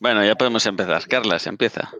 Bueno, 0.00 0.24
ya 0.24 0.34
podemos 0.34 0.64
empezar. 0.66 1.06
Carlas, 1.08 1.46
empieza. 1.46 1.90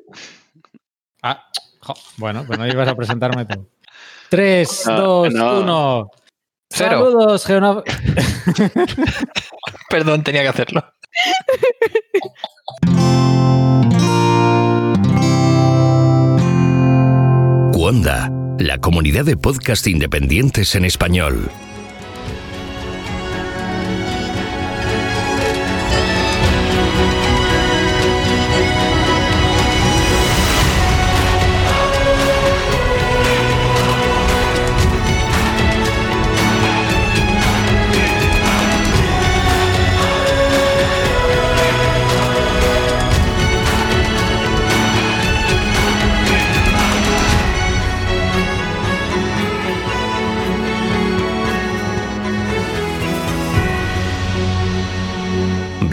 Ah, 1.22 1.44
jo, 1.80 1.94
bueno, 2.16 2.44
pues 2.46 2.58
no 2.58 2.66
ibas 2.66 2.88
a 2.88 2.94
presentarme 2.94 3.44
tú. 3.46 3.68
3, 4.30 4.86
No, 4.86 4.96
2, 4.96 5.34
no. 5.34 5.60
1. 5.60 6.10
Cero. 6.70 6.90
Saludos, 6.90 7.46
Geona- 7.46 7.82
Perdón, 9.90 10.24
tenía 10.24 10.42
que 10.42 10.48
hacerlo. 10.48 10.84
Wanda, 17.76 18.30
la 18.58 18.78
comunidad 18.78 19.24
de 19.24 19.36
podcast 19.36 19.86
independientes 19.86 20.74
en 20.74 20.84
español. 20.84 21.50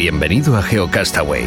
Bienvenido 0.01 0.57
a 0.57 0.63
GeoCastaway. 0.63 1.45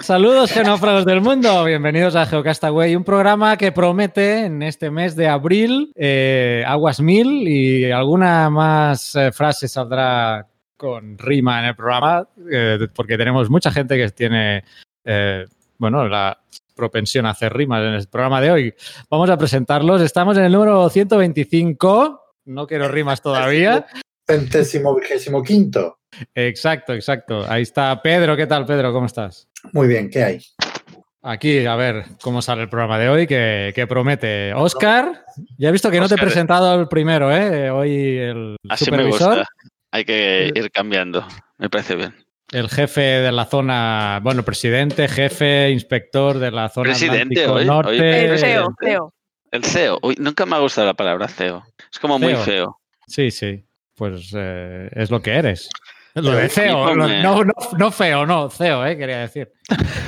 Saludos, 0.00 0.50
genófragos 0.50 1.04
del 1.04 1.20
mundo. 1.20 1.62
Bienvenidos 1.62 2.16
a 2.16 2.24
Geocastaway, 2.24 2.96
un 2.96 3.04
programa 3.04 3.58
que 3.58 3.70
promete 3.70 4.46
en 4.46 4.62
este 4.62 4.90
mes 4.90 5.14
de 5.14 5.28
abril 5.28 5.92
eh, 5.94 6.64
aguas 6.66 7.02
mil 7.02 7.46
y 7.46 7.92
alguna 7.92 8.48
más 8.48 9.14
eh, 9.14 9.30
frase 9.30 9.68
saldrá 9.68 10.48
con 10.74 11.18
rima 11.18 11.60
en 11.60 11.66
el 11.66 11.76
programa, 11.76 12.26
eh, 12.50 12.78
porque 12.94 13.18
tenemos 13.18 13.50
mucha 13.50 13.70
gente 13.70 13.98
que 13.98 14.08
tiene, 14.08 14.64
bueno, 15.76 16.08
la 16.08 16.40
propensión 16.74 17.26
a 17.26 17.32
hacer 17.32 17.52
rimas 17.52 17.82
en 17.82 17.92
el 17.92 18.08
programa 18.08 18.40
de 18.40 18.50
hoy. 18.50 18.74
Vamos 19.10 19.28
a 19.28 19.36
presentarlos. 19.36 20.00
Estamos 20.00 20.38
en 20.38 20.44
el 20.44 20.52
número 20.52 20.88
125. 20.88 22.22
No 22.46 22.66
quiero 22.66 22.88
rimas 22.88 23.20
todavía. 23.20 23.86
Centésimo 24.30 24.94
vigésimo 24.94 25.42
quinto. 25.42 25.98
Exacto, 26.34 26.94
exacto. 26.94 27.44
Ahí 27.48 27.62
está 27.62 28.00
Pedro. 28.00 28.36
¿Qué 28.36 28.46
tal, 28.46 28.64
Pedro? 28.64 28.92
¿Cómo 28.92 29.06
estás? 29.06 29.48
Muy 29.72 29.88
bien, 29.88 30.08
¿qué 30.08 30.22
hay? 30.22 30.40
Aquí, 31.22 31.66
a 31.66 31.74
ver 31.76 32.04
cómo 32.22 32.40
sale 32.40 32.62
el 32.62 32.68
programa 32.68 32.98
de 32.98 33.08
hoy, 33.08 33.26
que, 33.26 33.72
que 33.74 33.86
promete. 33.86 34.54
Oscar, 34.54 35.24
ya 35.58 35.68
he 35.68 35.72
visto 35.72 35.90
que 35.90 35.98
no 36.00 36.06
te 36.08 36.14
he 36.14 36.16
Óscar. 36.16 36.28
presentado 36.28 36.80
el 36.80 36.88
primero, 36.88 37.34
¿eh? 37.34 37.70
Hoy 37.70 38.16
el 38.18 38.56
Así 38.68 38.84
me 38.90 38.96
supervisor, 38.98 39.38
gusta. 39.38 39.48
Hay 39.90 40.04
que 40.04 40.50
ir 40.54 40.70
cambiando. 40.70 41.26
Me 41.58 41.68
parece 41.68 41.96
bien. 41.96 42.14
el 42.52 42.68
jefe 42.70 43.00
de 43.00 43.32
la 43.32 43.44
zona, 43.46 44.20
bueno, 44.22 44.44
presidente, 44.44 45.08
jefe, 45.08 45.70
inspector 45.70 46.38
de 46.38 46.50
la 46.52 46.68
zona 46.68 46.84
Presidente 46.90 47.46
hoy, 47.48 47.66
Norte. 47.66 47.90
hoy 47.90 47.98
El 47.98 48.32
Eh, 48.34 48.38
CEO, 48.38 48.64
eh, 48.64 48.86
CEO. 48.86 49.14
El 49.50 49.64
CEO. 49.64 49.98
Uy, 50.02 50.14
nunca 50.18 50.46
me 50.46 50.56
ha 50.56 50.60
gustado 50.60 50.86
la 50.86 50.94
palabra 50.94 51.28
CEO. 51.28 51.64
Es 51.92 51.98
como 51.98 52.18
muy 52.18 52.34
feo. 52.36 52.78
Sí, 53.08 53.30
sí, 53.32 53.64
pues 54.00 54.32
eh, 54.34 54.88
es 54.92 55.10
lo 55.10 55.20
que 55.20 55.32
eres. 55.32 55.68
Lo 56.14 56.30
de 56.32 56.48
CEO, 56.48 56.94
lo- 56.94 57.06
no, 57.06 57.44
no, 57.44 57.52
no 57.76 57.90
feo, 57.90 58.24
no, 58.24 58.48
CEO, 58.48 58.86
eh, 58.86 58.96
quería 58.96 59.18
decir. 59.18 59.52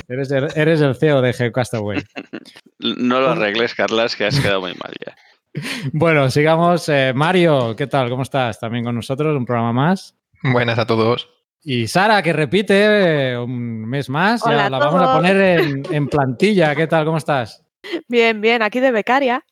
Eres 0.07 0.31
el, 0.31 0.47
eres 0.55 0.81
el 0.81 0.95
CEO 0.95 1.21
de 1.21 1.31
Geocastaway. 1.31 2.01
No 2.79 3.21
lo 3.21 3.29
arregles, 3.29 3.75
Carlas, 3.75 4.15
que 4.15 4.25
has 4.25 4.37
quedado 4.39 4.59
muy 4.61 4.73
mal 4.73 4.91
ya. 5.05 5.15
Bueno, 5.93 6.29
sigamos. 6.31 6.89
Eh, 6.89 7.13
Mario, 7.15 7.75
¿qué 7.75 7.85
tal? 7.85 8.09
¿Cómo 8.09 8.23
estás? 8.23 8.59
También 8.59 8.83
con 8.83 8.95
nosotros, 8.95 9.37
un 9.37 9.45
programa 9.45 9.71
más. 9.71 10.15
Buenas 10.41 10.79
a 10.79 10.87
todos. 10.87 11.29
Y 11.63 11.85
Sara, 11.87 12.21
que 12.23 12.33
repite 12.33 13.31
eh, 13.33 13.37
un 13.37 13.87
mes 13.87 14.09
más, 14.09 14.41
ya 14.43 14.65
a 14.65 14.69
la 14.71 14.79
vamos 14.79 15.01
a 15.01 15.13
poner 15.15 15.37
en, 15.59 15.83
en 15.93 16.07
plantilla. 16.07 16.75
¿Qué 16.75 16.87
tal? 16.87 17.05
¿Cómo 17.05 17.17
estás? 17.19 17.63
Bien, 18.07 18.41
bien, 18.41 18.63
aquí 18.63 18.79
de 18.79 18.91
becaria. 18.91 19.45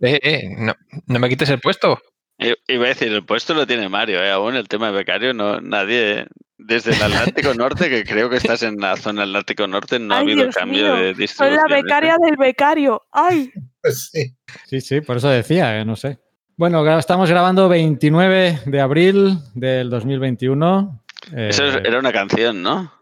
Eh, 0.00 0.18
eh, 0.22 0.42
no, 0.58 0.74
no 1.06 1.18
me 1.18 1.28
quites 1.28 1.50
el 1.50 1.60
puesto. 1.60 2.00
Iba 2.38 2.84
a 2.84 2.88
decir, 2.88 3.08
el 3.12 3.24
puesto 3.24 3.54
lo 3.54 3.66
tiene 3.66 3.88
Mario, 3.88 4.22
¿eh? 4.22 4.30
Aún 4.30 4.56
el 4.56 4.68
tema 4.68 4.88
de 4.88 4.92
becario, 4.98 5.32
no, 5.34 5.60
nadie. 5.60 6.26
Desde 6.58 6.92
el 6.94 7.02
Atlántico 7.02 7.54
Norte, 7.54 7.88
que 7.90 8.04
creo 8.04 8.28
que 8.30 8.36
estás 8.36 8.62
en 8.62 8.76
la 8.78 8.96
zona 8.96 9.22
Atlántico 9.24 9.66
Norte, 9.66 9.98
no 9.98 10.14
ha 10.14 10.18
habido 10.18 10.42
Dios 10.44 10.54
cambio 10.54 10.82
mío, 10.84 10.94
de 10.96 11.12
Soy 11.12 11.14
distribución. 11.14 11.60
la 11.68 11.76
becaria 11.76 12.16
del 12.18 12.36
becario. 12.36 13.02
¡Ay! 13.12 13.50
Pues 13.82 14.08
sí. 14.10 14.34
Sí, 14.66 14.80
sí, 14.80 15.00
por 15.02 15.18
eso 15.18 15.28
decía, 15.28 15.78
eh, 15.78 15.84
no 15.84 15.96
sé. 15.96 16.18
Bueno, 16.56 16.98
estamos 16.98 17.28
grabando 17.28 17.68
29 17.68 18.60
de 18.64 18.80
abril 18.80 19.38
del 19.54 19.90
2021. 19.90 21.04
Eh, 21.34 21.48
Eso 21.50 21.64
es- 21.66 21.76
era 21.84 21.98
una 21.98 22.12
canción, 22.12 22.62
¿no? 22.62 22.92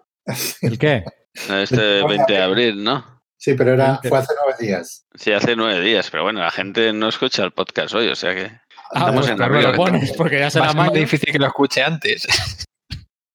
¿El 0.63 0.79
qué? 0.79 1.05
Este 1.49 2.03
20 2.09 2.33
de 2.33 2.43
abril, 2.43 2.83
¿no? 2.83 3.23
Sí, 3.37 3.55
pero 3.55 3.75
era, 3.75 4.01
fue 4.03 4.19
hace 4.19 4.33
nueve 4.43 4.57
días. 4.59 5.07
Sí, 5.15 5.31
hace 5.33 5.55
nueve 5.55 5.81
días, 5.81 6.09
pero 6.11 6.23
bueno, 6.23 6.41
la 6.41 6.51
gente 6.51 6.93
no 6.95 7.09
escucha 7.09 7.45
el 7.45 7.53
podcast 7.53 7.95
hoy, 7.95 8.09
o 8.09 8.15
sea 8.17 8.35
que. 8.35 8.51
Ah, 8.95 9.11
pues 9.13 9.29
en 9.29 9.37
claro, 9.37 9.55
abril. 9.57 9.71
lo 9.71 9.77
pones 9.77 10.13
porque 10.13 10.39
ya 10.39 10.51
será 10.51 10.73
más 10.73 10.93
difícil 10.93 11.33
que 11.33 11.39
lo 11.39 11.47
escuche 11.47 11.83
antes. 11.83 12.27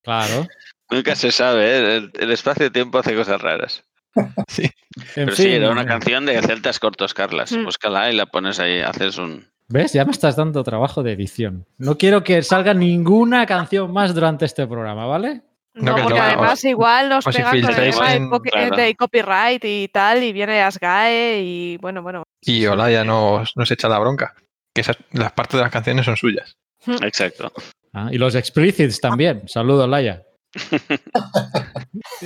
Claro. 0.03 0.47
Nunca 0.89 1.15
se 1.15 1.31
sabe, 1.31 1.65
¿eh? 1.65 1.97
El, 1.97 2.11
el 2.19 2.31
espacio-tiempo 2.31 2.97
hace 2.99 3.15
cosas 3.15 3.41
raras. 3.41 3.83
Sí. 4.47 4.63
En 4.63 5.25
Pero 5.25 5.35
fin, 5.35 5.45
sí, 5.45 5.51
era 5.51 5.69
una 5.69 5.85
canción 5.85 6.25
de 6.25 6.41
Celtas 6.41 6.79
Cortos, 6.79 7.13
Carlas. 7.13 7.51
Mm. 7.51 7.63
Búscala 7.65 8.11
y 8.11 8.15
la 8.15 8.25
pones 8.25 8.59
ahí, 8.59 8.79
haces 8.81 9.17
un. 9.17 9.47
¿Ves? 9.67 9.93
Ya 9.93 10.03
me 10.03 10.11
estás 10.11 10.35
dando 10.35 10.63
trabajo 10.63 11.03
de 11.03 11.11
edición. 11.13 11.67
No 11.77 11.97
quiero 11.97 12.23
que 12.23 12.41
salga 12.41 12.73
ninguna 12.73 13.45
canción 13.45 13.93
más 13.93 14.15
durante 14.15 14.45
este 14.45 14.65
programa, 14.65 15.05
¿vale? 15.05 15.41
No, 15.75 15.91
No, 15.91 15.95
que 15.95 16.01
porque 16.03 16.17
no, 16.17 16.23
además 16.25 16.63
igual 16.65 17.09
nos 17.09 17.23
si 17.23 17.31
pegan 17.33 17.61
con 17.61 17.69
el 17.69 17.75
tema 17.91 18.09
de, 18.09 18.15
en- 18.15 18.29
claro. 18.29 18.75
de 18.75 18.95
copyright 18.95 19.63
y 19.65 19.87
tal, 19.89 20.23
y 20.23 20.33
viene 20.33 20.63
Asgae 20.63 21.41
y 21.43 21.77
bueno, 21.77 22.01
bueno. 22.01 22.23
Y 22.41 22.65
Olaya 22.65 23.03
nos, 23.03 23.55
nos 23.55 23.69
echa 23.69 23.87
la 23.87 23.99
bronca. 23.99 24.33
Que 24.73 24.81
esas, 24.81 24.97
las 25.11 25.31
partes 25.31 25.57
de 25.57 25.63
las 25.63 25.71
canciones 25.71 26.05
son 26.05 26.17
suyas. 26.17 26.53
Exacto. 27.01 27.51
Ah, 27.93 28.09
y 28.11 28.17
los 28.17 28.35
explicits 28.35 28.99
también. 29.01 29.43
Saludos, 29.47 29.89
Laia. 29.89 30.23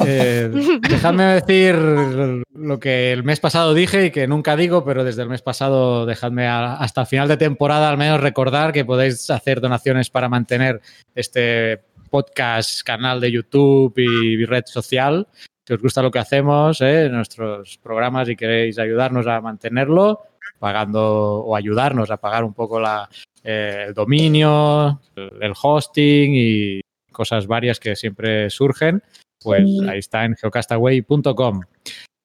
Eh, 0.06 0.50
dejadme 0.82 1.24
decir 1.40 1.76
lo 1.76 2.80
que 2.80 3.12
el 3.12 3.24
mes 3.24 3.40
pasado 3.40 3.74
dije 3.74 4.08
y 4.08 4.12
que 4.12 4.28
nunca 4.28 4.56
digo, 4.56 4.84
pero 4.84 5.04
desde 5.04 5.22
el 5.22 5.30
mes 5.30 5.42
pasado 5.42 6.06
dejadme 6.06 6.48
a- 6.48 6.76
hasta 6.76 7.02
el 7.02 7.08
final 7.08 7.28
de 7.28 7.38
temporada 7.38 7.90
al 7.90 7.98
menos 7.98 8.20
recordar 8.20 8.72
que 8.74 8.86
podéis 8.86 9.30
hacer 9.30 9.62
donaciones 9.62 10.10
para 10.10 10.30
mantener 10.30 10.82
este 11.16 11.84
podcast, 12.10 12.82
canal 12.84 13.22
de 13.22 13.32
YouTube 13.32 13.94
y 13.98 14.44
red 14.46 14.64
social. 14.66 15.28
Si 15.66 15.74
os 15.74 15.82
gusta 15.82 16.02
lo 16.02 16.12
que 16.12 16.20
hacemos, 16.20 16.82
eh, 16.82 17.08
nuestros 17.10 17.78
programas 17.78 18.28
y 18.30 18.36
queréis 18.36 18.78
ayudarnos 18.80 19.28
a 19.28 19.40
mantenerlo, 19.42 20.20
pagando 20.60 21.40
o 21.44 21.56
ayudarnos 21.56 22.10
a 22.12 22.18
pagar 22.18 22.44
un 22.44 22.54
poco 22.54 22.80
la, 22.80 23.10
eh, 23.44 23.86
el 23.88 23.94
dominio, 23.94 25.02
el, 25.16 25.32
el 25.42 25.54
hosting 25.62 26.32
y 26.36 26.82
cosas 27.12 27.46
varias 27.48 27.80
que 27.80 27.96
siempre 27.96 28.50
surgen, 28.50 29.02
pues 29.42 29.66
ahí 29.90 30.00
está 30.00 30.26
en 30.26 30.36
geocastaway.com. 30.36 31.62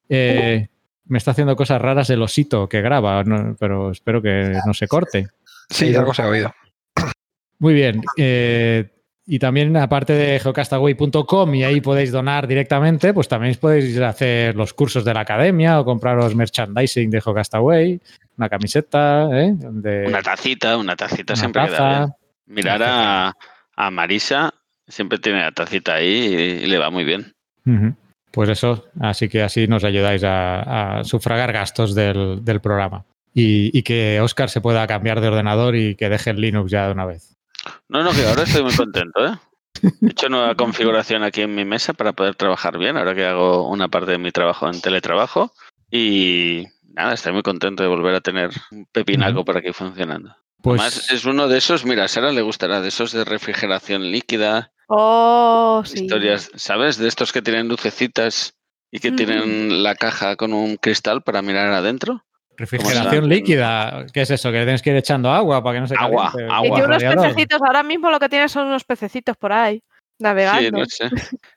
Eh, 0.09 0.69
me 1.07 1.19
está 1.19 1.33
haciendo 1.33 1.57
cosas 1.57 1.81
raras 1.81 2.11
el 2.11 2.23
osito 2.23 2.69
que 2.69 2.81
graba, 2.81 3.23
no- 3.25 3.57
pero 3.59 3.91
espero 3.91 4.23
que 4.23 4.59
no 4.67 4.73
se 4.75 4.87
corte. 4.89 5.29
Sí, 5.71 5.95
algo 5.95 6.15
se 6.15 6.23
ha 6.23 6.29
oído. 6.29 6.55
Muy 7.59 7.75
bien. 7.75 8.03
eh, 8.17 8.89
y 9.31 9.39
también, 9.39 9.77
aparte 9.77 10.15
de 10.15 10.41
geocastaway.com, 10.41 11.55
y 11.55 11.63
ahí 11.63 11.83
podéis 11.83 12.11
donar 12.11 12.47
directamente, 12.49 13.13
pues 13.13 13.29
también 13.29 13.55
podéis 13.61 13.99
hacer 14.01 14.57
los 14.57 14.73
cursos 14.73 15.05
de 15.05 15.13
la 15.13 15.21
academia 15.21 15.79
o 15.79 15.85
compraros 15.85 16.35
merchandising 16.35 17.11
de 17.11 17.21
Geocastaway, 17.21 18.01
una 18.39 18.49
camiseta, 18.49 19.29
¿eh? 19.33 19.53
De, 19.55 20.07
Una 20.07 20.23
tacita, 20.23 20.79
una 20.79 20.97
tacita 20.97 21.35
una 21.35 21.41
siempre 21.41 21.63
queda 21.67 21.77
taza. 21.77 21.99
bien. 21.99 22.15
Mirar 22.47 22.83
a, 22.83 23.37
a 23.77 23.91
Marisa, 23.91 24.55
siempre 24.87 25.19
tiene 25.19 25.41
la 25.41 25.53
tacita 25.53 25.97
ahí 25.97 26.35
y, 26.35 26.65
y 26.65 26.67
le 26.67 26.79
va 26.79 26.89
muy 26.91 27.05
bien. 27.05 27.35
Pues 28.31 28.49
eso, 28.49 28.87
así 28.99 29.29
que 29.29 29.43
así 29.43 29.67
nos 29.69 29.85
ayudáis 29.85 30.25
a, 30.25 31.01
a 31.01 31.05
sufragar 31.05 31.53
gastos 31.53 31.95
del, 31.95 32.43
del 32.45 32.61
programa. 32.61 33.05
Y, 33.35 33.77
y 33.79 33.83
que 33.83 34.21
Oscar 34.23 34.49
se 34.49 34.63
pueda 34.63 34.87
cambiar 34.87 35.21
de 35.21 35.29
ordenador 35.29 35.77
y 35.77 35.95
que 35.97 36.09
deje 36.09 36.31
el 36.31 36.41
Linux 36.41 36.71
ya 36.71 36.87
de 36.87 36.93
una 36.93 37.05
vez. 37.05 37.38
No, 37.89 38.03
no, 38.03 38.13
que 38.13 38.25
ahora 38.27 38.43
estoy 38.43 38.63
muy 38.63 38.73
contento, 38.77 39.27
¿eh? 39.27 39.39
He 40.03 40.11
hecho 40.11 40.29
nueva 40.29 40.55
configuración 40.55 41.23
aquí 41.23 41.43
en 41.43 41.55
mi 41.55 41.65
mesa 41.65 41.93
para 41.93 42.13
poder 42.13 42.35
trabajar 42.35 42.79
bien, 42.79 42.97
ahora 42.97 43.15
que 43.15 43.25
hago 43.25 43.69
una 43.69 43.89
parte 43.89 44.13
de 44.13 44.19
mi 44.19 44.33
trabajo 44.33 44.69
en 44.69 44.81
teletrabajo. 44.81 45.53
Y 45.91 46.65
nada, 46.93 47.15
estoy 47.15 47.33
muy 47.33 47.43
contento 47.43 47.83
de 47.83 47.89
volver 47.89 48.15
a 48.15 48.21
tener 48.21 48.51
un 48.73 48.87
pepinaco 48.87 49.45
por 49.45 49.57
aquí 49.57 49.73
funcionando. 49.73 50.35
Pues 50.61 50.81
Además, 50.81 51.11
es 51.13 51.25
uno 51.25 51.47
de 51.47 51.59
esos, 51.59 51.85
mira, 51.85 52.05
a 52.05 52.09
Sara 52.09 52.33
le 52.33 52.43
gustará, 52.43 52.81
de 52.81 52.89
esos 52.89 53.13
de 53.13 53.25
refrigeración 53.25 54.11
líquida, 54.11 54.73
Oh, 54.89 55.83
sí. 55.85 56.03
historias, 56.05 56.51
¿sabes? 56.57 56.97
De 56.97 57.09
estos 57.09 57.33
que 57.33 57.43
tienen 57.43 57.69
lucecitas 57.69 58.55
y 58.91 59.01
que 59.01 59.13
tienen 59.13 59.83
la 59.83 59.95
caja 59.95 60.37
con 60.37 60.55
un 60.55 60.77
cristal 60.77 61.23
para 61.23 61.43
mirar 61.43 61.73
adentro. 61.73 62.25
Refrigeración 62.59 63.05
¿cómo 63.05 63.23
se 63.23 63.29
líquida. 63.29 64.07
¿Qué 64.13 64.21
es 64.23 64.31
eso? 64.31 64.51
Que 64.53 64.59
tienes 64.65 64.83
que 64.83 64.91
ir 64.91 64.97
echando 64.97 65.31
agua 65.31 65.63
para 65.63 65.77
que 65.77 65.81
no 65.81 65.87
se 65.87 65.95
Agua, 65.97 66.31
caliente. 66.33 66.53
agua. 66.55 66.67
Y 66.67 66.71
que 66.81 66.87
unos 66.87 67.03
Radiador. 67.03 67.23
pececitos, 67.29 67.61
ahora 67.67 67.83
mismo 67.83 68.11
lo 68.11 68.19
que 68.21 68.29
tienes 68.29 68.53
son 68.53 68.67
unos 68.67 68.85
pececitos 68.85 69.37
por 69.37 69.53
ahí, 69.53 69.83
navegando. 70.19 70.61
Sí, 70.61 70.71
no 70.71 70.85
sé. 70.87 71.09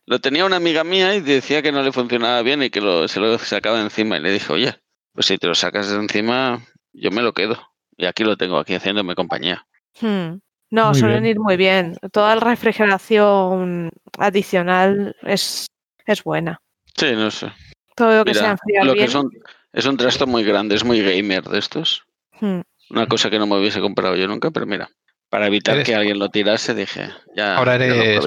Lo 0.05 0.19
tenía 0.19 0.45
una 0.45 0.57
amiga 0.57 0.83
mía 0.83 1.13
y 1.15 1.21
decía 1.21 1.61
que 1.61 1.71
no 1.71 1.81
le 1.83 1.91
funcionaba 1.91 2.41
bien 2.43 2.63
y 2.63 2.69
que 2.69 2.79
lo, 2.81 3.07
se 3.07 3.19
lo 3.19 3.37
sacaba 3.39 3.77
de 3.77 3.83
encima. 3.83 4.17
Y 4.17 4.21
le 4.21 4.31
dije, 4.31 4.53
oye, 4.53 4.75
pues 5.13 5.25
si 5.25 5.37
te 5.37 5.47
lo 5.47 5.55
sacas 5.55 5.89
de 5.89 5.95
encima, 5.97 6.61
yo 6.93 7.11
me 7.11 7.21
lo 7.21 7.33
quedo. 7.33 7.57
Y 7.97 8.05
aquí 8.05 8.23
lo 8.23 8.37
tengo, 8.37 8.57
aquí 8.57 8.73
haciéndome 8.75 9.15
compañía. 9.15 9.65
Hmm. 9.99 10.37
No, 10.73 10.91
Muy 10.91 10.99
suelen 10.99 11.23
bien. 11.23 11.35
ir 11.35 11.39
muy 11.41 11.57
bien. 11.57 11.97
Toda 12.13 12.35
la 12.35 12.41
refrigeración 12.41 13.91
adicional 14.17 15.15
es, 15.23 15.65
es 16.05 16.23
buena. 16.23 16.61
Sí, 16.95 17.11
no 17.13 17.29
sé. 17.29 17.51
Todo 17.95 18.19
lo 18.19 18.25
que 18.25 18.33
sea 18.33 18.41
Mira, 18.43 18.51
enfriar 18.51 18.85
lo 18.85 18.93
que 18.93 18.99
bien. 18.99 19.09
es 19.09 19.15
un, 19.15 19.29
es 19.73 19.85
un 19.85 19.97
trasto 19.97 20.27
muy 20.27 20.43
grande, 20.43 20.75
es 20.75 20.83
muy 20.83 21.01
gamer 21.01 21.43
de 21.43 21.59
estos. 21.59 22.03
hmm. 22.39 22.61
Una 22.89 23.07
cosa 23.07 23.29
que 23.29 23.39
no 23.39 23.47
me 23.47 23.57
hubiese 23.57 23.79
comprado 23.79 24.15
yo 24.15 24.27
nunca, 24.27 24.51
pero 24.51 24.65
mira, 24.65 24.89
para 25.29 25.47
evitar 25.47 25.75
Eres- 25.75 25.85
que 25.87 25.95
alguien 25.95 26.19
lo 26.19 26.29
tirase, 26.29 26.73
dije, 26.75 27.09
ya. 27.35 27.55
Ahora 27.55 27.75
eres. 27.75 28.25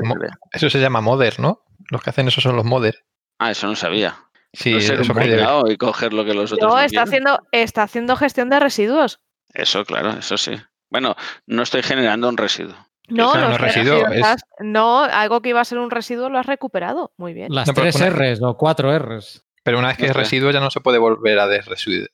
Eso 0.53 0.71
se 0.71 0.81
llama 0.81 1.03
modder, 1.03 1.39
¿no? 1.39 1.63
Los 1.91 2.03
que 2.03 2.11
hacen 2.11 2.29
eso 2.29 2.41
son 2.41 2.57
los 2.57 2.65
modder. 2.65 3.05
Ah, 3.39 3.51
eso 3.51 3.67
no 3.67 3.77
sabía. 3.77 4.17
Sí, 4.55 4.73
no 4.75 4.81
ser 4.81 5.01
eso 5.01 5.13
un 5.13 5.71
y 5.71 5.77
coger 5.77 6.13
lo 6.13 6.25
que 6.25 6.33
los 6.33 6.53
otros 6.53 6.67
No, 6.71 6.77
no 6.77 6.81
está 6.83 7.03
haciendo, 7.03 7.41
está 7.53 7.83
haciendo 7.83 8.17
gestión 8.17 8.49
de 8.49 8.61
residuos. 8.61 9.21
Eso, 9.53 9.85
claro, 9.85 10.11
eso 10.11 10.39
sí. 10.39 10.53
Bueno, 10.91 11.17
no 11.47 11.63
estoy 11.63 11.83
generando 11.83 12.29
un 12.29 12.37
residuo. 12.37 12.75
No, 13.09 13.35
no 13.35 13.51
es 13.51 13.61
residuo, 13.61 14.07
es- 14.09 14.45
no, 14.61 15.03
algo 15.03 15.43
que 15.43 15.51
iba 15.51 15.61
a 15.61 15.65
ser 15.65 15.79
un 15.79 15.91
residuo 15.91 16.31
lo 16.31 16.39
has 16.39 16.47
recuperado. 16.47 17.13
Muy 17.19 17.35
bien. 17.35 17.49
Las 17.53 17.67
No, 17.69 17.75
tres 17.75 17.97
una- 17.97 18.11
R's 18.11 18.41
o 18.43 18.57
cuatro 18.57 18.97
R's. 18.99 19.44
Pero 19.65 19.79
una 19.81 19.89
vez 19.89 19.97
que 19.97 20.05
No 20.05 20.11
es 20.11 20.17
residuo 20.17 20.51
ya 20.53 20.61
no 20.61 20.71
se 20.71 20.81
puede 20.81 20.99
volver 20.99 21.39
a 21.41 21.49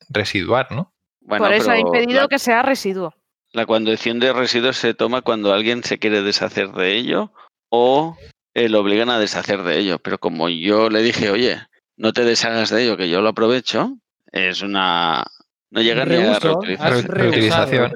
residuar, 0.08 0.72
¿no? 0.72 0.92
Bueno, 1.20 1.44
Por 1.44 1.52
eso 1.52 1.70
ha 1.70 1.78
impedido 1.78 2.22
la, 2.22 2.28
que 2.28 2.38
sea 2.38 2.62
residuo. 2.62 3.12
la 3.52 3.66
condición 3.66 4.18
de 4.20 4.32
residuos 4.32 4.76
se 4.78 4.94
toma 4.94 5.20
cuando 5.22 5.52
alguien 5.52 5.84
se 5.84 5.98
quiere 5.98 6.22
deshacer 6.22 6.70
de 6.72 6.96
ello 6.96 7.32
o 7.68 8.16
eh, 8.54 8.68
lo 8.68 8.80
obligan 8.80 9.10
a 9.10 9.18
deshacer 9.18 9.62
de 9.62 9.78
ello. 9.78 9.98
Pero 9.98 10.18
como 10.18 10.48
yo 10.48 10.88
le 10.88 11.02
dije, 11.02 11.30
oye, 11.30 11.58
no 11.96 12.12
te 12.12 12.24
deshagas 12.24 12.70
de 12.70 12.84
ello, 12.84 12.96
que 12.96 13.10
yo 13.10 13.20
lo 13.20 13.28
aprovecho, 13.30 13.96
es 14.32 14.62
una... 14.62 15.24
No 15.72 15.82
llega 15.82 16.04
ni 16.04 16.16
a 16.16 16.38
reutilización. 16.40 17.04
Reutilización. 17.06 17.92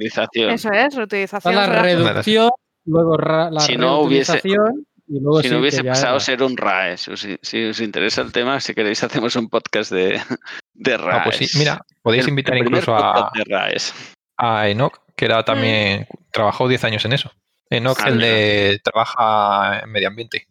Eso 0.53 0.71
es, 0.73 0.95
reutilización. 0.95 1.55
la 1.57 1.67
reducción, 1.67 2.51
luego 2.85 3.17
la 3.19 3.59
Si 3.61 3.77
no 3.77 4.01
hubiese- 4.01 4.35
reutilización 4.35 4.87
y 5.07 5.21
luego 5.21 5.43
Si 5.43 5.49
sí 5.49 5.55
no 5.55 5.61
hubiese 5.61 5.85
pasado 5.85 6.07
a 6.15 6.17
era- 6.17 6.21
ser 6.21 6.43
un 6.43 6.57
RAE, 6.57 6.97
si 6.97 7.11
os, 7.13 7.27
si 7.43 7.65
os 7.65 7.81
interesa 7.81 8.23
el 8.23 8.33
tema, 8.33 8.61
si 8.61 8.75
queréis 8.75 9.03
hacemos 9.05 9.37
un 9.37 9.49
podcast 9.49 9.91
de, 9.93 10.21
de 10.75 10.97
RAES. 10.97 11.17
Ah, 11.21 11.25
pues 11.25 11.37
sí, 11.37 11.59
mira, 11.59 11.81
podéis 12.03 12.25
El- 12.25 12.31
invitar 12.31 12.55
el 12.57 12.65
incluso 12.65 12.95
a, 12.95 13.15
podcast 13.15 13.37
de 13.37 13.45
RAES. 13.55 13.95
a 14.39 14.69
Enoch, 14.69 14.99
que 15.17 15.25
era 15.27 15.45
también, 15.45 16.07
trabajó 16.33 16.67
10 16.69 16.85
años 16.85 17.05
en 17.05 17.13
eso. 17.13 17.31
Enoch, 17.71 17.99
Ah, 18.03 18.09
el 18.09 18.17
mira. 18.17 18.27
de 18.29 18.81
trabaja 18.85 19.81
en 19.85 19.91
medio 19.91 20.09
ambiente. 20.09 20.47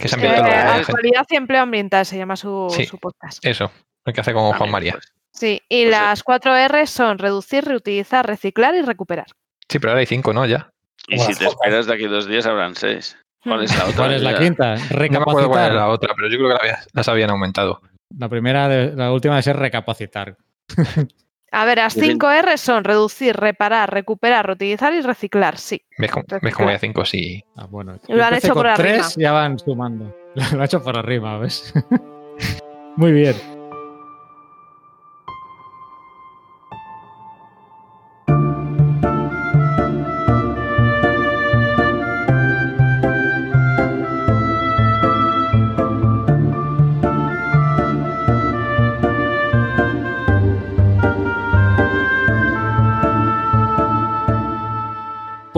Que 0.00 0.08
se 0.08 0.16
lo- 0.16 0.22
eh, 0.24 0.36
la 0.40 0.74
actualidad 0.76 1.26
y 1.28 1.36
empleo 1.36 1.62
ambiental 1.62 2.04
se 2.06 2.16
llama 2.16 2.36
su, 2.36 2.68
Sí. 2.74 2.86
su 2.86 2.98
podcast. 2.98 3.44
Eso, 3.44 3.70
el 4.04 4.12
que 4.14 4.20
hace 4.20 4.32
con 4.32 4.52
Juan 4.52 4.70
María. 4.70 4.92
pues. 4.92 5.12
Sí, 5.32 5.62
y 5.68 5.84
Pues, 5.84 5.88
eh, 5.88 5.90
las 5.90 6.22
cuatro 6.24 6.56
R 6.56 6.86
son 6.86 7.18
reducir, 7.18 7.64
reutilizar, 7.64 8.26
reciclar 8.26 8.74
y 8.74 8.82
recuperar. 8.82 9.26
Sí, 9.68 9.78
pero 9.78 9.90
ahora 9.90 10.00
hay 10.00 10.06
5, 10.06 10.32
¿no? 10.32 10.46
Ya. 10.46 10.70
Y 11.06 11.18
si 11.18 11.34
te 11.34 11.46
esperas 11.46 11.86
de 11.86 11.94
aquí 11.94 12.04
dos 12.06 12.26
días 12.26 12.46
habrán 12.46 12.74
seis. 12.74 13.16
¿Cuál 13.44 13.62
es 13.64 13.76
la 13.76 13.84
otra? 13.84 13.96
¿Cuál 13.96 14.12
es 14.14 14.22
la 14.22 14.38
quinta? 14.38 14.74
No 14.76 14.80
me 14.80 14.82
acuerdo 14.82 14.88
cuál 14.88 15.00
Recapacitar. 15.00 15.70
era 15.72 15.74
la 15.80 15.88
otra, 15.88 16.12
pero 16.16 16.28
yo 16.28 16.36
creo 16.38 16.48
que 16.48 16.54
la 16.54 16.60
había- 16.60 16.78
las 16.92 17.08
habían 17.08 17.30
aumentado. 17.30 17.80
La 18.18 18.28
primera, 18.28 18.68
de- 18.68 18.94
la 18.96 19.12
última 19.12 19.36
de 19.36 19.42
ser 19.42 19.56
recapacitar. 19.56 20.36
A 21.50 21.64
ver, 21.64 21.78
las 21.78 21.96
Muy 21.96 22.02
bien. 22.02 22.12
cinco 22.14 22.30
R 22.30 22.58
son 22.58 22.84
reducir, 22.84 23.34
reparar, 23.36 23.90
recuperar, 23.92 24.46
reutilizar 24.46 24.92
y 24.92 25.00
reciclar. 25.00 25.56
Sí. 25.56 25.80
¿Ves 25.96 26.10
cómo, 26.10 26.24
ves 26.42 26.54
cómo 26.54 26.68
había 26.68 26.78
5? 26.78 27.04
Sí. 27.06 27.42
Ah, 27.56 27.66
bueno. 27.70 27.98
Lo 28.08 28.24
han 28.24 28.34
hecho 28.34 28.52
por 28.54 28.66
tres, 28.74 29.00
arriba. 29.00 29.08
ya 29.16 29.32
van 29.32 29.58
sumando. 29.58 30.14
Lo 30.34 30.42
han 30.44 30.62
hecho 30.62 30.82
por 30.82 30.98
arriba, 30.98 31.38
¿ves? 31.38 31.72
Muy 32.96 33.12
bien. 33.12 33.34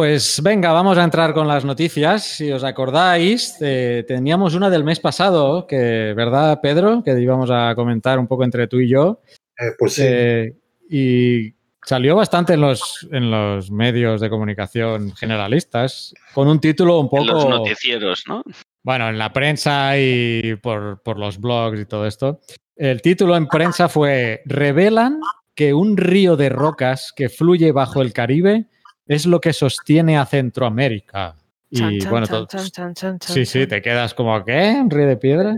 Pues 0.00 0.40
venga, 0.42 0.72
vamos 0.72 0.96
a 0.96 1.04
entrar 1.04 1.34
con 1.34 1.46
las 1.46 1.66
noticias. 1.66 2.24
Si 2.24 2.50
os 2.50 2.64
acordáis, 2.64 3.58
eh, 3.60 4.02
teníamos 4.08 4.54
una 4.54 4.70
del 4.70 4.82
mes 4.82 4.98
pasado, 4.98 5.66
que, 5.66 6.14
¿verdad, 6.16 6.58
Pedro? 6.62 7.02
Que 7.04 7.20
íbamos 7.20 7.50
a 7.52 7.74
comentar 7.74 8.18
un 8.18 8.26
poco 8.26 8.44
entre 8.44 8.66
tú 8.66 8.80
y 8.80 8.88
yo. 8.88 9.20
Eh, 9.58 9.72
pues 9.78 9.92
sí. 9.92 10.02
Eh, 10.06 10.56
y 10.88 11.54
salió 11.84 12.16
bastante 12.16 12.54
en 12.54 12.62
los, 12.62 13.06
en 13.12 13.30
los 13.30 13.70
medios 13.70 14.22
de 14.22 14.30
comunicación 14.30 15.14
generalistas, 15.14 16.14
con 16.32 16.48
un 16.48 16.60
título 16.60 16.98
un 16.98 17.10
En 17.12 17.26
los 17.26 17.44
poco... 17.44 17.58
noticieros, 17.58 18.24
¿no? 18.26 18.42
Bueno, 18.82 19.10
en 19.10 19.18
la 19.18 19.34
prensa 19.34 19.98
y 19.98 20.54
por, 20.62 21.02
por 21.02 21.18
los 21.18 21.38
blogs 21.38 21.78
y 21.78 21.84
todo 21.84 22.06
esto. 22.06 22.40
El 22.74 23.02
título 23.02 23.36
en 23.36 23.48
prensa 23.48 23.90
fue 23.90 24.40
Revelan 24.46 25.20
que 25.54 25.74
un 25.74 25.98
río 25.98 26.38
de 26.38 26.48
rocas 26.48 27.12
que 27.14 27.28
fluye 27.28 27.70
bajo 27.70 28.00
el 28.00 28.14
Caribe 28.14 28.70
es 29.10 29.26
lo 29.26 29.40
que 29.40 29.52
sostiene 29.52 30.16
a 30.16 30.24
Centroamérica. 30.24 31.34
Y 31.68 31.78
Chan, 31.78 31.98
chan, 31.98 32.10
bueno, 32.10 32.26
chan, 32.26 32.36
todo- 32.36 32.46
chan, 32.46 32.70
chan, 32.70 32.94
chan, 32.94 33.18
sí, 33.20 33.44
sí, 33.44 33.66
te 33.66 33.82
quedas 33.82 34.14
como, 34.14 34.44
¿qué? 34.44 34.78
¿Un 34.80 34.88
río 34.88 35.06
de 35.06 35.16
piedra? 35.16 35.56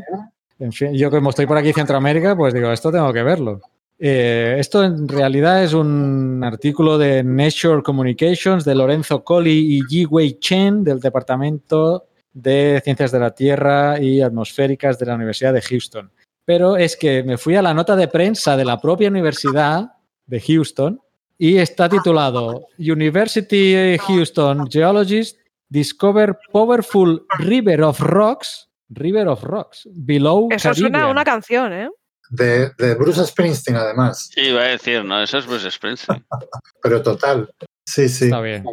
En 0.59 0.73
fin, 0.73 0.93
yo 0.95 1.11
como 1.11 1.31
estoy 1.31 1.45
por 1.47 1.59
aquí 1.59 1.73
Centroamérica, 1.73 2.35
pues 2.35 2.55
digo, 2.55 2.73
esto 2.73 2.91
tengo 2.91 3.13
que 3.13 3.23
verlo. 3.23 3.61
Eh, 3.99 4.57
esto 4.59 4.83
en 4.85 5.07
realidad 5.07 5.63
es 5.63 5.75
un 5.75 6.43
artículo 6.43 6.97
de 6.97 7.23
Nature 7.23 7.83
Communications 7.83 8.65
de 8.65 8.75
Lorenzo 8.75 9.23
Colli 9.23 9.77
y 9.79 9.81
Yi 9.89 10.07
Wei 10.07 10.39
Chen 10.39 10.83
del 10.83 10.99
Departamento 10.99 12.07
de 12.33 12.81
Ciencias 12.83 13.13
de 13.13 13.21
la 13.21 13.31
Tierra 13.35 14.01
y 14.01 14.23
Atmosféricas 14.23 14.99
de 14.99 15.07
la 15.07 15.15
Universidad 15.15 15.53
de 15.53 15.61
Houston. 15.61 16.11
Pero 16.45 16.77
es 16.79 16.97
que 16.97 17.23
me 17.23 17.37
fui 17.37 17.55
a 17.57 17.63
la 17.63 17.75
nota 17.75 17.95
de 17.97 18.09
prensa 18.09 18.57
de 18.57 18.65
la 18.65 18.81
propia 18.81 19.09
Universidad 19.09 19.93
de 20.27 20.41
Houston 20.41 21.01
y 21.39 21.59
está 21.59 21.89
titulado 21.89 22.67
University 22.79 23.97
Houston 23.99 24.69
Geologists 24.71 25.39
Discover 25.73 26.39
Powerful 26.53 27.25
River 27.39 27.83
of 27.83 27.99
Rocks, 28.01 28.69
River 28.91 29.27
of 29.29 29.43
Rocks, 29.43 29.89
below 29.91 30.49
Eso 30.51 30.75
suena 30.75 30.89
a 30.89 31.01
Caribbean. 31.01 31.11
una 31.11 31.25
canción, 31.25 31.73
¿eh? 31.73 31.89
De, 32.29 32.71
de 32.77 32.95
Bruce 32.95 33.25
Springsteen, 33.25 33.77
además. 33.79 34.29
Sí, 34.35 34.41
iba 34.49 34.61
a 34.61 34.69
decir, 34.69 35.03
no, 35.03 35.23
eso 35.23 35.39
es 35.39 35.47
Bruce 35.47 35.71
Springsteen. 35.71 36.27
Pero 36.83 37.03
total. 37.03 37.51
Sí, 37.87 38.11
sí. 38.11 38.27
Está 38.27 38.43
bien. 38.43 38.65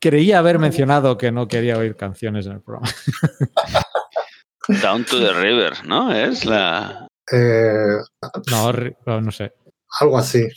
Creía 0.00 0.38
haber 0.38 0.58
mencionado 0.58 1.18
que 1.18 1.30
no 1.30 1.46
quería 1.46 1.76
oír 1.76 1.94
canciones 1.94 2.46
en 2.46 2.52
el 2.52 2.62
programa. 2.62 2.88
Down 4.82 5.04
to 5.04 5.18
the 5.18 5.34
River, 5.34 5.86
¿no? 5.86 6.10
Es 6.10 6.46
la... 6.46 7.06
Eh, 7.30 7.98
no, 9.04 9.20
no 9.20 9.30
sé. 9.30 9.52
algo 10.00 10.18
así. 10.18 10.48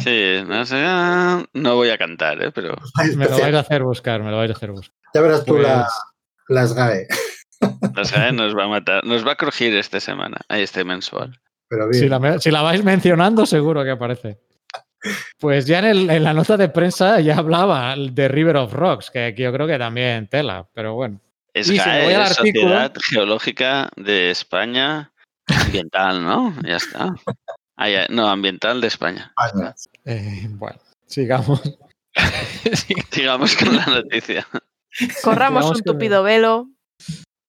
Sí, 0.00 0.44
no 0.46 0.64
sé, 0.66 0.76
ah, 0.86 1.44
no 1.52 1.74
voy 1.76 1.90
a 1.90 1.98
cantar, 1.98 2.42
¿eh? 2.42 2.50
Pero 2.52 2.76
Me 3.16 3.24
lo 3.26 3.38
vais 3.38 3.54
a 3.54 3.60
hacer 3.60 3.82
buscar, 3.82 4.22
me 4.22 4.30
lo 4.30 4.36
vais 4.38 4.50
a 4.50 4.54
hacer 4.54 4.70
buscar. 4.72 4.94
Ya 5.14 5.20
verás 5.20 5.44
tú 5.44 5.54
Pues- 5.54 5.62
la- 5.66 5.88
las 6.48 6.74
GAE. 6.74 7.08
la 7.94 8.04
SGAE 8.04 8.32
nos 8.32 8.56
va 8.56 8.64
a 8.64 8.68
matar, 8.68 9.04
nos 9.04 9.26
va 9.26 9.32
a 9.32 9.36
crujir 9.36 9.74
esta 9.76 9.98
semana, 10.00 10.36
ahí 10.48 10.62
este 10.62 10.84
mensual. 10.84 11.40
Pero 11.68 11.88
bien. 11.88 12.02
Si 12.02 12.08
la, 12.08 12.38
si 12.38 12.50
la 12.50 12.62
vais 12.62 12.84
mencionando, 12.84 13.46
seguro 13.46 13.82
que 13.82 13.90
aparece. 13.90 14.38
Pues 15.38 15.66
ya 15.66 15.78
en, 15.80 15.84
el- 15.86 16.10
en 16.10 16.22
la 16.24 16.34
nota 16.34 16.56
de 16.56 16.68
prensa 16.68 17.20
ya 17.20 17.36
hablaba 17.38 17.94
de 17.96 18.28
River 18.28 18.56
of 18.56 18.72
Rocks, 18.72 19.10
que, 19.10 19.34
yo 19.36 19.52
creo 19.52 19.66
que 19.66 19.78
también 19.78 20.28
tela, 20.28 20.68
pero 20.74 20.94
bueno. 20.94 21.20
Es 21.54 21.68
si 21.68 21.78
artículo- 21.78 22.28
Sociedad 22.34 22.92
Geológica 23.10 23.88
de 23.96 24.30
España 24.30 25.12
Ambiental, 25.48 26.22
¿no? 26.24 26.54
Ya 26.62 26.76
está. 26.76 27.14
Ah, 27.76 27.88
ya, 27.90 28.06
no, 28.08 28.28
Ambiental 28.28 28.80
de 28.80 28.86
España. 28.86 29.32
España. 29.46 29.74
Eh, 30.04 30.46
bueno, 30.50 30.78
sigamos. 31.06 31.60
Sigamos 33.10 33.54
con 33.56 33.76
la 33.76 33.84
noticia. 33.86 34.46
Corramos 35.22 35.66
un 35.66 35.76
que- 35.76 35.82
tupido 35.82 36.22
velo. 36.22 36.68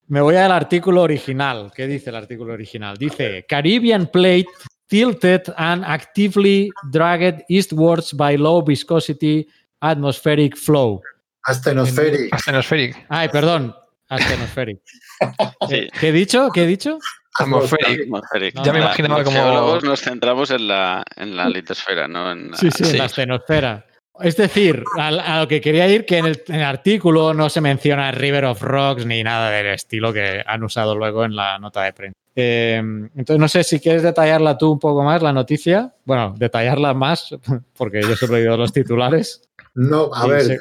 Me 0.07 0.21
voy 0.21 0.35
al 0.35 0.51
artículo 0.51 1.01
original. 1.01 1.71
¿Qué 1.75 1.87
dice 1.87 2.09
el 2.09 2.15
artículo 2.17 2.53
original? 2.53 2.97
Dice, 2.97 3.45
Caribbean 3.47 4.07
plate 4.07 4.47
tilted 4.87 5.43
and 5.57 5.83
actively 5.85 6.69
dragged 6.91 7.43
eastwards 7.49 8.13
by 8.13 8.37
low 8.37 8.63
viscosity 8.63 9.47
Atmospheric 9.81 10.55
Flow. 10.57 11.01
Astenospheric. 11.45 12.33
Astenospheric. 12.33 13.05
Ay, 13.09 13.29
perdón. 13.29 13.73
Astenospheric. 14.09 14.81
Sí. 15.67 15.75
Eh, 15.75 15.89
¿Qué 15.99 16.09
he 16.09 16.11
dicho? 16.11 16.49
¿Qué 16.53 16.63
he 16.63 16.67
dicho? 16.67 16.99
Atmospheric. 17.39 18.01
Atmospheric. 18.03 18.55
Ya 18.63 18.73
me 18.73 18.79
imaginaba 18.79 19.17
los 19.19 19.25
como- 19.25 19.37
geólogos 19.37 19.83
nos 19.83 20.01
centramos 20.01 20.51
en 20.51 20.67
la, 20.67 21.03
en 21.15 21.35
la 21.35 21.49
litosfera, 21.49 22.07
no 22.07 22.31
en 22.31 22.51
la- 22.51 22.57
Sí, 22.57 22.69
sí, 22.71 22.83
en 22.91 22.97
la 22.97 23.05
astenosfera. 23.05 23.85
Es 24.19 24.35
decir, 24.35 24.83
a, 24.97 25.39
lo 25.41 25.47
que 25.47 25.61
quería 25.61 25.87
ir, 25.87 26.03
que 26.05 26.17
en 26.17 26.25
el, 26.25 26.41
en 26.47 26.55
el 26.55 26.63
artículo 26.63 27.35
no 27.35 27.49
se 27.49 27.61
menciona 27.61 28.11
River 28.11 28.45
of 28.45 28.61
Rocks 28.63 29.05
ni 29.05 29.23
nada 29.23 29.51
del 29.51 29.67
estilo 29.67 30.11
que 30.11 30.43
han 30.45 30.63
usado 30.63 30.95
luego 30.95 31.23
en 31.23 31.35
la 31.35 31.59
nota 31.59 31.83
de 31.83 31.93
prensa. 31.93 32.17
Eh, 32.35 32.77
entonces, 32.77 33.37
no 33.39 33.47
sé 33.47 33.63
si 33.63 33.79
quieres 33.79 34.01
detallarla 34.03 34.57
tú 34.57 34.71
un 34.71 34.79
poco 34.79 35.03
más, 35.03 35.21
la 35.21 35.33
noticia. 35.33 35.93
Bueno, 36.03 36.33
detallarla 36.35 36.93
más, 36.95 37.29
porque 37.77 38.01
yo 38.01 38.15
solo 38.15 38.37
he 38.37 38.41
oído 38.41 38.57
los 38.57 38.73
titulares. 38.73 39.41
No, 39.75 40.09
a 40.11 40.25
ver, 40.25 40.47
yo, 40.47 40.55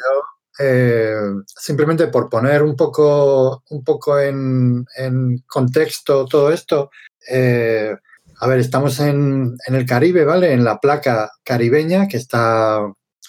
eh, 0.59 1.15
simplemente 1.47 2.09
por 2.09 2.29
poner 2.29 2.63
un 2.63 2.77
poco, 2.77 3.63
un 3.71 3.85
poco 3.85 4.19
en, 4.19 4.85
en 4.97 5.39
contexto 5.47 6.25
todo 6.27 6.51
esto, 6.51 6.91
eh, 7.31 7.95
a 8.39 8.47
ver, 8.47 8.59
estamos 8.59 9.01
en, 9.01 9.57
en 9.67 9.75
el 9.75 9.87
Caribe, 9.87 10.25
¿vale? 10.25 10.53
En 10.53 10.65
la 10.65 10.79
placa 10.79 11.31
caribeña 11.43 12.07
que 12.07 12.19
está, 12.19 12.81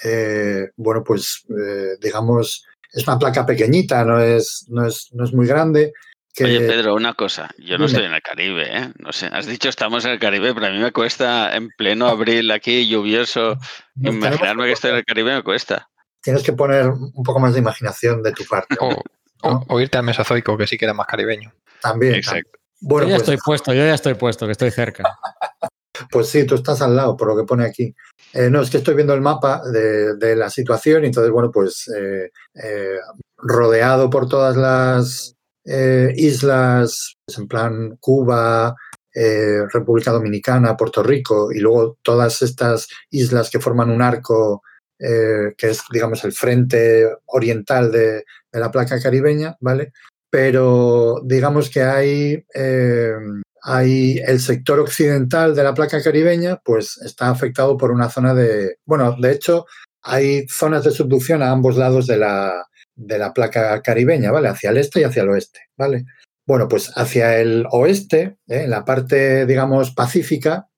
eh, 0.03 0.69
bueno, 0.75 1.03
pues 1.03 1.45
eh, 1.49 1.97
digamos, 2.01 2.65
es 2.91 3.07
una 3.07 3.17
placa 3.17 3.45
pequeñita, 3.45 4.03
no 4.03 4.19
es, 4.21 4.65
no 4.69 4.85
es, 4.85 5.09
no 5.13 5.23
es 5.23 5.33
muy 5.33 5.47
grande. 5.47 5.93
Que, 6.33 6.43
Oye, 6.43 6.59
Pedro, 6.59 6.93
una 6.93 7.13
cosa. 7.13 7.49
Yo 7.57 7.77
no 7.77 7.85
Dime. 7.85 7.97
estoy 7.97 8.05
en 8.05 8.13
el 8.13 8.21
Caribe, 8.21 8.77
¿eh? 8.77 8.93
No 8.99 9.11
sé. 9.11 9.27
Has 9.31 9.47
dicho 9.47 9.69
estamos 9.69 10.05
en 10.05 10.11
el 10.11 10.19
Caribe, 10.19 10.53
pero 10.53 10.67
a 10.67 10.69
mí 10.69 10.77
me 10.77 10.91
cuesta 10.91 11.55
en 11.55 11.69
pleno 11.69 12.07
abril 12.07 12.51
aquí, 12.51 12.87
lluvioso, 12.87 13.57
nos 13.95 14.13
imaginarme 14.13 14.65
que 14.65 14.73
estoy 14.73 14.91
en 14.91 14.97
el 14.97 15.05
Caribe 15.05 15.35
me 15.35 15.43
cuesta. 15.43 15.89
Tienes 16.27 16.43
que 16.43 16.51
poner 16.51 16.89
un 16.89 17.23
poco 17.23 17.39
más 17.39 17.53
de 17.53 17.59
imaginación 17.59 18.21
de 18.21 18.33
tu 18.33 18.43
parte. 18.43 18.75
O, 18.81 18.87
hombre. 18.87 19.01
o- 19.43 19.63
o 19.69 19.79
irte 19.79 19.97
al 19.97 20.03
Mesozoico, 20.03 20.57
que 20.57 20.67
sí 20.67 20.77
que 20.77 20.83
era 20.83 20.93
más 20.93 21.07
caribeño. 21.07 21.53
También. 21.81 22.15
Exacto. 22.15 22.59
Bueno, 22.81 23.07
yo 23.07 23.11
ya 23.11 23.15
pues, 23.15 23.29
estoy 23.29 23.37
puesto, 23.45 23.73
yo 23.73 23.85
ya 23.85 23.93
estoy 23.93 24.15
puesto, 24.15 24.45
que 24.45 24.51
estoy 24.51 24.71
cerca. 24.71 25.03
Pues 26.11 26.27
sí, 26.29 26.45
tú 26.45 26.55
estás 26.55 26.81
al 26.83 26.95
lado, 26.95 27.15
por 27.17 27.27
lo 27.29 27.35
que 27.37 27.43
pone 27.47 27.65
aquí. 27.65 27.95
Eh, 28.33 28.49
no, 28.51 28.61
es 28.61 28.69
que 28.69 28.77
estoy 28.77 28.93
viendo 28.93 29.13
el 29.15 29.21
mapa 29.21 29.61
de, 29.71 30.15
de 30.17 30.35
la 30.35 30.49
situación 30.49 31.03
y 31.03 31.07
entonces, 31.07 31.31
bueno, 31.31 31.49
pues 31.49 31.87
eh, 31.87 32.29
eh, 32.53 32.97
rodeado 33.37 34.07
por 34.09 34.27
todas 34.29 34.55
las 34.57 35.35
eh, 35.65 36.13
islas, 36.15 37.15
pues, 37.25 37.37
en 37.39 37.47
plan 37.47 37.97
Cuba, 37.99 38.75
eh, 39.15 39.61
República 39.73 40.11
Dominicana, 40.11 40.77
Puerto 40.77 41.01
Rico 41.01 41.51
y 41.51 41.59
luego 41.61 41.97
todas 42.03 42.43
estas 42.43 42.87
islas 43.09 43.49
que 43.49 43.59
forman 43.59 43.89
un 43.89 44.03
arco 44.03 44.61
eh, 44.99 45.53
que 45.55 45.69
es, 45.69 45.83
digamos, 45.91 46.23
el 46.23 46.33
frente 46.33 47.07
oriental 47.27 47.91
de, 47.91 48.23
la 48.51 48.71
placa 48.71 48.99
caribeña, 48.99 49.55
¿vale? 49.59 49.93
Pero 50.31 51.21
digamos 51.23 51.69
que 51.69 51.83
hay, 51.83 52.43
eh, 52.55 53.13
hay 53.61 54.17
el 54.25 54.39
sector 54.39 54.79
occidental 54.79 55.53
de 55.55 55.63
la 55.63 55.75
placa 55.75 56.01
caribeña, 56.01 56.59
pues 56.65 56.97
está 57.05 57.29
afectado 57.29 57.77
por 57.77 57.91
una 57.91 58.09
zona 58.09 58.33
de, 58.33 58.77
bueno, 58.85 59.15
de 59.21 59.31
hecho, 59.31 59.67
hay 60.01 60.47
zonas 60.47 60.83
de 60.83 60.91
subducción 60.91 61.43
a 61.43 61.51
ambos 61.51 61.77
lados 61.77 62.07
de 62.07 62.17
la, 62.17 62.65
de 62.95 63.19
la 63.19 63.31
placa 63.31 63.79
caribeña, 63.83 64.31
¿vale? 64.31 64.47
Hacia 64.47 64.71
el 64.71 64.77
este 64.77 65.01
y 65.01 65.03
hacia 65.03 65.21
el 65.21 65.29
oeste, 65.29 65.59
¿vale? 65.77 66.05
Bueno, 66.47 66.67
pues 66.67 66.91
hacia 66.95 67.37
el 67.37 67.67
oeste, 67.69 68.37
¿eh? 68.47 68.63
en 68.63 68.71
la 68.71 68.83
parte, 68.83 69.45
digamos, 69.45 69.91
pacífica, 69.91 70.69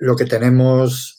lo 0.00 0.16
que 0.16 0.24
tenemos 0.24 1.16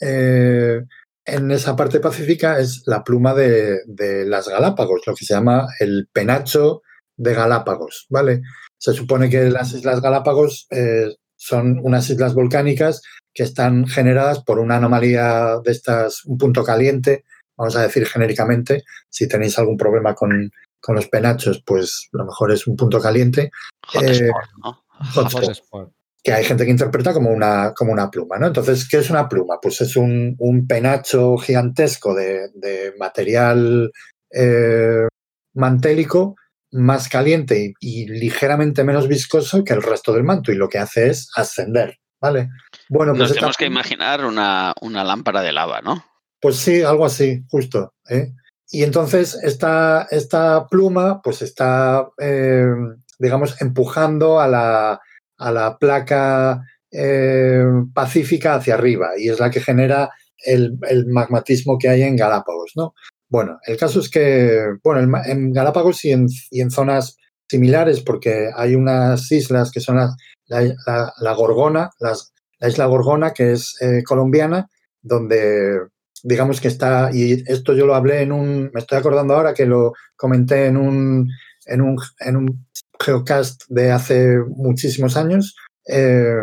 en 1.25 1.51
esa 1.51 1.75
parte 1.75 1.99
pacífica 1.99 2.59
es 2.59 2.83
la 2.85 3.03
pluma 3.03 3.33
de, 3.33 3.79
de 3.85 4.25
las 4.25 4.47
Galápagos, 4.47 5.01
lo 5.05 5.15
que 5.15 5.25
se 5.25 5.33
llama 5.33 5.67
el 5.79 6.07
penacho 6.11 6.81
de 7.15 7.33
Galápagos, 7.33 8.07
¿vale? 8.09 8.41
Se 8.77 8.93
supone 8.93 9.29
que 9.29 9.49
las 9.49 9.73
Islas 9.73 10.01
Galápagos 10.01 10.67
eh, 10.71 11.15
son 11.35 11.79
unas 11.83 12.09
islas 12.09 12.33
volcánicas 12.33 13.01
que 13.33 13.43
están 13.43 13.87
generadas 13.87 14.43
por 14.43 14.59
una 14.59 14.77
anomalía 14.77 15.59
de 15.63 15.71
estas, 15.71 16.23
un 16.25 16.37
punto 16.37 16.63
caliente, 16.63 17.25
vamos 17.57 17.75
a 17.75 17.81
decir 17.81 18.05
genéricamente. 18.05 18.83
Si 19.09 19.27
tenéis 19.27 19.57
algún 19.59 19.77
problema 19.77 20.13
con, 20.13 20.51
con 20.79 20.95
los 20.95 21.07
penachos, 21.07 21.61
pues 21.65 22.07
lo 22.11 22.25
mejor 22.25 22.51
es 22.51 22.67
un 22.67 22.75
punto 22.75 22.99
caliente. 23.01 23.51
Hotspot. 25.13 25.91
Que 26.23 26.31
hay 26.31 26.45
gente 26.45 26.63
que 26.63 26.71
interpreta 26.71 27.13
como 27.13 27.31
una, 27.31 27.73
como 27.75 27.91
una 27.91 28.09
pluma, 28.09 28.37
¿no? 28.37 28.47
Entonces, 28.47 28.87
¿qué 28.87 28.97
es 28.97 29.09
una 29.09 29.27
pluma? 29.27 29.59
Pues 29.61 29.81
es 29.81 29.97
un, 29.97 30.35
un 30.39 30.65
penacho 30.65 31.37
gigantesco 31.37 32.15
de, 32.15 32.49
de 32.55 32.93
material 32.97 33.91
eh, 34.31 35.07
mantélico 35.53 36.35
más 36.71 37.09
caliente 37.09 37.73
y, 37.79 38.03
y 38.03 38.07
ligeramente 38.07 38.83
menos 38.85 39.07
viscoso 39.07 39.63
que 39.63 39.73
el 39.73 39.83
resto 39.83 40.13
del 40.13 40.23
manto 40.23 40.51
y 40.51 40.55
lo 40.55 40.69
que 40.69 40.79
hace 40.79 41.09
es 41.09 41.29
ascender, 41.35 41.99
¿vale? 42.21 42.49
Bueno, 42.89 43.11
pues 43.11 43.29
Nos 43.29 43.33
tenemos 43.33 43.57
que 43.57 43.65
imaginar 43.65 44.25
una, 44.25 44.73
una 44.81 45.03
lámpara 45.03 45.41
de 45.41 45.51
lava, 45.51 45.81
¿no? 45.81 46.05
Pues 46.39 46.55
sí, 46.55 46.81
algo 46.81 47.05
así, 47.05 47.43
justo. 47.49 47.93
¿eh? 48.09 48.31
Y 48.69 48.83
entonces 48.83 49.37
esta, 49.43 50.07
esta 50.09 50.67
pluma 50.67 51.21
pues 51.21 51.41
está, 51.41 52.07
eh, 52.17 52.65
digamos, 53.19 53.61
empujando 53.61 54.39
a 54.39 54.47
la, 54.47 55.01
a 55.47 55.51
la 55.51 55.77
placa 55.77 56.61
eh, 56.91 57.63
pacífica 57.93 58.55
hacia 58.55 58.75
arriba 58.75 59.09
y 59.17 59.29
es 59.29 59.39
la 59.39 59.49
que 59.49 59.59
genera 59.59 60.09
el, 60.45 60.77
magmatismo 61.07 61.77
que 61.77 61.89
hay 61.89 62.03
en 62.03 62.15
Galápagos, 62.15 62.73
¿no? 62.75 62.93
Bueno, 63.29 63.57
el 63.65 63.77
caso 63.77 63.99
es 63.99 64.09
que, 64.09 64.59
bueno, 64.83 65.19
en, 65.25 65.51
Galápagos 65.53 66.03
y 66.05 66.11
en, 66.11 66.71
zonas 66.71 67.17
similares, 67.49 68.01
porque 68.01 68.49
hay 68.55 68.75
unas 68.75 69.31
islas 69.31 69.71
que 69.71 69.79
son 69.79 69.97
la, 69.97 70.15
la- 70.47 70.75
la- 70.85 71.13
la 71.19 71.33
Gorgona, 71.33 71.89
las- 71.99 72.33
la 72.59 72.67
isla 72.67 72.85
Gorgona, 72.85 73.31
que 73.31 73.53
es 73.53 73.75
eh, 73.81 74.03
colombiana, 74.03 74.69
donde 75.01 75.79
digamos 76.23 76.61
que 76.61 76.69
está, 76.69 77.09
y 77.13 77.43
esto 77.51 77.73
yo 77.73 77.85
lo 77.85 77.95
hablé 77.95 78.21
en 78.21 78.31
un, 78.31 78.69
me 78.73 78.79
estoy 78.79 78.97
acordando 78.97 79.33
ahora 79.35 79.53
que 79.53 79.65
lo 79.65 79.93
comenté 80.15 80.67
en 80.67 80.77
un, 80.77 81.29
en 81.65 81.81
un, 81.81 81.97
en 82.19 82.37
un 82.37 82.65
geocast 82.99 83.63
de 83.69 83.91
hace 83.91 84.37
muchísimos 84.55 85.17
años. 85.17 85.55
Eh, 85.87 86.35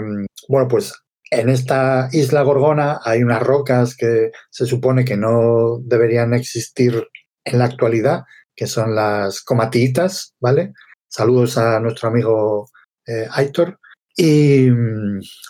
bueno, 0.49 0.69
pues 0.69 0.93
en 1.31 1.49
esta 1.49 2.09
isla 2.13 2.43
Gorgona 2.43 3.01
hay 3.05 3.23
unas 3.23 3.43
rocas 3.43 3.97
que 3.97 4.33
se 4.51 4.67
supone 4.67 5.05
que 5.05 5.17
no 5.17 5.79
deberían 5.83 6.35
existir 6.35 7.07
en 7.45 7.59
la 7.59 7.67
actualidad, 7.67 8.25
que 8.55 8.67
son 8.67 8.95
las 8.95 9.43
comatiitas, 9.43 10.35
¿vale? 10.41 10.73
Saludos 11.09 11.57
a 11.57 11.81
nuestro 11.81 12.09
amigo 12.09 12.69
eh, 13.07 13.27
Aitor. 13.31 13.79
Y 14.17 14.69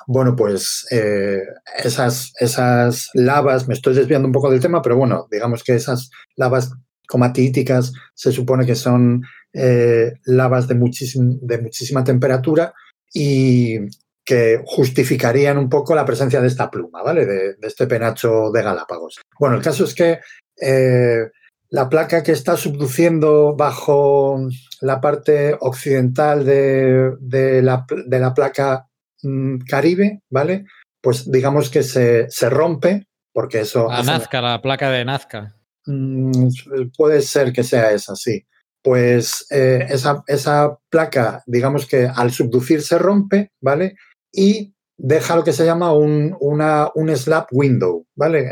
bueno, 0.06 0.36
pues 0.36 0.86
eh, 0.90 1.40
esas, 1.82 2.32
esas 2.38 3.08
lavas, 3.14 3.66
me 3.66 3.74
estoy 3.74 3.94
desviando 3.94 4.28
un 4.28 4.32
poco 4.32 4.50
del 4.50 4.60
tema, 4.60 4.80
pero 4.82 4.96
bueno, 4.96 5.26
digamos 5.30 5.64
que 5.64 5.74
esas 5.74 6.10
lavas 6.36 6.70
comatiíticas 7.08 7.92
se 8.14 8.30
supone 8.30 8.64
que 8.66 8.76
son 8.76 9.22
eh, 9.52 10.12
lavas 10.24 10.68
de, 10.68 10.74
muchísim- 10.74 11.38
de 11.40 11.58
muchísima 11.58 12.04
temperatura 12.04 12.72
y 13.12 13.78
que 14.24 14.62
justificarían 14.64 15.58
un 15.58 15.68
poco 15.68 15.94
la 15.94 16.04
presencia 16.04 16.40
de 16.40 16.46
esta 16.46 16.70
pluma, 16.70 17.02
¿vale? 17.02 17.26
De, 17.26 17.54
de 17.54 17.66
este 17.66 17.86
penacho 17.86 18.50
de 18.52 18.62
Galápagos. 18.62 19.20
Bueno, 19.38 19.56
el 19.56 19.62
caso 19.62 19.84
es 19.84 19.94
que 19.94 20.20
eh, 20.60 21.30
la 21.70 21.88
placa 21.88 22.22
que 22.22 22.32
está 22.32 22.56
subduciendo 22.56 23.56
bajo 23.56 24.38
la 24.80 25.00
parte 25.00 25.56
occidental 25.60 26.44
de, 26.44 27.12
de 27.20 27.62
la, 27.62 27.86
pl- 27.86 28.04
de 28.06 28.18
la 28.20 28.34
placa 28.34 28.86
mm, 29.22 29.58
Caribe, 29.68 30.20
¿vale? 30.30 30.64
Pues 31.02 31.30
digamos 31.30 31.70
que 31.70 31.82
se, 31.82 32.26
se 32.30 32.50
rompe, 32.50 33.06
porque 33.32 33.60
eso 33.60 33.88
La 33.88 34.02
Nazca, 34.02 34.40
la 34.42 34.60
placa 34.62 34.90
de 34.90 35.04
Nazca. 35.04 35.56
Mm, 35.86 36.48
puede 36.96 37.22
ser 37.22 37.52
que 37.52 37.64
sea 37.64 37.90
esa, 37.92 38.14
sí. 38.14 38.44
Pues 38.82 39.46
eh, 39.50 39.86
esa, 39.90 40.78
placa, 40.88 41.42
digamos 41.46 41.86
que 41.86 42.06
al 42.06 42.30
subducir 42.30 42.82
se 42.82 42.98
rompe, 42.98 43.50
¿vale? 43.60 43.96
Y 44.32 44.74
deja 44.96 45.36
lo 45.36 45.44
que 45.44 45.52
se 45.52 45.64
llama 45.66 45.92
un, 45.92 46.36
una, 46.40 46.88
un 46.94 47.14
slap 47.16 47.48
window, 47.52 48.06
¿vale? 48.16 48.46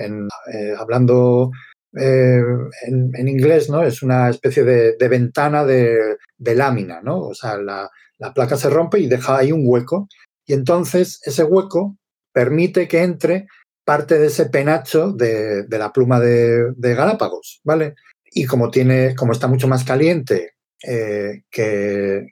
Eh, 0.52 0.75
hablando 0.78 1.50
eh, 1.99 2.42
en, 2.87 3.28
inglés, 3.28 3.70
¿no? 3.70 3.82
Es 3.82 4.02
una 4.02 4.28
especie 4.28 4.64
de, 4.64 4.97
de 4.99 5.08
ventana 5.08 5.64
de, 5.64 6.16
de 6.37 6.54
lámina, 6.54 7.00
¿no? 7.02 7.20
O 7.20 7.35
sea, 7.35 7.56
la, 7.56 7.90
la 8.18 8.35
placa 8.35 8.56
se 8.56 8.68
rompe 8.70 8.99
y 8.99 9.08
deja 9.08 9.38
ahí 9.38 9.52
un 9.52 9.62
hueco. 9.64 10.08
Y 10.47 10.52
entonces 10.54 11.20
ese 11.25 11.44
hueco 11.44 11.97
permite 12.32 12.88
que 12.88 13.02
entre 13.02 13.47
parte 13.85 14.18
de 14.18 14.26
ese 14.26 14.47
penacho 14.47 15.12
de, 15.12 15.62
de 15.62 15.78
la 15.78 15.92
pluma 15.92 16.20
de, 16.20 16.73
de 16.76 16.94
Galápagos, 16.94 17.61
¿vale? 17.64 17.94
Y 18.30 18.44
como 18.47 18.70
tiene, 18.70 19.14
como 19.14 19.32
está 19.32 19.47
mucho 19.47 19.68
más 19.68 19.85
caliente 19.85 20.54
eh, 20.87 21.42
que, 21.50 22.26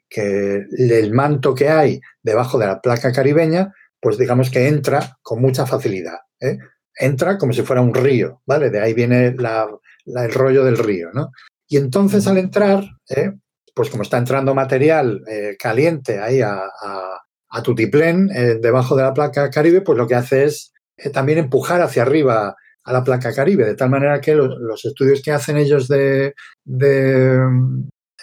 el 0.71 1.13
manto 1.13 1.55
que 1.55 1.69
hay 1.69 2.01
debajo 2.23 2.59
de 2.59 2.67
la 2.67 2.81
placa 2.81 3.13
caribeña, 3.13 3.73
pues 4.01 4.19
digamos 4.19 4.51
que 4.51 4.69
entra 4.69 5.19
con 5.23 5.41
mucha 5.41 5.67
facilidad. 5.67 6.19
¿eh? 6.41 6.59
Entra 6.95 7.39
como 7.39 7.53
si 7.53 7.63
fuera 7.63 7.83
un 7.83 7.95
río, 7.95 8.43
¿vale? 8.47 8.71
De 8.71 8.81
ahí 8.81 8.95
viene 8.95 9.27
el 9.27 10.33
rollo 10.33 10.65
del 10.65 10.79
río, 10.79 11.11
¿no? 11.13 11.31
Y 11.69 11.77
entonces 11.77 12.27
al 12.29 12.39
entrar, 12.39 12.85
¿eh? 13.09 13.33
pues 13.75 13.91
como 13.91 14.05
está 14.05 14.19
entrando 14.19 14.55
material 14.55 15.23
caliente 15.59 16.21
ahí 16.21 16.41
a, 16.41 16.55
a, 16.55 17.21
a 17.51 17.63
tutiplén 17.63 18.29
debajo 18.61 18.97
de 18.97 19.03
la 19.03 19.13
placa 19.13 19.51
Caribe, 19.51 19.83
pues 19.83 19.99
lo 19.99 20.07
que 20.07 20.15
hace 20.15 20.45
es 20.45 20.73
también 21.13 21.39
empujar 21.39 21.83
hacia 21.83 22.03
arriba 22.03 22.57
a 22.87 22.93
la 22.93 23.05
placa 23.05 23.35
Caribe, 23.35 23.65
de 23.67 23.75
tal 23.75 23.91
manera 23.91 24.21
que 24.21 24.35
lo- 24.35 24.59
los 24.59 24.85
estudios 24.85 25.21
que 25.23 25.33
hacen 25.33 25.57
ellos 25.59 25.89
de, 25.89 26.35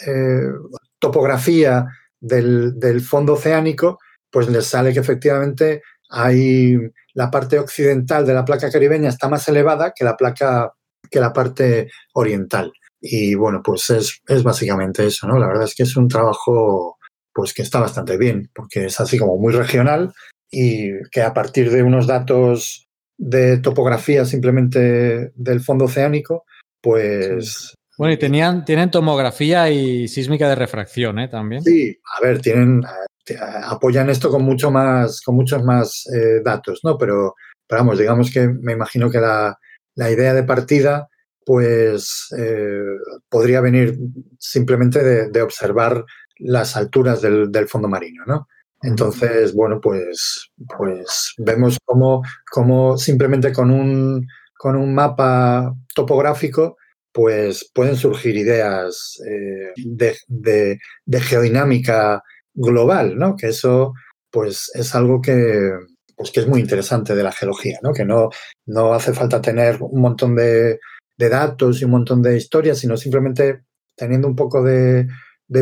eh, 0.07 0.51
topografía 0.99 1.85
del, 2.19 2.79
del 2.79 3.01
fondo 3.01 3.33
oceánico, 3.33 3.99
pues 4.31 4.49
les 4.49 4.65
sale 4.65 4.93
que 4.93 4.99
efectivamente 4.99 5.81
hay 6.09 6.77
la 7.13 7.29
parte 7.29 7.59
occidental 7.59 8.25
de 8.25 8.33
la 8.33 8.45
placa 8.45 8.71
caribeña 8.71 9.09
está 9.09 9.29
más 9.29 9.47
elevada 9.47 9.93
que 9.95 10.03
la 10.03 10.15
placa 10.17 10.71
que 11.11 11.19
la 11.19 11.33
parte 11.33 11.89
oriental. 12.13 12.71
Y 13.01 13.35
bueno, 13.35 13.61
pues 13.63 13.89
es, 13.89 14.21
es 14.27 14.41
básicamente 14.43 15.05
eso, 15.05 15.27
¿no? 15.27 15.37
La 15.37 15.47
verdad 15.47 15.65
es 15.65 15.75
que 15.75 15.83
es 15.83 15.95
un 15.97 16.07
trabajo 16.07 16.97
pues 17.33 17.53
que 17.53 17.61
está 17.63 17.79
bastante 17.79 18.17
bien, 18.17 18.49
porque 18.55 18.85
es 18.85 18.99
así 18.99 19.17
como 19.17 19.37
muy 19.37 19.51
regional 19.53 20.13
y 20.49 20.89
que 21.11 21.21
a 21.21 21.33
partir 21.33 21.69
de 21.71 21.83
unos 21.83 22.07
datos 22.07 22.87
de 23.25 23.57
topografía 23.59 24.25
simplemente 24.25 25.31
del 25.35 25.61
fondo 25.61 25.85
oceánico, 25.85 26.45
pues 26.81 27.73
Bueno, 27.97 28.13
y 28.13 28.17
tenían, 28.17 28.65
tienen 28.65 28.91
tomografía 28.91 29.69
y 29.69 30.07
sísmica 30.09 30.49
de 30.49 30.55
refracción, 30.55 31.19
¿eh? 31.19 31.29
También. 31.29 31.63
Sí, 31.63 31.97
a 32.17 32.21
ver, 32.21 32.41
tienen, 32.41 32.83
eh, 33.29 33.35
apoyan 33.65 34.09
esto 34.09 34.29
con 34.29 34.43
mucho 34.43 34.71
más, 34.71 35.21
con 35.21 35.35
muchos 35.35 35.63
más 35.63 36.05
eh, 36.13 36.41
datos, 36.43 36.81
¿no? 36.83 36.97
Pero, 36.97 37.35
pero 37.65 37.81
vamos, 37.81 37.97
digamos 37.97 38.29
que 38.29 38.47
me 38.47 38.73
imagino 38.73 39.09
que 39.09 39.19
la, 39.19 39.57
la 39.95 40.11
idea 40.11 40.33
de 40.33 40.43
partida, 40.43 41.07
pues, 41.45 42.27
eh, 42.37 42.81
podría 43.29 43.61
venir 43.61 43.97
simplemente 44.37 45.01
de, 45.01 45.29
de 45.29 45.41
observar 45.41 46.03
las 46.39 46.75
alturas 46.75 47.21
del, 47.21 47.51
del 47.51 47.69
fondo 47.69 47.87
marino, 47.87 48.23
¿no? 48.27 48.47
Entonces, 48.83 49.53
bueno, 49.53 49.79
pues, 49.81 50.51
pues 50.77 51.33
vemos 51.37 51.77
cómo, 51.85 52.21
cómo 52.51 52.97
simplemente 52.97 53.53
con 53.53 53.71
un, 53.71 54.27
con 54.57 54.75
un 54.75 54.93
mapa 54.93 55.73
topográfico, 55.95 56.77
pues 57.13 57.69
pueden 57.73 57.95
surgir 57.95 58.35
ideas 58.35 59.17
eh, 59.27 59.71
de, 59.77 60.17
de- 60.27 61.21
geodinámica 61.21 62.21
global, 62.53 63.17
¿no? 63.17 63.35
Que 63.37 63.47
eso, 63.49 63.93
pues, 64.31 64.69
es 64.75 64.93
algo 64.95 65.21
que, 65.21 65.71
pues, 66.15 66.31
que 66.31 66.41
es 66.41 66.47
muy 66.47 66.59
interesante 66.59 67.15
de 67.15 67.23
la 67.23 67.31
geología, 67.31 67.79
¿no? 67.83 67.93
Que 67.93 68.05
no, 68.05 68.29
no 68.65 68.93
hace 68.93 69.13
falta 69.13 69.41
tener 69.41 69.77
un 69.81 70.01
montón 70.01 70.35
de, 70.35 70.79
de 71.17 71.29
datos 71.29 71.81
y 71.81 71.85
un 71.85 71.91
montón 71.91 72.21
de 72.21 72.35
historias, 72.37 72.79
sino 72.79 72.97
simplemente 72.97 73.61
teniendo 73.95 74.27
un 74.27 74.35
poco 74.35 74.61
de, 74.63 75.07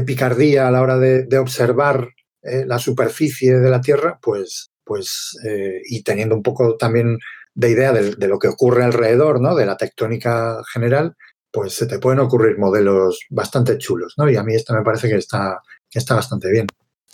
picardía 0.06 0.68
a 0.68 0.72
la 0.72 0.82
hora 0.82 0.98
de 0.98 1.38
observar 1.38 2.08
eh, 2.44 2.64
la 2.66 2.80
superficie 2.80 3.58
de 3.60 3.70
la 3.70 3.82
Tierra, 3.82 4.20
pues, 4.22 4.72
pues 4.84 5.38
eh, 5.48 5.82
y 5.86 6.04
teniendo 6.04 6.36
un 6.36 6.44
poco 6.44 6.76
también 6.78 7.18
de 7.54 7.70
idea 7.70 7.92
de, 7.92 8.28
lo 8.28 8.40
que 8.40 8.48
ocurre 8.48 8.84
alrededor, 8.84 9.42
¿no? 9.42 9.56
De 9.56 9.66
la 9.66 9.78
tectónica 9.78 10.58
general, 10.74 11.16
pues 11.52 11.74
se 11.74 11.86
te 11.86 12.00
pueden 12.00 12.20
ocurrir 12.20 12.58
modelos 12.58 13.20
bastante 13.30 13.78
chulos, 13.78 14.14
¿no? 14.18 14.30
Y 14.30 14.38
a 14.38 14.44
mí 14.44 14.56
esto 14.56 14.74
me 14.74 14.84
parece 14.84 15.10
que 15.10 15.16
está, 15.16 15.60
que 15.90 16.00
está 16.00 16.16
bastante 16.16 16.50
bien. 16.50 16.68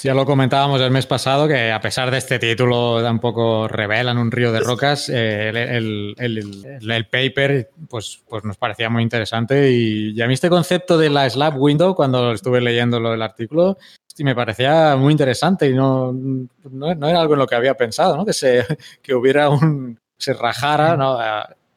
Ya 0.03 0.13
lo 0.13 0.27
comentábamos 0.27 0.79
el 0.79 0.91
mes 0.91 1.07
pasado, 1.07 1.47
que 1.47 1.71
a 1.71 1.81
pesar 1.81 2.11
de 2.11 2.19
este 2.19 2.37
título 2.37 3.01
tampoco 3.01 3.67
revelan 3.67 4.19
un 4.19 4.29
río 4.29 4.51
de 4.51 4.59
rocas, 4.59 5.09
eh, 5.09 5.49
el, 5.49 5.57
el- 5.57 6.15
el- 6.19 6.65
el- 6.81 6.91
el 6.91 7.07
paper 7.07 7.71
pues, 7.89 8.21
pues 8.29 8.43
nos 8.43 8.57
parecía 8.57 8.91
muy 8.91 9.01
interesante 9.01 9.71
y, 9.71 10.11
y 10.15 10.21
a 10.21 10.27
mí 10.27 10.35
este 10.35 10.49
concepto 10.51 10.99
de 10.99 11.09
la 11.09 11.27
slab 11.27 11.57
window, 11.57 11.95
cuando 11.95 12.31
estuve 12.31 12.61
leyendo 12.61 12.99
del 12.99 13.23
artículo, 13.23 13.79
sí, 14.17 14.23
me 14.23 14.33
parecía 14.33 14.95
muy 14.95 15.11
interesante 15.11 15.69
y 15.69 15.75
no, 15.75 16.11
no, 16.11 16.89
era 16.89 17.21
algo 17.21 17.33
en 17.33 17.39
lo 17.39 17.45
que 17.45 17.53
había 17.53 17.75
pensado, 17.75 18.17
¿no? 18.17 18.25
que, 18.25 18.33
se, 18.33 18.65
que 19.03 19.13
hubiera 19.13 19.49
un... 19.49 19.99
se 20.17 20.33
rajara, 20.33 20.97
¿no? 20.97 21.19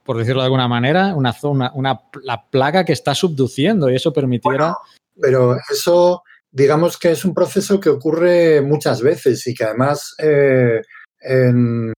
Por 0.04 0.16
decirlo 0.16 0.40
de 0.40 0.46
alguna 0.46 0.66
manera, 0.66 1.14
una 1.14 1.34
zona, 1.34 1.70
una, 1.74 2.00
la 2.22 2.42
placa 2.42 2.86
que 2.86 2.94
está 2.94 3.14
subduciendo 3.14 3.90
y 3.90 3.96
eso 3.96 4.10
permitiera... 4.12 4.74
Pero 5.20 5.58
eso, 5.70 6.22
digamos 6.50 6.96
que 6.96 7.10
es 7.10 7.26
un 7.26 7.34
proceso 7.34 7.78
que 7.78 7.90
ocurre 7.90 8.62
muchas 8.62 9.02
veces 9.02 9.46
y 9.46 9.52
que 9.52 9.64
además 9.64 10.14
eh, 10.16 10.80
en, 11.20 11.92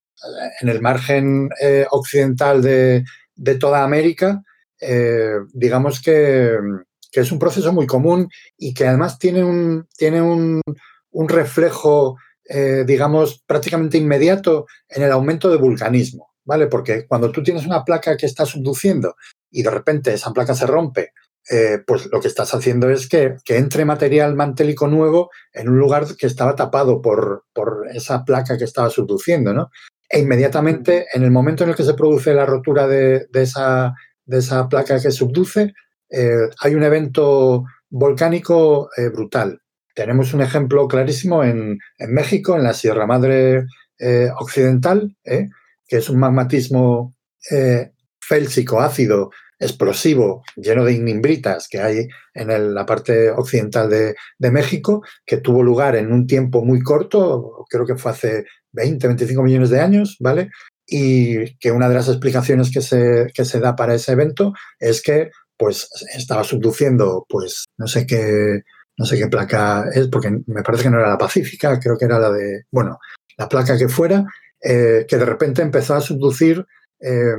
en 0.60 0.68
el 0.68 0.80
margen 0.80 1.50
eh, 1.60 1.86
occidental 1.88 2.60
de, 2.62 3.04
de 3.36 3.54
toda 3.54 3.84
América, 3.84 4.42
eh, 4.80 5.36
digamos 5.52 6.02
que, 6.02 6.58
que 7.12 7.20
es 7.20 7.30
un 7.30 7.38
proceso 7.38 7.72
muy 7.72 7.86
común 7.86 8.28
y 8.56 8.74
que 8.74 8.86
además 8.86 9.18
tiene 9.18 9.44
un, 9.44 9.86
tiene 9.96 10.22
un, 10.22 10.62
un 11.10 11.28
reflejo, 11.28 12.16
eh, 12.48 12.84
digamos, 12.86 13.44
prácticamente 13.46 13.98
inmediato 13.98 14.66
en 14.88 15.02
el 15.02 15.12
aumento 15.12 15.50
de 15.50 15.58
vulcanismo, 15.58 16.30
¿vale? 16.44 16.66
Porque 16.66 17.06
cuando 17.06 17.30
tú 17.30 17.42
tienes 17.42 17.66
una 17.66 17.84
placa 17.84 18.16
que 18.16 18.26
está 18.26 18.46
subduciendo 18.46 19.14
y 19.50 19.62
de 19.62 19.70
repente 19.70 20.14
esa 20.14 20.32
placa 20.32 20.54
se 20.54 20.66
rompe, 20.66 21.12
eh, 21.50 21.80
pues 21.86 22.08
lo 22.10 22.20
que 22.20 22.28
estás 22.28 22.54
haciendo 22.54 22.88
es 22.88 23.08
que, 23.08 23.36
que, 23.44 23.58
entre 23.58 23.84
material 23.84 24.34
mantélico 24.34 24.86
nuevo 24.86 25.30
en 25.52 25.68
un 25.68 25.78
lugar 25.78 26.06
que 26.16 26.28
estaba 26.28 26.54
tapado 26.54 27.02
por, 27.02 27.44
por 27.52 27.88
esa 27.92 28.24
placa 28.24 28.56
que 28.56 28.64
estaba 28.64 28.90
subduciendo, 28.90 29.52
¿no? 29.52 29.70
E 30.08 30.20
inmediatamente, 30.20 31.06
en 31.12 31.24
el 31.24 31.30
momento 31.30 31.64
en 31.64 31.70
el 31.70 31.76
que 31.76 31.84
se 31.84 31.94
produce 31.94 32.32
la 32.32 32.46
rotura 32.46 32.86
de, 32.86 33.26
de, 33.30 33.42
esa, 33.42 33.94
de 34.24 34.38
esa, 34.38 34.68
placa 34.68 35.00
que 35.00 35.10
subduce, 35.10 35.72
eh, 36.12 36.50
hay 36.60 36.74
un 36.74 36.82
evento 36.82 37.64
volcánico 37.88 38.90
eh, 38.96 39.08
brutal. 39.08 39.60
Tenemos 39.94 40.34
un 40.34 40.42
ejemplo 40.42 40.86
clarísimo 40.86 41.42
en, 41.42 41.78
México, 41.98 42.56
en 42.56 42.64
la 42.64 42.74
Sierra 42.74 43.06
Madre 43.06 43.64
eh, 43.98 44.28
Occidental, 44.38 45.16
que 45.24 45.96
es 45.96 46.08
un 46.08 46.18
magmatismo 46.18 47.14
félsico 48.20 48.80
ácido 48.80 49.30
explosivo 49.58 50.42
lleno 50.56 50.84
de 50.84 50.94
ignimbritas 50.94 51.68
que 51.68 51.80
hay 51.80 52.08
en 52.34 52.74
la 52.74 52.86
parte 52.86 53.30
occidental 53.30 53.90
de, 53.90 54.50
México, 54.50 55.02
que 55.26 55.38
tuvo 55.38 55.62
lugar 55.62 55.96
en 55.96 56.12
un 56.12 56.26
tiempo 56.26 56.64
muy 56.64 56.80
corto, 56.80 57.64
creo 57.68 57.84
que 57.84 57.96
fue 57.96 58.12
hace 58.12 58.44
20, 58.72 59.06
25 59.08 59.42
millones 59.42 59.70
de 59.70 59.80
años, 59.80 60.16
¿vale? 60.20 60.50
Y 60.86 61.56
que 61.58 61.70
una 61.70 61.88
de 61.88 61.94
las 61.94 62.08
explicaciones 62.08 62.70
que 62.72 62.80
se 63.44 63.60
da 63.60 63.76
para 63.76 63.94
ese 63.94 64.12
evento 64.12 64.52
es 64.78 65.02
que 65.02 65.30
pues 65.62 65.88
estaba 66.12 66.42
subduciendo, 66.42 67.24
pues 67.28 67.66
no 67.78 67.86
sé 67.86 68.04
qué, 68.04 68.62
no 68.98 69.04
sé 69.04 69.16
qué 69.16 69.28
placa 69.28 69.84
es, 69.94 70.08
porque 70.08 70.28
me 70.48 70.64
parece 70.64 70.82
que 70.82 70.90
no 70.90 70.98
era 70.98 71.10
la 71.10 71.18
pacífica, 71.18 71.78
creo 71.78 71.96
que 71.96 72.06
era 72.06 72.18
la 72.18 72.32
de, 72.32 72.64
bueno, 72.72 72.98
la 73.38 73.48
placa 73.48 73.78
que 73.78 73.88
fuera, 73.88 74.24
eh, 74.60 75.06
que 75.06 75.16
de 75.16 75.24
repente 75.24 75.62
empezó 75.62 75.94
a 75.94 76.00
subducir 76.00 76.66
eh, 76.98 77.36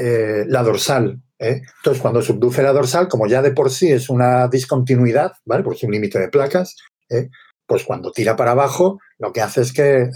eh, 0.00 0.46
la 0.48 0.64
dorsal. 0.64 1.22
¿eh? 1.38 1.62
Entonces, 1.76 2.02
cuando 2.02 2.22
subduce 2.22 2.60
la 2.60 2.72
dorsal, 2.72 3.06
como 3.06 3.28
ya 3.28 3.40
de 3.40 3.52
por 3.52 3.70
sí 3.70 3.92
es 3.92 4.10
una 4.10 4.48
discontinuidad, 4.48 5.34
¿vale? 5.44 5.62
Porque 5.62 5.76
es 5.76 5.84
un 5.84 5.92
límite 5.92 6.18
de 6.18 6.28
placas, 6.28 6.74
pues 7.68 7.84
cuando 7.84 8.10
tira 8.10 8.34
para 8.34 8.50
abajo, 8.50 8.98
lo 9.20 9.32
que 9.32 9.42
hace 9.42 9.60
es 9.60 9.72
que 9.72 10.10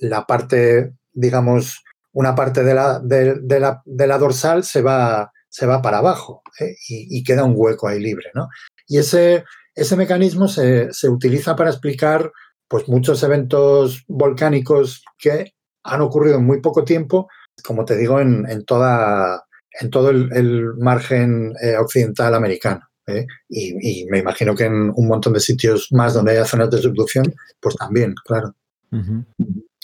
la, 0.00 0.26
parte, 0.26 0.94
digamos, 1.12 1.84
una 2.12 2.34
parte 2.34 2.64
de 2.64 2.74
la, 2.74 2.98
de 2.98 3.60
la, 3.60 3.80
de 3.84 4.06
la 4.08 4.18
dorsal 4.18 4.64
se 4.64 4.82
va, 4.82 5.30
se 5.54 5.66
va 5.66 5.80
para 5.80 5.98
abajo 5.98 6.42
¿eh? 6.58 6.74
y, 6.88 7.22
queda 7.22 7.44
un 7.44 7.54
hueco 7.56 7.86
ahí 7.86 8.00
libre, 8.00 8.26
¿no? 8.34 8.48
Y 8.88 8.98
ese, 8.98 9.44
ese 9.72 9.94
mecanismo 9.94 10.48
se, 10.48 10.92
se 10.92 11.08
utiliza 11.08 11.54
para 11.54 11.70
explicar 11.70 12.32
pues 12.66 12.88
muchos 12.88 13.22
eventos 13.22 14.02
volcánicos 14.08 15.04
que 15.16 15.52
han 15.84 16.00
ocurrido 16.00 16.38
en 16.38 16.44
muy 16.44 16.60
poco 16.60 16.82
tiempo, 16.82 17.28
como 17.62 17.84
te 17.84 17.96
digo, 17.96 18.18
en, 18.18 18.50
en 18.50 18.64
toda, 18.64 19.44
en 19.80 19.90
todo 19.90 20.10
el, 20.10 20.74
margen 20.78 21.52
eh, 21.62 21.76
occidental 21.76 22.34
americano. 22.34 22.80
¿eh? 23.06 23.24
Y, 23.48 24.06
me 24.06 24.18
imagino 24.18 24.56
que 24.56 24.64
en 24.64 24.90
un 24.92 25.06
montón 25.06 25.34
de 25.34 25.40
sitios 25.40 25.86
más 25.92 26.14
donde 26.14 26.32
haya 26.32 26.46
zonas 26.46 26.70
de 26.70 26.78
subducción, 26.78 27.32
pues 27.60 27.76
también, 27.76 28.12
claro. 28.24 28.56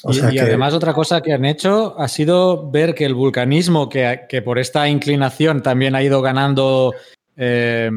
O 0.02 0.12
sea 0.12 0.30
y, 0.30 0.32
y 0.32 0.34
que... 0.36 0.40
además 0.40 0.74
otra 0.74 0.92
cosa 0.92 1.20
que 1.20 1.32
han 1.32 1.44
hecho 1.44 1.98
ha 1.98 2.08
sido 2.08 2.70
ver 2.70 2.94
que 2.94 3.04
el 3.04 3.14
vulcanismo, 3.14 3.88
que, 3.88 4.22
que 4.28 4.42
por 4.42 4.58
esta 4.58 4.88
inclinación 4.88 5.62
también 5.62 5.94
ha 5.94 6.02
ido 6.02 6.22
ganando 6.22 6.94
eh, 7.36 7.90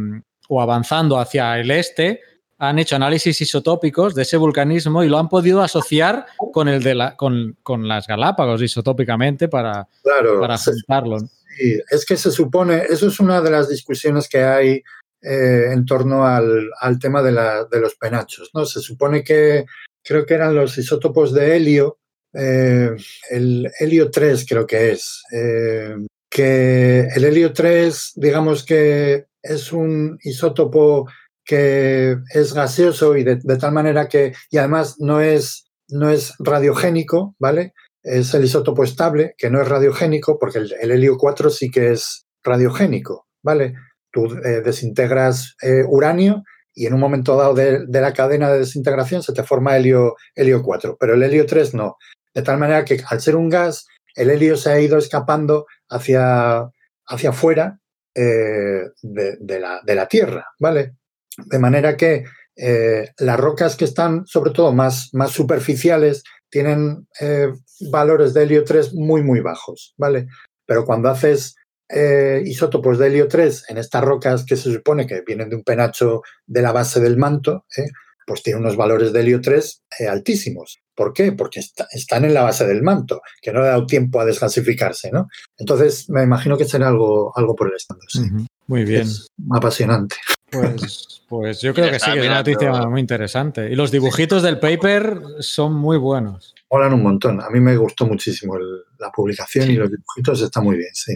o 0.50 0.62
avanzando 0.62 1.18
hacia 1.18 1.60
el 1.60 1.72
este, 1.72 2.22
han 2.60 2.80
hecho 2.80 2.96
análisis 2.96 3.42
isotópicos 3.42 4.16
de 4.16 4.22
ese 4.22 4.38
vulcanismo 4.38 5.04
y 5.04 5.10
lo 5.10 5.18
han 5.18 5.28
podido 5.28 5.62
asociar 5.62 6.26
con 6.52 6.68
el 6.68 6.82
de 6.82 6.96
la, 6.96 7.16
con, 7.16 7.58
con 7.62 7.88
las 7.88 8.08
Galápagos 8.08 8.62
isotópicamente 8.62 9.48
para, 9.48 9.88
claro, 10.02 10.40
para 10.40 10.58
juntarlo. 10.58 11.20
Sí, 11.20 11.80
es 11.90 12.06
que 12.06 12.16
se 12.16 12.32
supone, 12.32 12.84
eso 12.90 13.08
es 13.08 13.20
una 13.20 13.42
de 13.42 13.52
las 13.52 13.70
discusiones 13.70 14.30
que 14.30 14.44
hay 14.44 14.84
eh, 15.22 15.72
en 15.72 15.86
torno 15.86 16.26
al, 16.26 16.70
al 16.80 17.00
tema 17.00 17.22
de, 17.22 17.32
la, 17.32 17.66
de, 17.66 17.80
los 17.80 17.96
penachos. 17.96 18.50
¿no? 18.54 18.66
Se 18.66 18.80
supone 18.80 19.24
que 19.24 19.66
creo 20.04 20.26
que 20.26 20.34
eran 20.34 20.56
los 20.56 20.78
isótopos 20.78 21.34
de 21.34 21.56
helio, 21.56 22.00
eh, 22.34 22.90
el 23.30 23.72
helio 23.80 24.10
3 24.10 24.46
creo 24.48 24.66
que 24.66 24.92
es, 24.92 25.24
eh, 25.32 25.96
que 26.30 27.08
el 27.16 27.26
helio 27.26 27.54
3, 27.54 28.14
digamos 28.16 28.66
que 28.66 29.26
es 29.42 29.72
un 29.72 30.18
isótopo 30.24 31.08
que 31.46 32.18
es 32.34 32.54
gaseoso 32.54 33.16
y 33.18 33.24
de, 33.24 33.38
tal 33.58 33.74
manera 33.74 34.08
que, 34.08 34.34
y 34.50 34.58
además 34.58 34.96
no 35.00 35.22
es, 35.22 35.66
no 35.90 36.10
es 36.10 36.34
radiogénico, 36.40 37.36
¿vale? 37.38 37.74
Es 38.02 38.34
el 38.34 38.46
isótopo 38.46 38.84
estable, 38.84 39.36
que 39.38 39.50
no 39.50 39.62
es 39.62 39.68
radiogénico, 39.68 40.40
porque 40.40 40.60
el, 40.60 40.74
el 40.82 40.92
helio 40.92 41.18
4 41.18 41.50
sí 41.50 41.70
que 41.70 41.92
es 41.92 42.26
radiogénico, 42.44 43.28
¿vale? 43.44 43.76
Tú 44.12 44.26
eh, 44.44 44.62
desintegras 44.64 45.56
uranio 45.88 46.44
y 46.76 46.88
en 46.88 46.94
un 46.94 47.00
momento 47.00 47.36
dado 47.36 47.54
de, 47.54 47.86
la 47.88 48.14
cadena 48.14 48.52
de 48.52 48.60
desintegración 48.60 49.22
se 49.22 49.34
te 49.34 49.44
forma 49.44 49.78
helio, 49.78 50.16
helio 50.36 50.62
4, 50.64 50.98
pero 51.00 51.14
el 51.14 51.24
helio 51.24 51.46
3 51.46 51.74
no. 51.74 51.98
De 52.34 52.42
tal 52.42 52.58
manera 52.58 52.84
que 52.84 53.02
al 53.08 53.22
ser 53.22 53.36
un 53.36 53.50
gas, 53.50 53.86
el 54.16 54.30
helio 54.30 54.58
se 54.58 54.72
ha 54.72 54.80
ido 54.80 54.98
escapando 54.98 55.66
hacia, 55.90 56.70
hacia 57.08 57.30
afuera 57.30 57.80
eh, 58.16 58.90
de, 59.02 59.38
de, 59.40 59.60
la, 59.60 59.82
de, 59.84 59.96
la, 59.96 60.08
Tierra, 60.08 60.48
¿vale? 60.60 60.96
De 61.38 61.60
manera 61.60 61.96
que 61.96 62.26
eh, 62.56 63.10
las 63.18 63.40
rocas 63.40 63.76
que 63.76 63.86
están, 63.86 64.26
sobre 64.26 64.52
todo 64.52 64.74
más, 64.74 65.10
más 65.14 65.32
superficiales, 65.32 66.24
tienen 66.50 67.08
eh, 67.20 67.52
valores 67.92 68.34
de 68.34 68.44
helio 68.44 68.64
3 68.64 68.94
muy, 68.94 69.24
muy 69.24 69.40
bajos, 69.40 69.94
¿vale? 69.98 70.28
Pero 70.66 70.86
cuando 70.86 71.10
haces 71.10 71.56
eh, 71.90 72.42
isótopos 72.46 72.98
de 72.98 73.08
helio 73.08 73.28
3 73.28 73.66
en 73.70 73.78
estas 73.78 74.04
rocas 74.04 74.46
que 74.46 74.56
se 74.56 74.72
supone 74.74 75.06
que 75.06 75.22
vienen 75.26 75.50
de 75.50 75.56
un 75.56 75.64
penacho 75.64 76.22
de 76.46 76.62
la 76.62 76.72
base 76.72 77.00
del 77.00 77.18
manto, 77.18 77.66
¿eh? 77.78 77.88
pues 78.26 78.42
tiene 78.42 78.60
unos 78.60 78.78
valores 78.78 79.14
de 79.14 79.20
helio 79.20 79.42
3 79.42 79.84
eh, 80.00 80.08
altísimos. 80.08 80.80
¿Por 80.96 81.12
qué? 81.12 81.32
Porque 81.32 81.60
está, 81.60 81.88
están 81.92 82.24
en 82.26 82.34
la 82.34 82.44
base 82.44 82.68
del 82.68 82.84
manto, 82.84 83.22
que 83.42 83.52
no 83.52 83.62
le 83.62 83.68
ha 83.68 83.72
dado 83.72 83.86
tiempo 83.86 84.20
a 84.20 84.26
desgasificarse, 84.26 85.12
¿no? 85.12 85.28
Entonces, 85.58 86.10
me 86.10 86.22
imagino 86.22 86.56
que 86.58 86.66
será 86.66 86.88
algo, 86.90 87.36
algo 87.36 87.56
por 87.56 87.68
el 87.68 87.76
estándar. 87.76 88.08
Sí. 88.10 88.20
Uh 88.20 88.24
-huh. 88.24 88.48
Muy 88.68 88.86
bien. 88.86 89.02
Es 89.02 89.28
apasionante. 89.52 90.16
Pues, 90.52 91.24
pues 91.30 91.62
yo 91.62 91.74
creo 91.74 91.92
que 91.92 92.00
sí, 92.00 92.12
que 92.12 92.20
es 92.20 92.26
una 92.26 92.38
noticia 92.38 92.72
muy 92.88 93.02
interesante. 93.02 93.72
Y 93.72 93.76
los 93.76 93.92
dibujitos 93.92 94.44
del 94.44 94.60
paper 94.60 95.20
son 95.40 95.74
muy 95.74 95.98
buenos. 95.98 96.54
Molan 96.72 96.94
un 96.94 97.04
montón. 97.04 97.42
A 97.42 97.50
mí 97.50 97.60
me 97.60 97.76
gustó 97.76 98.06
muchísimo 98.06 98.56
el, 98.56 98.84
la 99.00 99.12
publicación 99.12 99.66
sí. 99.66 99.74
y 99.74 99.76
los 99.76 99.90
dibujitos 99.90 100.42
están 100.42 100.64
muy 100.64 100.78
bien, 100.78 100.94
sí. 100.94 101.14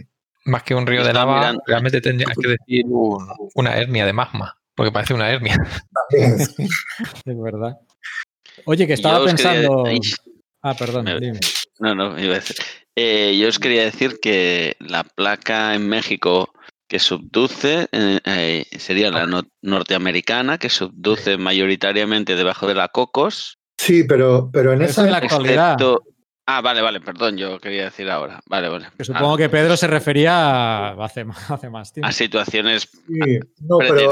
Más 0.47 0.63
que 0.63 0.73
un 0.73 0.87
río 0.87 1.03
de 1.03 1.13
lava, 1.13 1.39
mirando. 1.39 1.63
realmente 1.67 2.01
tendría 2.01 2.33
que 2.39 2.47
decir 2.49 2.85
un, 2.87 3.27
una 3.55 3.77
hernia 3.77 4.05
de 4.05 4.13
magma, 4.13 4.57
porque 4.75 4.91
parece 4.91 5.13
una 5.13 5.29
hernia. 5.29 5.55
es 6.09 6.55
verdad. 7.25 7.77
Oye, 8.65 8.87
que 8.87 8.93
estaba 8.93 9.23
pensando. 9.23 9.83
Quería... 9.83 9.99
Ah, 10.61 10.73
perdón, 10.73 11.05
Me... 11.05 11.19
dime. 11.19 11.39
No, 11.79 11.93
no, 11.93 12.19
iba 12.19 12.33
a 12.33 12.39
decir. 12.39 12.55
Eh, 12.95 13.37
yo 13.39 13.47
os 13.47 13.59
quería 13.59 13.83
decir 13.83 14.19
que 14.19 14.75
la 14.79 15.03
placa 15.03 15.75
en 15.75 15.87
México 15.87 16.51
que 16.87 16.99
subduce 16.99 17.87
eh, 17.91 18.19
eh, 18.25 18.65
sería 18.77 19.11
la 19.11 19.27
no 19.27 19.43
norteamericana, 19.61 20.57
que 20.57 20.69
subduce 20.69 21.37
mayoritariamente 21.37 22.35
debajo 22.35 22.67
de 22.67 22.75
la 22.75 22.87
Cocos. 22.87 23.59
Sí, 23.77 24.03
pero, 24.05 24.49
pero 24.51 24.73
en 24.73 24.81
esa. 24.81 25.05
Es 25.05 25.11
la 25.11 25.17
actualidad. 25.17 25.73
Excepto... 25.73 26.03
Ah, 26.49 26.61
vale, 26.61 26.81
vale, 26.81 27.01
perdón, 27.01 27.35
yo 27.35 27.59
quería 27.59 27.83
decir 27.83 28.09
ahora. 28.09 28.39
Vale, 28.45 28.69
vale. 28.69 28.87
Que 28.97 29.03
supongo 29.03 29.33
ah. 29.33 29.37
que 29.37 29.49
Pedro 29.49 29.75
se 29.75 29.85
refería 29.85 30.91
a, 30.91 31.03
hace, 31.03 31.25
hace 31.49 31.69
más 31.69 31.91
tiempo. 31.91 32.07
A 32.07 32.13
situaciones 32.13 32.87
sí, 33.05 33.39
no, 33.59 33.79
pero, 33.79 34.11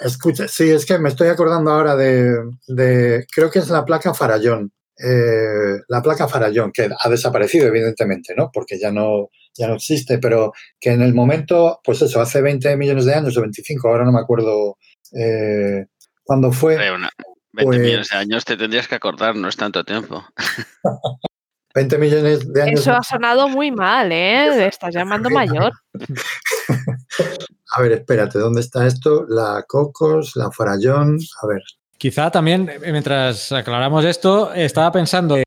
Escucha, 0.00 0.46
sí, 0.46 0.70
es 0.70 0.86
que 0.86 0.98
me 0.98 1.08
estoy 1.08 1.26
acordando 1.26 1.72
ahora 1.72 1.96
de, 1.96 2.36
de 2.68 3.26
creo 3.34 3.50
que 3.50 3.58
es 3.58 3.68
la 3.68 3.84
placa 3.84 4.14
Farallón. 4.14 4.72
Eh, 4.96 5.80
la 5.88 6.00
placa 6.02 6.28
Farallón, 6.28 6.70
que 6.70 6.88
ha 6.96 7.08
desaparecido, 7.08 7.66
evidentemente, 7.66 8.32
¿no? 8.36 8.48
Porque 8.52 8.78
ya 8.78 8.92
no, 8.92 9.30
ya 9.52 9.66
no 9.66 9.74
existe, 9.74 10.18
pero 10.18 10.52
que 10.78 10.92
en 10.92 11.02
el 11.02 11.14
momento, 11.14 11.80
pues 11.82 12.00
eso, 12.00 12.20
hace 12.20 12.42
20 12.42 12.76
millones 12.76 13.06
de 13.06 13.14
años 13.14 13.36
o 13.36 13.40
25, 13.40 13.88
ahora 13.88 14.04
no 14.04 14.12
me 14.12 14.20
acuerdo 14.20 14.78
eh, 15.18 15.86
cuándo 16.22 16.52
fue. 16.52 16.76
Una, 16.92 17.10
20 17.54 17.64
pues, 17.64 17.80
millones 17.80 18.08
de 18.10 18.18
años 18.18 18.44
te 18.44 18.56
tendrías 18.56 18.86
que 18.86 18.94
acordar, 18.94 19.34
no 19.34 19.48
es 19.48 19.56
tanto 19.56 19.82
tiempo. 19.82 20.24
20 21.76 21.98
millones 21.98 22.52
de 22.52 22.62
años. 22.62 22.80
Eso 22.80 22.94
ha 22.94 23.02
sonado 23.02 23.48
muy 23.50 23.70
mal, 23.70 24.10
¿eh? 24.10 24.66
Estás 24.66 24.94
llamando 24.94 25.28
mayor. 25.28 25.72
A 27.76 27.82
ver, 27.82 27.92
espérate, 27.92 28.38
¿dónde 28.38 28.62
está 28.62 28.86
esto? 28.86 29.26
La 29.28 29.62
Cocos, 29.68 30.36
la 30.36 30.50
Farallón, 30.52 31.18
a 31.42 31.46
ver. 31.48 31.60
Quizá 31.98 32.30
también, 32.30 32.70
mientras 32.80 33.50
aclaramos 33.50 34.04
esto, 34.04 34.54
estaba 34.54 34.92
pensando 34.92 35.36
en 35.36 35.44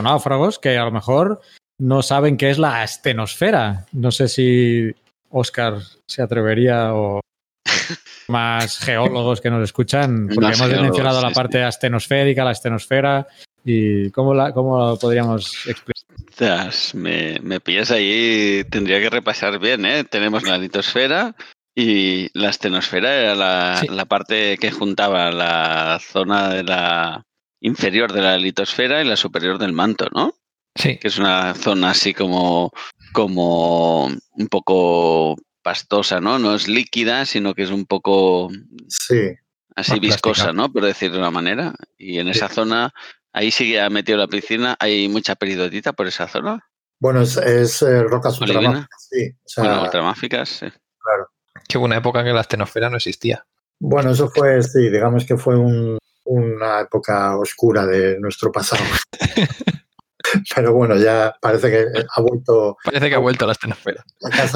náufragos 0.00 0.60
que 0.60 0.78
a 0.78 0.84
lo 0.84 0.92
mejor 0.92 1.40
no 1.78 2.02
saben 2.02 2.36
qué 2.36 2.50
es 2.50 2.58
la 2.58 2.82
astenosfera. 2.82 3.84
No 3.92 4.12
sé 4.12 4.28
si 4.28 4.94
Oscar 5.28 5.80
se 6.06 6.22
atrevería 6.22 6.94
o 6.94 7.20
más 8.28 8.78
geólogos 8.78 9.40
que 9.40 9.50
nos 9.50 9.64
escuchan, 9.64 10.28
porque 10.28 10.40
más 10.40 10.60
hemos 10.60 10.80
mencionado 10.80 11.20
sí, 11.20 11.26
la 11.26 11.32
parte 11.32 11.58
sí. 11.58 11.64
astenosférica, 11.64 12.44
la 12.44 12.50
astenosfera, 12.50 13.26
y 13.66 14.10
cómo, 14.12 14.32
la, 14.32 14.54
cómo 14.54 14.78
lo 14.78 14.96
podríamos 14.96 15.66
explicar. 15.66 16.72
Me, 16.94 17.38
me 17.42 17.60
pillas 17.60 17.90
ahí, 17.90 18.62
tendría 18.70 19.00
que 19.00 19.10
repasar 19.10 19.58
bien, 19.58 19.84
¿eh? 19.84 20.04
Tenemos 20.04 20.44
la 20.44 20.56
litosfera 20.56 21.34
y 21.74 22.28
la 22.38 22.50
astenosfera 22.50 23.14
era 23.14 23.34
la, 23.34 23.78
sí. 23.80 23.88
la 23.88 24.04
parte 24.04 24.56
que 24.58 24.70
juntaba 24.70 25.30
la 25.30 25.98
zona 26.00 26.48
de 26.48 26.62
la 26.62 27.26
inferior 27.60 28.12
de 28.12 28.22
la 28.22 28.38
litosfera 28.38 29.02
y 29.02 29.06
la 29.06 29.16
superior 29.16 29.58
del 29.58 29.72
manto, 29.72 30.06
¿no? 30.14 30.34
Sí. 30.74 30.98
Que 30.98 31.08
es 31.08 31.18
una 31.18 31.54
zona 31.54 31.90
así 31.90 32.14
como, 32.14 32.70
como 33.12 34.06
un 34.06 34.46
poco 34.48 35.36
pastosa, 35.62 36.20
¿no? 36.20 36.38
No 36.38 36.54
es 36.54 36.68
líquida, 36.68 37.26
sino 37.26 37.54
que 37.54 37.64
es 37.64 37.70
un 37.70 37.86
poco 37.86 38.50
sí. 38.88 39.32
así 39.74 39.98
viscosa, 39.98 40.44
plástica. 40.44 40.52
¿no? 40.52 40.72
Por 40.72 40.84
decir 40.84 41.10
de 41.10 41.18
una 41.18 41.30
manera. 41.30 41.74
Y 41.98 42.18
en 42.18 42.26
sí. 42.26 42.32
esa 42.32 42.48
zona, 42.48 42.94
ahí 43.36 43.50
sí 43.50 43.70
que 43.70 43.80
ha 43.80 43.90
metido 43.90 44.18
la 44.18 44.26
piscina, 44.26 44.76
hay 44.80 45.08
mucha 45.08 45.34
peridotita 45.36 45.92
por 45.92 46.06
esa 46.06 46.26
zona. 46.26 46.66
Bueno, 46.98 47.20
es, 47.20 47.36
es 47.36 47.82
eh, 47.82 48.02
rocas 48.02 48.40
ultramáficas, 48.40 49.08
sí. 49.10 49.30
O 49.30 49.48
sea, 49.48 49.64
bueno, 49.64 49.82
ultramáficas, 49.82 50.48
sí. 50.48 50.66
Claro. 50.98 51.28
Qué 51.68 51.78
buena 51.78 51.98
época 51.98 52.20
en 52.20 52.26
que 52.26 52.32
la 52.32 52.40
astenosfera 52.40 52.88
no 52.88 52.96
existía. 52.96 53.46
Bueno, 53.78 54.12
eso 54.12 54.30
fue, 54.30 54.62
sí, 54.62 54.88
digamos 54.88 55.26
que 55.26 55.36
fue 55.36 55.56
un, 55.56 55.98
una 56.24 56.80
época 56.80 57.36
oscura 57.36 57.84
de 57.84 58.18
nuestro 58.18 58.50
pasado. 58.50 58.82
Pero 60.54 60.72
bueno, 60.72 60.96
ya 60.96 61.36
parece 61.40 61.70
que 61.70 61.86
ha 62.14 62.20
vuelto. 62.22 62.78
Parece 62.82 63.10
que 63.10 63.14
ha 63.14 63.18
vuelto 63.18 63.44
a 63.44 63.48
la 63.48 63.52
astenosfera. 63.52 64.02
Es, 64.20 64.52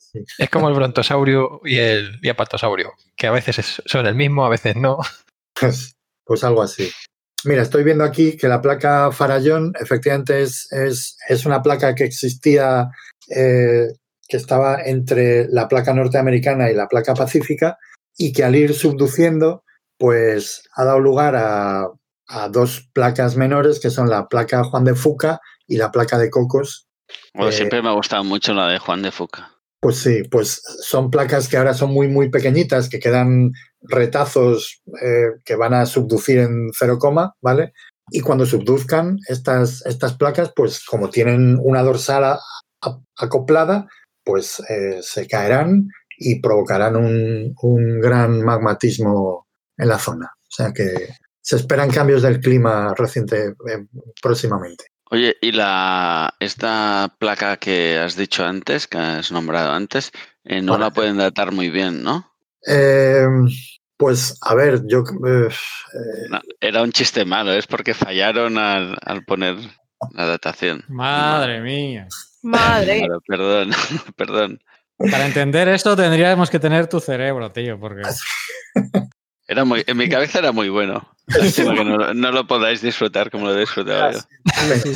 sí. 0.00 0.24
es, 0.38 0.50
como 0.50 0.68
el 0.68 0.74
brontosaurio 0.74 1.60
y 1.64 1.76
el 1.76 2.18
y 2.22 2.30
apatosaurio, 2.30 2.92
que 3.14 3.26
a 3.26 3.30
veces 3.30 3.58
es, 3.58 3.82
son 3.84 4.06
el 4.06 4.14
mismo, 4.14 4.44
a 4.44 4.48
veces 4.48 4.74
no. 4.74 4.98
Pues, 5.58 5.94
pues, 6.24 6.42
algo 6.42 6.62
así. 6.62 6.90
Mira, 7.46 7.62
estoy 7.62 7.84
viendo 7.84 8.04
aquí 8.04 8.36
que 8.36 8.48
la 8.48 8.60
placa 8.60 9.12
Farallón 9.12 9.72
efectivamente 9.80 10.42
es, 10.42 10.70
es, 10.72 11.16
es 11.28 11.46
una 11.46 11.62
placa 11.62 11.94
que 11.94 12.04
existía, 12.04 12.88
eh, 13.34 13.86
que 14.28 14.36
estaba 14.36 14.82
entre 14.82 15.46
la 15.48 15.68
placa 15.68 15.94
norteamericana 15.94 16.70
y 16.70 16.74
la 16.74 16.88
placa 16.88 17.14
pacífica, 17.14 17.78
y 18.18 18.32
que 18.32 18.44
al 18.44 18.56
ir 18.56 18.74
subduciendo, 18.74 19.62
pues 19.96 20.62
ha 20.74 20.84
dado 20.84 20.98
lugar 20.98 21.36
a, 21.36 21.86
a 22.28 22.48
dos 22.48 22.88
placas 22.92 23.36
menores, 23.36 23.80
que 23.80 23.90
son 23.90 24.10
la 24.10 24.26
placa 24.26 24.64
Juan 24.64 24.84
de 24.84 24.94
Fuca 24.94 25.40
y 25.66 25.76
la 25.76 25.90
placa 25.90 26.18
de 26.18 26.30
Cocos. 26.30 26.88
Bueno, 27.32 27.50
eh, 27.50 27.52
siempre 27.52 27.82
me 27.82 27.88
ha 27.88 27.92
gustado 27.92 28.24
mucho 28.24 28.54
la 28.54 28.68
de 28.68 28.78
Juan 28.78 29.02
de 29.02 29.12
Fuca. 29.12 29.55
Pues 29.80 29.98
sí, 29.98 30.22
pues 30.30 30.62
son 30.80 31.10
placas 31.10 31.48
que 31.48 31.56
ahora 31.56 31.74
son 31.74 31.92
muy, 31.92 32.08
muy 32.08 32.30
pequeñitas, 32.30 32.88
que 32.88 32.98
quedan 32.98 33.52
retazos 33.82 34.82
eh, 35.02 35.38
que 35.44 35.54
van 35.54 35.74
a 35.74 35.86
subducir 35.86 36.38
en 36.38 36.70
cero 36.76 36.98
coma, 36.98 37.34
¿vale? 37.42 37.72
Y 38.10 38.20
cuando 38.20 38.46
subduzcan 38.46 39.18
estas, 39.28 39.84
estas 39.86 40.16
placas, 40.16 40.52
pues 40.54 40.84
como 40.84 41.10
tienen 41.10 41.58
una 41.60 41.82
dorsal 41.82 42.38
acoplada, 43.16 43.86
pues 44.24 44.60
eh, 44.68 45.00
se 45.02 45.26
caerán 45.26 45.88
y 46.18 46.40
provocarán 46.40 46.96
un, 46.96 47.54
un 47.62 48.00
gran 48.00 48.42
magmatismo 48.42 49.46
en 49.76 49.88
la 49.88 49.98
zona. 49.98 50.32
O 50.40 50.50
sea 50.50 50.72
que 50.72 51.10
se 51.40 51.56
esperan 51.56 51.90
cambios 51.90 52.22
del 52.22 52.40
clima 52.40 52.94
reciente 52.96 53.48
eh, 53.48 53.86
próximamente. 54.20 54.86
Oye, 55.10 55.36
y 55.40 55.52
la 55.52 56.34
esta 56.40 57.14
placa 57.18 57.58
que 57.58 57.98
has 57.98 58.16
dicho 58.16 58.44
antes, 58.44 58.88
que 58.88 58.98
has 58.98 59.30
nombrado 59.30 59.72
antes, 59.72 60.10
eh, 60.44 60.60
no 60.60 60.72
bueno, 60.72 60.84
la 60.86 60.90
pueden 60.90 61.16
datar 61.18 61.52
muy 61.52 61.70
bien, 61.70 62.02
¿no? 62.02 62.32
Eh, 62.66 63.26
pues 63.96 64.36
a 64.42 64.54
ver, 64.54 64.82
yo 64.86 65.04
eh, 65.26 65.48
no, 66.28 66.40
era 66.60 66.82
un 66.82 66.90
chiste 66.90 67.24
malo, 67.24 67.52
es 67.52 67.66
porque 67.66 67.94
fallaron 67.94 68.58
al, 68.58 68.96
al 69.00 69.24
poner 69.24 69.56
la 70.12 70.26
datación. 70.26 70.84
Madre 70.88 71.60
mía. 71.60 72.08
Madre. 72.42 73.00
Claro, 73.06 73.20
perdón, 73.26 73.70
perdón. 74.16 74.60
Para 74.98 75.26
entender 75.26 75.68
esto 75.68 75.94
tendríamos 75.94 76.50
que 76.50 76.58
tener 76.58 76.88
tu 76.88 77.00
cerebro, 77.00 77.52
tío, 77.52 77.78
porque 77.78 78.02
era 79.48 79.64
muy, 79.64 79.84
en 79.86 79.96
mi 79.96 80.08
cabeza 80.08 80.38
era 80.38 80.52
muy 80.52 80.68
bueno. 80.68 81.08
Lástima 81.26 81.74
que 81.74 81.84
no, 81.84 82.14
no, 82.14 82.32
lo 82.32 82.46
podáis 82.46 82.80
disfrutar 82.82 83.30
como 83.30 83.46
lo 83.46 83.56
he 83.56 83.60
disfrutado 83.60 84.12
yo. 84.12 84.18
Sí, 84.18 84.92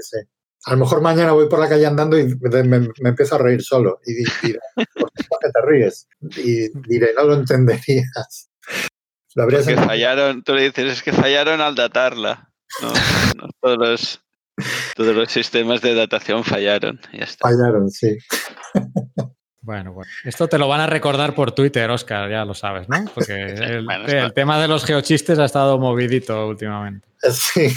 sí. 0.00 0.16
A 0.64 0.72
lo 0.72 0.78
mejor 0.78 1.00
mañana 1.00 1.32
voy 1.32 1.48
por 1.48 1.58
la 1.58 1.68
calle 1.68 1.86
andando 1.86 2.18
y 2.18 2.34
me, 2.36 2.88
empiezo 3.04 3.34
a 3.34 3.38
reír 3.38 3.62
solo. 3.62 4.00
Y 4.06 4.14
diré, 4.14 4.60
¿por 4.76 5.10
qué 5.40 5.48
te 5.52 5.66
ríes? 5.66 6.06
Y 6.36 6.68
diré, 6.88 7.12
no 7.14 7.24
lo 7.24 7.34
entenderías. 7.34 8.48
Lo 9.34 9.44
Porque 9.44 9.74
fallaron, 9.76 10.42
tú 10.42 10.54
le 10.54 10.64
dices, 10.64 10.92
es 10.92 11.02
que 11.02 11.12
fallaron 11.12 11.60
al 11.60 11.74
datarla. 11.74 12.50
No, 12.82 13.48
todos, 13.60 13.78
los, 13.78 14.20
todos 14.94 15.16
los 15.16 15.32
sistemas 15.32 15.80
de 15.80 15.94
datación 15.94 16.44
fallaron. 16.44 17.00
Ya 17.12 17.24
está. 17.24 17.48
Fallaron, 17.48 17.90
sí. 17.90 18.18
Bueno, 19.62 19.92
bueno. 19.92 20.10
Esto 20.24 20.48
te 20.48 20.58
lo 20.58 20.66
van 20.66 20.80
a 20.80 20.88
recordar 20.88 21.34
por 21.34 21.52
Twitter, 21.52 21.88
Oscar, 21.88 22.28
ya 22.28 22.44
lo 22.44 22.52
sabes, 22.52 22.88
¿no? 22.88 23.04
Porque 23.14 23.34
el, 24.06 24.32
tema 24.34 24.60
de 24.60 24.66
los 24.66 24.84
geochistes 24.84 25.38
ha 25.38 25.44
estado 25.44 25.78
movidito 25.78 26.48
últimamente. 26.48 27.06
Sí. 27.30 27.72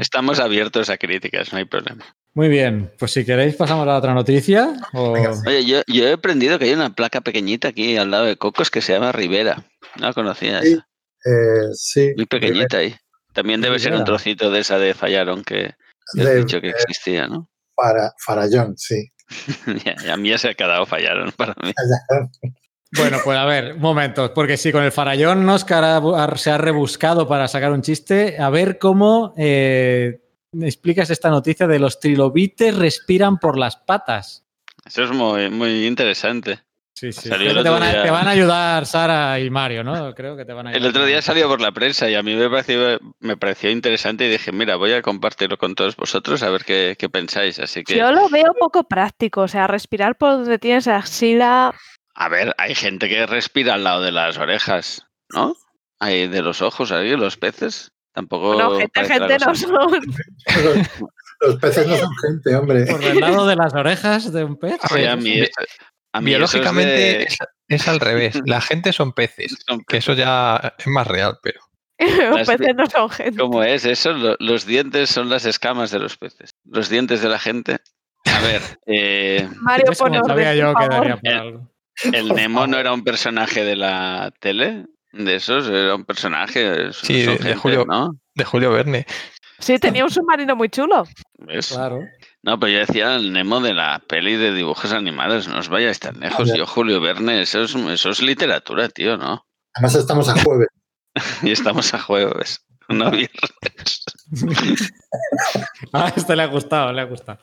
Estamos 0.00 0.38
abiertos 0.38 0.88
a 0.88 0.96
críticas, 0.96 1.52
no 1.52 1.58
hay 1.58 1.64
problema. 1.64 2.04
Muy 2.34 2.48
bien, 2.48 2.92
pues 3.00 3.10
si 3.10 3.24
queréis 3.24 3.56
pasamos 3.56 3.82
a 3.82 3.86
la 3.86 3.96
otra 3.96 4.14
noticia. 4.14 4.72
Oye, 4.92 5.64
yo, 5.64 5.82
he 5.88 6.12
aprendido 6.12 6.56
que 6.60 6.66
hay 6.66 6.72
una 6.72 6.94
placa 6.94 7.20
pequeñita 7.20 7.68
aquí 7.68 7.96
al 7.96 8.12
lado 8.12 8.26
de 8.26 8.36
Cocos 8.36 8.70
que 8.70 8.80
se 8.80 8.92
llama 8.92 9.10
Rivera. 9.10 9.64
No 9.96 10.06
la 10.06 10.12
conocía. 10.12 10.62
Sí, 10.62 10.78
eh, 11.24 11.68
sí 11.72 12.12
Muy 12.16 12.26
pequeñita 12.26 12.76
ahí. 12.76 12.94
También 13.32 13.60
debe 13.60 13.80
ser 13.80 13.94
un 13.94 14.04
trocito 14.04 14.52
de 14.52 14.60
esa 14.60 14.78
de 14.78 14.94
Fallaron 14.94 15.42
que 15.42 15.74
he 16.16 16.34
dicho 16.36 16.60
que 16.60 16.68
existía, 16.68 17.26
¿no? 17.26 17.50
Para 17.74 18.12
Farallón, 18.24 18.76
sí. 18.76 19.10
a 20.10 20.16
mí 20.16 20.30
ya 20.30 20.38
se 20.38 20.50
ha 20.50 20.54
quedado 20.54 20.86
fallaron 20.86 21.32
para 21.32 21.54
mí. 21.62 21.72
Bueno, 22.96 23.18
pues 23.22 23.36
a 23.36 23.44
ver, 23.44 23.76
momentos, 23.76 24.30
porque 24.30 24.56
si 24.56 24.72
con 24.72 24.82
el 24.82 24.92
farallón 24.92 25.46
Oscar 25.46 26.38
se 26.38 26.50
ha 26.50 26.56
rebuscado 26.56 27.28
para 27.28 27.46
sacar 27.46 27.70
un 27.70 27.82
chiste, 27.82 28.38
a 28.38 28.48
ver 28.48 28.78
cómo 28.78 29.34
eh, 29.36 30.22
explicas 30.58 31.10
esta 31.10 31.28
noticia 31.28 31.66
de 31.66 31.78
los 31.78 32.00
trilobites 32.00 32.74
respiran 32.74 33.36
por 33.36 33.58
las 33.58 33.76
patas. 33.76 34.46
Eso 34.86 35.04
es 35.04 35.10
muy, 35.10 35.50
muy 35.50 35.86
interesante. 35.86 36.60
Sí, 36.98 37.12
sí. 37.12 37.30
Creo 37.30 37.54
que 37.54 37.62
te, 37.62 37.70
van 38.10 38.26
a, 38.26 38.30
ayudar 38.30 38.84
Sara 38.84 39.38
y 39.38 39.50
Mario, 39.50 39.84
¿no? 39.84 40.12
Creo 40.16 40.36
que 40.36 40.44
te 40.44 40.52
van 40.52 40.66
a 40.66 40.72
El 40.72 40.84
otro 40.84 41.04
día 41.04 41.22
salió 41.22 41.46
por 41.46 41.60
la 41.60 41.70
prensa 41.70 42.10
y 42.10 42.16
a 42.16 42.24
mí 42.24 42.34
me 42.34 42.50
pareció, 42.50 42.98
me 43.20 43.36
pareció 43.36 43.70
interesante 43.70 44.26
y 44.26 44.30
dije, 44.30 44.50
mira, 44.50 44.74
voy 44.74 44.92
a 44.94 45.00
compartirlo 45.00 45.58
con 45.58 45.76
todos 45.76 45.94
vosotros 45.94 46.42
a 46.42 46.50
ver 46.50 46.64
qué, 46.64 47.08
pensáis. 47.08 47.60
Así 47.60 47.84
que... 47.84 47.96
Yo 47.96 48.10
lo 48.10 48.28
veo 48.28 48.52
poco 48.58 48.82
práctico, 48.82 49.42
o 49.42 49.48
sea, 49.48 49.68
respirar 49.68 50.16
por 50.16 50.32
donde 50.32 50.58
tienes 50.58 50.86
la 50.86 50.96
axila. 50.96 51.72
A 52.16 52.28
ver, 52.28 52.52
hay 52.58 52.74
gente 52.74 53.08
que 53.08 53.26
respira 53.26 53.74
al 53.74 53.84
lado 53.84 54.02
de 54.02 54.10
las 54.10 54.36
orejas, 54.36 55.06
¿no? 55.28 55.54
Hay 56.00 56.26
de 56.26 56.42
los 56.42 56.62
ojos 56.62 56.90
ahí, 56.90 57.16
los 57.16 57.36
peces. 57.36 57.92
Tampoco. 58.12 58.56
No, 58.58 58.76
gente, 58.76 59.04
gente 59.04 59.38
no 59.38 59.54
son. 59.54 59.70
los 61.42 61.56
peces 61.60 61.86
no 61.86 61.96
son 61.96 62.10
gente, 62.26 62.56
hombre. 62.56 62.86
Por 62.86 63.04
el 63.04 63.20
lado 63.20 63.46
de 63.46 63.54
las 63.54 63.72
orejas 63.72 64.32
de 64.32 64.42
un 64.42 64.56
pez. 64.56 64.80
a 64.82 65.14
mí, 65.14 65.42
Biológicamente 66.20 67.26
es, 67.68 67.88
al 67.88 68.00
revés. 68.00 68.40
La 68.46 68.60
gente 68.60 68.92
son 68.92 69.12
peces, 69.12 69.56
que 69.88 69.98
eso 69.98 70.14
ya 70.14 70.74
es 70.78 70.86
más 70.86 71.06
real, 71.06 71.38
pero. 71.42 71.60
los 72.36 72.46
peces 72.46 72.76
no 72.76 72.86
son 72.86 73.10
gente. 73.10 73.38
¿Cómo 73.38 73.62
es 73.62 73.84
eso? 73.84 74.12
Los 74.38 74.66
dientes 74.66 75.10
son 75.10 75.28
las 75.28 75.44
escamas 75.44 75.90
de 75.90 75.98
los 75.98 76.16
peces. 76.16 76.50
Los 76.64 76.88
dientes 76.88 77.22
de 77.22 77.28
la 77.28 77.38
gente. 77.38 77.78
A 78.24 78.40
ver. 78.40 78.62
Eh, 78.86 79.48
Mario 79.56 79.92
pone 79.98 80.20
sabía 80.24 80.54
yo 80.54 80.74
que 80.74 80.88
daría 80.88 81.16
por 81.16 81.32
algo. 81.32 81.72
El 82.12 82.28
Nemo 82.28 82.66
no 82.68 82.78
era 82.78 82.92
un 82.92 83.02
personaje 83.02 83.64
de 83.64 83.74
la 83.74 84.32
tele, 84.38 84.86
de 85.12 85.34
esos, 85.34 85.68
era 85.68 85.96
un 85.96 86.04
personaje. 86.04 86.92
Sí, 86.92 87.22
de, 87.22 87.56
Julio, 87.56 87.84
de 88.34 88.44
Julio 88.44 88.70
Verne. 88.70 89.04
Sí, 89.58 89.78
tenía 89.78 90.04
un 90.04 90.10
submarino 90.10 90.54
muy 90.54 90.68
chulo. 90.68 91.04
Claro. 91.68 92.00
No, 92.48 92.58
pero 92.58 92.72
yo 92.72 92.78
decía 92.78 93.16
el 93.16 93.30
Nemo 93.30 93.60
de 93.60 93.74
la 93.74 93.98
peli 93.98 94.36
de 94.36 94.54
dibujos 94.54 94.94
animados, 94.94 95.48
no 95.48 95.58
os 95.58 95.68
vayáis 95.68 96.00
tan 96.00 96.18
lejos. 96.18 96.50
Yo, 96.56 96.66
Julio 96.66 96.98
Verne, 96.98 97.42
eso 97.42 97.60
es, 97.60 97.74
eso 97.74 98.08
es 98.08 98.22
literatura, 98.22 98.88
tío, 98.88 99.18
¿no? 99.18 99.44
Además 99.74 99.94
estamos 99.96 100.30
a 100.30 100.42
jueves. 100.42 100.68
y 101.42 101.50
estamos 101.50 101.92
a 101.92 101.98
jueves, 101.98 102.64
no 102.88 103.10
viernes. 103.10 104.02
ah, 105.92 106.06
a 106.06 106.08
este 106.16 106.36
le 106.36 106.42
ha 106.42 106.46
gustado, 106.46 106.90
le 106.90 107.02
ha 107.02 107.04
gustado. 107.04 107.38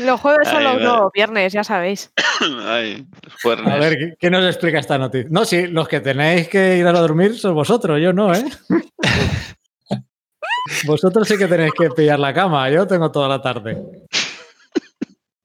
Los 0.00 0.20
jueves 0.20 0.48
son 0.48 0.64
los 0.64 1.10
viernes, 1.14 1.54
ya 1.54 1.64
sabéis. 1.64 2.12
Ay, 2.66 3.06
a 3.46 3.76
ver, 3.76 4.18
¿qué 4.20 4.28
nos 4.28 4.44
explica 4.44 4.80
esta 4.80 4.98
noticia? 4.98 5.30
No, 5.30 5.46
sí, 5.46 5.66
los 5.66 5.88
que 5.88 6.00
tenéis 6.00 6.46
que 6.48 6.76
ir 6.76 6.86
a 6.86 6.92
dormir 6.92 7.38
son 7.38 7.54
vosotros, 7.54 7.98
yo 8.02 8.12
no, 8.12 8.34
¿eh? 8.34 8.44
Vosotros 10.84 11.26
sí 11.26 11.36
que 11.36 11.48
tenéis 11.48 11.72
que 11.76 11.90
pillar 11.90 12.18
la 12.18 12.32
cama, 12.32 12.70
yo 12.70 12.86
tengo 12.86 13.10
toda 13.10 13.28
la 13.28 13.42
tarde. 13.42 13.82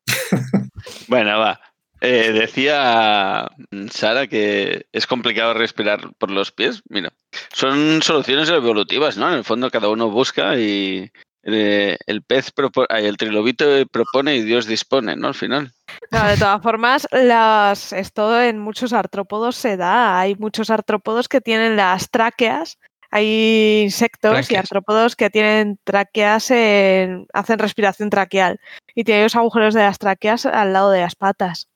bueno, 1.08 1.40
va. 1.40 1.60
Eh, 2.00 2.32
decía 2.32 3.50
Sara 3.90 4.28
que 4.28 4.86
es 4.92 5.08
complicado 5.08 5.56
respirar 5.56 6.12
por 6.20 6.30
los 6.30 6.52
pies. 6.52 6.84
Mira, 6.90 7.12
son 7.54 8.04
soluciones 8.04 8.50
evolutivas, 8.50 9.18
¿no? 9.18 9.30
En 9.30 9.36
el 9.36 9.44
fondo 9.44 9.72
cada 9.72 9.90
uno 9.90 10.12
busca 10.12 10.60
y 10.60 11.12
eh, 11.44 11.98
el 12.06 12.22
pez 12.22 12.52
propone, 12.52 12.88
el 12.92 13.18
trilobito 13.18 13.66
propone 13.92 14.36
y 14.36 14.44
Dios 14.44 14.68
dispone, 14.68 15.16
¿no? 15.16 15.30
Al 15.30 15.34
final. 15.34 15.72
de 16.12 16.38
todas 16.38 16.62
formas, 16.62 17.08
las, 17.12 17.94
esto 17.94 18.40
en 18.42 18.60
muchos 18.60 18.94
artrópodos 18.94 19.56
se 19.56 19.76
da. 19.76 20.20
Hay 20.20 20.36
muchos 20.36 20.70
artrópodos 20.70 21.28
que 21.28 21.42
tienen 21.42 21.78
las 21.78 22.12
tráqueas 22.12 22.78
hay 23.12 23.82
insectos 23.84 24.52
y 24.52 24.56
artrópodos 24.56 25.16
que 25.16 25.30
tienen 25.30 25.80
tráqueas, 25.84 26.46
hacen 26.46 27.60
respiración 27.60 28.10
traqueal 28.10 28.60
y 28.96 29.04
tienen 29.04 29.24
los 29.24 29.36
agujeros 29.36 29.74
de 29.74 29.82
las 29.82 30.00
tráqueas 30.00 30.46
al 30.46 30.74
lado 30.74 30.92
de 30.92 31.02
las 31.02 31.16
patas. 31.16 31.70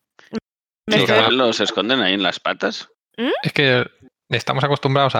¿Los 0.87 1.59
esconden 1.59 2.01
ahí 2.01 2.13
en 2.13 2.23
las 2.23 2.39
patas? 2.39 2.89
¿Mm? 3.17 3.29
Es 3.43 3.53
que 3.53 3.85
estamos 4.29 4.63
acostumbrados 4.63 5.13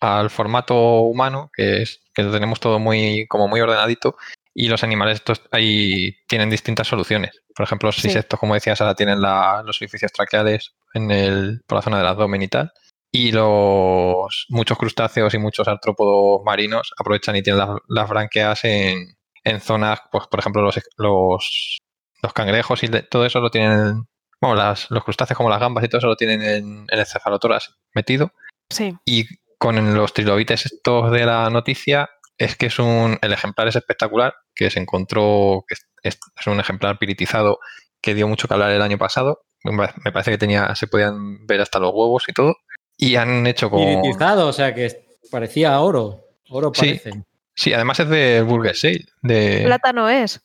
al 0.00 0.30
formato 0.30 1.00
humano, 1.00 1.50
que 1.54 1.82
es 1.82 2.00
que 2.14 2.22
lo 2.22 2.32
tenemos 2.32 2.60
todo 2.60 2.78
muy, 2.78 3.26
como 3.26 3.48
muy 3.48 3.60
ordenadito, 3.60 4.16
y 4.54 4.68
los 4.68 4.82
animales 4.82 5.16
estos 5.16 5.42
ahí 5.52 6.16
tienen 6.26 6.50
distintas 6.50 6.88
soluciones. 6.88 7.42
Por 7.54 7.64
ejemplo, 7.64 7.88
los 7.88 8.04
insectos, 8.04 8.40
como 8.40 8.54
decías, 8.54 8.80
ahora 8.80 8.94
tienen 8.94 9.20
los 9.20 9.80
orificios 9.80 10.12
traqueales 10.12 10.74
en 10.94 11.10
el, 11.10 11.60
por 11.66 11.76
la 11.76 11.82
zona 11.82 11.98
del 11.98 12.06
abdomen 12.06 12.42
y 12.42 12.48
tal 12.48 12.72
y 13.10 13.32
los 13.32 14.46
muchos 14.48 14.78
crustáceos 14.78 15.32
y 15.34 15.38
muchos 15.38 15.66
artrópodos 15.68 16.42
marinos 16.44 16.92
aprovechan 16.98 17.36
y 17.36 17.42
tienen 17.42 17.64
las, 17.88 18.08
branquias 18.08 18.64
en, 18.64 19.16
en, 19.44 19.60
zonas, 19.60 20.00
pues 20.12 20.26
por 20.26 20.40
ejemplo 20.40 20.62
los, 20.62 20.78
los, 20.96 21.78
los 22.22 22.32
cangrejos 22.32 22.82
y 22.82 22.88
todo 23.10 23.24
eso 23.24 23.40
lo 23.40 23.50
tienen, 23.50 24.06
bueno, 24.40 24.56
las, 24.56 24.90
los 24.90 25.04
crustáceos 25.04 25.36
como 25.36 25.50
las 25.50 25.60
gambas 25.60 25.84
y 25.84 25.88
todo 25.88 25.98
eso 25.98 26.08
lo 26.08 26.16
tienen 26.16 26.42
en, 26.42 26.86
el 26.88 27.06
cefalotoras 27.06 27.76
metido. 27.94 28.32
Sí. 28.68 28.94
Y 29.06 29.24
con 29.58 29.94
los 29.94 30.12
trilobites 30.12 30.66
estos 30.66 31.10
de 31.10 31.24
la 31.24 31.48
noticia 31.50 32.10
es 32.36 32.56
que 32.56 32.66
es 32.66 32.78
un, 32.78 33.18
el 33.22 33.32
ejemplar 33.32 33.68
es 33.68 33.76
espectacular, 33.76 34.34
que 34.54 34.70
se 34.70 34.78
encontró, 34.80 35.64
que 35.66 35.74
es, 36.02 36.18
es 36.38 36.46
un 36.46 36.60
ejemplar 36.60 36.98
piritizado 36.98 37.58
que 38.00 38.14
dio 38.14 38.28
mucho 38.28 38.46
que 38.46 38.54
hablar 38.54 38.70
el 38.70 38.82
año 38.82 38.98
pasado. 38.98 39.42
Me 39.64 40.12
parece 40.12 40.30
que 40.30 40.38
tenía, 40.38 40.72
se 40.76 40.86
podían 40.86 41.46
ver 41.46 41.60
hasta 41.60 41.80
los 41.80 41.90
huevos 41.92 42.24
y 42.28 42.32
todo. 42.32 42.54
Y 42.98 43.14
han 43.16 43.46
hecho 43.46 43.70
como. 43.70 44.02
o 44.02 44.52
sea 44.52 44.74
que 44.74 45.16
parecía 45.30 45.80
oro. 45.80 46.24
Oro 46.50 46.72
parece. 46.72 47.12
Sí, 47.54 47.72
además 47.72 48.00
es 48.00 48.08
de 48.08 48.42
Burger 48.42 48.76
Sale. 48.76 49.06
De, 49.22 49.62
Plátano 49.64 50.08
es. 50.08 50.40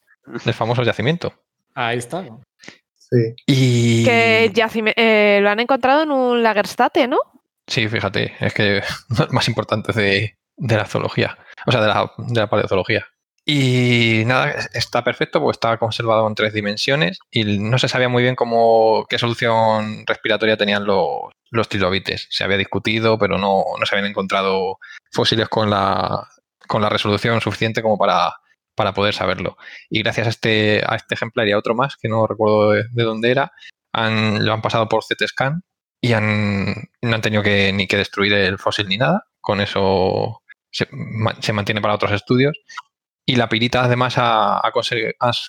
Del 0.46 0.54
famoso 0.54 0.84
yacimiento. 0.84 1.34
Ahí 1.74 1.98
está. 1.98 2.24
Sí. 2.96 3.36
Y. 3.48 4.06
Que 4.06 4.52
eh, 4.96 5.39
lo 5.42 5.50
han 5.50 5.60
encontrado 5.60 6.04
en 6.04 6.12
un 6.12 6.44
Lagerstate, 6.44 7.08
¿no? 7.08 7.18
Sí, 7.68 7.88
fíjate, 7.88 8.34
es 8.39 8.54
que 8.54 8.78
es 8.78 8.86
más 9.32 9.48
importante 9.48 9.92
de, 9.94 10.38
de 10.56 10.78
la 10.78 10.86
zoología. 10.86 11.38
O 11.66 11.72
sea, 11.72 11.82
de 11.82 11.88
la, 11.88 12.12
de 12.18 12.39
la 12.39 12.50
paleozoología. 12.50 13.08
Y 13.45 14.23
nada, 14.25 14.51
está 14.73 15.03
perfecto 15.03 15.41
porque 15.41 15.56
está 15.56 15.77
conservado 15.77 16.25
en 16.27 16.36
tres 16.36 16.53
dimensiones 16.53 17.19
y 17.29 17.60
no 17.60 17.77
se 17.77 17.89
sabía 17.89 18.08
muy 18.08 18.23
bien 18.23 18.36
cómo 18.36 19.06
qué 19.10 19.19
solución 19.19 20.06
respiratoria 20.08 20.56
tenían 20.56 20.86
los, 20.86 21.32
los 21.51 21.67
trilobites. 21.67 22.27
Se 22.29 22.45
había 22.45 22.58
discutido, 22.58 23.19
pero 23.19 23.38
no, 23.38 23.63
no, 23.77 23.86
se 23.86 23.95
habían 23.95 24.10
encontrado 24.10 24.79
fósiles 25.12 25.49
con 25.49 25.69
la, 25.69 26.25
con 26.67 26.82
la 26.82 26.89
resolución 26.89 27.41
suficiente 27.41 27.82
como 27.82 27.97
para, 27.97 28.34
para 28.75 28.93
poder 28.93 29.13
saberlo. 29.13 29.58
Y 29.89 30.01
gracias 30.03 30.27
a 30.27 30.29
este, 30.29 30.82
a 30.88 30.95
este 30.95 31.15
ejemplar 31.15 31.47
y 31.49 31.51
a 31.51 31.58
otro 31.58 31.75
más, 31.75 31.97
que 31.97 32.08
no 32.08 32.25
recuerdo 32.27 32.71
de, 32.71 33.03
dónde 33.03 33.32
era, 33.32 33.51
lo 33.93 34.53
han 34.53 34.62
pasado 34.62 34.88
por 34.88 35.03
CT 35.03 35.27
scan 35.27 35.63
y 35.99 36.13
han, 36.13 36.75
no 37.01 37.15
han 37.15 37.21
tenido 37.21 37.43
que, 37.43 37.73
ni 37.73 37.88
que 37.88 37.97
destruir 37.97 38.34
el 38.34 38.58
fósil 38.58 38.88
ni 38.88 38.97
nada. 38.97 39.25
Con 39.41 39.60
eso 39.60 40.41
se, 40.71 40.88
se 41.41 41.53
mantiene 41.53 41.82
para 41.82 41.95
otros 41.95 42.13
estudios 42.13 42.58
y 43.26 43.36
la 43.36 43.48
pirita 43.50 43.84
además 43.84 44.16
ha, 44.18 44.62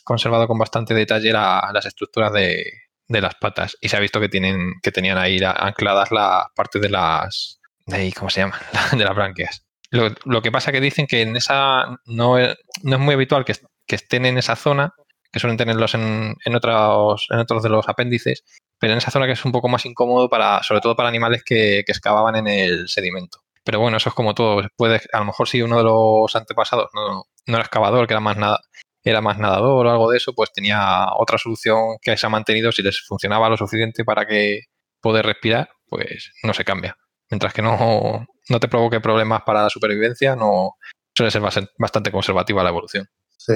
conservado 0.05 0.47
con 0.47 0.59
bastante 0.59 0.95
detalle 0.95 1.33
las 1.33 1.87
estructuras 1.87 2.33
de, 2.33 2.65
las 3.09 3.35
patas 3.35 3.77
y 3.81 3.89
se 3.89 3.97
ha 3.97 4.01
visto 4.01 4.21
que 4.21 4.29
tienen 4.29 4.75
que 4.83 4.93
tenían 4.93 5.19
ahí 5.19 5.39
ancladas 5.43 6.11
las 6.11 6.47
partes 6.55 6.81
de 6.81 6.89
las 6.89 7.61
de 7.87 8.13
¿cómo 8.13 8.31
se 8.31 8.43
llama? 8.43 8.59
de 8.93 9.05
las 9.05 9.15
branquias. 9.15 9.65
Lo, 9.91 10.43
que 10.43 10.51
pasa 10.51 10.73
que 10.73 10.81
dicen 10.81 11.07
que 11.07 11.23
en 11.23 11.37
esa 11.37 11.87
no, 12.07 12.37
no 12.83 12.97
es 12.97 12.99
muy 12.99 13.15
habitual 13.15 13.45
que, 13.45 13.55
que, 13.87 13.95
estén 13.95 14.27
en 14.27 14.39
esa 14.39 14.57
zona, 14.57 14.93
que 15.31 15.39
suelen 15.39 15.57
tenerlos 15.57 15.95
en, 15.95 16.35
en, 16.45 16.57
otros, 16.57 17.29
en 17.31 17.39
otros 17.39 17.63
de 17.63 17.69
los 17.69 17.89
apéndices, 17.89 18.43
pero 18.81 18.93
en 18.93 18.99
esa 18.99 19.13
zona 19.13 19.27
que 19.27 19.33
es 19.33 19.45
un 19.45 19.53
poco 19.53 19.69
más 19.69 19.87
incómodo 19.87 20.29
para, 20.29 20.65
sobre 20.65 20.81
todo 20.81 20.97
para 20.97 21.09
animales 21.09 21.45
que, 21.45 21.85
que 21.87 21.93
excavaban 21.93 22.35
en 22.35 22.49
el 22.49 22.89
sedimento. 22.89 23.45
Pero 23.63 23.79
bueno, 23.79 23.99
eso 23.99 24.09
es 24.09 24.15
como 24.17 24.35
todo. 24.35 24.67
Puede, 24.77 25.01
a 25.13 25.21
lo 25.21 25.27
mejor 25.27 25.49
si 25.49 25.63
uno 25.63 25.79
de 25.79 25.85
los 25.85 26.35
antepasados 26.35 26.91
no, 26.93 27.25
no 27.47 27.57
era 27.57 27.65
excavador, 27.65 28.07
que 28.07 28.15
era 28.15 28.21
más 28.21 28.37
nada, 28.37 28.61
era 29.03 29.21
más 29.21 29.39
nadador 29.39 29.87
o 29.87 29.91
algo 29.91 30.11
de 30.11 30.17
eso, 30.17 30.33
pues 30.35 30.53
tenía 30.53 31.07
otra 31.17 31.39
solución 31.39 31.97
que 32.01 32.17
se 32.17 32.27
ha 32.27 32.31
mantenido 32.31 32.73
si 32.73 32.83
les 32.83 33.01
funcionaba 33.07 33.49
lo 33.49 33.57
suficiente 33.57 34.05
para 34.05 34.27
que 34.27 34.63
poder 35.01 35.27
respirar, 35.27 35.69
pues 35.87 36.33
no 36.43 36.55
se 36.55 36.65
cambia. 36.65 36.97
Mientras 37.31 37.53
que 37.53 37.63
no, 37.63 38.27
no 38.49 38.61
te 38.61 38.69
provoque 38.69 39.01
problemas 39.01 39.43
para 39.43 39.63
la 39.63 39.71
supervivencia, 39.71 40.37
no 40.37 40.77
suele 41.15 41.31
ser 41.31 41.43
bastante 41.79 42.11
conservativa 42.11 42.63
la 42.63 42.71
evolución. 42.71 43.09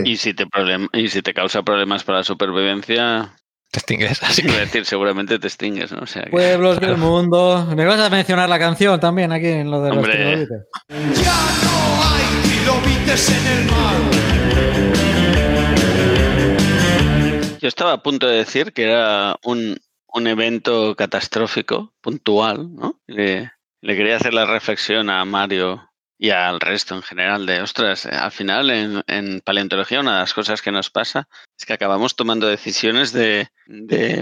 Y, 0.04 0.16
si 0.18 0.34
te 0.34 0.46
y 0.92 1.08
si 1.08 1.22
te 1.22 1.32
causa 1.32 1.62
problemas 1.62 2.04
para 2.04 2.18
la 2.18 2.24
supervivencia, 2.24 3.34
te 3.70 3.78
extingues. 3.80 4.22
Así 4.22 4.42
que 4.42 4.52
decir, 4.52 4.84
seguramente 4.84 5.38
te 5.38 5.46
extingues, 5.46 5.92
¿no? 5.92 6.02
Pueblos 6.30 6.80
del 6.80 6.96
mundo. 6.98 7.66
Me 7.74 7.86
vas 7.86 8.00
a 8.00 8.10
mencionar 8.10 8.48
la 8.48 8.58
canción 8.58 9.00
también 9.00 9.32
aquí 9.32 9.46
en 9.46 9.70
lo 9.70 9.80
de 9.80 9.94
los 9.94 10.06
en. 12.68 13.68
Yo 17.60 17.66
estaba 17.68 17.92
a 17.92 18.02
punto 18.02 18.26
de 18.28 18.36
decir 18.36 18.72
que 18.72 18.84
era 18.84 19.36
un, 19.42 19.76
un 20.08 20.26
evento 20.26 20.94
catastrófico, 20.96 21.94
puntual, 22.00 22.74
¿no? 22.74 23.00
Le, 23.06 23.50
quería 23.82 24.16
hacer 24.16 24.34
la 24.34 24.46
reflexión 24.46 25.10
a 25.10 25.24
Mario 25.24 25.90
y 26.18 26.30
al 26.30 26.60
resto 26.60 26.96
en 26.96 27.02
general 27.02 27.46
de, 27.46 27.60
ostras, 27.60 28.06
eh, 28.06 28.10
al 28.10 28.32
final 28.32 28.70
en, 28.70 29.40
paleontología 29.40 30.00
una 30.00 30.14
de 30.14 30.20
las 30.20 30.34
cosas 30.34 30.62
que 30.62 30.72
nos 30.72 30.90
pasa 30.90 31.28
es 31.56 31.64
que 31.64 31.74
acabamos 31.74 32.16
tomando 32.16 32.48
decisiones 32.48 33.12
de, 33.12 33.48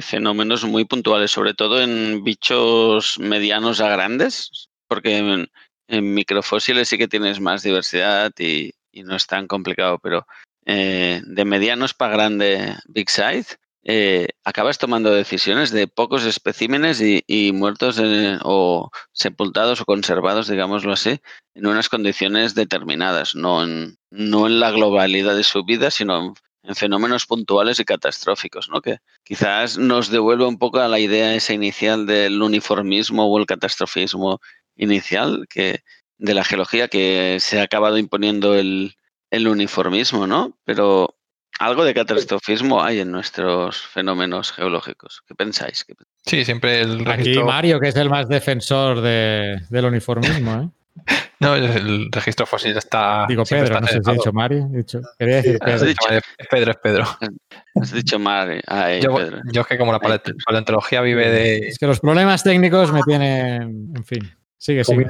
fenómenos 0.03 0.65
muy 0.65 0.85
puntuales, 0.85 1.31
sobre 1.31 1.55
todo 1.55 1.81
en 1.81 2.23
bichos 2.23 3.19
medianos 3.19 3.81
a 3.81 3.89
grandes, 3.89 4.69
porque 4.89 5.47
en, 5.88 6.14
microfósiles 6.14 6.88
sí 6.88 6.99
que 6.99 7.09
tienes 7.09 7.40
más 7.40 7.62
diversidad 7.62 8.33
y, 8.38 8.72
no 9.05 9.14
es 9.14 9.27
tan 9.27 9.46
complicado, 9.46 9.99
pero 9.99 10.27
eh, 10.64 11.20
de 11.27 11.44
medianos 11.44 11.92
para 11.92 12.12
grande 12.14 12.75
big 12.87 13.11
size, 13.11 13.57
eh, 13.88 14.27
acabas 14.42 14.79
tomando 14.79 15.12
decisiones 15.12 15.70
de 15.70 15.87
pocos 15.87 16.25
especímenes 16.25 17.01
y, 17.01 17.53
muertos 17.53 18.01
o 18.42 18.90
sepultados 19.12 19.81
o 19.81 19.85
conservados, 19.85 20.49
digámoslo 20.49 20.92
así, 20.92 21.20
en 21.55 21.66
unas 21.66 21.88
condiciones 21.88 22.57
determinadas, 22.57 23.37
no 23.37 23.62
en, 23.62 23.96
no 24.11 24.49
en 24.49 24.59
la 24.59 24.72
globalidad 24.72 25.37
de 25.37 25.44
su 25.44 25.64
vida, 25.64 25.92
sino 25.92 26.35
en, 26.64 26.75
fenómenos 26.75 27.27
puntuales 27.27 27.79
y 27.79 27.85
catastróficos, 27.85 28.68
¿no? 28.68 28.81
que 28.81 28.99
quizás 29.22 29.79
nos 29.79 30.11
devuelve 30.11 30.46
un 30.46 30.59
poco 30.59 30.81
a 30.81 30.88
la 30.88 30.99
idea 30.99 31.37
esa 31.37 31.53
inicial 31.53 32.07
del 32.07 32.42
uniformismo 32.42 33.27
o 33.27 33.38
el 33.38 33.46
catastrofismo 33.46 34.40
inicial 34.77 35.47
que, 35.49 35.81
de 36.19 36.35
la 36.35 36.45
geología 36.45 36.89
que 36.89 37.39
se 37.41 37.61
ha 37.61 37.65
acabado 37.65 37.99
imponiendo 37.99 38.55
el, 38.55 38.95
el 39.31 39.49
uniformismo, 39.49 40.27
¿no? 40.27 40.57
Pero 40.65 41.17
algo 41.59 41.85
de 41.85 41.95
catastrofismo 41.95 42.83
hay 42.83 43.01
en 43.01 43.11
nuestros 43.11 43.81
fenómenos 43.83 44.53
geológicos. 44.53 45.23
¿Qué 45.27 45.35
pensáis? 45.35 45.87
Sí, 46.25 46.45
siempre 46.45 46.81
el 46.81 47.05
registro... 47.05 47.43
Aquí 47.43 47.47
Mario, 47.47 47.81
que 47.81 47.89
es 47.89 47.97
el 47.97 48.11
más 48.11 48.29
defensor 48.29 49.01
del 49.01 49.85
uniformismo, 49.85 50.62
¿eh? 50.62 50.69
No, 51.39 51.55
el 51.55 52.11
registro 52.11 52.47
fósil 52.47 52.75
está. 52.77 53.27
Digo 53.29 53.45
Pedro, 53.45 53.79
no 53.79 53.87
sé 53.87 54.01
si 54.03 54.11
he 54.11 54.15
dicho 54.15 54.33
Mario. 54.33 54.71
quería 55.19 55.37
decir 55.37 55.59
Pedro. 55.59 55.87
es 55.87 56.47
Pedro, 56.49 56.71
es 56.71 56.79
Pedro. 56.83 57.05
Has 57.75 57.93
dicho 57.93 58.19
Mario. 58.19 58.62
Ah, 58.67 58.95
yo, 58.95 59.15
Pedro. 59.15 59.43
yo, 59.53 59.61
es 59.61 59.67
que 59.67 59.77
como 59.77 59.93
la 59.93 60.01
paleontología 60.01 61.03
vive 61.03 61.31
de. 61.31 61.59
Es 61.69 61.79
que 61.79 61.87
los 61.87 62.01
problemas 62.01 62.43
técnicos 62.43 62.91
me 62.91 63.03
tienen. 63.03 63.93
En 63.95 64.05
fin. 64.05 64.35
Sigue, 64.66 64.83
sigue. 64.85 65.07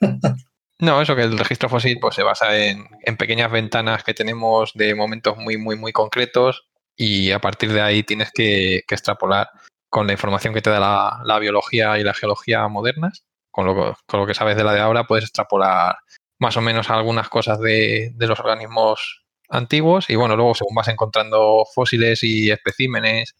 No, 0.80 1.02
eso 1.02 1.14
que 1.14 1.24
el 1.24 1.38
registro 1.38 1.68
fósil 1.68 1.98
pues, 2.00 2.14
se 2.14 2.22
basa 2.22 2.56
en, 2.56 2.88
pequeñas 3.18 3.52
ventanas 3.52 4.02
que 4.02 4.14
tenemos 4.14 4.72
de 4.72 4.94
momentos 4.94 5.36
muy, 5.36 5.58
muy, 5.58 5.76
muy 5.76 5.92
concretos 5.92 6.66
y 6.96 7.32
a 7.32 7.38
partir 7.38 7.70
de 7.70 7.82
ahí 7.82 8.02
tienes 8.02 8.32
que, 8.32 8.76
extrapolar 8.76 9.50
con 9.90 10.06
la 10.06 10.14
información 10.14 10.54
que 10.54 10.62
te 10.62 10.70
da 10.70 11.20
la, 11.22 11.38
biología 11.38 11.98
y 11.98 12.02
la 12.02 12.14
geología 12.14 12.66
modernas, 12.68 13.26
con 13.50 13.66
lo, 13.66 13.94
con 14.06 14.20
lo, 14.20 14.26
que 14.26 14.32
sabes 14.32 14.56
de 14.56 14.64
la 14.64 14.72
de 14.72 14.80
ahora, 14.80 15.04
puedes 15.04 15.26
extrapolar 15.26 15.98
más 16.38 16.56
o 16.56 16.62
menos 16.62 16.88
algunas 16.88 17.28
cosas 17.28 17.60
de, 17.60 18.12
de 18.14 18.26
los 18.26 18.40
organismos 18.40 19.26
antiguos 19.50 20.08
y 20.08 20.16
bueno, 20.16 20.34
luego 20.34 20.54
según 20.54 20.74
vas 20.74 20.88
encontrando 20.88 21.66
fósiles 21.74 22.22
y 22.22 22.50
especímenes 22.50 23.34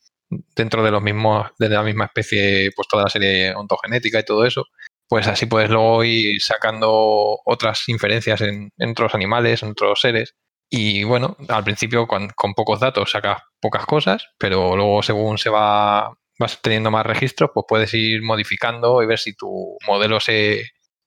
dentro 0.55 0.83
de 0.85 0.91
los 0.91 1.03
mismos, 1.03 1.51
de 1.59 1.69
la 1.69 1.83
misma 1.83 2.05
especie, 2.05 2.71
pues 2.77 2.87
toda 2.87 3.05
la 3.05 3.09
serie 3.09 3.55
ontogenética 3.55 4.21
y 4.21 4.25
todo 4.25 4.45
eso, 4.45 4.67
pues 5.11 5.27
así 5.27 5.47
puedes 5.47 5.71
luego 5.71 6.05
ir 6.05 6.41
sacando 6.41 7.41
otras 7.45 7.89
inferencias 7.89 8.43
en, 8.43 8.71
otros 8.93 9.13
animales, 9.13 9.61
en 9.65 9.71
otros 9.71 10.01
seres. 10.01 10.37
Y 10.71 11.03
bueno, 11.03 11.37
al 11.49 11.65
principio 11.65 12.07
con, 12.07 12.31
pocos 12.55 12.79
datos 12.79 13.11
sacas 13.11 13.43
pocas 13.61 13.87
cosas, 13.87 14.29
pero 14.39 14.77
luego 14.77 15.03
según 15.03 15.37
se 15.37 15.51
va 15.51 16.13
vas 16.39 16.63
teniendo 16.63 16.93
más 16.93 17.05
registros, 17.05 17.51
pues 17.53 17.67
puedes 17.69 17.93
ir 17.93 18.23
modificando 18.23 19.03
y 19.03 19.07
ver 19.07 19.19
si 19.19 19.35
tu 19.35 19.77
modelo 19.85 20.21
se, 20.21 20.63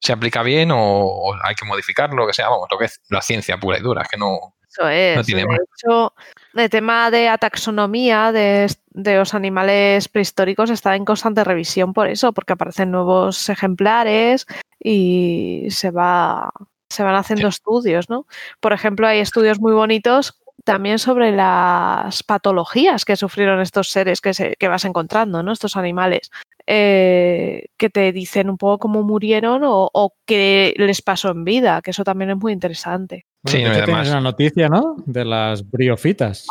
aplica 0.10 0.44
bien 0.44 0.72
o, 0.74 1.34
hay 1.42 1.56
que 1.56 1.66
modificarlo, 1.66 2.28
que 2.28 2.34
sea, 2.34 2.50
vamos, 2.50 2.68
lo 2.70 2.78
que 2.78 2.86
es 2.86 3.00
la 3.10 3.22
ciencia 3.22 3.58
pura 3.58 3.78
y 3.78 3.82
dura, 3.82 4.04
que 4.04 4.18
no, 4.18 4.58
eso 4.74 4.90
es. 4.90 5.28
de 5.28 5.42
hecho, 5.42 6.14
el 6.54 6.70
tema 6.70 7.12
de 7.12 7.26
la 7.26 7.38
taxonomía 7.38 8.32
de, 8.32 8.68
los 8.94 9.34
animales 9.34 10.08
prehistóricos 10.08 10.70
está 10.70 10.96
en 10.96 11.06
constante 11.06 11.44
revisión 11.44 11.94
por 11.94 12.08
eso, 12.08 12.34
porque 12.34 12.54
aparecen 12.54 12.92
nuevos 12.92 13.50
ejemplares 13.50 14.48
y 14.80 15.68
se 15.70 15.92
va 15.92 16.52
se 16.90 17.02
van 17.02 17.16
haciendo 17.16 17.48
estudios, 17.48 18.08
¿no? 18.08 18.28
Por 18.60 18.72
ejemplo, 18.72 19.08
hay 19.08 19.20
estudios 19.20 19.60
muy 19.60 19.74
bonitos 19.74 20.40
también 20.64 21.00
sobre 21.00 21.32
las 21.32 22.22
patologías 22.22 23.04
que 23.04 23.16
sufrieron 23.16 23.60
estos 23.62 23.90
seres 23.90 24.22
que, 24.22 24.36
se, 24.36 24.56
que 24.58 24.68
vas 24.68 24.86
encontrando, 24.86 25.42
¿no? 25.42 25.52
Estos 25.52 25.76
animales. 25.76 26.30
Eh, 26.66 27.66
que 27.78 27.90
te 27.90 28.14
dicen 28.14 28.50
un 28.50 28.58
poco 28.58 28.80
cómo 28.80 29.04
murieron 29.04 29.62
o, 29.66 30.14
qué 30.26 30.74
les 30.78 31.02
pasó 31.02 31.32
en 31.32 31.44
vida, 31.44 31.82
que 31.82 31.92
eso 31.92 32.06
también 32.06 32.32
es 32.32 32.38
muy 32.38 32.54
interesante. 32.54 33.26
sí, 33.46 33.64
además. 33.64 34.08
una 34.10 34.22
noticia, 34.22 34.70
¿no? 34.70 34.96
De 35.06 35.26
las 35.26 35.70
briofitas. 35.70 36.48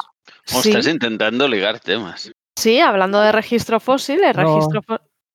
estás 0.46 0.86
intentando 0.86 1.48
ligar 1.48 1.80
temas. 1.80 2.30
Sí, 2.56 2.80
hablando 2.80 3.20
de 3.20 3.32
registro 3.32 3.80
fósil, 3.80 4.22
el 4.22 4.34
registro, 4.34 4.82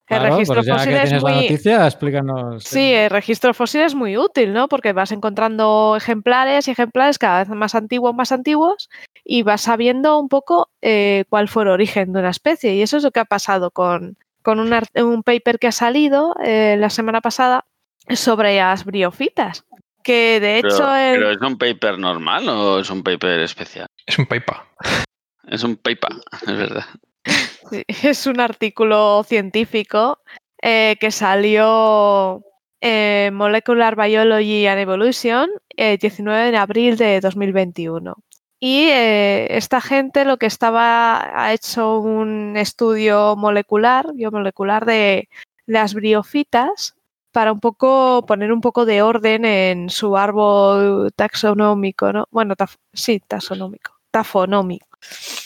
el 0.10 0.22
registro 0.22 0.64
fósil 0.64 0.94
es 0.94 1.22
muy... 1.22 1.34
noticia, 1.34 1.86
explícanos. 1.86 2.64
Sí, 2.64 2.94
el 2.94 3.10
registro 3.10 3.54
fósil 3.54 3.82
es 3.82 3.96
muy 3.96 4.16
útil, 4.16 4.54
¿no? 4.54 4.68
Porque 4.68 4.94
vas 4.94 5.12
encontrando 5.12 5.96
ejemplares 5.98 6.68
y 6.68 6.72
ejemplares 6.72 7.18
cada 7.18 7.40
vez 7.40 7.50
más 7.50 7.76
antiguos, 7.76 8.16
más 8.16 8.32
antiguos, 8.32 8.90
y 9.26 9.42
vas 9.42 9.62
sabiendo 9.62 10.20
un 10.20 10.30
poco 10.30 10.70
eh, 10.82 11.26
cuál 11.30 11.50
fue 11.50 11.64
el 11.64 11.70
origen 11.70 12.14
de 12.14 12.20
una 12.20 12.30
especie. 12.30 12.76
Y 12.76 12.84
eso 12.84 12.98
es 12.98 13.04
lo 13.04 13.12
que 13.12 13.20
ha 13.20 13.26
pasado 13.26 13.72
con, 13.72 14.18
con 14.48 14.62
un, 14.62 15.24
paper 15.24 15.60
que 15.60 15.68
ha 15.68 15.74
salido 15.74 16.34
eh, 16.42 16.78
la 16.80 16.90
semana 16.90 17.20
pasada 17.20 17.66
sobre 18.08 18.56
las 18.56 18.86
briofitas. 18.86 19.66
Que 20.02 20.40
de 20.40 20.60
hecho. 20.60 20.88
Pero, 20.88 21.32
es 21.32 21.42
un 21.42 21.58
paper 21.58 22.00
normal 22.00 22.48
o 22.48 22.80
es 22.80 22.90
un 22.90 23.04
paper 23.04 23.42
especial? 23.42 23.88
Es 24.06 24.18
un 24.18 24.26
paper. 24.26 24.56
Es 25.50 25.64
un 25.64 25.78
paper, 25.78 26.10
es 26.46 26.58
verdad. 26.58 26.86
es 27.88 28.28
un 28.28 28.42
artículo 28.42 29.24
científico 29.24 30.20
eh, 30.62 30.98
que 31.00 31.10
salió 31.10 32.44
en 32.82 33.34
Molecular 33.34 33.96
Biology 33.96 34.68
and 34.68 34.80
Evolution 34.80 35.50
el 35.78 35.98
19 35.98 36.52
de 36.52 36.58
abril 36.58 36.98
de 36.98 37.22
2021. 37.22 38.14
Y 38.60 38.88
eh, 38.90 39.56
esta 39.56 39.82
gente 39.82 40.26
lo 40.26 40.38
que 40.38 40.48
estaba, 40.48 41.44
ha 41.44 41.54
hecho 41.54 42.00
un 42.00 42.58
estudio 42.58 43.36
molecular, 43.36 44.14
biomolecular 44.14 44.86
de 44.86 45.30
las 45.66 45.94
briofitas 45.94 46.96
para 47.32 47.52
un 47.52 47.60
poco 47.60 48.26
poner 48.26 48.52
un 48.52 48.62
poco 48.62 48.86
de 48.86 49.04
orden 49.04 49.46
en 49.46 49.90
su 49.92 50.18
árbol 50.18 51.12
taxonómico, 51.16 52.12
¿no? 52.12 52.28
Bueno, 52.32 52.56
sí, 52.94 53.20
taxonómico, 53.20 53.94
tafonómico. 54.10 54.88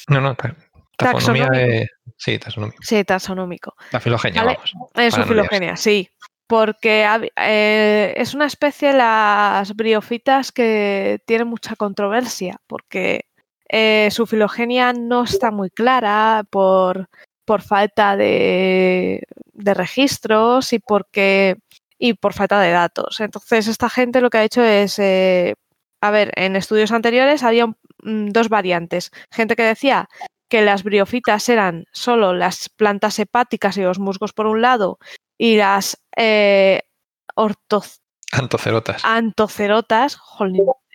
No, 0.08 0.22
no, 0.22 0.36
tafonomía 0.96 1.48
de... 1.48 1.90
Sí, 2.16 2.40
taxonómico. 2.40 2.78
Sí, 2.82 3.04
taxonómico. 3.04 3.76
La 3.92 4.00
filogenia, 4.00 4.44
vamos. 4.44 4.74
Su 5.14 5.24
filogenia, 5.24 5.76
sí 5.76 6.10
porque 6.52 7.08
eh, 7.38 8.14
es 8.18 8.34
una 8.34 8.46
especie, 8.46 8.92
las 8.92 9.74
briofitas, 9.74 10.52
que 10.52 11.22
tiene 11.26 11.46
mucha 11.46 11.78
controversia, 11.78 12.58
porque 12.68 13.22
eh, 13.70 14.10
su 14.12 14.28
filogenia 14.28 14.92
no 14.92 15.24
está 15.24 15.50
muy 15.52 15.70
clara 15.70 16.44
por, 16.50 17.08
falta 17.66 18.18
de, 18.18 19.26
registros 19.54 20.74
y 20.74 20.80
porque 20.80 21.56
y 21.98 22.16
por 22.16 22.34
falta 22.34 22.60
de 22.60 22.72
datos. 22.72 23.22
Entonces, 23.22 23.70
esta 23.70 23.90
gente 23.90 24.20
lo 24.20 24.30
que 24.30 24.40
ha 24.40 24.44
hecho 24.44 24.62
es, 24.62 25.00
eh, 25.00 25.56
a 26.02 26.12
ver, 26.12 26.34
en 26.36 26.58
estudios 26.58 26.92
anteriores 26.92 27.44
había 27.44 27.68
mm, 27.68 28.28
dos 28.28 28.50
variantes. 28.50 29.12
Gente 29.32 29.56
que 29.56 29.64
decía 29.64 30.10
que 30.50 30.62
las 30.62 30.84
briofitas 30.84 31.48
eran 31.48 31.86
solo 31.94 32.34
las 32.34 32.68
plantas 32.68 33.20
hepáticas 33.20 33.78
y 33.78 33.84
los 33.84 34.00
musgos 34.00 34.34
por 34.34 34.48
un 34.48 34.62
lado 34.62 35.00
y 35.42 35.56
las 35.56 35.98
eh, 36.16 36.84
Antocerotas. 38.32 39.02
Antocerotas, 39.04 40.20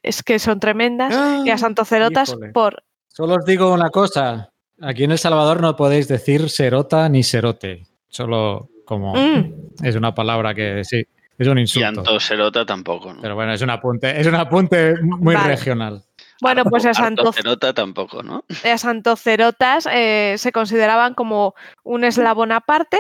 es 0.05 0.23
que 0.23 0.39
son 0.39 0.61
tremendas. 0.61 1.13
y 1.45 1.49
las 1.49 1.65
antocerotas 1.65 2.37
por... 2.55 2.85
Solo 3.09 3.35
os 3.35 3.45
digo 3.45 3.73
una 3.73 3.91
cosa. 3.91 4.53
Aquí 4.81 5.03
en 5.03 5.11
El 5.11 5.19
Salvador 5.19 5.61
no 5.61 5.75
podéis 5.75 6.07
decir 6.07 6.49
serota 6.49 7.09
ni 7.09 7.25
serote. 7.25 7.89
Solo 8.09 8.71
como 8.85 9.17
mm. 9.17 9.83
es 9.83 9.97
una 9.97 10.15
palabra 10.15 10.55
que 10.55 10.85
sí, 10.85 11.05
es 11.37 11.49
un 11.49 11.59
insulto. 11.59 11.85
Y 11.85 11.89
antocerota 11.89 12.65
tampoco. 12.65 13.17
Pero 13.21 13.35
bueno, 13.35 13.53
es 13.53 13.63
un 13.63 13.71
apunte, 13.71 14.21
es 14.21 14.29
un 14.29 14.37
apunte 14.37 14.95
muy 15.03 15.35
regional. 15.35 16.05
Bueno, 16.41 16.65
pues 16.65 16.85
las 16.85 17.01
antocerotas 17.01 17.75
tampoco, 17.75 18.23
¿no? 18.23 18.45
Las 18.63 18.85
antocerotas 18.85 19.89
eh, 19.91 20.37
se 20.39 20.53
consideraban 20.53 21.15
como 21.15 21.55
un 21.83 22.05
eslabón 22.05 22.53
aparte, 22.53 22.99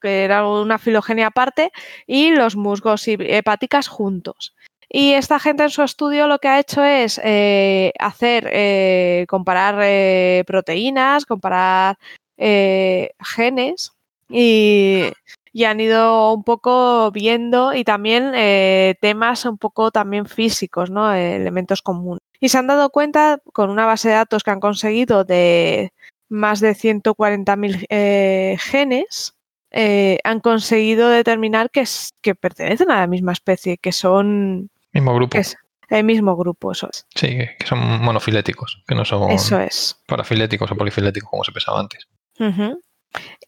que 0.00 0.24
era 0.24 0.46
una 0.46 0.78
filogenia 0.78 1.28
aparte, 1.28 1.72
y 2.06 2.30
los 2.30 2.56
musgos 2.56 3.08
y 3.08 3.16
hepáticas 3.18 3.88
juntos. 3.88 4.54
Y 4.90 5.12
esta 5.12 5.38
gente 5.38 5.64
en 5.64 5.70
su 5.70 5.82
estudio 5.82 6.26
lo 6.26 6.38
que 6.38 6.48
ha 6.48 6.60
hecho 6.60 6.82
es 6.82 7.20
eh, 7.22 7.92
hacer, 7.98 8.48
eh, 8.50 9.26
comparar 9.28 9.78
eh, 9.82 10.44
proteínas, 10.46 11.26
comparar 11.26 11.98
genes 12.38 13.92
y, 14.30 15.12
han 15.66 15.80
ido 15.80 16.32
un 16.32 16.44
poco 16.44 17.10
viendo 17.10 17.74
y 17.74 17.82
también 17.82 18.32
temas 19.00 19.44
un 19.44 19.58
poco 19.58 19.90
también 19.90 20.26
físicos, 20.26 20.88
¿no? 20.88 21.12
elementos 21.12 21.82
comunes. 21.82 22.22
Y 22.40 22.48
se 22.48 22.58
han 22.58 22.68
dado 22.68 22.90
cuenta 22.90 23.40
con 23.52 23.68
una 23.68 23.84
base 23.84 24.08
de 24.08 24.14
datos 24.14 24.44
que 24.44 24.52
han 24.52 24.60
conseguido 24.60 25.24
de 25.24 25.92
más 26.28 26.60
de 26.60 26.76
140.000 26.76 28.58
genes, 28.60 29.34
han 29.72 30.40
conseguido 30.40 31.08
determinar 31.08 31.70
que, 31.70 31.84
que 32.20 32.34
pertenecen 32.34 32.90
a 32.90 33.00
la 33.00 33.06
misma 33.06 33.32
especie, 33.32 33.78
que 33.78 33.92
son 33.92 34.70
Mismo 34.92 35.14
grupo. 35.14 35.36
Es 35.38 35.56
el 35.88 36.04
mismo 36.04 36.36
grupo, 36.36 36.72
eso 36.72 36.88
es. 36.90 37.06
Sí, 37.14 37.38
que 37.58 37.66
son 37.66 38.02
monofiléticos, 38.02 38.82
que 38.86 38.94
no 38.94 39.04
son 39.04 39.30
eso 39.30 39.58
es. 39.58 39.98
parafiléticos 40.06 40.70
o 40.70 40.76
polifiléticos 40.76 41.30
como 41.30 41.44
se 41.44 41.52
pensaba 41.52 41.80
antes. 41.80 42.06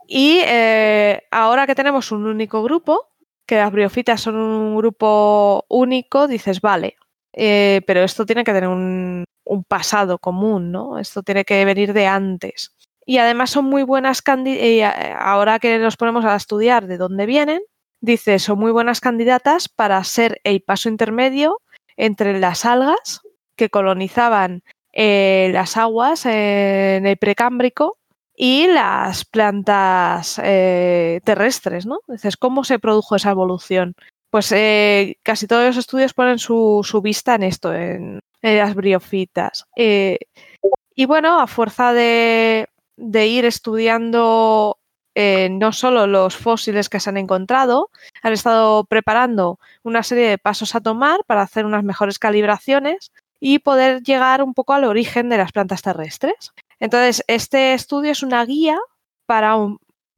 Y 0.08 0.40
eh, 0.44 1.22
ahora 1.30 1.66
que 1.66 1.74
tenemos 1.74 2.10
un 2.12 2.26
único 2.26 2.62
grupo, 2.62 3.08
que 3.46 3.56
las 3.56 3.70
briofitas 3.70 4.20
son 4.22 4.36
un 4.36 4.76
grupo 4.76 5.64
único, 5.68 6.26
dices, 6.26 6.60
vale, 6.60 6.96
eh, 7.32 7.82
pero 7.86 8.02
esto 8.02 8.24
tiene 8.24 8.42
que 8.42 8.52
tener 8.52 8.68
un, 8.68 9.24
un, 9.44 9.64
pasado 9.64 10.18
común, 10.18 10.72
¿no? 10.72 10.98
Esto 10.98 11.22
tiene 11.22 11.44
que 11.44 11.64
venir 11.64 11.92
de 11.92 12.06
antes. 12.06 12.74
Y 13.06 13.18
además 13.18 13.50
son 13.50 13.64
muy 13.64 13.82
buenas 13.82 14.22
candidatas, 14.22 14.64
eh, 14.64 15.14
ahora 15.18 15.58
que 15.58 15.78
nos 15.78 15.96
ponemos 15.96 16.24
a 16.24 16.36
estudiar 16.36 16.86
de 16.86 16.98
dónde 16.98 17.26
vienen, 17.26 17.60
Dice, 18.00 18.38
son 18.38 18.58
muy 18.58 18.72
buenas 18.72 19.00
candidatas 19.00 19.68
para 19.68 20.02
ser 20.04 20.40
el 20.44 20.62
paso 20.62 20.88
intermedio 20.88 21.60
entre 21.96 22.38
las 22.40 22.64
algas 22.64 23.20
que 23.56 23.68
colonizaban 23.68 24.62
eh, 24.92 25.50
las 25.52 25.76
aguas 25.76 26.24
en 26.24 27.04
el 27.04 27.18
precámbrico 27.18 27.98
y 28.34 28.66
las 28.68 29.26
plantas 29.26 30.40
eh, 30.42 31.20
terrestres, 31.24 31.84
¿no? 31.84 32.00
Dices, 32.08 32.38
¿cómo 32.38 32.64
se 32.64 32.78
produjo 32.78 33.16
esa 33.16 33.32
evolución? 33.32 33.94
Pues 34.30 34.50
eh, 34.52 35.18
casi 35.22 35.46
todos 35.46 35.66
los 35.66 35.76
estudios 35.76 36.14
ponen 36.14 36.38
su, 36.38 37.00
vista 37.04 37.34
en 37.34 37.42
esto, 37.42 37.74
en, 37.74 38.20
las 38.40 38.74
briofitas. 38.74 39.66
y 39.76 41.04
bueno, 41.04 41.38
a 41.38 41.46
fuerza 41.46 41.92
de, 41.92 42.66
de 43.00 43.26
ir 43.26 43.44
estudiando 43.44 44.78
eh, 45.14 45.48
no 45.50 45.72
solo 45.72 46.06
los 46.06 46.36
fósiles 46.36 46.88
que 46.88 47.00
se 47.00 47.10
han 47.10 47.16
encontrado, 47.16 47.90
han 48.22 48.32
estado 48.32 48.84
preparando 48.84 49.58
una 49.82 50.02
serie 50.02 50.28
de 50.28 50.38
pasos 50.38 50.74
a 50.74 50.80
tomar 50.80 51.24
para 51.26 51.42
hacer 51.42 51.64
unas 51.64 51.82
mejores 51.82 52.18
calibraciones 52.18 53.10
y 53.40 53.58
poder 53.60 54.02
llegar 54.02 54.42
un 54.42 54.54
poco 54.54 54.74
al 54.74 54.84
origen 54.84 55.28
de 55.28 55.38
las 55.38 55.50
plantas 55.50 55.82
terrestres. 55.82 56.52
Entonces, 56.78 57.24
este 57.26 57.74
estudio 57.74 58.12
es 58.12 58.22
una 58.22 58.44
guía 58.44 58.78
para 59.26 59.56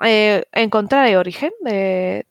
eh, 0.02 0.44
encontrar 0.52 1.06
el 1.06 1.16
origen 1.16 1.52
de, 1.60 2.26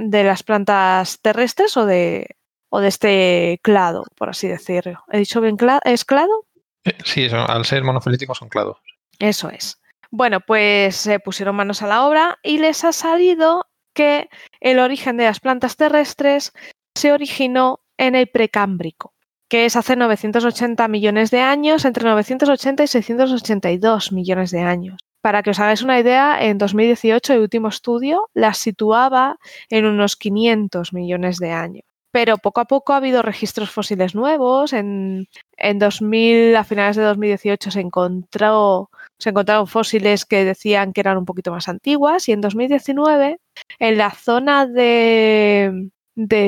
las 0.00 0.42
plantas 0.44 1.20
terrestres 1.20 1.76
o 1.76 1.86
de, 1.86 2.36
o 2.70 2.80
de 2.80 2.88
este 2.88 3.60
clado, 3.62 4.04
por 4.16 4.30
así 4.30 4.48
decirlo. 4.48 5.02
¿He 5.10 5.18
dicho 5.18 5.40
bien? 5.40 5.56
¿Es 5.84 6.04
clado? 6.04 6.46
Eh, 6.84 6.96
sí, 7.04 7.26
al 7.32 7.64
ser 7.64 7.82
monofilíticos 7.82 8.38
son 8.38 8.48
clados. 8.48 8.78
Eso 9.24 9.48
es. 9.48 9.80
Bueno, 10.10 10.40
pues 10.40 10.96
se 10.96 11.18
pusieron 11.18 11.56
manos 11.56 11.80
a 11.80 11.86
la 11.86 12.06
obra 12.06 12.38
y 12.42 12.58
les 12.58 12.84
ha 12.84 12.92
salido 12.92 13.64
que 13.94 14.28
el 14.60 14.78
origen 14.78 15.16
de 15.16 15.24
las 15.24 15.40
plantas 15.40 15.78
terrestres 15.78 16.52
se 16.94 17.10
originó 17.10 17.80
en 17.96 18.16
el 18.16 18.26
precámbrico, 18.26 19.14
que 19.48 19.64
es 19.64 19.76
hace 19.76 19.96
980 19.96 20.88
millones 20.88 21.30
de 21.30 21.40
años, 21.40 21.86
entre 21.86 22.04
980 22.04 22.84
y 22.84 22.86
682 22.86 24.12
millones 24.12 24.50
de 24.50 24.60
años. 24.60 25.00
Para 25.22 25.42
que 25.42 25.50
os 25.50 25.58
hagáis 25.58 25.80
una 25.80 25.98
idea, 25.98 26.44
en 26.44 26.58
2018 26.58 27.32
el 27.32 27.40
último 27.40 27.68
estudio 27.68 28.28
las 28.34 28.58
situaba 28.58 29.38
en 29.70 29.86
unos 29.86 30.16
500 30.16 30.92
millones 30.92 31.38
de 31.38 31.50
años 31.50 31.84
pero 32.14 32.38
poco 32.38 32.60
a 32.60 32.66
poco 32.66 32.92
ha 32.92 32.98
habido 32.98 33.22
registros 33.22 33.72
fósiles 33.72 34.14
nuevos. 34.14 34.72
En, 34.72 35.26
2000, 35.58 36.54
a 36.54 36.62
finales 36.62 36.94
de 36.94 37.02
2018, 37.02 37.72
se, 37.72 37.80
encontró, 37.80 38.88
se 39.18 39.30
encontraron 39.30 39.66
fósiles 39.66 40.24
que 40.24 40.44
decían 40.44 40.92
que 40.92 41.00
eran 41.00 41.18
un 41.18 41.24
poquito 41.24 41.50
más 41.50 41.68
antiguas 41.68 42.28
y 42.28 42.32
en 42.32 42.40
2019, 42.40 43.38
en 43.78 43.98
la 43.98 44.10
zona 44.10 44.66
de, 44.66 45.90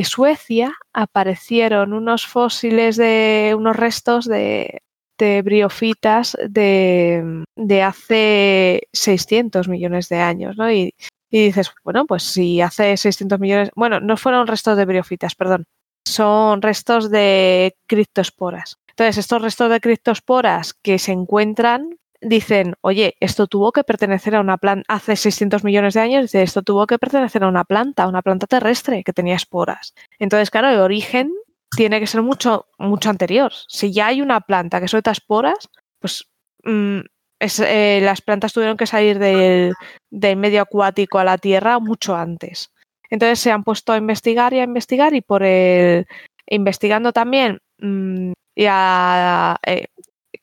Suecia, 0.04 0.72
aparecieron 0.92 1.92
unos 1.92 2.26
fósiles 2.26 2.96
de 2.96 3.54
unos 3.56 3.76
restos 3.76 4.26
de, 4.26 4.82
briofitas 5.18 6.36
de, 6.48 7.44
de, 7.56 7.82
hace 7.82 8.88
600 8.92 9.68
millones 9.68 10.08
de 10.08 10.16
años, 10.18 10.56
¿no? 10.56 10.70
Y 10.70 10.94
y 11.30 11.46
dices, 11.46 11.72
bueno, 11.84 12.06
pues 12.06 12.22
si 12.22 12.60
hace 12.60 12.96
600 12.96 13.40
millones, 13.40 13.70
bueno, 13.74 14.00
no 14.00 14.16
fueron 14.16 14.46
restos 14.46 14.76
de 14.76 14.84
briofitas, 14.84 15.34
perdón, 15.34 15.64
son 16.06 16.62
restos 16.62 17.10
de 17.10 17.76
criptosporas. 17.86 18.78
Entonces, 18.88 19.18
estos 19.18 19.42
restos 19.42 19.70
de 19.70 19.80
criptosporas 19.80 20.72
que 20.72 20.98
se 20.98 21.12
encuentran 21.12 21.98
dicen, 22.20 22.74
oye, 22.80 23.16
esto 23.20 23.46
tuvo 23.46 23.72
que 23.72 23.84
pertenecer 23.84 24.36
a 24.36 24.40
una 24.40 24.58
planta, 24.58 24.84
hace 24.88 25.16
600 25.16 25.64
millones 25.64 25.94
de 25.94 26.00
años, 26.00 26.22
dice, 26.22 26.42
esto 26.42 26.62
tuvo 26.62 26.86
que 26.86 26.98
pertenecer 26.98 27.44
a 27.44 27.48
una 27.48 27.64
planta, 27.64 28.04
a 28.04 28.08
una 28.08 28.22
planta 28.22 28.46
terrestre 28.46 29.04
que 29.04 29.12
tenía 29.12 29.36
esporas. 29.36 29.94
Entonces, 30.18 30.50
claro, 30.50 30.70
el 30.70 30.80
origen 30.80 31.32
tiene 31.76 32.00
que 32.00 32.06
ser 32.06 32.22
mucho, 32.22 32.66
mucho 32.78 33.10
anterior. 33.10 33.52
Si 33.68 33.92
ya 33.92 34.08
hay 34.08 34.22
una 34.22 34.40
planta 34.40 34.80
que 34.80 34.88
suelta 34.88 35.10
esporas, 35.10 35.68
pues 35.98 36.28
mm, 36.64 37.00
eh, 37.40 38.00
las 38.02 38.22
plantas 38.22 38.52
tuvieron 38.52 38.76
que 38.76 38.86
salir 38.86 39.18
del, 39.18 39.74
medio 40.10 40.62
acuático 40.62 41.18
a 41.18 41.24
la 41.24 41.38
tierra 41.38 41.78
mucho 41.78 42.16
antes. 42.16 42.72
Entonces 43.10 43.38
se 43.38 43.52
han 43.52 43.62
puesto 43.62 43.92
a 43.92 43.98
investigar 43.98 44.52
y 44.54 44.60
a 44.60 44.64
investigar 44.64 45.14
y 45.14 45.20
por 45.20 45.42
el 45.42 46.06
investigando 46.48 47.12
también 47.12 47.60
mm, 47.78 48.32
eh, 48.56 49.86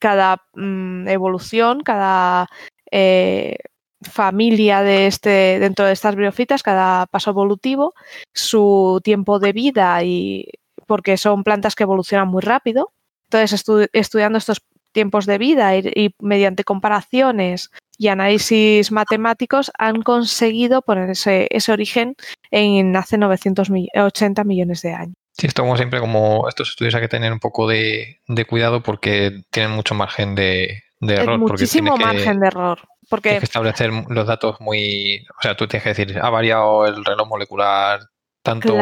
cada 0.03 0.43
mm, 0.53 1.07
evolución, 1.07 1.79
cada 1.79 2.49
eh, 2.91 3.55
familia 4.01 4.81
de 4.81 5.07
este, 5.07 5.59
dentro 5.59 5.85
de 5.85 5.93
estas 5.93 6.17
briofitas, 6.17 6.61
cada 6.61 7.05
paso 7.05 7.29
evolutivo, 7.29 7.93
su 8.33 8.99
tiempo 9.01 9.39
de 9.39 9.53
vida 9.53 10.03
y 10.03 10.49
porque 10.87 11.15
son 11.15 11.45
plantas 11.45 11.75
que 11.75 11.83
evolucionan 11.83 12.27
muy 12.27 12.41
rápido. 12.41 12.91
Entonces, 13.29 13.63
estudiando 13.93 14.37
estos 14.37 14.61
tiempos 14.91 15.25
de 15.25 15.37
vida 15.37 15.77
y, 15.77 16.13
mediante 16.19 16.65
comparaciones 16.65 17.71
y 17.97 18.09
análisis 18.09 18.91
matemáticos 18.91 19.71
han 19.79 20.01
conseguido 20.01 20.81
poner 20.81 21.11
ese, 21.11 21.47
origen 21.71 22.17
en 22.51 22.93
hace 22.97 23.17
980 23.17 24.43
millones 24.43 24.81
de 24.81 24.91
años. 24.91 25.22
Sí, 25.37 25.47
esto 25.47 25.63
como 25.63 25.77
siempre, 25.77 25.99
como 25.99 26.47
estos 26.47 26.69
estudios 26.69 26.95
hay 26.95 27.01
que 27.01 27.07
tener 27.07 27.33
un 27.33 27.39
poco 27.39 27.67
de, 27.67 28.19
cuidado 28.47 28.81
porque 28.83 29.43
tienen 29.49 29.71
mucho 29.71 29.95
margen 29.95 30.35
de, 30.35 30.83
error. 31.01 31.39
Muchísimo 31.39 31.97
margen 31.97 32.39
de 32.39 32.47
error. 32.47 32.79
Porque 33.09 33.29
tienes 33.29 33.41
que 33.41 33.45
establecer 33.45 33.91
los 34.09 34.27
datos 34.27 34.61
muy... 34.61 35.25
O 35.37 35.41
sea, 35.41 35.55
tú 35.55 35.67
tienes 35.67 35.83
que 35.83 35.89
decir, 35.89 36.19
ha 36.21 36.29
variado 36.29 36.85
el 36.85 37.03
reloj 37.03 37.27
molecular 37.27 37.99
tanto 38.41 38.75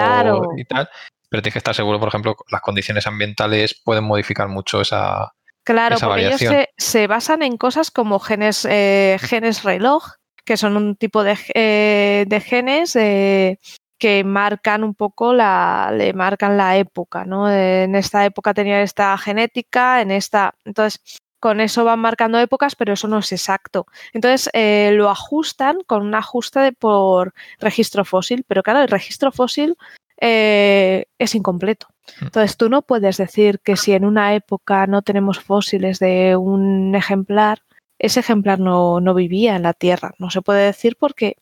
y 0.57 0.65
tal, 0.65 0.89
pero 1.29 1.41
tienes 1.41 1.53
que 1.53 1.59
estar 1.59 1.75
seguro, 1.75 1.99
por 1.99 2.09
ejemplo, 2.09 2.35
las 2.49 2.61
condiciones 2.61 3.07
ambientales 3.07 3.79
pueden 3.83 4.03
modificar 4.03 4.47
mucho 4.47 4.81
esa, 4.81 5.31
Claro, 5.63 5.97
porque 5.99 6.27
ellos 6.27 6.41
se, 6.77 7.07
basan 7.07 7.43
en 7.43 7.57
cosas 7.57 7.91
como 7.91 8.19
genes, 8.19 8.65
eh, 8.69 9.17
genes 9.21 9.63
reloj, 9.63 10.03
que 10.43 10.57
son 10.57 10.75
un 10.75 10.95
tipo 10.95 11.23
de, 11.23 11.37
eh, 11.53 12.41
genes 12.43 12.95
eh, 12.95 13.59
que 14.01 14.23
marcan 14.23 14.83
un 14.83 14.95
poco 14.95 15.31
la, 15.31 15.93
le 15.95 16.11
marcan 16.13 16.57
la 16.57 16.75
época, 16.75 17.23
¿no? 17.23 17.47
En 17.51 17.93
esta 17.93 18.25
época 18.25 18.51
tenía 18.55 18.81
esta 18.81 19.15
genética, 19.19 20.01
en 20.01 20.09
esta, 20.09 20.55
entonces 20.65 21.19
con 21.39 21.61
eso 21.61 21.85
van 21.85 21.99
marcando 21.99 22.39
épocas, 22.39 22.75
pero 22.75 22.93
eso 22.93 23.07
no 23.07 23.19
es 23.19 23.31
exacto. 23.31 23.85
Entonces 24.11 24.49
eh, 24.53 24.89
lo 24.93 25.07
ajustan 25.11 25.81
con 25.85 26.01
un 26.01 26.15
ajuste 26.15 26.61
de 26.61 26.71
por 26.71 27.35
registro 27.59 28.03
fósil, 28.03 28.43
pero 28.47 28.63
claro, 28.63 28.81
el 28.81 28.87
registro 28.87 29.31
fósil 29.31 29.77
eh, 30.19 31.05
es 31.19 31.35
incompleto. 31.35 31.85
Mm. 32.21 32.25
Entonces 32.25 32.57
tú 32.57 32.69
no 32.69 32.81
puedes 32.81 33.17
decir 33.17 33.59
que 33.59 33.77
si 33.77 33.93
en 33.93 34.05
una 34.05 34.33
época 34.33 34.87
no 34.87 35.03
tenemos 35.03 35.39
fósiles 35.39 35.99
de 35.99 36.35
un 36.35 36.95
ejemplar, 36.95 37.61
ese 37.99 38.21
ejemplar 38.21 38.59
no, 38.59 38.99
no 38.99 39.13
vivía 39.13 39.55
en 39.55 39.61
la 39.61 39.73
Tierra. 39.73 40.15
No 40.17 40.31
se 40.31 40.41
puede 40.41 40.65
decir 40.65 40.97
porque 40.99 41.37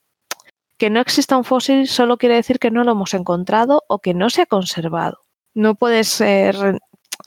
que 0.79 0.89
no 0.89 1.01
exista 1.01 1.37
un 1.37 1.43
fósil 1.43 1.87
solo 1.87 2.17
quiere 2.17 2.35
decir 2.35 2.57
que 2.57 2.71
no 2.71 2.83
lo 2.83 2.93
hemos 2.93 3.13
encontrado 3.13 3.83
o 3.87 3.99
que 3.99 4.13
no 4.13 4.29
se 4.29 4.43
ha 4.43 4.45
conservado. 4.45 5.19
No 5.53 5.75
puedes 5.75 6.21
eh, 6.21 6.51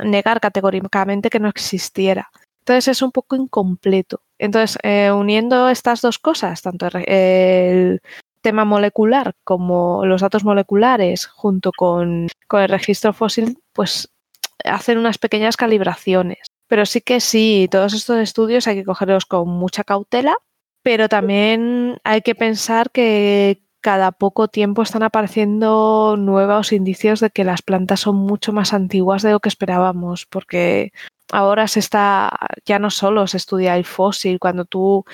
negar 0.03 0.41
categóricamente 0.41 1.31
que 1.31 1.39
no 1.39 1.49
existiera. 1.49 2.31
Entonces 2.61 2.89
es 2.89 3.03
un 3.03 3.13
poco 3.13 3.37
incompleto. 3.37 4.23
Entonces, 4.39 4.79
eh, 4.83 5.13
uniendo 5.13 5.69
estas 5.69 6.01
dos 6.01 6.19
cosas, 6.19 6.63
tanto 6.63 6.89
el 7.07 8.01
tema 8.41 8.65
molecular 8.65 9.35
como 9.45 10.07
los 10.07 10.23
datos 10.23 10.45
moleculares 10.45 11.27
junto 11.27 11.73
con, 11.77 12.29
el 12.53 12.69
registro 12.69 13.13
fósil, 13.13 13.59
pues 13.73 14.09
hacen 14.65 14.99
unas 14.99 15.19
pequeñas 15.19 15.57
calibraciones. 15.57 16.39
Pero 16.69 16.87
sí 16.87 17.03
que 17.03 17.21
sí, 17.21 17.69
todos 17.71 17.93
estos 17.93 18.19
estudios 18.19 18.67
hay 18.67 18.77
que 18.77 18.85
cogerlos 18.85 19.27
con 19.27 19.49
mucha 19.49 19.85
cautela, 19.85 20.37
pero 20.83 21.09
también 21.09 21.99
hay 22.05 22.23
que 22.23 22.35
pensar 22.35 22.91
que 22.91 23.63
cada 23.81 24.13
poco 24.13 24.49
tiempo 24.49 24.83
están 24.83 25.03
apareciendo 25.03 26.17
nuevos 26.19 26.73
indicios 26.73 27.21
de 27.21 27.31
que 27.31 27.45
las 27.45 27.63
plantas 27.63 28.01
son 28.01 28.17
mucho 28.17 28.53
más 28.53 28.73
antiguas 28.73 29.23
de 29.23 29.33
lo 29.33 29.41
que 29.41 29.49
esperábamos, 29.49 30.27
porque 30.27 30.93
ahora 31.33 31.67
se 31.69 31.81
está, 31.81 32.31
ya 32.65 32.79
no 32.79 32.91
solo 32.91 33.27
se 33.27 33.39
estudia 33.39 33.77
el 33.77 33.85
fósil, 33.85 34.39
cuando 34.39 34.65
tú 34.65 35.05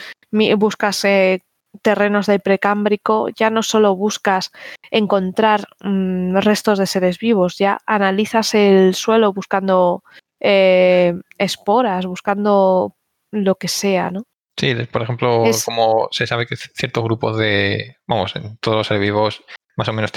buscas 0.59 1.05
eh, 1.07 1.41
terrenos 1.83 2.27
del 2.27 2.41
precámbrico, 2.41 3.31
ya 3.31 3.51
no 3.51 3.63
solo 3.63 3.97
buscas 3.97 4.53
encontrar 4.91 5.67
mm, 5.83 6.37
restos 6.39 6.79
de 6.79 6.87
seres 6.87 7.19
vivos, 7.19 7.57
ya 7.59 7.79
analizas 7.87 8.55
el 8.55 8.95
suelo 8.95 9.33
buscando 9.33 10.03
eh, 10.41 11.15
esporas, 11.39 12.07
buscando 12.07 12.97
lo 13.31 13.55
que 13.57 13.69
sea, 13.69 14.11
¿no? 14.11 14.25
Sí, 14.59 14.75
por 14.91 15.03
ejemplo, 15.03 15.45
como 15.65 16.09
se 16.11 16.27
sabe 16.27 16.47
que 16.47 16.57
ciertos 16.57 17.05
grupos 17.05 17.39
de, 17.39 17.97
vamos, 18.07 18.35
en 18.35 18.57
todos 18.59 18.79
los 18.79 18.87
seres 18.87 19.01
vivos 19.01 19.45
más 19.77 19.89
o 19.89 19.93
menos 19.93 20.11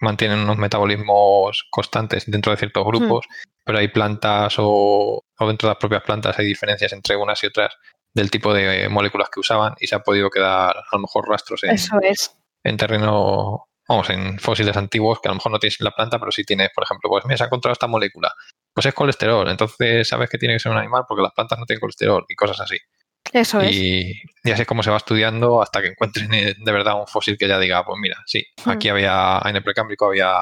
mantienen 0.00 0.38
unos 0.38 0.56
metabolismos 0.56 1.66
constantes 1.70 2.30
dentro 2.30 2.52
de 2.52 2.58
ciertos 2.58 2.84
hmm. 2.84 2.88
grupos, 2.88 3.26
pero 3.64 3.78
hay 3.78 3.88
plantas 3.88 4.54
o, 4.58 5.24
dentro 5.40 5.68
de 5.68 5.72
las 5.72 5.80
propias 5.80 6.04
plantas 6.04 6.38
hay 6.38 6.46
diferencias 6.46 6.92
entre 6.92 7.16
unas 7.16 7.42
y 7.42 7.48
otras 7.48 7.74
del 8.14 8.30
tipo 8.30 8.54
de 8.54 8.88
moléculas 8.88 9.28
que 9.28 9.40
usaban 9.40 9.74
y 9.80 9.88
se 9.88 9.96
ha 9.96 10.00
podido 10.00 10.30
quedar 10.30 10.76
a 10.76 10.88
lo 10.92 11.00
mejor 11.00 11.28
rastros 11.28 11.64
en, 11.64 11.76
en 12.64 12.76
terreno, 12.76 13.66
vamos, 13.88 14.10
en 14.10 14.38
fósiles 14.38 14.76
antiguos 14.76 15.20
que 15.20 15.28
a 15.28 15.32
lo 15.32 15.36
mejor 15.36 15.50
no 15.50 15.58
tienes 15.58 15.80
en 15.80 15.84
la 15.84 15.90
planta, 15.90 16.20
pero 16.20 16.30
sí 16.30 16.44
tienes, 16.44 16.70
por 16.72 16.84
ejemplo, 16.84 17.10
pues 17.10 17.24
mira, 17.24 17.36
se 17.36 17.42
ha 17.42 17.46
encontrado 17.46 17.72
esta 17.72 17.88
molécula, 17.88 18.32
pues 18.72 18.86
es 18.86 18.94
colesterol, 18.94 19.48
entonces 19.48 20.06
sabes 20.06 20.30
que 20.30 20.38
tiene 20.38 20.54
que 20.54 20.60
ser 20.60 20.70
un 20.70 20.78
animal 20.78 21.02
porque 21.08 21.22
las 21.22 21.32
plantas 21.32 21.58
no 21.58 21.66
tienen 21.66 21.80
colesterol 21.80 22.24
y 22.28 22.36
cosas 22.36 22.60
así. 22.60 22.78
Eso 23.32 23.60
es. 23.60 23.74
Y, 23.74 24.22
así 24.44 24.62
es 24.62 24.66
como 24.66 24.82
se 24.82 24.90
va 24.90 24.96
estudiando 24.96 25.62
hasta 25.62 25.82
que 25.82 25.88
encuentren 25.88 26.32
eh, 26.32 26.54
de 26.58 26.72
verdad 26.72 26.98
un 26.98 27.06
fósil 27.06 27.36
que 27.36 27.48
ya 27.48 27.58
diga, 27.58 27.84
pues 27.84 27.98
mira, 28.00 28.16
sí, 28.26 28.44
hmm. 28.64 28.70
aquí 28.70 28.88
había, 28.88 29.40
en 29.44 29.56
el 29.56 29.62
precámbrico 29.62 30.06
había 30.06 30.32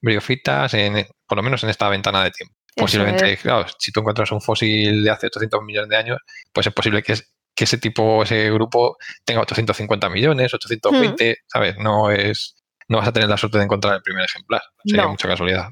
briofitas, 0.00 0.74
en, 0.74 1.06
por 1.26 1.36
lo 1.36 1.42
menos 1.42 1.62
en 1.64 1.70
esta 1.70 1.88
ventana 1.88 2.22
de 2.24 2.30
tiempo. 2.30 2.54
Posiblemente, 2.76 3.38
claro, 3.38 3.66
si 3.78 3.90
tú 3.90 4.00
encuentras 4.00 4.30
un 4.32 4.42
fósil 4.42 5.02
de 5.02 5.10
hace 5.10 5.28
800 5.28 5.62
millones 5.62 5.88
de 5.88 5.96
años, 5.96 6.18
pues 6.52 6.66
es 6.66 6.74
posible 6.74 7.02
que, 7.02 7.14
que 7.54 7.64
ese 7.64 7.78
tipo, 7.78 8.22
ese 8.22 8.50
grupo 8.50 8.98
tenga 9.24 9.40
850 9.40 10.10
millones, 10.10 10.52
820, 10.52 11.30
hmm. 11.30 11.34
¿sabes? 11.46 11.78
No 11.78 12.10
es 12.10 12.56
no 12.88 12.98
vas 12.98 13.08
a 13.08 13.12
tener 13.12 13.28
la 13.28 13.36
suerte 13.36 13.58
de 13.58 13.64
encontrar 13.64 13.94
el 13.94 14.02
primer 14.02 14.24
ejemplar. 14.24 14.62
Sería 14.84 15.06
mucha 15.08 15.28
casualidad. 15.28 15.70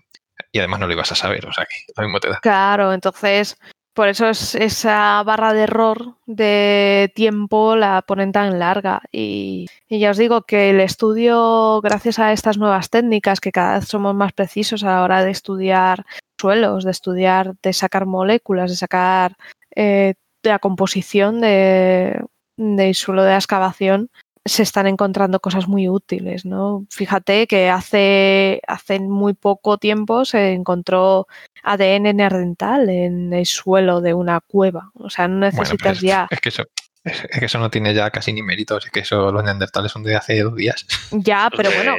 Y 0.50 0.58
además 0.58 0.80
no 0.80 0.86
lo 0.86 0.92
ibas 0.92 1.12
a 1.12 1.14
saber, 1.14 1.46
o 1.46 1.52
sea 1.52 1.64
que 1.64 1.76
lo 1.96 2.04
mismo 2.04 2.20
te 2.20 2.28
da. 2.28 2.40
Claro, 2.40 2.92
entonces 2.92 3.56
por 3.94 4.08
eso 4.08 4.28
es, 4.28 4.56
esa 4.56 5.22
barra 5.24 5.54
de 5.54 5.62
error 5.62 6.16
de 6.26 7.12
tiempo 7.14 7.76
la 7.76 8.02
ponen 8.02 8.32
tan 8.32 8.58
larga. 8.58 9.02
Y, 9.12 9.68
ya 9.88 10.10
os 10.10 10.18
digo 10.18 10.42
que 10.42 10.70
el 10.70 10.80
estudio, 10.80 11.80
gracias 11.80 12.18
a 12.18 12.32
estas 12.32 12.58
nuevas 12.58 12.90
técnicas, 12.90 13.40
que 13.40 13.52
cada 13.52 13.78
vez 13.78 13.88
somos 13.88 14.14
más 14.14 14.32
precisos 14.32 14.82
a 14.82 14.88
la 14.88 15.02
hora 15.04 15.24
de 15.24 15.30
estudiar 15.30 16.04
suelos, 16.40 16.84
de 16.84 16.90
estudiar, 16.90 17.54
de 17.62 17.72
sacar 17.72 18.04
moléculas, 18.06 18.70
de 18.70 18.76
sacar 18.76 19.36
eh, 19.76 20.14
la 20.42 20.58
composición 20.58 21.40
de, 21.40 22.20
del 22.56 22.94
suelo 22.94 23.22
de 23.22 23.36
excavación, 23.36 24.10
se 24.44 24.62
están 24.62 24.86
encontrando 24.86 25.40
cosas 25.40 25.68
muy 25.68 25.88
útiles, 25.88 26.44
¿no? 26.44 26.86
Fíjate 26.90 27.46
que 27.46 27.70
hace, 27.70 28.60
hace 28.66 29.00
muy 29.00 29.32
poco 29.34 29.78
tiempo 29.78 30.24
se 30.24 30.52
encontró 30.52 31.26
ADN 31.62 32.16
neandertal 32.16 32.90
en 32.90 33.32
el 33.32 33.46
suelo 33.46 34.00
de 34.00 34.12
una 34.12 34.40
cueva. 34.40 34.90
O 34.94 35.08
sea, 35.08 35.28
no 35.28 35.38
necesitas 35.38 36.00
ya. 36.00 36.28
Es 36.30 36.40
que 36.40 36.50
eso. 36.50 36.64
Es 37.04 37.38
que 37.38 37.44
eso 37.44 37.58
no 37.58 37.70
tiene 37.70 37.92
ya 37.92 38.10
casi 38.10 38.32
ni 38.32 38.42
méritos, 38.42 38.86
es 38.86 38.90
que 38.90 39.00
eso 39.00 39.30
los 39.30 39.44
neandertales 39.44 39.92
son 39.92 40.02
de 40.04 40.16
hace 40.16 40.40
dos 40.40 40.56
días. 40.56 40.86
Ya, 41.10 41.50
pero 41.54 41.70
bueno, 41.70 41.96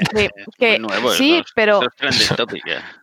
que, 0.57 0.79
sí, 1.15 1.43
pero 1.53 1.79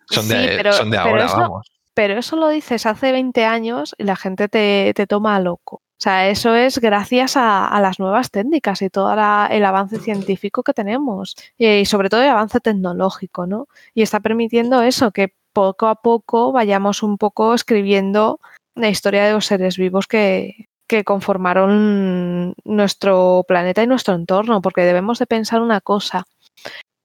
son 0.07 0.29
de, 0.29 0.73
son 0.73 0.91
de 0.91 0.99
ahora, 0.99 1.27
vamos. 1.27 1.71
Pero 1.95 2.19
eso 2.19 2.35
lo 2.37 2.49
dices 2.49 2.87
hace 2.87 3.13
20 3.13 3.45
años 3.45 3.95
y 3.99 4.05
la 4.05 4.17
gente 4.17 4.49
te, 4.49 4.93
te 4.97 5.07
toma 5.07 5.37
a 5.37 5.41
loco. 5.41 5.81
O 6.03 6.05
sea, 6.05 6.29
eso 6.31 6.57
es 6.57 6.81
gracias 6.81 7.37
a, 7.37 7.79
las 7.81 8.01
nuevas 8.01 8.33
técnicas 8.33 8.83
y 8.83 8.91
todo 8.91 9.13
el 9.13 9.65
avance 9.65 10.01
científico 10.01 10.65
que 10.65 10.73
tenemos 10.73 11.37
y, 11.57 11.85
sobre 11.85 12.09
todo 12.09 12.23
el 12.23 12.29
avance 12.29 12.59
tecnológico, 12.59 13.47
¿no? 13.47 13.69
Y 13.95 14.03
está 14.03 14.19
permitiendo 14.19 14.83
eso, 14.83 15.13
que 15.13 15.33
poco 15.53 15.87
a 15.87 15.95
poco 15.95 16.51
vayamos 16.51 17.05
un 17.05 17.19
poco 17.19 17.55
escribiendo 17.55 18.41
la 18.75 18.89
historia 18.89 19.25
de 19.25 19.33
los 19.35 19.47
seres 19.47 19.77
vivos 19.79 20.09
que, 20.09 20.67
que 20.89 21.05
conformaron 21.05 22.55
nuestro 22.65 23.45
planeta 23.47 23.85
y 23.85 23.87
nuestro 23.87 24.15
entorno, 24.15 24.61
porque 24.61 24.81
debemos 24.81 25.21
de 25.21 25.27
pensar 25.27 25.61
una 25.61 25.81
cosa. 25.81 26.25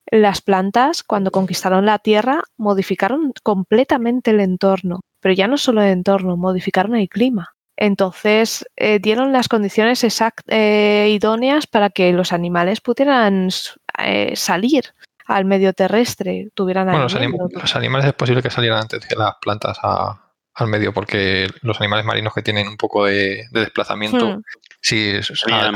Las 0.10 0.42
plantas, 0.42 1.04
cuando 1.04 1.30
conquistaron 1.30 1.86
la 1.86 2.00
Tierra, 2.00 2.42
modificaron 2.58 3.32
completamente 3.44 4.32
el 4.32 4.40
entorno, 4.40 5.02
pero 5.22 5.36
ya 5.36 5.48
no 5.48 5.60
solo 5.60 5.84
el 5.84 5.90
entorno, 5.90 6.36
modificaron 6.36 6.96
el 6.96 7.10
clima. 7.10 7.57
Entonces 7.78 8.66
eh, 8.76 9.00
dieron 9.00 9.32
las 9.32 9.48
condiciones 9.48 10.04
eh, 10.48 11.10
idóneas 11.12 11.68
para 11.68 11.92
que 11.92 12.12
los 12.12 12.34
animales 12.34 12.82
pudieran 12.82 13.50
eh, 14.00 14.36
salir 14.36 14.96
al 15.28 15.46
medio 15.46 15.74
terrestre, 15.74 16.50
tuvieran 16.56 16.88
bueno, 16.88 17.04
los, 17.04 17.76
animales 17.76 18.08
es 18.08 18.14
posible 18.14 18.42
que 18.42 18.50
salieran 18.50 18.80
antes 18.80 19.08
de 19.08 19.16
las 19.16 19.34
plantas 19.42 19.78
al 19.84 20.68
medio, 20.68 20.94
porque 20.94 21.48
los 21.62 21.80
animales 21.80 22.06
marinos 22.06 22.34
que 22.34 22.42
tienen 22.42 22.68
un 22.68 22.78
poco 22.78 23.06
de, 23.06 23.46
desplazamiento, 23.52 24.38
hmm. 24.38 24.44
sí, 24.82 25.12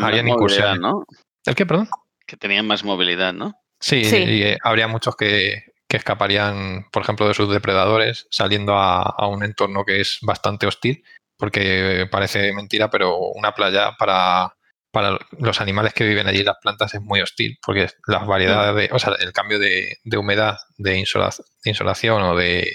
harían 0.02 0.28
incursión. 0.28 0.80
¿no? 0.80 1.06
¿El 1.45 1.54
qué, 1.54 1.66
perdón? 1.66 1.89
Que 2.26 2.38
tenían 2.38 2.66
más 2.66 2.84
movilidad, 2.84 3.34
¿no? 3.34 3.54
Sí, 3.80 3.97
y 3.97 4.56
habría 4.64 4.88
muchos 4.88 5.16
que, 5.16 5.66
escaparían, 5.89 6.88
por 6.89 7.04
ejemplo, 7.04 7.28
de 7.28 7.34
sus 7.34 7.52
depredadores, 7.52 8.28
saliendo 8.32 8.76
a, 8.76 9.28
un 9.28 9.43
entorno 9.43 9.84
que 9.84 9.99
es 9.99 10.20
bastante 10.22 10.66
hostil 10.66 11.04
porque 11.42 12.08
parece 12.12 12.54
mentira, 12.54 12.92
pero 12.92 13.18
una 13.18 13.56
playa 13.56 13.96
para, 13.98 14.56
para 14.92 15.18
los 15.39 15.60
animales 15.60 15.92
que 15.92 16.06
viven 16.06 16.28
allí, 16.28 16.44
las 16.44 16.58
plantas, 16.62 16.94
es 16.94 17.02
muy 17.02 17.20
hostil, 17.20 17.58
porque 17.66 17.88
las 18.06 18.28
variedades, 18.28 18.76
de, 18.76 18.96
o 18.96 19.00
sea, 19.00 19.16
el 19.20 19.34
cambio 19.34 19.58
de, 19.58 19.98
humedad, 20.16 20.58
de 20.78 21.00
insolación, 21.00 22.22
o 22.22 22.36
de, 22.36 22.72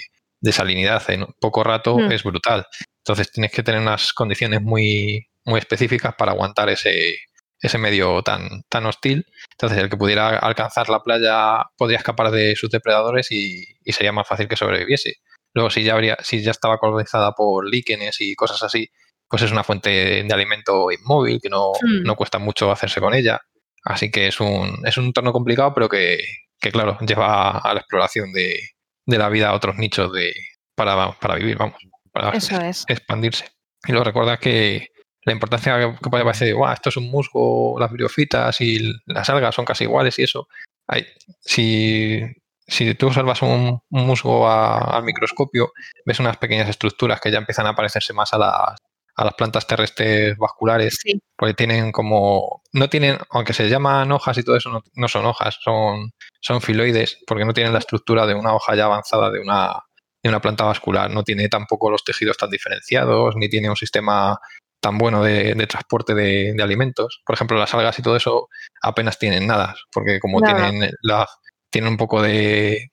salinidad 0.51 1.01
en 1.09 1.27
poco 1.39 1.63
rato 1.63 1.97
mm. 1.97 2.11
es 2.11 2.23
brutal. 2.23 2.67
Entonces 3.05 3.31
tienes 3.31 3.53
que 3.53 3.63
tener 3.63 3.79
unas 3.79 4.11
condiciones 4.11 4.61
muy, 4.61 5.29
muy 5.45 5.59
específicas 5.59 6.15
para 6.17 6.33
aguantar 6.33 6.67
ese, 6.67 7.19
ese 7.61 7.77
medio 7.77 8.21
tan, 8.21 8.63
tan 8.67 8.85
hostil. 8.85 9.25
Entonces, 9.51 9.77
el 9.77 9.89
que 9.89 9.95
pudiera 9.95 10.39
alcanzar 10.39 10.89
la 10.89 11.03
playa 11.03 11.63
podría 11.77 11.99
escapar 11.99 12.31
de 12.31 12.57
sus 12.57 12.69
depredadores 12.69 13.31
y 13.31 13.63
sería 13.85 14.11
más 14.11 14.27
fácil 14.27 14.49
que 14.49 14.57
sobreviviese. 14.57 15.21
Luego, 15.53 15.69
si 15.69 15.83
ya, 15.83 15.93
habría, 15.93 16.17
si 16.21 16.41
ya 16.41 16.51
estaba 16.51 16.77
colonizada 16.77 17.31
por 17.33 17.67
líquenes 17.67 18.21
y 18.21 18.35
cosas 18.35 18.61
así, 18.63 18.89
pues 19.27 19.41
es 19.41 19.51
una 19.51 19.63
fuente 19.63 20.23
de 20.23 20.33
alimento 20.33 20.91
inmóvil 20.91 21.39
que 21.41 21.49
no, 21.49 21.71
hmm. 21.71 22.03
no 22.03 22.15
cuesta 22.15 22.39
mucho 22.39 22.71
hacerse 22.71 23.01
con 23.01 23.13
ella. 23.13 23.41
Así 23.83 24.11
que 24.11 24.27
es 24.27 24.39
un, 24.39 24.81
es 24.85 24.97
un 24.97 25.05
entorno 25.05 25.31
complicado, 25.31 25.73
pero 25.73 25.89
que, 25.89 26.19
que 26.59 26.71
claro, 26.71 26.97
lleva 26.99 27.57
a 27.57 27.73
la 27.73 27.79
exploración 27.79 28.31
de, 28.33 28.59
de, 29.05 29.17
la 29.17 29.29
vida 29.29 29.49
a 29.49 29.53
otros 29.53 29.77
nichos 29.77 30.11
de, 30.11 30.33
para, 30.75 31.11
para 31.13 31.35
vivir, 31.35 31.57
vamos, 31.57 31.77
para 32.11 32.33
expandirse. 32.33 33.45
Y 33.87 33.91
luego 33.91 34.03
recuerda 34.03 34.37
que 34.37 34.89
la 35.23 35.33
importancia 35.33 35.97
que 36.01 36.09
puede 36.09 36.23
parecer, 36.23 36.53
wow, 36.53 36.71
esto 36.71 36.89
es 36.89 36.97
un 36.97 37.09
musgo, 37.09 37.77
las 37.79 37.91
briofitas 37.91 38.59
y 38.61 38.93
las 39.05 39.29
algas 39.29 39.55
son 39.55 39.65
casi 39.65 39.83
iguales 39.83 40.17
y 40.19 40.23
eso, 40.23 40.47
hay, 40.87 41.05
si, 41.41 42.21
si 42.67 42.93
tú 42.95 43.07
observas 43.07 43.41
un, 43.41 43.79
musgo 43.89 44.49
al 44.49 45.03
microscopio, 45.03 45.71
ves 46.05 46.19
unas 46.19 46.37
pequeñas 46.37 46.69
estructuras 46.69 47.21
que 47.21 47.31
ya 47.31 47.37
empiezan 47.37 47.65
a 47.67 47.75
parecerse 47.75 48.13
más 48.13 48.33
a 48.33 48.37
las, 48.37 48.75
a 49.15 49.25
las 49.25 49.33
plantas 49.35 49.65
terrestres 49.65 50.37
vasculares, 50.37 50.99
porque 51.35 51.53
tienen 51.53 51.91
como, 51.93 52.61
no 52.73 52.89
tienen, 52.89 53.17
aunque 53.29 53.53
se 53.53 53.69
llaman 53.69 54.11
hojas 54.11 54.37
y 54.37 54.43
todo 54.43 54.57
eso, 54.57 54.83
no, 54.95 55.07
son 55.07 55.25
hojas, 55.25 55.57
son, 55.61 56.11
son 56.41 56.61
filoides, 56.61 57.19
porque 57.25 57.45
no 57.45 57.53
tienen 57.53 57.73
la 57.73 57.79
estructura 57.79 58.27
de 58.27 58.35
una 58.35 58.53
hoja 58.53 58.75
ya 58.75 58.85
avanzada 58.85 59.31
de 59.31 59.39
una, 59.39 59.81
de 60.21 60.29
una 60.29 60.41
planta 60.41 60.65
vascular, 60.65 61.09
no 61.09 61.23
tiene 61.23 61.47
tampoco 61.47 61.89
los 61.89 62.03
tejidos 62.03 62.37
tan 62.37 62.49
diferenciados, 62.49 63.35
ni 63.37 63.47
tiene 63.47 63.69
un 63.69 63.77
sistema 63.77 64.37
tan 64.81 64.97
bueno 64.97 65.23
de, 65.23 65.55
transporte 65.67 66.13
de, 66.13 66.55
alimentos. 66.61 67.21
Por 67.25 67.33
ejemplo, 67.33 67.57
las 67.57 67.73
algas 67.73 67.97
y 67.97 68.03
todo 68.03 68.17
eso 68.17 68.49
apenas 68.81 69.17
tienen 69.17 69.47
nada, 69.47 69.75
porque 69.91 70.19
como 70.19 70.41
tienen 70.41 70.91
la, 71.01 71.25
tienen 71.69 71.91
un 71.91 71.97
poco 71.97 72.21
de, 72.21 72.91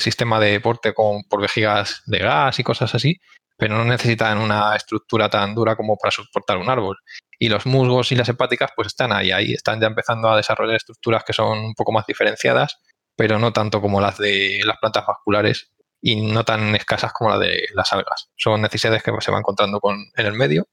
sistema 0.00 0.40
de 0.40 0.52
deporte 0.52 0.94
con, 0.94 1.24
por 1.24 1.40
vejigas 1.40 2.02
de 2.06 2.18
gas 2.18 2.58
y 2.58 2.64
cosas 2.64 2.94
así, 2.94 3.20
pero 3.56 3.76
no 3.76 3.84
necesitan 3.84 4.38
una 4.38 4.74
estructura 4.76 5.28
tan 5.28 5.54
dura 5.54 5.76
como 5.76 5.96
para 5.96 6.10
soportar 6.10 6.58
un 6.58 6.70
árbol. 6.70 6.96
Y 7.38 7.48
los 7.48 7.66
musgos 7.66 8.12
y 8.12 8.16
las 8.16 8.28
hepáticas 8.28 8.70
pues 8.74 8.88
están 8.88 9.12
ahí, 9.12 9.30
ahí 9.30 9.52
están 9.52 9.80
ya 9.80 9.86
empezando 9.86 10.28
a 10.28 10.36
desarrollar 10.36 10.76
estructuras 10.76 11.24
que 11.24 11.32
son 11.32 11.58
un 11.58 11.74
poco 11.74 11.92
más 11.92 12.06
diferenciadas, 12.06 12.78
pero 13.16 13.38
no 13.38 13.52
tanto 13.52 13.80
como 13.80 14.00
las 14.00 14.18
de 14.18 14.60
las 14.64 14.78
plantas 14.78 15.06
vasculares 15.06 15.72
y 16.00 16.16
no 16.16 16.44
tan 16.44 16.74
escasas 16.76 17.12
como 17.12 17.30
las 17.30 17.40
de 17.40 17.66
las 17.74 17.92
algas. 17.92 18.30
Son 18.36 18.60
necesidades 18.60 19.02
que 19.02 19.12
se 19.20 19.30
van 19.30 19.40
encontrando 19.40 19.80
con, 19.80 19.96
en 20.16 20.26
el 20.26 20.34
medio 20.34 20.68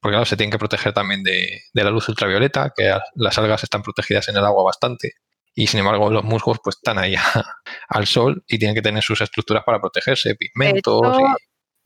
porque 0.00 0.14
claro, 0.14 0.24
se 0.24 0.36
tienen 0.36 0.50
que 0.50 0.58
proteger 0.58 0.92
también 0.92 1.22
de, 1.22 1.62
la 1.72 1.90
luz 1.90 2.08
ultravioleta, 2.08 2.72
que 2.76 2.96
las 3.14 3.38
algas 3.38 3.62
están 3.62 3.82
protegidas 3.82 4.28
en 4.28 4.36
el 4.36 4.44
agua 4.44 4.64
bastante, 4.64 5.14
y 5.54 5.66
sin 5.66 5.80
embargo 5.80 6.10
los 6.10 6.24
musgos 6.24 6.58
pues 6.62 6.76
están 6.76 6.98
ahí 6.98 7.14
al 7.88 8.06
sol 8.06 8.44
y 8.48 8.58
tienen 8.58 8.74
que 8.74 8.82
tener 8.82 9.02
sus 9.02 9.20
estructuras 9.20 9.62
para 9.64 9.80
protegerse, 9.80 10.34
pigmentos. 10.34 11.16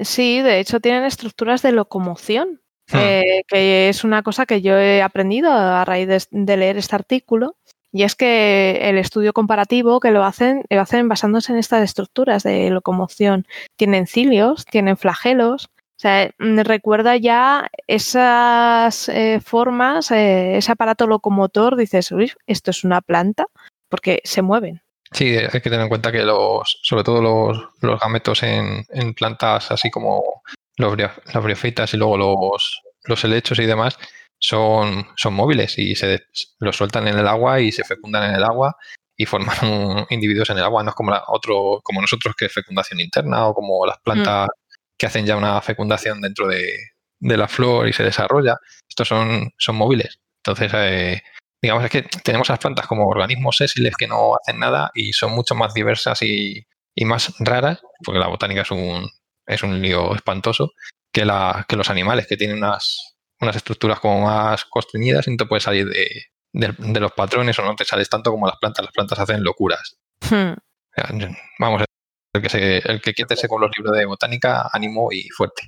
Sí, 0.00 0.42
de 0.42 0.60
hecho 0.60 0.80
tienen 0.80 1.04
estructuras 1.04 1.62
de 1.62 1.72
locomoción, 1.72 2.60
hmm. 2.92 2.96
eh, 2.96 3.42
que 3.48 3.88
es 3.88 4.04
una 4.04 4.22
cosa 4.22 4.46
que 4.46 4.62
yo 4.62 4.78
he 4.78 5.02
aprendido 5.02 5.52
a 5.52 5.84
raíz 5.84 6.08
de, 6.30 6.56
leer 6.56 6.78
este 6.78 6.96
artículo. 6.96 7.56
Y 7.90 8.02
es 8.02 8.14
que 8.14 8.80
el 8.82 8.98
estudio 8.98 9.32
comparativo 9.32 9.98
que 9.98 10.10
lo 10.10 10.22
hacen, 10.22 10.62
lo 10.68 10.80
hacen 10.80 11.08
basándose 11.08 11.52
en 11.52 11.58
estas 11.58 11.82
estructuras 11.82 12.42
de 12.42 12.68
locomoción. 12.68 13.46
Tienen 13.76 14.06
cilios, 14.06 14.66
tienen 14.66 14.98
flagelos, 14.98 15.70
o 15.98 16.00
sea, 16.00 16.30
mm, 16.38 16.60
recuerda 16.60 17.16
ya 17.16 17.68
esas 17.88 19.08
eh, 19.08 19.40
formas, 19.44 20.12
eh, 20.12 20.56
ese 20.56 20.70
aparato 20.70 21.08
locomotor, 21.08 21.74
dices, 21.74 22.12
uy, 22.12 22.30
esto 22.46 22.70
es 22.70 22.84
una 22.84 23.00
planta, 23.00 23.46
porque 23.88 24.20
se 24.22 24.40
mueven. 24.40 24.80
Sí, 25.10 25.36
hay 25.36 25.48
que 25.48 25.70
tener 25.70 25.80
en 25.80 25.88
cuenta 25.88 26.12
que 26.12 26.22
los, 26.22 26.78
sobre 26.84 27.02
todo 27.02 27.20
los, 27.80 28.00
gametos 28.00 28.44
en, 28.44 28.86
plantas 29.14 29.72
así 29.72 29.90
como 29.90 30.22
los, 30.76 30.96
las 30.96 31.42
briofitas 31.42 31.92
y 31.94 31.96
luego 31.96 32.16
los, 32.16 32.80
los 33.02 33.24
helechos 33.24 33.58
y 33.58 33.66
demás 33.66 33.98
son, 34.38 35.04
son 35.16 35.34
móviles 35.34 35.78
y 35.78 35.96
se 35.96 36.20
los 36.60 36.76
sueltan 36.76 37.08
en 37.08 37.18
el 37.18 37.26
agua 37.26 37.58
y 37.58 37.72
se 37.72 37.82
fecundan 37.82 38.30
en 38.30 38.36
el 38.36 38.44
agua 38.44 38.76
y 39.16 39.26
forman 39.26 39.56
individuos 40.10 40.50
en 40.50 40.58
el 40.58 40.64
agua. 40.64 40.84
No 40.84 40.90
es 40.90 40.94
como 40.94 41.12
otro, 41.26 41.80
como 41.82 42.00
nosotros 42.00 42.36
que 42.36 42.44
es 42.44 42.52
fecundación 42.52 43.00
interna 43.00 43.48
o 43.48 43.54
como 43.54 43.84
las 43.84 43.98
mm. 44.04 44.46
Que 44.98 45.06
hacen 45.06 45.24
ya 45.24 45.36
una 45.36 45.60
fecundación 45.62 46.20
dentro 46.20 46.48
de, 46.48 46.74
la 47.20 47.48
flor 47.48 47.88
y 47.88 47.92
se 47.92 48.02
desarrolla. 48.02 48.58
Estos 48.88 49.08
son, 49.08 49.52
son 49.56 49.76
móviles. 49.76 50.20
Entonces, 50.44 50.72
eh, 50.74 51.22
digamos 51.62 51.84
es 51.84 51.90
que 51.90 52.02
tenemos 52.02 52.48
las 52.48 52.58
plantas 52.58 52.86
como 52.86 53.06
organismos 53.06 53.56
sésiles 53.56 53.94
que 53.96 54.06
no 54.06 54.34
hacen 54.36 54.58
nada 54.58 54.90
y 54.94 55.12
son 55.12 55.32
mucho 55.32 55.54
más 55.54 55.74
diversas 55.74 56.22
y, 56.22 56.66
más 57.04 57.32
raras, 57.38 57.80
porque 58.04 58.18
la 58.18 58.26
botánica 58.26 58.62
es 58.62 58.70
un, 58.72 59.08
es 59.46 59.62
un 59.62 59.80
lío 59.80 60.14
espantoso, 60.16 60.72
que, 61.12 61.24
la, 61.24 61.64
que 61.68 61.76
los 61.76 61.90
animales, 61.90 62.26
que 62.26 62.36
tienen 62.36 62.58
unas, 62.58 63.16
unas 63.40 63.54
estructuras 63.54 64.00
como 64.00 64.22
más 64.22 64.64
constreñidas 64.64 65.28
y 65.28 65.30
no 65.30 65.36
te 65.36 65.46
puedes 65.46 65.62
salir 65.62 65.88
de, 65.88 67.00
los 67.00 67.12
patrones 67.12 67.56
o 67.58 67.62
no 67.62 67.76
te 67.76 67.84
sales 67.84 68.08
tanto 68.08 68.32
como 68.32 68.48
las 68.48 68.56
plantas. 68.56 68.84
Las 68.84 68.92
plantas 68.92 69.18
hacen 69.20 69.44
locuras. 69.44 69.96
Hmm. 70.28 70.54
Vamos, 71.60 71.84
el 72.32 72.42
que, 72.42 72.48
se, 72.48 72.78
el 72.78 73.00
que 73.00 73.14
con 73.48 73.60
los 73.60 73.70
libros 73.76 73.96
de 73.96 74.04
botánica, 74.04 74.68
ánimo 74.72 75.08
y 75.10 75.28
fuerte. 75.30 75.62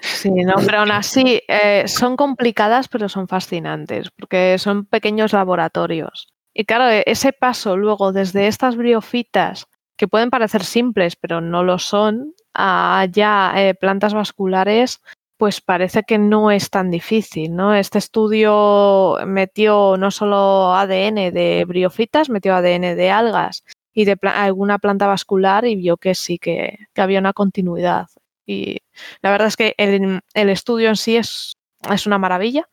Sí, 0.00 0.30
no, 0.30 0.54
pero 0.64 0.80
aún 0.80 0.90
así 0.90 1.42
eh, 1.48 1.86
son 1.86 2.16
complicadas, 2.16 2.88
pero 2.88 3.08
son 3.08 3.28
fascinantes, 3.28 4.08
porque 4.16 4.56
son 4.58 4.86
pequeños 4.86 5.32
laboratorios. 5.32 6.28
Y 6.54 6.64
claro, 6.64 6.88
e, 6.88 7.02
ese 7.06 7.32
paso 7.32 7.76
luego 7.76 8.12
desde 8.12 8.46
estas 8.46 8.76
briofitas, 8.76 9.66
que 9.96 10.08
pueden 10.08 10.30
parecer 10.30 10.64
simples, 10.64 11.16
pero 11.16 11.40
no 11.40 11.62
lo 11.62 11.78
son, 11.78 12.34
a 12.54 13.06
ya 13.10 13.52
eh, 13.56 13.74
plantas 13.74 14.14
vasculares, 14.14 15.00
pues 15.36 15.60
parece 15.60 16.04
que 16.04 16.18
no 16.18 16.50
es 16.50 16.70
tan 16.70 16.90
difícil, 16.90 17.54
¿no? 17.56 17.74
Este 17.74 17.98
estudio 17.98 19.18
metió 19.26 19.96
no 19.96 20.10
solo 20.10 20.74
ADN 20.74 21.32
de 21.32 21.64
briofitas, 21.66 22.30
metió 22.30 22.54
ADN 22.54 22.94
de 22.94 23.10
algas 23.10 23.64
y 23.94 24.04
de 24.04 24.16
alguna 24.22 24.78
planta 24.78 25.06
vascular 25.06 25.64
y 25.64 25.76
vio 25.76 25.96
que 25.96 26.14
sí, 26.14 26.38
que, 26.38 26.78
había 26.96 27.18
una 27.18 27.32
continuidad. 27.32 28.08
Y 28.46 28.78
la 29.20 29.30
verdad 29.30 29.48
es 29.48 29.56
que 29.56 29.74
el, 29.76 30.22
estudio 30.34 30.88
en 30.88 30.96
sí 30.96 31.16
es, 31.16 31.56
es 31.90 32.06
una 32.06 32.18
maravilla. 32.18 32.68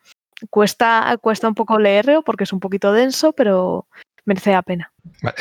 Cuesta, 0.50 1.18
cuesta 1.22 1.48
un 1.48 1.56
poco 1.56 1.80
leerlo 1.80 2.22
porque 2.24 2.46
es 2.46 2.54
un 2.54 2.62
poquito 2.62 2.94
denso, 2.94 3.34
pero 3.34 3.88
merece 4.24 4.52
la 4.52 4.62
pena. 4.62 4.94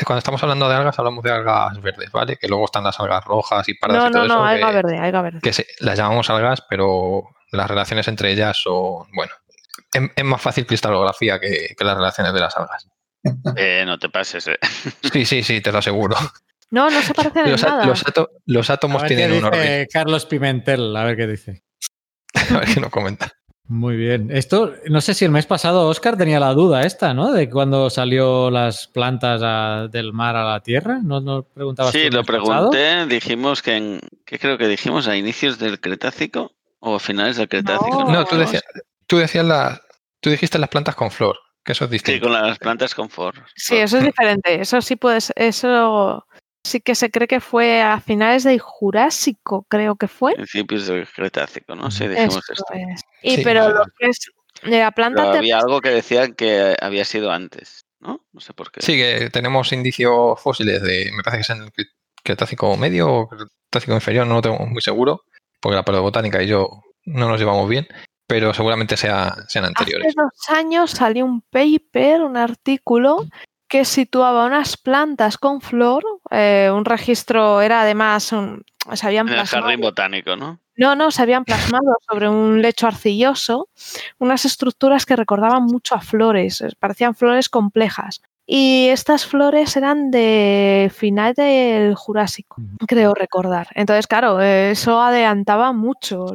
Cuando 0.05 0.17
estamos 0.17 0.43
hablando 0.43 0.67
de 0.67 0.75
algas, 0.75 0.99
hablamos 0.99 1.23
de 1.23 1.31
algas 1.31 1.81
verdes, 1.81 2.11
¿vale? 2.11 2.35
Que 2.35 2.47
luego 2.49 2.65
están 2.65 2.83
las 2.83 2.99
algas 2.99 3.23
rojas 3.23 3.67
y 3.69 3.75
pardas 3.75 4.03
no, 4.03 4.09
y 4.09 4.11
todo 4.11 4.27
no, 4.27 4.35
No, 4.39 4.45
alga 4.45 4.71
verde, 4.71 4.97
alga 4.97 5.21
verde. 5.21 5.39
Que 5.41 5.53
las 5.79 5.97
llamamos 5.97 6.29
algas, 6.29 6.61
pero 6.69 7.23
las 7.51 7.69
relaciones 7.69 8.07
entre 8.09 8.31
ellas 8.31 8.57
son, 8.57 9.07
bueno, 9.13 9.31
es, 9.93 10.25
más 10.25 10.41
fácil 10.41 10.65
cristalografía 10.65 11.39
que 11.39 11.75
las 11.79 11.95
relaciones 11.95 12.33
de 12.33 12.39
las 12.41 12.57
algas. 12.57 12.89
Eh, 13.55 13.83
no 13.85 13.97
te 13.97 14.09
pases. 14.09 14.47
Eh. 14.47 14.57
Sí, 15.11 15.25
sí, 15.25 15.43
sí, 15.43 15.61
te 15.61 15.71
lo 15.71 15.79
aseguro. 15.79 16.15
No, 16.71 16.89
no 16.89 17.01
se 17.01 17.13
parecen 17.13 17.47
en 17.47 17.55
nada. 17.55 17.85
Los, 18.45 18.69
átomos 18.69 19.03
tienen 19.05 19.33
un 19.33 19.45
orden. 19.45 19.87
Carlos 19.91 20.25
Pimentel, 20.25 20.95
a 20.95 21.03
ver 21.03 21.17
qué 21.17 21.27
dice. 21.27 21.63
a 22.51 22.59
ver 22.59 22.73
qué 22.73 22.79
nos 22.79 22.91
comenta. 22.91 23.31
Muy 23.67 23.97
bien. 23.97 24.29
Esto, 24.31 24.73
no 24.87 24.99
sé 24.99 25.13
si 25.13 25.25
el 25.25 25.31
mes 25.31 25.45
pasado 25.45 25.87
Oscar 25.87 26.17
tenía 26.17 26.39
la 26.39 26.53
duda 26.53 26.83
esta, 26.83 27.13
¿no? 27.13 27.31
De 27.31 27.49
cuando 27.49 27.91
salió 27.91 28.49
las 28.49 28.87
plantas 28.87 29.91
del 29.91 30.11
mar 30.11 30.35
a 30.35 30.43
la 30.43 30.59
tierra. 30.61 30.99
¿No, 31.03 31.21
no 31.21 31.43
preguntabas 31.43 31.91
Sí, 31.91 32.09
lo 32.09 32.23
pregunté. 32.23 33.05
Dijimos 33.05 33.61
que, 33.61 33.77
en, 33.77 33.99
¿qué 34.25 34.39
creo 34.39 34.57
que 34.57 34.67
dijimos? 34.67 35.07
¿A 35.07 35.17
inicios 35.17 35.59
del 35.59 35.79
Cretácico 35.79 36.51
o 36.79 36.95
a 36.95 36.99
finales 36.99 37.37
del 37.37 37.47
Cretácico? 37.47 38.11
No, 38.11 38.25
tú, 38.25 38.37
decías, 38.37 38.63
tú 39.05 39.17
decías 39.17 39.45
la, 39.45 39.81
tú 40.19 40.31
dijiste 40.31 40.57
las 40.57 40.69
plantas 40.69 40.95
con 40.95 41.11
flor 41.11 41.37
eso 41.71 41.85
es 41.85 41.91
distinto. 41.91 42.27
Sí, 42.27 42.31
con 42.31 42.33
las 42.33 42.57
plantas 42.57 42.95
con 42.95 43.09
for. 43.09 43.35
Sí, 43.55 43.77
eso 43.77 43.97
es 43.97 44.03
diferente. 44.03 44.61
Eso 44.61 44.81
sí 44.81 44.95
puedes, 44.95 45.31
eso 45.35 46.25
sí 46.63 46.81
que 46.81 46.95
se 46.95 47.09
cree 47.11 47.27
que 47.27 47.39
fue 47.39 47.81
a 47.81 47.99
finales 47.99 48.43
del 48.43 48.59
Jurásico, 48.59 49.65
creo 49.69 49.95
que 49.95 50.07
fue. 50.07 50.35
Principios 50.35 50.87
del 50.87 51.07
Cretácico, 51.07 51.75
¿no? 51.75 51.91
Sí, 51.91 52.07
dijimos 52.07 52.43
esto. 52.49 52.65
Y 53.23 53.43
pero 53.43 53.69
lo 53.69 53.83
que 53.97 54.07
es 54.07 54.19
la 54.63 54.91
planta. 54.91 55.31
había 55.31 55.59
algo 55.59 55.81
que 55.81 55.89
decían 55.89 56.33
que 56.33 56.75
había 56.81 57.05
sido 57.05 57.31
antes, 57.31 57.85
¿no? 57.99 58.25
No 58.31 58.39
sé 58.39 58.53
por 58.53 58.71
qué. 58.71 58.81
Sí, 58.81 58.97
que 58.97 59.29
tenemos 59.29 59.71
indicios 59.71 60.39
fósiles 60.41 60.81
de, 60.81 61.11
me 61.15 61.23
parece 61.23 61.37
que 61.37 61.53
es 61.53 61.59
en 61.59 61.63
el 61.63 61.87
Cretácico 62.23 62.75
medio 62.77 63.11
o 63.11 63.29
Cretácico 63.29 63.93
inferior, 63.93 64.27
no 64.27 64.35
lo 64.35 64.41
tengo 64.41 64.57
muy 64.65 64.81
seguro, 64.81 65.23
porque 65.59 65.75
la 65.75 65.85
paleobotánica 65.85 66.41
y 66.43 66.47
yo 66.47 66.83
no 67.05 67.29
nos 67.29 67.39
llevamos 67.39 67.69
bien, 67.69 67.87
pero 68.29 68.53
seguramente 68.53 68.95
sea, 68.95 69.35
sean 69.47 69.65
anteriores. 69.65 70.05
Hace 70.09 70.21
dos 70.21 70.49
años 70.55 70.91
salió 70.91 71.25
un 71.25 71.41
paper, 71.41 72.21
un 72.21 72.37
artículo 72.37 73.25
que 73.67 73.85
situaba 73.85 74.45
unas 74.45 74.77
plantas 74.77 75.39
con 75.39 75.61
flor, 75.61 76.03
eh, 76.29 76.69
un 76.71 76.85
registro 76.85 77.59
era 77.61 77.81
además, 77.81 78.31
un, 78.31 78.63
se 78.93 79.07
habían 79.07 79.27
en 79.29 79.39
el 79.39 79.47
jardín 79.47 79.81
botánico, 79.81 80.35
¿no? 80.35 80.59
No, 80.77 80.95
no, 80.95 81.09
se 81.09 81.23
habían 81.23 81.43
plasmado 81.43 81.97
sobre 82.07 82.29
un 82.29 82.61
lecho 82.61 82.85
arcilloso 82.85 83.67
unas 84.19 84.45
estructuras 84.45 85.07
que 85.07 85.15
recordaban 85.15 85.63
mucho 85.63 85.95
a 85.95 86.01
flores, 86.01 86.63
parecían 86.77 87.15
flores 87.15 87.49
complejas. 87.49 88.21
Y 88.51 88.87
estas 88.87 89.27
flores 89.27 89.77
eran 89.77 90.09
de 90.09 90.91
final 90.91 91.35
del 91.35 91.93
Jurásico, 91.93 92.55
creo 92.87 93.13
recordar. 93.13 93.67
Entonces, 93.75 94.07
claro, 94.07 94.41
eso 94.41 94.99
adelantaba 94.99 95.71
mucho. 95.71 96.25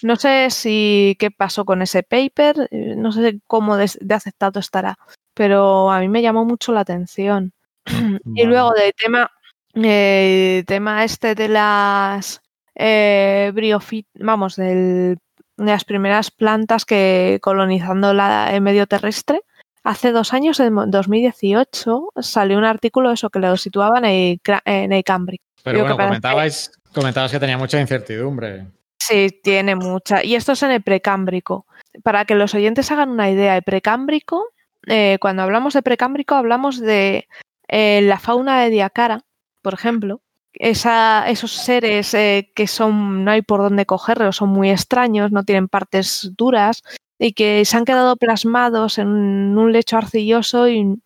No 0.00 0.14
sé 0.14 0.50
si 0.50 1.16
qué 1.18 1.32
pasó 1.32 1.64
con 1.64 1.82
ese 1.82 2.04
paper, 2.04 2.68
eh, 2.70 2.94
no 2.96 3.10
sé 3.10 3.40
cómo 3.48 3.76
de, 3.76 3.90
aceptado 4.14 4.60
estará, 4.60 4.96
pero 5.34 5.90
a 5.90 5.98
mí 5.98 6.08
me 6.08 6.22
llamó 6.22 6.44
mucho 6.44 6.70
la 6.72 6.82
atención. 6.82 7.52
Y 8.36 8.44
luego 8.44 8.70
del 8.70 8.92
tema, 8.96 9.32
eh, 9.74 10.62
tema 10.68 11.02
este 11.02 11.34
de 11.34 11.48
las 11.48 12.40
eh, 12.76 13.50
briofit, 13.52 14.06
vamos, 14.14 14.54
de 14.54 15.18
las 15.56 15.84
primeras 15.84 16.30
plantas 16.30 16.84
que 16.84 17.40
colonizando 17.42 18.14
la, 18.14 18.54
el 18.54 18.60
medio 18.60 18.86
terrestre, 18.86 19.40
hace 19.84 20.10
dos 20.12 20.32
años, 20.32 20.58
en 20.60 20.74
2018, 20.90 22.08
salió 22.16 22.58
un 22.58 22.64
artículo 22.64 23.12
eso 23.12 23.30
que 23.30 23.38
lo 23.38 23.56
situaba 23.56 23.98
en 23.98 24.04
el, 24.04 24.40
en 24.64 24.92
el 24.92 25.04
Cámbrico. 25.04 25.44
Pero 25.62 25.80
bueno, 25.80 25.96
comentabais, 25.96 26.72
comentabas 26.92 27.30
que 27.30 27.38
tenía 27.38 27.58
mucha 27.58 27.80
incertidumbre. 27.80 28.66
Sí, 28.98 29.28
tiene 29.42 29.76
mucha. 29.76 30.24
Y 30.24 30.34
esto 30.34 30.52
es 30.52 30.62
en 30.62 30.72
el 30.72 30.82
precámbrico. 30.82 31.66
Para 32.02 32.24
que 32.24 32.34
los 32.34 32.54
oyentes 32.54 32.90
hagan 32.90 33.10
una 33.10 33.30
idea, 33.30 33.56
el 33.56 33.62
precámbrico, 33.62 34.48
eh, 34.86 35.18
cuando 35.20 35.42
hablamos 35.42 35.74
de 35.74 35.82
precámbrico, 35.82 36.34
hablamos 36.34 36.80
de 36.80 37.28
eh, 37.68 38.00
la 38.02 38.18
fauna 38.18 38.62
de 38.62 38.70
Diacara, 38.70 39.22
por 39.62 39.74
ejemplo. 39.74 40.20
Esa, 40.54 41.28
esos 41.28 41.52
seres 41.52 42.14
eh, 42.14 42.52
que 42.54 42.66
son, 42.66 43.24
no 43.24 43.32
hay 43.32 43.42
por 43.42 43.60
dónde 43.60 43.86
cogerlos, 43.86 44.36
son 44.36 44.50
muy 44.50 44.70
extraños, 44.70 45.32
no 45.32 45.42
tienen 45.42 45.68
partes 45.68 46.30
duras 46.36 46.82
y 47.18 47.32
que 47.32 47.64
se 47.64 47.76
han 47.76 47.84
quedado 47.84 48.16
plasmados 48.16 48.98
en 48.98 49.08
un 49.08 49.72
lecho 49.72 49.96
arcilloso 49.96 50.68
y 50.68 51.00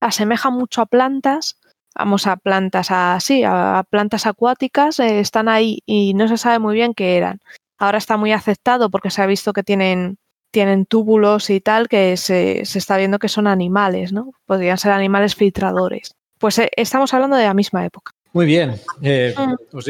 asemeja 0.00 0.50
mucho 0.50 0.82
a 0.82 0.86
plantas 0.86 1.58
vamos 1.98 2.26
a 2.26 2.36
plantas 2.36 2.88
así, 2.90 3.42
a, 3.44 3.84
plantas 3.88 4.26
acuáticas, 4.26 5.00
eh, 5.00 5.20
están 5.20 5.48
ahí 5.48 5.82
y 5.86 6.14
no 6.14 6.28
se 6.28 6.36
sabe 6.36 6.58
muy 6.58 6.74
bien 6.74 6.94
qué 6.94 7.16
eran. 7.16 7.40
Ahora 7.78 7.98
está 7.98 8.16
muy 8.16 8.32
aceptado 8.32 8.90
porque 8.90 9.10
se 9.10 9.22
ha 9.22 9.26
visto 9.26 9.52
que 9.52 9.62
tienen, 9.62 10.18
tienen 10.50 10.86
túbulos 10.86 11.50
y 11.50 11.60
tal, 11.60 11.88
que 11.88 12.16
se, 12.16 12.60
está 12.60 12.96
viendo 12.96 13.18
que 13.18 13.28
son 13.28 13.46
animales, 13.46 14.12
¿no? 14.12 14.32
Podrían 14.46 14.78
ser 14.78 14.92
animales 14.92 15.34
filtradores. 15.34 16.14
Pues 16.38 16.58
eh, 16.58 16.70
estamos 16.76 17.12
hablando 17.14 17.36
de 17.36 17.44
la 17.44 17.54
misma 17.54 17.84
época. 17.84 18.12
Muy 18.32 18.46
bien. 18.46 18.74
Eh, 19.02 19.34
mm. 19.36 19.76
os, 19.76 19.88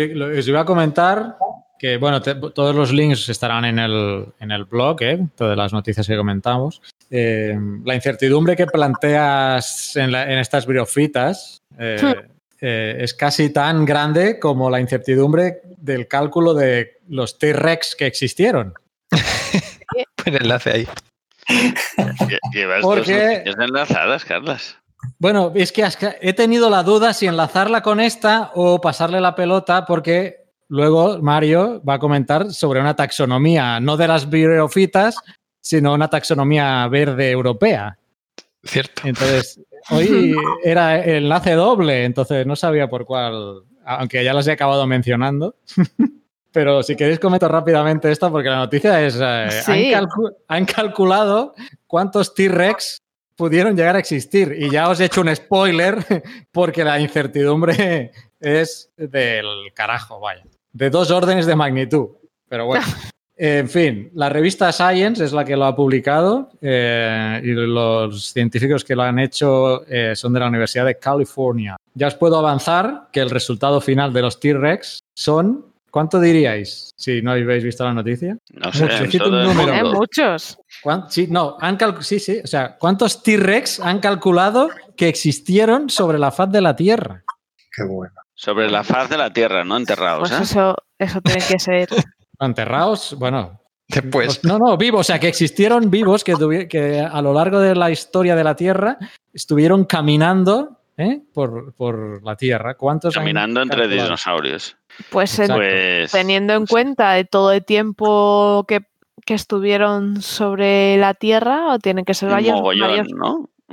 iba 0.48 0.61
a 0.61 0.64
comentar 0.64 1.36
que, 1.79 1.97
bueno, 1.97 2.20
todos 2.20 2.74
los 2.74 2.93
links 2.93 3.29
estarán 3.29 3.64
en 3.64 3.79
el, 3.79 4.27
en 4.41 4.51
el 4.51 4.64
blog, 4.64 4.99
todas 5.35 5.57
las 5.57 5.72
noticias 5.72 6.07
que 6.07 6.16
comentamos. 6.16 6.81
la 7.11 7.95
incertidumbre 7.95 8.57
que 8.57 8.66
planteas 8.66 9.97
en, 9.97 10.14
en 10.14 10.39
estas 10.39 10.66
briofitas 10.66 11.62
eh, 11.79 11.99
hmm. 12.03 12.33
eh, 12.61 12.97
es 13.01 13.14
casi 13.14 13.51
tan 13.51 13.85
grande 13.85 14.39
como 14.39 14.70
la 14.70 14.81
incertidumbre 14.81 15.61
del 15.77 16.09
cálculo 16.09 16.55
de 16.55 16.99
los 17.09 17.39
T-Rex 17.39 17.97
que 17.97 18.07
existieron. 18.07 18.74
Buen 20.24 20.43
enlace 20.43 20.70
ahí. 20.70 20.89
Llevas 22.53 22.81
Porque, 22.83 23.43
dos 23.45 23.57
enlazadas, 23.59 24.24
Carlas. 24.24 24.79
Bueno, 25.18 25.53
es 25.55 25.72
que 25.72 25.87
he 26.20 26.33
tenido 26.33 26.70
la 26.70 26.83
duda 26.83 27.12
si 27.12 27.27
enlazarla 27.27 27.83
con 27.83 28.01
esta 28.01 28.51
o 28.55 28.81
pasarle 28.81 29.20
la 29.20 29.35
pelota 29.35 29.85
porque 29.87 30.45
luego 30.68 31.18
Mario 31.20 31.82
va 31.82 31.94
a 31.94 31.98
comentar 31.98 32.50
sobre 32.52 32.80
una 32.80 32.96
taxonomía, 32.96 33.80
no 33.80 33.96
de 33.96 34.08
las 34.08 34.28
briófitas, 34.28 35.16
sino 35.60 35.94
una 35.94 36.08
taxonomía 36.08 36.86
verde 36.88 37.30
europea. 37.30 37.98
Cierto. 38.62 39.02
Entonces, 39.04 39.60
hoy 39.90 40.34
era 40.64 41.04
enlace 41.04 41.52
doble, 41.52 42.04
entonces 42.04 42.46
no 42.46 42.56
sabía 42.56 42.88
por 42.88 43.04
cuál, 43.04 43.62
aunque 43.84 44.24
ya 44.24 44.32
las 44.32 44.46
he 44.46 44.52
acabado 44.52 44.86
mencionando. 44.86 45.56
Pero 46.52 46.82
si 46.82 46.96
queréis 46.96 47.18
comento 47.18 47.48
rápidamente 47.48 48.10
esta 48.10 48.30
porque 48.30 48.48
la 48.48 48.56
noticia 48.56 49.04
es, 49.04 49.18
eh, 49.20 49.94
han, 50.48 50.64
calculado 50.64 51.54
cuántos 51.86 52.32
T-Rex 52.32 53.02
pudieron 53.36 53.76
llegar 53.76 53.94
a 53.94 53.98
existir. 53.98 54.56
Y 54.58 54.70
ya 54.70 54.88
os 54.88 54.98
he 54.98 55.04
hecho 55.04 55.20
un 55.20 55.36
spoiler 55.36 55.98
porque 56.52 56.82
la 56.82 56.98
incertidumbre 56.98 58.10
es 58.40 58.90
del 58.96 59.46
carajo, 59.74 60.18
vaya. 60.18 60.44
De 60.77 60.91
dos 60.91 61.11
órdenes 61.11 61.47
de 61.47 61.57
magnitud. 61.57 62.09
Pero 62.49 62.66
bueno. 62.66 62.85
En 63.39 63.68
fin, 63.68 64.11
la 64.14 64.31
revista 64.31 64.72
Science 64.72 65.22
es 65.22 65.35
la 65.35 65.45
que 65.45 65.57
lo 65.57 65.66
ha 65.66 65.77
publicado 65.77 66.49
eh, 66.62 67.39
y 67.45 67.49
los 67.49 68.33
científicos 68.33 68.83
que 68.83 68.97
lo 68.97 69.03
han 69.03 69.18
hecho 69.18 69.87
eh, 69.87 70.16
son 70.16 70.33
de 70.33 70.41
la 70.41 70.49
Universidad 70.49 70.87
de 70.87 70.99
California. 70.99 71.77
Ya 71.93 72.07
os 72.07 72.14
puedo 72.14 72.39
avanzar 72.39 73.09
que 73.12 73.20
el 73.20 73.29
resultado 73.29 73.83
final 73.83 74.14
de 74.14 74.22
los 74.22 74.41
T-Rex 74.41 75.01
son, 75.14 75.66
¿cuánto 75.91 76.18
diríais 76.18 76.95
si 76.97 77.20
no 77.20 77.33
habéis 77.33 77.62
visto 77.62 77.85
la 77.85 77.93
noticia? 77.93 78.39
No 78.55 78.72
sé, 78.72 78.87
Muchos. 78.87 79.93
muchos. 79.93 80.59
Sí, 81.11 81.27
no, 81.29 81.59
han 81.61 81.77
sí, 82.01 82.18
sí, 82.18 82.41
o 82.43 82.47
sea, 82.47 82.79
¿cuántos 82.79 83.22
T-Rex 83.22 83.81
han 83.81 84.01
calculado 84.01 84.70
que 84.97 85.11
existieron 85.11 85.91
sobre 85.91 86.18
la 86.18 86.31
faz 86.31 86.51
de 86.51 86.62
la 86.62 86.74
Tierra? 86.74 87.22
Qué 87.70 87.85
bueno. 87.85 88.14
Sobre 88.37 88.70
la 88.70 88.84
faz 88.84 89.09
de 89.09 89.16
la 89.16 89.32
Tierra, 89.32 89.64
no 89.64 89.76
enterrados. 89.76 90.28
Pues 90.28 90.41
¿eh? 90.41 90.43
eso, 90.45 90.76
eso 90.99 91.20
tiene 91.22 91.41
que 91.41 91.59
ser 91.59 91.89
Enterrados, 92.39 93.16
bueno. 93.18 93.61
Después. 93.89 94.45
No, 94.45 94.59
no, 94.59 94.76
vivos, 94.76 95.01
o 95.01 95.05
sea, 95.05 95.18
que 95.18 95.28
existieron 95.28 95.91
vivos 95.91 96.22
que, 96.22 96.66
que 96.68 97.01
a 97.01 97.22
lo 97.22 97.32
largo 97.32 97.61
de 97.61 97.74
la 97.74 97.91
historia 97.91 98.37
de 98.37 98.45
la 98.45 98.57
Tierra 98.57 98.99
estuvieron 99.32 99.84
caminando 99.84 100.80
¿eh? 100.97 101.20
por, 101.32 102.22
la 102.24 102.37
Tierra. 102.37 102.74
¿Cuántos? 102.74 103.14
Caminando 103.14 103.62
entre 103.62 103.89
dinosaurios. 103.89 104.76
Pues, 105.11 105.41
pues, 105.47 106.11
teniendo 106.11 106.55
en 106.55 106.66
cuenta 106.66 107.22
todo 107.24 107.53
el 107.53 107.64
tiempo 107.64 108.64
que, 108.66 108.82
estuvieron 109.26 110.22
sobre 110.22 110.97
la 110.99 111.14
Tierra, 111.14 111.72
o 111.72 111.78
tienen 111.78 112.05
que 112.05 112.14
ser 112.14 112.30
varios, 112.30 112.61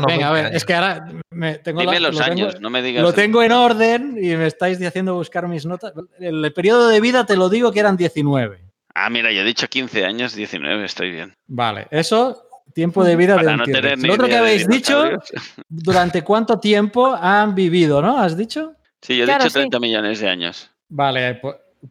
venga, 0.07 0.29
a 0.29 0.31
ver, 0.31 0.55
es 0.55 0.63
que 0.65 0.75
ahora 0.75 1.07
me 1.31 1.57
tengo 1.57 1.81
Dime 1.81 1.99
los 1.99 2.19
años, 2.21 2.61
no 2.61 2.69
me 2.69 2.83
digas. 2.83 3.01
Lo 3.01 3.11
tengo 3.11 3.41
en 3.41 3.51
orden 3.51 4.17
y 4.21 4.35
me 4.35 4.45
estáis 4.45 4.79
haciendo 4.85 5.15
buscar 5.15 5.47
mis 5.47 5.65
notas. 5.65 5.93
El 6.19 6.53
periodo 6.53 6.89
de 6.89 7.01
vida 7.01 7.25
te 7.25 7.35
lo 7.35 7.49
digo 7.49 7.71
que 7.71 7.79
eran 7.79 7.97
19. 7.97 8.59
Ah, 8.93 9.09
mira, 9.09 9.31
yo 9.31 9.41
he 9.41 9.45
dicho 9.45 9.67
15 9.67 10.05
años, 10.05 10.35
19, 10.35 10.85
estoy 10.85 11.11
bien. 11.11 11.33
Vale, 11.47 11.87
eso 11.89 12.45
tiempo 12.73 13.03
de 13.03 13.15
vida 13.15 13.35
de 13.37 13.47
un 13.47 13.57
no 13.57 14.07
Lo 14.07 14.13
otro 14.13 14.27
que 14.27 14.37
habéis 14.37 14.67
dicho, 14.67 15.09
¿durante 15.69 16.23
cuánto 16.23 16.59
tiempo 16.59 17.15
han 17.19 17.55
vivido, 17.55 18.01
no? 18.01 18.19
¿Has 18.19 18.37
dicho? 18.37 18.75
Sí, 19.01 19.17
yo 19.17 19.25
he 19.25 19.27
dicho 19.27 19.49
30 19.49 19.79
millones 19.79 20.19
de 20.19 20.29
años. 20.29 20.69
Vale, 20.89 21.41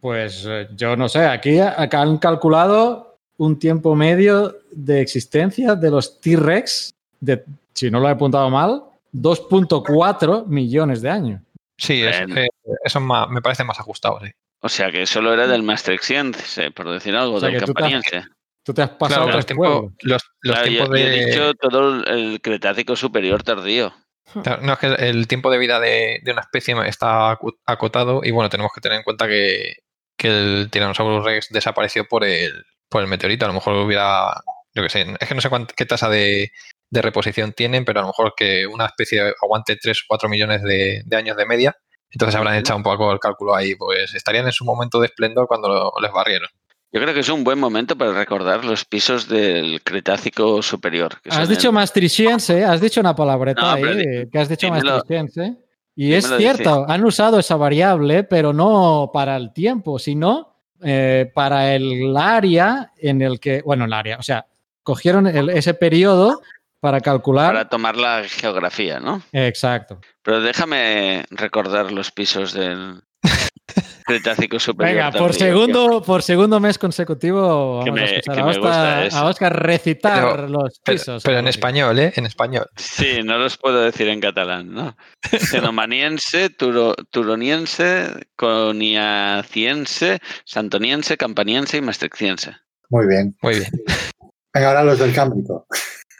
pues, 0.01 0.45
eh, 0.47 0.69
yo 0.75 0.97
no 0.97 1.09
sé, 1.09 1.27
aquí 1.27 1.59
acá 1.61 2.03
han 2.03 2.19
calculado 2.19 3.19
un 3.39 3.59
tiempo 3.59 3.95
medio 3.95 4.57
de 4.73 5.01
existencia 5.01 5.75
de 5.75 5.91
los 5.91 6.21
T-Rex, 6.21 6.95
de, 7.21 7.45
si 7.73 7.91
no 7.91 8.01
lo 8.01 8.09
he 8.09 8.13
apuntado 8.13 8.51
mal, 8.51 8.83
2.4 9.13 10.47
millones 10.47 11.01
de 11.01 11.11
años. 11.11 11.41
Sí, 11.77 12.03
eso, 12.85 13.01
me 13.01 13.41
parece 13.41 13.65
más 13.65 13.79
ajustado, 13.79 14.21
sí. 14.21 14.31
O 14.61 14.69
sea 14.69 14.91
que 14.91 15.07
solo 15.07 15.33
era 15.33 15.47
del 15.47 15.63
Maastrichtiense, 15.63 16.73
por 16.73 16.91
decir 16.91 17.15
algo, 17.15 17.39
del 17.39 17.63
campaniense. 17.63 18.25
Tú 18.65 18.75
te 18.75 18.83
has 18.83 18.91
pasado 18.91 19.31
los, 19.31 19.47
tiempos, 19.47 19.93
los, 20.03 20.23
tiempos 20.65 20.91
de... 20.91 21.23
he 21.23 21.27
dicho 21.27 21.55
todo 21.55 22.05
el 22.05 22.41
Cretácico 22.43 22.97
superior 22.97 23.43
tardío. 23.43 23.95
No, 24.35 24.73
es 24.73 24.79
que 24.79 24.87
el 24.87 25.27
tiempo 25.27 25.51
de 25.51 25.59
vida 25.59 25.81
de, 25.81 26.21
una 26.27 26.43
especie 26.43 26.75
está 26.87 27.39
acotado 27.67 28.21
y 28.23 28.31
bueno, 28.31 28.51
tenemos 28.51 28.73
que 28.75 28.81
tener 28.81 28.99
en 28.99 29.05
cuenta 29.05 29.27
que, 29.27 29.77
el 30.19 30.69
Tyrannosaurus 30.71 31.25
Rex 31.25 31.49
desapareció 31.51 32.05
por 32.05 32.25
el, 32.25 32.65
por 32.89 33.03
el 33.03 33.09
meteorito. 33.09 33.45
A 33.45 33.49
lo 33.49 33.55
mejor 33.55 33.75
hubiera, 33.77 34.35
yo 34.75 34.83
qué 34.83 34.89
sé, 34.89 35.07
es 35.19 35.29
que 35.29 35.35
no 35.35 35.41
sé 35.41 35.49
qué 35.77 35.87
tasa 35.87 36.09
de, 36.09 36.51
reposición 36.91 37.53
tienen, 37.53 37.85
pero 37.85 38.01
a 38.01 38.03
lo 38.03 38.09
mejor 38.09 38.35
que 38.37 38.67
una 38.67 38.87
especie 38.87 39.33
aguante 39.43 39.77
3 39.77 39.99
o 40.01 40.05
4 40.09 40.29
millones 40.29 40.63
de, 40.63 41.05
años 41.17 41.37
de 41.37 41.47
media 41.47 41.77
Entonces 42.11 42.35
habrán 42.35 42.57
echado 42.57 42.79
un 42.79 42.83
poco 42.83 43.13
el 43.13 43.21
cálculo 43.21 43.55
ahí, 43.55 43.75
pues 43.77 44.15
estarían 44.15 44.47
en 44.47 44.53
su 44.53 44.65
momento 44.65 44.99
de 45.01 45.07
esplendor 45.07 45.47
cuando 45.47 45.69
lo- 45.69 45.93
les 46.03 46.13
barrieron. 46.13 46.49
Yo 46.91 47.01
creo 47.03 47.13
que 47.13 47.21
es 47.21 47.29
un 47.29 47.45
buen 47.45 47.59
momento 47.59 47.97
para 47.97 48.13
recordar 48.13 48.65
los 48.65 48.85
pisos 48.87 49.29
del 49.29 49.83
Cretácico 49.83 50.63
superior. 50.63 51.21
que 51.23 51.29
Has 51.31 51.49
dicho 51.49 51.69
el- 51.69 51.75
maastrichtiense, 51.75 52.65
has 52.65 52.81
dicho 52.81 53.01
una 53.01 53.15
palabreta 53.15 53.61
No, 53.61 53.71
ahí, 53.73 53.83
di- 53.97 54.03
eh, 54.03 54.29
que 54.33 54.39
has 54.39 54.49
dicho 54.49 54.67
dímelo. 54.67 55.03
Y 55.95 56.13
es 56.15 56.33
cierto, 56.37 56.87
han 56.89 57.05
usado 57.05 57.39
esa 57.41 57.57
variable, 57.57 58.23
pero 58.25 58.53
no 58.53 59.11
para 59.13 59.37
el 59.37 59.53
tiempo, 59.53 59.99
sino 59.99 60.55
eh, 60.81 61.29
para 61.35 61.75
el 61.75 62.17
área 62.17 62.93
en 62.99 63.21
el 63.21 63.41
que, 63.41 63.63
bueno, 63.63 63.85
el 63.87 63.93
área, 63.93 64.17
o 64.17 64.23
sea, 64.23 64.47
cogieron 64.85 65.27
el- 65.27 65.51
ese 65.51 65.75
periodo 65.75 66.41
para 66.79 67.01
calcular. 67.01 67.49
Para 67.53 67.69
tomar 67.69 67.97
la 67.97 68.23
geografía, 68.25 69.01
¿no? 69.01 69.21
Exacto. 69.33 69.99
Pero 70.23 70.41
déjame 70.41 71.25
recordar 71.31 71.91
los 71.91 72.13
pisos 72.13 72.53
del 72.53 73.03
Cretácico 74.05 74.59
superior. 74.59 74.97
Venga, 74.97 75.19
por 75.19 75.35
segundo, 75.35 76.03
por 76.03 76.23
segundo 76.23 76.59
mes 76.61 76.79
consecutivo 76.79 77.85
vamos 77.85 78.01
a 78.01 78.05
escuchar 78.51 79.09
a 79.13 79.25
Oscar, 79.27 79.53
a 79.53 79.57
recitar 79.59 80.37
Pero- 80.37 80.49
los 80.49 80.81
pisos. 80.83 81.23
pero 81.23 81.39
en 81.41 81.49
español, 81.49 81.99
¿eh? 81.99 82.13
En 82.17 82.25
español. 82.25 82.67
Sí, 82.77 83.21
no 83.23 83.37
los 83.37 83.59
puedo 83.59 83.83
decir 83.83 84.09
en 84.09 84.21
catalán, 84.21 84.73
¿no? 84.73 84.97
Cenomaniense, 85.23 86.49
turo- 86.51 86.95
turoniense, 87.11 88.09
coniaciense, 88.37 90.19
santoniense, 90.45 91.17
campaniense 91.17 91.77
y 91.77 91.83
maastrichtiense. 91.83 92.57
Muy 92.91 93.07
bien. 93.07 93.37
Muy 93.43 93.57
bien. 93.59 93.71
Venga, 94.55 94.69
ahora 94.69 94.85
los 94.85 94.99
del 94.99 95.13
Cámbrico. 95.13 95.67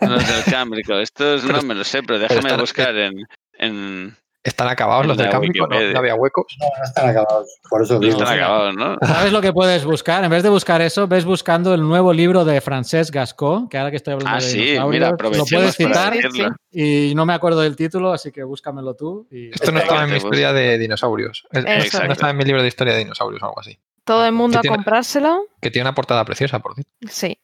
Los 0.01 0.27
del 0.29 0.45
Cámbrico. 0.53 0.95
Estos 0.99 1.45
no 1.45 1.63
me 1.63 1.75
lo 1.75 1.85
sé, 1.85 2.03
pero 2.03 2.19
déjame 2.19 2.41
están- 2.41 2.61
buscar 2.61 2.95
en, 2.97 3.15
en- 3.59 4.17
¿Están 4.45 4.69
acabados 4.69 5.05
los 5.07 5.17
del 5.17 5.27
la 5.27 5.33
Cámbrico? 5.33 5.67
¿No, 5.67 5.77
había 5.99 6.15
huecos? 6.15 6.47
No, 6.61 6.67
no 6.79 6.85
están 6.85 7.09
acabados. 7.11 7.49
Por 7.69 7.83
eso 7.83 7.95
No 7.95 8.01
digo. 8.01 8.19
están 8.19 8.35
acabados, 8.39 8.75
¿no? 8.77 8.97
¿Sabes 9.03 9.33
lo 9.33 9.41
que 9.41 9.53
puedes 9.53 9.85
buscar? 9.85 10.23
En 10.25 10.31
vez 10.31 10.43
de 10.43 10.49
buscar 10.49 10.81
eso, 10.81 11.07
ves 11.09 11.25
buscando 11.25 11.75
el 11.75 11.83
nuevo 11.83 12.13
libro 12.13 12.45
de 12.45 12.61
Francesc 12.61 13.13
Gascó, 13.13 13.69
que 13.69 13.77
ahora 13.79 13.91
que 13.91 13.97
estoy 13.97 14.15
hablando 14.15 14.37
Ah, 14.39 14.41
de 14.41 14.49
sí, 14.49 14.77
mira, 14.89 15.11
lo 15.11 15.45
puedes 15.45 15.77
citar 15.77 16.15
y 16.71 17.13
no 17.15 17.27
me 17.27 17.35
acuerdo 17.35 17.61
del 17.61 17.75
título, 17.77 18.13
así 18.13 18.31
que 18.31 18.43
búscamelo 18.45 18.95
tú. 18.95 19.27
Y... 19.31 19.51
Esto 19.51 19.73
no 19.73 19.81
estaba 19.81 20.05
en 20.05 20.11
mi 20.11 20.17
historia 20.17 20.53
de 20.53 20.79
dinosaurios. 20.79 21.45
Esto 21.53 22.05
No 22.05 22.13
estaba 22.13 22.31
en 22.31 22.37
mi 22.37 22.45
libro 22.45 22.63
de 22.63 22.69
historia 22.69 22.93
de 22.95 23.01
dinosaurios 23.01 23.43
o 23.43 23.47
algo 23.47 23.61
así. 23.61 23.79
Todo 24.05 24.25
el 24.25 24.33
mundo 24.33 24.59
a 24.59 24.63
tiene- 24.63 24.77
comprárselo. 24.77 25.43
Que 25.61 25.71
tiene 25.71 25.87
una 25.89 25.95
portada 25.95 26.25
preciosa, 26.25 26.61
por 26.61 26.75
cierto. 26.75 26.91
Sí. 27.11 27.39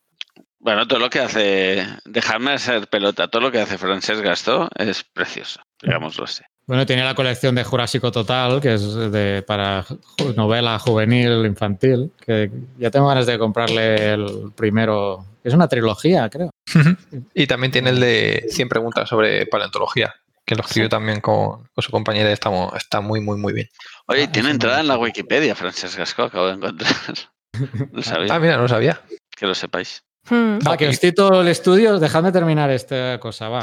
Bueno, 0.61 0.89
todo 0.89 0.99
lo 1.01 1.11
que 1.11 1.19
hace, 1.21 1.85
dejarme 2.07 2.53
hacer 2.53 2.89
pelota, 2.89 3.29
todo 3.29 3.43
lo 3.43 3.53
que 3.53 3.61
hace 3.61 3.77
Francesc 3.77 4.23
Gastó 4.23 4.71
es 4.77 5.05
precioso, 5.05 5.61
digámoslo 5.83 6.25
así. 6.25 6.43
Bueno, 6.67 6.87
tiene 6.87 7.05
la 7.05 7.15
colección 7.15 7.55
de 7.55 7.63
Jurásico 7.65 8.11
Total, 8.11 8.59
que 8.61 8.75
es 8.75 8.95
de, 9.13 9.45
para 9.47 9.85
novela 10.35 10.79
juvenil, 10.79 11.45
infantil, 11.45 12.11
que 12.25 12.51
ya 12.79 12.91
tengo 12.91 13.07
ganas 13.09 13.27
de 13.27 13.39
comprarle 13.39 14.13
el 14.15 14.53
primero. 14.57 15.27
Es 15.43 15.53
una 15.53 15.69
trilogía, 15.69 16.29
creo. 16.31 16.49
y 17.35 17.47
también 17.47 17.71
tiene 17.71 17.91
el 17.91 18.01
de 18.01 18.47
100 18.51 18.69
preguntas 18.71 19.09
sobre 19.11 19.45
paleontología, 19.47 20.15
que 20.47 20.55
lo 20.55 20.63
escribió 20.63 20.89
también 20.89 21.21
con, 21.21 21.69
con 21.75 21.83
su 21.83 21.91
compañera 21.91 22.31
y 22.31 22.33
está, 22.33 22.51
está 22.79 23.03
muy, 23.03 23.21
muy, 23.21 23.37
muy 23.37 23.53
bien. 23.53 23.69
Oye, 24.07 24.25
Ah, 24.25 24.33
tiene 24.33 24.51
entrada 24.51 24.81
en 24.81 24.89
la. 24.89 24.97
Wikipedia, 24.97 25.55
Francesc 25.55 25.99
Gascó, 25.99 26.23
acabo 26.25 26.47
de 26.47 26.55
encontrar. 26.55 26.91
No 27.93 28.03
sabía, 28.03 28.35
Ah, 28.35 28.39
mira, 28.41 28.57
no 28.57 28.63
lo 28.63 28.69
sabía. 28.69 29.01
que 29.37 29.47
lo 29.47 29.55
sepáis. 29.55 30.03
Mm. 30.31 30.59
Va, 30.67 30.77
que 30.79 30.89
os 30.89 30.99
cito 30.99 31.43
el 31.43 31.49
estudio, 31.49 31.99
dejadme 32.01 32.33
terminar 32.33 32.71
esta 32.71 33.21
cosa, 33.21 33.49
va. 33.51 33.61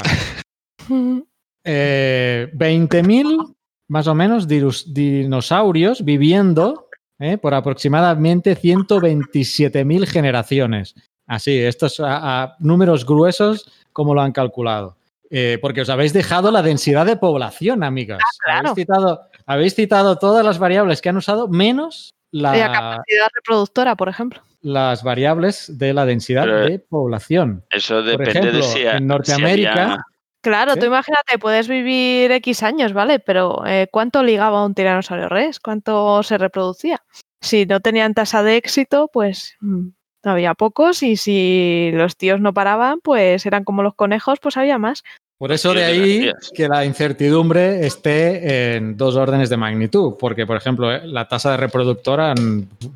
Eh, 1.64 2.50
20.000 2.54 3.54
más 3.88 4.06
o 4.06 4.14
menos 4.14 4.48
dirus- 4.48 4.86
dinosaurios 4.92 6.04
viviendo 6.04 6.88
eh, 7.18 7.38
por 7.38 7.54
aproximadamente 7.54 8.56
127.000 8.56 10.06
generaciones. 10.06 10.94
Así, 11.26 11.56
estos 11.58 12.00
a- 12.00 12.42
a 12.42 12.56
números 12.58 13.06
gruesos 13.06 13.70
como 13.92 14.14
lo 14.14 14.22
han 14.22 14.32
calculado. 14.32 14.96
Eh, 15.30 15.58
porque 15.62 15.80
os 15.82 15.88
habéis 15.88 16.12
dejado 16.12 16.50
la 16.50 16.62
densidad 16.62 17.06
de 17.06 17.16
población, 17.16 17.84
amigas. 17.84 18.18
claro. 18.44 18.70
habéis, 18.70 18.74
citado, 18.74 19.20
habéis 19.46 19.74
citado 19.74 20.16
todas 20.18 20.44
las 20.44 20.58
variables 20.58 21.00
que 21.00 21.08
han 21.08 21.16
usado, 21.16 21.48
menos 21.48 22.12
la- 22.32 22.56
La 22.56 22.72
capacidad 22.72 23.28
reproductora, 23.34 23.94
por 23.96 24.08
ejemplo. 24.08 24.40
las 24.62 25.02
variables 25.02 25.78
de 25.78 25.92
la 25.94 26.04
densidad 26.06 26.44
Pero- 26.44 26.66
de 26.66 26.78
población. 26.80 27.64
Eso 27.70 28.02
depende 28.02 28.30
ejemplo, 28.30 28.56
de 28.58 28.62
si, 28.62 28.86
ha- 28.86 28.96
en 28.98 29.06
Norteamérica- 29.06 29.72
si 29.72 29.78
había- 29.80 30.04
Claro, 30.42 30.74
¿Sí? 30.74 30.80
tú 30.80 30.86
imagínate, 30.86 31.38
puedes 31.38 31.68
vivir 31.68 32.32
X 32.32 32.62
años, 32.62 32.92
¿vale? 32.92 33.20
Pero 33.20 33.64
eh, 33.64 33.86
¿cuánto 33.90 34.22
ligaba 34.22 34.64
un 34.66 34.74
tiranosaurio 34.74 35.28
rex? 35.28 35.60
¿Cuánto 35.60 36.22
se 36.22 36.36
reproducía? 36.36 37.02
Si 37.40 37.64
no 37.64 37.80
tenían 37.80 38.14
tasa 38.14 38.42
de 38.42 38.56
éxito, 38.56 39.08
pues 39.12 39.56
mm, 39.60 39.88
había 40.24 40.54
pocos 40.54 41.02
y 41.02 41.16
si 41.16 41.90
los 41.94 42.16
tíos 42.16 42.40
no 42.40 42.52
paraban, 42.52 43.00
pues 43.00 43.46
eran 43.46 43.64
como 43.64 43.82
los 43.82 43.94
conejos, 43.94 44.40
pues 44.40 44.56
había 44.56 44.78
más. 44.78 45.04
Por 45.38 45.50
eso 45.50 45.74
de 45.74 45.82
ahí 45.82 46.30
que 46.54 46.68
la 46.68 46.84
incertidumbre 46.84 47.84
esté 47.84 48.76
en 48.76 48.96
dos 48.96 49.16
órdenes 49.16 49.48
de 49.50 49.56
magnitud, 49.56 50.14
porque 50.18 50.46
por 50.46 50.56
ejemplo 50.56 50.92
eh, 50.92 51.00
la 51.04 51.26
tasa 51.26 51.50
de 51.50 51.56
reproductora, 51.56 52.32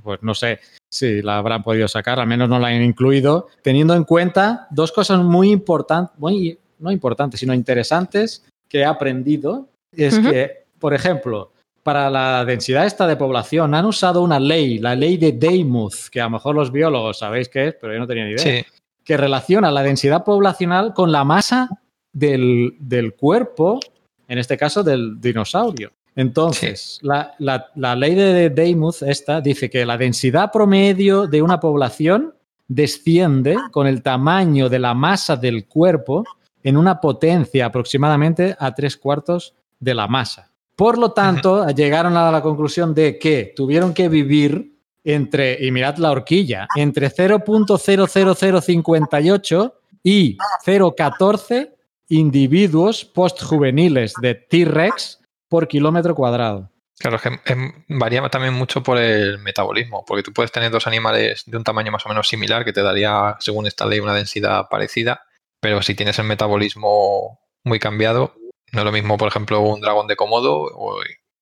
pues 0.04 0.22
no 0.22 0.32
sé 0.32 0.60
si 0.88 1.22
la 1.22 1.38
habrán 1.38 1.64
podido 1.64 1.88
sacar, 1.88 2.20
al 2.20 2.28
menos 2.28 2.48
no 2.48 2.60
la 2.60 2.68
han 2.68 2.82
incluido, 2.82 3.48
teniendo 3.62 3.94
en 3.94 4.04
cuenta 4.04 4.68
dos 4.70 4.92
cosas 4.92 5.24
muy 5.24 5.50
importantes, 5.50 6.16
muy, 6.18 6.56
no 6.78 6.90
importantes, 6.92 7.40
sino 7.40 7.54
interesantes 7.54 8.44
que 8.68 8.80
he 8.80 8.84
aprendido, 8.84 9.68
es 9.92 10.18
que, 10.18 10.64
por 10.78 10.92
ejemplo, 10.94 11.52
para 11.82 12.10
la 12.10 12.44
densidad 12.44 12.84
esta 12.86 13.06
de 13.06 13.16
población 13.16 13.74
han 13.74 13.84
usado 13.86 14.22
una 14.22 14.40
ley, 14.40 14.78
la 14.78 14.94
ley 14.96 15.16
de 15.16 15.32
Demuth, 15.32 16.08
que 16.10 16.20
a 16.20 16.24
lo 16.24 16.30
mejor 16.30 16.54
los 16.56 16.72
biólogos 16.72 17.18
sabéis 17.18 17.48
qué 17.48 17.68
es, 17.68 17.74
pero 17.80 17.92
yo 17.92 18.00
no 18.00 18.06
tenía 18.06 18.24
ni 18.24 18.32
idea 18.32 18.42
Sí, 18.62 18.66
que 19.04 19.16
relaciona 19.16 19.70
la 19.70 19.82
densidad 19.84 20.24
poblacional 20.24 20.92
con 20.94 21.12
la 21.12 21.22
masa 21.24 21.68
del, 22.12 22.74
del 22.80 23.14
cuerpo, 23.14 23.78
en 24.26 24.38
este 24.38 24.56
caso 24.56 24.82
del 24.82 25.20
dinosaurio. 25.20 25.92
Entonces, 26.16 26.98
la, 27.02 27.34
la- 27.38 27.70
la 27.76 27.94
ley 27.94 28.14
de 28.14 28.50
Demuth 28.50 29.02
esta 29.06 29.40
dice 29.40 29.70
que 29.70 29.86
la 29.86 29.96
densidad 29.96 30.50
promedio 30.50 31.26
de 31.28 31.40
una 31.42 31.60
población 31.60 32.34
desciende 32.68 33.56
con 33.70 33.86
el 33.86 34.02
tamaño 34.02 34.68
de 34.68 34.78
la 34.80 34.92
masa 34.94 35.36
del 35.36 35.66
cuerpo 35.66 36.24
en 36.66 36.76
una 36.76 37.00
potencia 37.00 37.64
aproximadamente 37.66 38.56
a 38.58 38.74
tres 38.74 38.96
cuartos 38.96 39.54
de 39.78 39.94
la 39.94 40.08
masa. 40.08 40.50
Por 40.74 40.98
lo 40.98 41.12
tanto, 41.12 41.64
llegaron 41.68 42.16
a 42.16 42.32
la 42.32 42.42
conclusión 42.42 42.92
de 42.92 43.20
que 43.20 43.52
tuvieron 43.54 43.94
que 43.94 44.08
vivir 44.08 44.76
entre, 45.04 45.64
y 45.64 45.70
mirad 45.70 45.98
la 45.98 46.10
horquilla, 46.10 46.66
entre 46.74 47.08
0.00058 47.08 49.74
y 50.02 50.36
0.14 50.66 51.70
individuos 52.08 53.04
postjuveniles 53.04 54.14
de 54.20 54.34
T-Rex 54.34 55.20
por 55.48 55.68
kilómetro 55.68 56.16
cuadrado. 56.16 56.68
claro, 56.98 57.14
es 57.14 57.22
que 57.22 57.38
em, 57.44 57.84
varía 57.86 58.28
también 58.28 58.54
mucho 58.54 58.82
por 58.82 58.98
el 58.98 59.38
metabolismo, 59.38 60.04
porque 60.04 60.24
tú 60.24 60.32
puedes 60.32 60.50
tener 60.50 60.72
dos 60.72 60.88
animales 60.88 61.44
de 61.46 61.56
un 61.56 61.62
tamaño 61.62 61.92
más 61.92 62.04
o 62.06 62.08
menos 62.08 62.26
similar 62.26 62.64
que 62.64 62.72
te 62.72 62.82
daría, 62.82 63.36
según 63.38 63.68
esta 63.68 63.86
ley, 63.86 64.00
una 64.00 64.14
densidad 64.14 64.66
parecida, 64.68 65.25
pero 65.60 65.82
si 65.82 65.94
tienes 65.94 66.18
el 66.18 66.26
metabolismo 66.26 67.40
muy 67.64 67.78
cambiado, 67.78 68.34
no 68.72 68.80
es 68.80 68.84
lo 68.84 68.92
mismo, 68.92 69.16
por 69.16 69.28
ejemplo, 69.28 69.60
un 69.60 69.80
dragón 69.80 70.06
de 70.06 70.16
Komodo, 70.16 70.60
o 70.74 71.00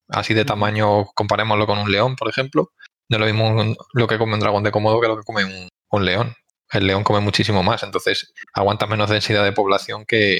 así 0.09 0.35
de 0.35 0.45
tamaño, 0.45 1.07
comparémoslo 1.15 1.67
con 1.67 1.79
un 1.79 1.91
león, 1.91 2.17
por 2.17 2.29
ejemplo, 2.29 2.73
no 3.09 3.17
es 3.17 3.21
lo 3.21 3.27
mismo 3.27 3.49
un- 3.49 3.77
lo 3.93 4.07
que 4.07 4.19
come 4.19 4.35
un 4.35 4.41
dragón 4.41 4.63
de 4.63 4.71
Komodo 4.71 5.01
que 5.01 5.09
lo 5.09 5.17
que 5.17 5.23
come 5.25 5.45
un, 5.45 5.69
un 5.91 6.05
león. 6.05 6.35
El 6.73 6.87
león 6.87 7.05
come 7.05 7.21
muchísimo 7.21 7.63
más, 7.63 7.83
entonces 7.83 8.33
aguanta 8.55 8.87
menos 8.87 9.11
densidad 9.11 9.45
de 9.45 9.53
población 9.53 10.05
que, 10.07 10.39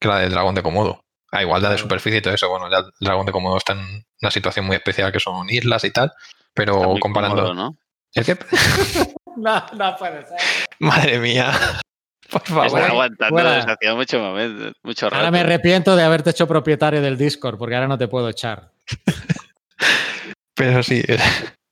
que 0.00 0.08
la 0.08 0.18
del 0.18 0.30
dragón 0.30 0.54
de 0.54 0.62
Komodo. 0.62 1.00
A 1.32 1.42
igualdad 1.42 1.70
de 1.70 1.78
superficie 1.78 2.18
y 2.18 2.22
todo 2.22 2.34
eso, 2.34 2.48
bueno, 2.50 2.70
ya 2.70 2.78
el 2.78 2.90
dragón 3.00 3.24
de 3.26 3.32
Komodo 3.32 3.56
está 3.56 3.72
en 3.72 4.04
una 4.20 4.30
situación 4.30 4.66
muy 4.66 4.76
especial 4.76 5.10
que 5.12 5.20
son 5.20 5.48
islas 5.48 5.82
y 5.84 5.90
tal, 5.90 6.12
pero 6.54 6.94
comparando... 7.00 7.36
cómodo, 7.42 7.54
¿no? 7.54 7.76
¿El 8.14 8.24
qué? 8.24 8.36
No, 9.34 9.64
no 9.74 9.96
puede 9.96 10.26
ser. 10.26 10.36
Madre 10.78 11.18
mía. 11.18 11.52
Por 12.32 12.42
favor. 12.42 12.66
Está 12.66 12.86
aguantando 12.86 13.34
fuera. 13.34 13.52
desde 13.56 13.72
hacía 13.72 13.94
mucho 13.94 14.18
momento, 14.18 14.72
mucho 14.82 15.06
rato. 15.06 15.16
Ahora 15.16 15.30
me 15.30 15.40
arrepiento 15.40 15.94
de 15.94 16.02
haberte 16.02 16.30
hecho 16.30 16.48
propietario 16.48 17.00
del 17.02 17.16
Discord, 17.18 17.58
porque 17.58 17.74
ahora 17.74 17.88
no 17.88 17.98
te 17.98 18.08
puedo 18.08 18.28
echar. 18.28 18.70
Pero 20.54 20.82
sí, 20.82 21.02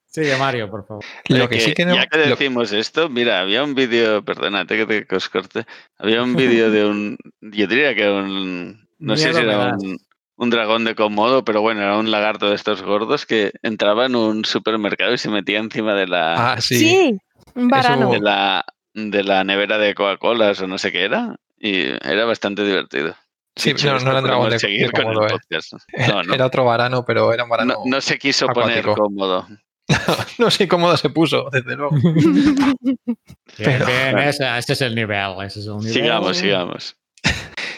Sigue, 0.07 0.35
Mario, 0.35 0.69
por 0.69 0.85
favor. 0.85 1.05
lo 1.29 1.47
que 1.47 1.59
sí 1.61 1.73
que 1.73 1.85
no... 1.85 1.95
Ya 1.95 2.05
que 2.07 2.17
lo- 2.17 2.25
decimos 2.27 2.73
esto, 2.73 3.07
mira, 3.07 3.39
había 3.39 3.63
un 3.63 3.75
vídeo, 3.75 4.23
perdónate 4.25 4.75
que 4.75 4.85
te 4.85 5.05
que 5.07 5.15
os 5.15 5.29
corte, 5.29 5.65
había 5.97 6.21
un 6.21 6.35
vídeo 6.35 6.69
de 6.69 6.85
un, 6.85 7.17
yo 7.39 7.65
diría 7.67 7.95
que 7.95 8.09
un, 8.09 8.89
no 8.99 9.15
sé 9.15 9.33
si 9.33 9.39
era 9.39 9.73
un, 9.79 9.97
un 10.35 10.49
dragón 10.49 10.83
de 10.83 10.95
Komodo, 10.95 11.45
pero 11.45 11.61
bueno, 11.61 11.81
era 11.81 11.97
un 11.97 12.11
lagarto 12.11 12.49
de 12.49 12.55
estos 12.55 12.81
gordos 12.81 13.25
que 13.25 13.51
entraba 13.61 14.07
en 14.07 14.15
un 14.15 14.43
supermercado 14.43 15.13
y 15.13 15.17
se 15.17 15.29
metía 15.29 15.59
encima 15.59 15.93
de 15.93 16.07
la, 16.07 16.53
Ah, 16.53 16.59
sí. 16.59 17.17
un 17.55 17.69
varano. 17.69 18.11
de 18.11 18.19
la, 18.19 18.65
de 18.93 19.23
la 19.23 19.43
nevera 19.43 19.77
de 19.77 19.93
Coca-Cola 19.95 20.53
o 20.61 20.67
no 20.67 20.77
sé 20.77 20.91
qué 20.91 21.03
era, 21.03 21.35
y 21.59 21.81
era 21.81 22.25
bastante 22.25 22.63
divertido. 22.63 23.15
Sí, 23.55 23.71
no, 23.71 23.75
esto, 23.75 23.99
no 24.05 24.11
era 24.11 24.19
un 24.19 24.23
dragón 24.25 24.49
de, 24.49 24.59
seguir 24.59 24.91
de 24.91 25.03
con 25.03 25.11
el 25.11 25.31
eh. 25.31 25.59
No, 26.07 26.23
no. 26.23 26.33
Era 26.33 26.45
otro 26.45 26.63
varano, 26.63 27.03
pero 27.05 27.33
era 27.33 27.43
un 27.43 27.49
varano. 27.49 27.73
No, 27.73 27.81
no 27.85 28.01
se 28.01 28.17
quiso 28.17 28.47
poner 28.47 28.85
cómodo. 28.85 29.45
no 30.39 30.49
sé 30.49 30.67
cómo 30.67 30.95
se 30.95 31.09
puso, 31.09 31.49
desde 31.51 31.75
luego. 31.75 31.95
Pero- 33.57 33.85
bien, 33.85 34.17
ese, 34.19 34.57
ese 34.57 34.73
es 34.73 34.81
el 34.81 34.95
nivel. 34.95 35.33
Ese 35.45 35.59
es 35.59 35.67
el 35.67 35.77
nivel. 35.77 35.93
Sigamos, 35.93 36.37
sigamos. 36.37 36.95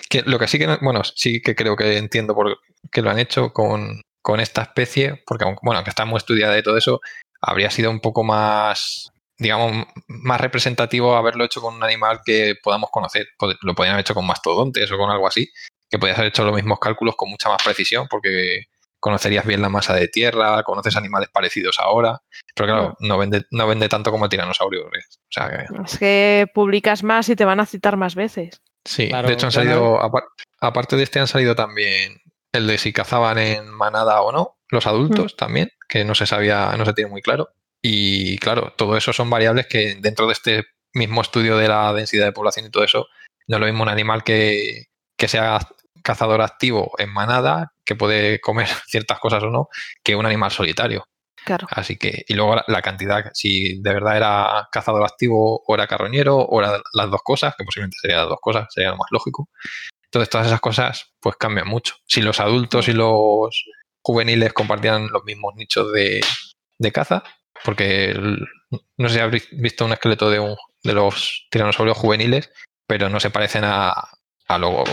Que 0.10 0.22
lo 0.22 0.38
que 0.38 0.48
sí 0.48 0.60
que, 0.60 0.68
no- 0.68 0.78
bueno, 0.82 1.04
sí 1.04 1.42
que 1.42 1.56
creo 1.56 1.76
que 1.76 1.98
entiendo 1.98 2.36
por 2.36 2.60
qué 2.92 3.02
lo 3.02 3.10
han 3.10 3.18
hecho 3.20 3.52
con, 3.52 4.02
con 4.22 4.40
esta 4.40 4.62
especie, 4.62 5.24
porque 5.26 5.44
aunque, 5.46 5.62
bueno, 5.64 5.84
que 5.84 5.90
está 5.90 6.06
muy 6.06 6.18
estudiada 6.18 6.58
y 6.58 6.64
todo 6.64 6.78
eso, 6.78 7.02
habría 7.42 7.72
sido 7.72 7.90
un 7.90 8.00
poco 8.00 8.24
más, 8.24 9.12
digamos, 9.38 9.86
más 10.08 10.40
representativo 10.42 11.16
haberlo 11.16 11.44
hecho 11.44 11.62
con 11.62 11.76
un 11.76 11.84
animal 11.84 12.22
que 12.26 12.56
podamos 12.62 12.90
conocer. 12.92 13.28
Lo 13.62 13.74
podrían 13.76 13.94
haber 13.96 14.02
hecho 14.06 14.14
con 14.14 14.26
mastodontes 14.28 14.92
o 14.92 14.98
con 14.98 15.10
algo 15.10 15.28
así, 15.28 15.50
que 15.90 15.98
podías 16.00 16.18
haber 16.18 16.30
hecho 16.30 16.44
los 16.46 16.56
mismos 16.56 16.80
cálculos 16.80 17.16
con 17.16 17.30
mucha 17.30 17.50
más 17.50 17.62
precisión, 17.64 18.08
porque 18.10 18.66
conocerías 19.00 19.46
bien 19.46 19.62
la 19.62 19.68
masa 19.70 19.94
de 19.96 20.08
tierra, 20.08 20.64
conoces 20.64 20.96
animales 20.96 21.28
parecidos 21.34 21.78
ahora, 21.80 22.22
pero 22.56 22.68
claro, 22.68 22.96
no 23.00 23.18
vende, 23.18 23.46
no 23.52 23.68
vende 23.68 23.90
tanto 23.90 24.12
como 24.12 24.26
el 24.26 24.30
tiranosaurio. 24.30 24.90
Rex. 24.90 25.18
O 25.18 25.28
sea, 25.30 25.50
que- 25.50 25.66
Es 25.86 25.98
que 26.00 26.48
publicas 26.54 27.04
más 27.04 27.28
y 27.28 27.36
te 27.36 27.44
van 27.44 27.60
a 27.60 27.66
citar 27.66 27.98
más 27.98 28.16
veces. 28.16 28.62
Sí, 28.86 29.10
Claro, 29.10 29.28
de 29.28 29.34
hecho 29.34 29.48
han 29.48 29.52
salido, 29.52 30.00
apar- 30.02 30.28
aparte 30.62 30.96
de 30.96 31.04
este 31.04 31.20
han 31.20 31.28
salido 31.28 31.54
también 31.56 32.22
el 32.54 32.66
de 32.68 32.78
si 32.78 32.94
cazaban 32.94 33.38
en 33.40 33.70
manada 33.70 34.22
o 34.22 34.32
no, 34.32 34.58
los 34.70 34.88
adultos 34.88 35.36
también, 35.36 35.70
que 35.90 36.06
no 36.06 36.16
se 36.16 36.26
sabía, 36.26 36.74
no 36.78 36.86
se 36.86 36.94
tiene 36.94 37.10
muy 37.12 37.22
claro. 37.22 37.50
Y 37.86 38.38
claro, 38.38 38.74
todo 38.78 38.96
eso 38.96 39.12
son 39.12 39.30
variables 39.30 39.68
que 39.68 39.96
dentro 40.00 40.26
de 40.26 40.34
este 40.34 40.64
mismo 40.94 41.22
estudio 41.22 41.58
de 41.58 41.68
la 41.68 41.92
densidad 41.94 42.26
de 42.26 42.32
población 42.32 42.66
y 42.66 42.72
todo 42.72 42.86
eso, 42.86 43.08
no 43.48 43.58
es 43.58 43.60
lo 43.60 43.66
mismo 43.66 43.84
un 43.84 43.90
animal 43.90 44.24
que, 44.24 44.86
que 45.18 45.28
sea 45.28 45.60
cazador 46.02 46.42
activo 46.42 46.94
en 46.98 47.12
manada, 47.12 47.74
que 47.86 47.96
puede 47.96 48.40
comer 48.40 48.68
ciertas 48.88 49.20
cosas 49.20 49.44
o 49.44 49.50
no, 49.50 49.68
que 50.02 50.16
un 50.16 50.26
animal 50.26 50.52
solitario. 50.52 51.06
Claro. 51.46 51.68
Así 51.72 51.98
que, 51.98 52.24
y 52.26 52.36
luego 52.36 52.56
la, 52.68 52.82
cantidad, 52.82 53.26
si 53.34 53.82
de 53.82 53.94
verdad 53.94 54.16
era 54.16 54.70
cazador 54.72 55.04
activo 55.04 55.62
o 55.68 55.76
era 55.76 55.88
carroñero 55.88 56.38
o 56.38 56.62
era 56.62 56.80
las 56.94 57.12
dos 57.12 57.22
cosas, 57.22 57.54
que 57.58 57.66
posiblemente 57.66 57.98
serían 58.02 58.20
las 58.20 58.30
dos 58.30 58.40
cosas, 58.42 58.68
sería 58.70 58.92
lo 58.92 58.98
más 58.98 59.08
lógico. 59.12 59.50
Entonces, 60.06 60.30
todas 60.30 60.48
esas 60.48 60.62
cosas 60.62 61.12
pues 61.20 61.36
cambian 61.36 61.68
mucho. 61.68 61.96
Si 62.06 62.22
los 62.22 62.40
adultos 62.40 62.88
y 62.88 62.94
los 62.94 63.66
juveniles 64.02 64.54
compartían 64.54 65.10
los 65.12 65.26
mismos 65.26 65.54
nichos 65.56 65.92
de, 65.92 66.22
de 66.80 66.92
caza, 66.94 67.24
porque 67.64 68.12
el- 68.12 68.46
no 68.98 69.08
sé 69.10 69.16
si 69.16 69.22
habréis 69.22 69.48
visto 69.52 69.86
un 69.86 69.94
esqueleto 69.94 70.30
de, 70.30 70.40
un, 70.40 70.56
de 70.84 70.94
los 70.94 71.48
tiranosaurios 71.52 71.98
juveniles, 71.98 72.52
pero 72.88 73.10
no 73.10 73.20
se 73.20 73.30
parecen 73.30 73.64
a, 73.66 73.94
a 74.48 74.58
lo 74.58 74.84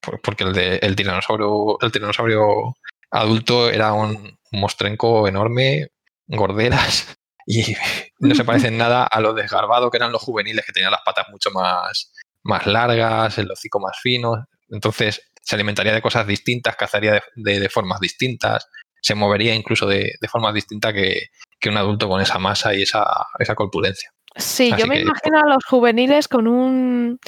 por- 0.00 0.20
porque 0.22 0.44
el 0.44 0.52
de 0.52 0.76
el 0.82 0.96
tiranosaurio, 0.96 1.78
el 1.80 1.92
tiranosaurio 1.92 2.74
adulto 3.10 3.70
era 3.70 3.92
un, 3.92 4.38
un 4.52 4.60
mostrenco 4.60 5.26
enorme, 5.28 5.88
gorderas, 6.26 7.16
y 7.46 7.74
no 8.20 8.34
se 8.34 8.44
parecen 8.44 8.76
nada 8.78 9.04
a 9.04 9.20
lo 9.20 9.32
desgarbado 9.34 9.90
que 9.90 9.96
eran 9.98 10.12
los 10.12 10.22
juveniles, 10.22 10.64
que 10.64 10.72
tenían 10.72 10.92
las 10.92 11.02
patas 11.04 11.26
mucho 11.30 11.50
más, 11.50 12.12
más 12.42 12.66
largas, 12.66 13.38
el 13.38 13.50
hocico 13.50 13.80
más 13.80 13.98
fino. 14.00 14.46
Entonces 14.70 15.22
se 15.42 15.54
alimentaría 15.56 15.92
de 15.92 16.02
cosas 16.02 16.26
distintas, 16.26 16.76
cazaría 16.76 17.12
de, 17.14 17.22
de- 17.36 17.60
de 17.60 17.68
formas 17.68 18.00
distintas, 18.00 18.66
se 19.02 19.14
movería 19.14 19.54
incluso 19.54 19.86
de, 19.86 20.14
de 20.20 20.28
formas 20.28 20.54
distintas 20.54 20.92
que, 20.94 21.26
que 21.64 21.70
un 21.70 21.78
adulto 21.78 22.08
con 22.10 22.20
esa 22.20 22.38
masa 22.38 22.74
y 22.74 22.82
esa, 22.82 23.04
esa 23.38 23.54
corpulencia. 23.54 24.10
Sí, 24.36 24.70
Así 24.70 24.82
yo 24.82 24.86
me 24.86 24.96
que- 24.96 25.02
imagino 25.02 25.38
a 25.40 25.48
los 25.48 25.64
juveniles 25.64 26.28
con 26.28 26.46
un, 26.46 27.18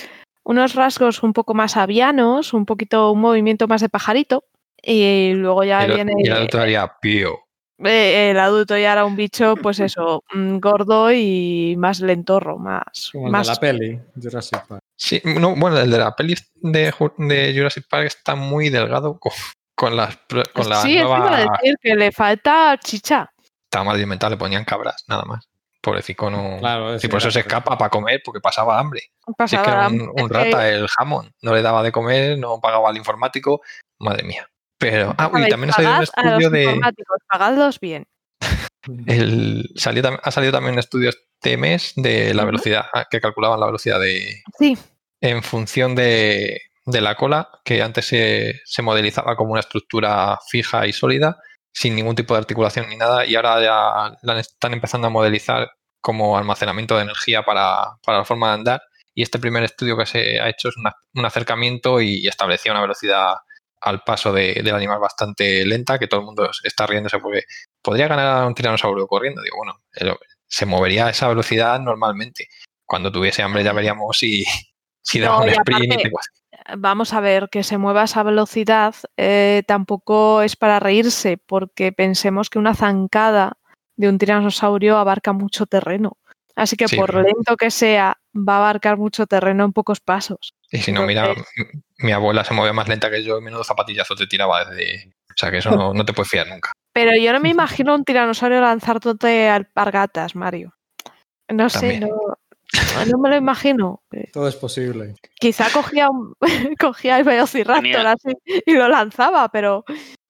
unos 0.45 0.75
rasgos 0.75 1.23
un 1.23 1.33
poco 1.33 1.55
más 1.55 1.77
avianos, 1.79 2.53
un 2.53 2.67
poquito 2.67 3.13
un 3.13 3.21
movimiento 3.21 3.67
más 3.67 3.81
de 3.81 3.89
pajarito. 3.89 4.45
Y 4.83 5.33
luego 5.33 5.65
ya 5.65 5.85
el, 5.85 5.95
viene 5.95 6.13
y 6.19 6.27
el 6.27 6.33
adulto 6.35 6.61
haría 6.61 6.87
pío. 7.01 7.39
eh, 7.83 8.31
el 8.31 8.39
adulto 8.39 8.77
ya 8.77 8.93
era 8.93 9.05
un 9.07 9.17
bicho, 9.17 9.57
pues 9.57 9.81
eso, 9.81 10.23
mm, 10.35 10.59
gordo 10.59 11.11
y 11.13 11.75
más 11.79 12.01
lentorro, 12.01 12.59
más, 12.59 13.09
Como 13.13 13.27
el 13.27 13.33
más 13.33 13.47
de 13.47 13.53
la 13.55 13.61
peli, 13.61 14.01
Jurassic 14.23 14.67
Park. 14.67 14.81
Sí, 14.97 15.21
no, 15.25 15.57
bueno, 15.57 15.79
el 15.79 15.91
de 15.91 15.99
la 15.99 16.15
peli 16.15 16.35
de, 16.57 16.93
Ju- 16.93 17.15
de 17.17 17.55
Jurassic 17.57 17.87
Park 17.89 18.07
está 18.07 18.35
muy 18.35 18.69
delgado 18.69 19.19
con, 19.19 19.33
con 19.75 19.97
las 19.97 20.19
con 20.55 20.69
la 20.69 20.83
sí, 20.83 20.97
eso 20.99 21.07
iba 21.07 21.17
a 21.17 21.19
nueva 21.31 21.59
decir 21.61 21.75
que 21.83 21.95
le 21.95 22.13
falta 22.13 22.79
chicha. 22.83 23.31
Estaba 23.77 23.85
mal 23.85 23.97
alimentada, 23.97 24.31
le 24.31 24.37
ponían 24.39 24.65
cabras, 24.65 25.05
nada 25.07 25.25
más. 25.25 25.49
Pobrecito 25.83 26.31
no. 26.31 26.57
Claro, 26.59 26.97
y 26.97 27.09
por 27.09 27.19
eso 27.19 27.31
se 27.31 27.41
escapa 27.41 27.77
para 27.77 27.91
comer, 27.91 28.23
porque 28.25 28.41
pasaba 28.41 28.79
hambre. 28.79 29.01
Si 29.01 29.11
es 29.31 29.51
que 29.51 29.57
Pasaba 29.59 29.87
era 29.87 29.89
un, 29.89 30.31
rata 30.31 30.69
el 30.69 30.89
jamón. 30.89 31.31
No 31.43 31.55
le 31.55 31.63
daba 31.63 31.83
de 31.83 31.93
comer, 31.93 32.39
no 32.39 32.59
pagaba 32.61 32.89
al 32.89 32.97
informático. 32.97 33.61
Madre 33.99 34.25
mía. 34.25 34.49
Pero, 34.79 35.15
ah, 35.17 35.31
uy, 35.33 35.49
también 35.49 35.71
ha 35.71 35.75
salido 35.75 35.97
un 35.97 36.03
estudio 36.03 36.51
de. 36.51 36.81
pagadlos 37.29 37.79
bien. 37.79 38.07
El, 39.07 39.71
salió 39.77 40.03
tam- 40.03 40.21
ha 40.23 40.31
salido 40.31 40.53
también 40.53 40.75
un 40.75 40.79
estudio 40.79 41.11
este 41.11 41.57
mes 41.57 41.93
de 41.97 42.35
la 42.35 42.45
velocidad, 42.45 42.87
ah, 42.95 43.07
que 43.11 43.21
calculaban 43.21 43.61
la 43.61 43.67
velocidad 43.67 44.01
de, 44.01 44.43
Sí, 44.59 44.79
en 45.21 45.43
función 45.43 45.95
de, 45.95 46.63
de 46.85 47.01
la 47.01 47.17
cola, 47.17 47.49
que 47.65 47.83
antes 47.83 48.07
se, 48.07 48.61
se 48.65 48.83
modelizaba 48.83 49.37
como 49.37 49.53
una 49.53 49.61
estructura 49.61 50.39
fija 50.49 50.87
y 50.87 50.93
sólida, 50.93 51.39
sin 51.79 51.95
ningún 51.95 52.15
tipo 52.17 52.33
de 52.33 52.39
articulación 52.39 52.89
ni 52.89 52.97
nada, 52.97 53.27
y 53.27 53.35
ahora 53.35 53.61
ya 53.61 54.17
la 54.23 54.41
están 54.41 54.73
empezando 54.73 55.09
a 55.09 55.11
modelizar 55.11 55.71
como 56.01 56.39
almacenamiento 56.39 56.97
de 56.97 57.03
energía 57.03 57.43
para, 57.43 57.99
para 58.03 58.19
la 58.19 58.25
forma 58.25 58.49
de 58.49 58.55
andar. 58.55 58.83
Y 59.15 59.23
este 59.23 59.39
primer 59.39 59.63
estudio 59.63 59.95
que 59.97 60.07
se 60.07 60.41
ha 60.41 60.49
hecho 60.49 60.71
es 60.71 60.77
una- 60.79 60.95
un 61.15 61.27
acercamiento 61.27 62.01
y 62.01 62.27
establecía 62.27 62.73
una 62.73 62.81
velocidad 62.81 63.35
al 63.83 64.01
paso 64.05 64.33
de- 64.33 64.55
del 64.65 64.75
animal 64.75 65.01
bastante 65.01 65.67
lenta, 65.67 65.99
que 65.99 66.07
todo 66.09 66.21
el 66.21 66.27
mundo 66.27 66.49
está 66.65 66.87
riéndose 66.87 67.19
porque 67.19 67.43
podría 67.83 68.09
ganar 68.09 68.43
a 68.43 68.47
un 68.47 68.55
tiranosaurio 68.55 69.07
corriendo. 69.07 69.43
Digo, 69.43 69.57
bueno, 69.59 69.79
se 70.47 70.65
movería 70.65 71.07
a 71.09 71.11
esa 71.11 71.29
velocidad 71.29 71.79
normalmente. 71.81 72.49
Cuando 72.87 73.13
tuviese 73.13 73.43
hambre 73.43 73.63
ya 73.65 73.73
veríamos 73.75 74.17
si, 74.17 74.45
si 75.03 75.21
daba 75.21 75.39
No, 75.39 75.43
un 75.45 75.49
sprint 75.51 75.83
y 75.83 75.85
aparte- 75.93 76.03
te- 76.05 76.11
vamos 76.77 77.13
a 77.13 77.21
ver, 77.21 77.49
que 77.51 77.63
se 77.63 77.79
mueva 77.79 78.03
a 78.03 78.05
esa 78.05 78.23
velocidad 78.23 78.95
eh, 79.17 79.63
tampoco 79.67 80.43
es 80.43 80.57
para 80.57 80.81
reírse, 80.81 81.39
porque 81.39 81.93
pensemos 81.93 82.51
que 82.51 82.59
una 82.59 82.75
zancada 82.75 83.59
de 83.97 84.09
un 84.09 84.19
tiranosaurio 84.19 84.99
abarca 84.99 85.33
mucho 85.33 85.67
terreno. 85.67 86.19
Así 86.55 86.77
que 86.77 86.89
Sí, 86.89 86.97
por 86.97 87.15
lento 87.15 87.57
que 87.57 87.71
sea, 87.71 88.19
va 88.35 88.55
a 88.55 88.59
abarcar 88.59 88.97
mucho 88.97 89.27
terreno 89.27 89.65
en 89.65 89.73
pocos 89.73 90.01
pasos. 90.01 90.55
Y 90.71 90.79
si 90.79 90.91
no, 90.91 91.03
mira, 91.03 91.35
mi 91.99 92.13
abuela 92.13 92.45
se 92.45 92.55
movía 92.55 92.73
más 92.73 92.89
lenta 92.89 93.11
que 93.11 93.23
yo 93.23 93.39
y 93.39 93.43
menudo 93.43 93.63
zapatillazo 93.63 94.15
te 94.15 94.27
tiraba 94.27 94.65
desde... 94.65 95.13
O 95.29 95.39
sea, 95.39 95.51
que 95.51 95.59
eso 95.59 95.71
no, 95.71 95.93
no 95.93 96.05
te 96.05 96.15
puedes 96.15 96.31
fiar 96.31 96.49
nunca. 96.49 96.73
Pero 96.95 97.11
yo 97.21 97.31
no 97.35 97.41
me 97.41 97.51
imagino 97.51 97.95
un 97.95 98.05
tiranosaurio 98.05 98.63
lanzándote 98.63 99.51
alpargatas, 99.51 100.35
Mario. 100.35 100.73
No 101.49 101.69
sé, 101.69 102.01
no, 102.01 102.09
no 103.11 103.19
me 103.19 103.31
lo 103.31 103.37
imagino. 103.37 104.03
Todo 104.33 104.49
es 104.49 104.57
posible. 104.57 105.15
Quizá 105.39 105.67
cogía, 105.73 106.09
un, 106.11 106.35
cogía 106.81 107.19
el 107.19 107.25
velociraptor 107.25 108.07
así 108.07 108.33
y 108.67 108.73
lo 108.75 108.89
lanzaba, 108.89 109.49
pero 109.51 109.85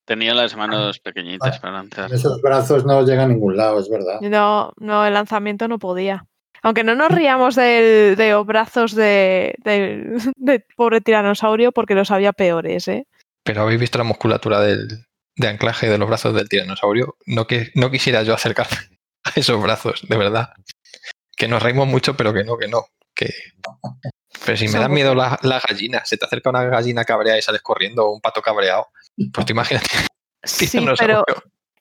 Tenía 0.05 0.35
las 0.35 0.55
manos 0.57 1.01
pequeñitas 1.01 1.59
para 1.59 1.73
lanzar. 1.75 2.13
Esos 2.13 2.41
brazos 2.41 2.85
no 2.85 3.03
llegan 3.03 3.25
a 3.31 3.35
ningún 3.35 3.57
lado, 3.57 3.81
es 3.81 3.89
verdad. 3.89 4.21
no, 4.21 4.73
no, 4.79 5.05
el 5.05 5.15
lanzamiento 5.15 5.67
no 5.67 5.79
podía. 5.81 6.27
Aunque 6.63 6.85
no 6.85 6.95
nos 6.95 7.11
riamos 7.11 7.55
del- 7.57 8.15
de 8.17 8.31
los 8.31 8.47
brazos 8.47 8.95
de, 8.95 9.55
del 9.65 10.17
del 10.37 10.65
pobre 10.77 11.01
tiranosaurio 11.01 11.73
porque 11.73 11.95
los 11.95 12.11
había 12.11 12.33
peores, 12.33 12.87
¿eh? 12.89 13.07
Pero 13.45 13.63
habéis 13.63 13.81
visto 13.81 13.99
la 13.99 14.05
musculatura 14.05 14.61
del, 14.61 14.89
de 15.37 15.49
anclaje 15.49 15.89
de 15.89 15.99
los 15.99 16.09
brazos 16.09 16.35
del 16.35 16.49
tiranosaurio. 16.49 17.17
No, 17.27 17.47
que, 17.47 17.71
no 17.75 17.91
quisiera 17.91 18.23
yo 18.23 18.33
acercarme 18.35 18.77
a 19.25 19.31
esos 19.37 19.61
brazos, 19.63 20.07
de 20.09 20.17
verdad. 20.17 20.51
Que 21.37 21.49
nos 21.49 21.63
reímos 21.63 21.87
mucho, 21.87 22.17
pero 22.17 22.33
que 22.33 22.45
no, 22.45 22.57
que 22.57 22.69
no. 22.69 22.87
Que... 23.15 23.31
Pero 24.45 24.59
si 24.59 24.69
me 24.69 24.79
dan 24.79 24.93
miedo 24.93 25.15
las 25.15 25.43
las 25.43 25.63
gallinas, 25.65 26.07
se 26.07 26.19
te 26.19 26.27
acerca 26.27 26.51
una 26.51 26.63
gallina 26.65 27.05
cabreada 27.05 27.39
y 27.39 27.43
sales 27.43 27.63
corriendo 27.63 28.07
o 28.07 28.15
un 28.15 28.21
pato 28.21 28.43
cabreado, 28.43 28.89
pues 29.33 29.47
te 29.47 29.53
imaginas 29.53 29.83
Sí, 30.45 30.69
pero 30.99 31.25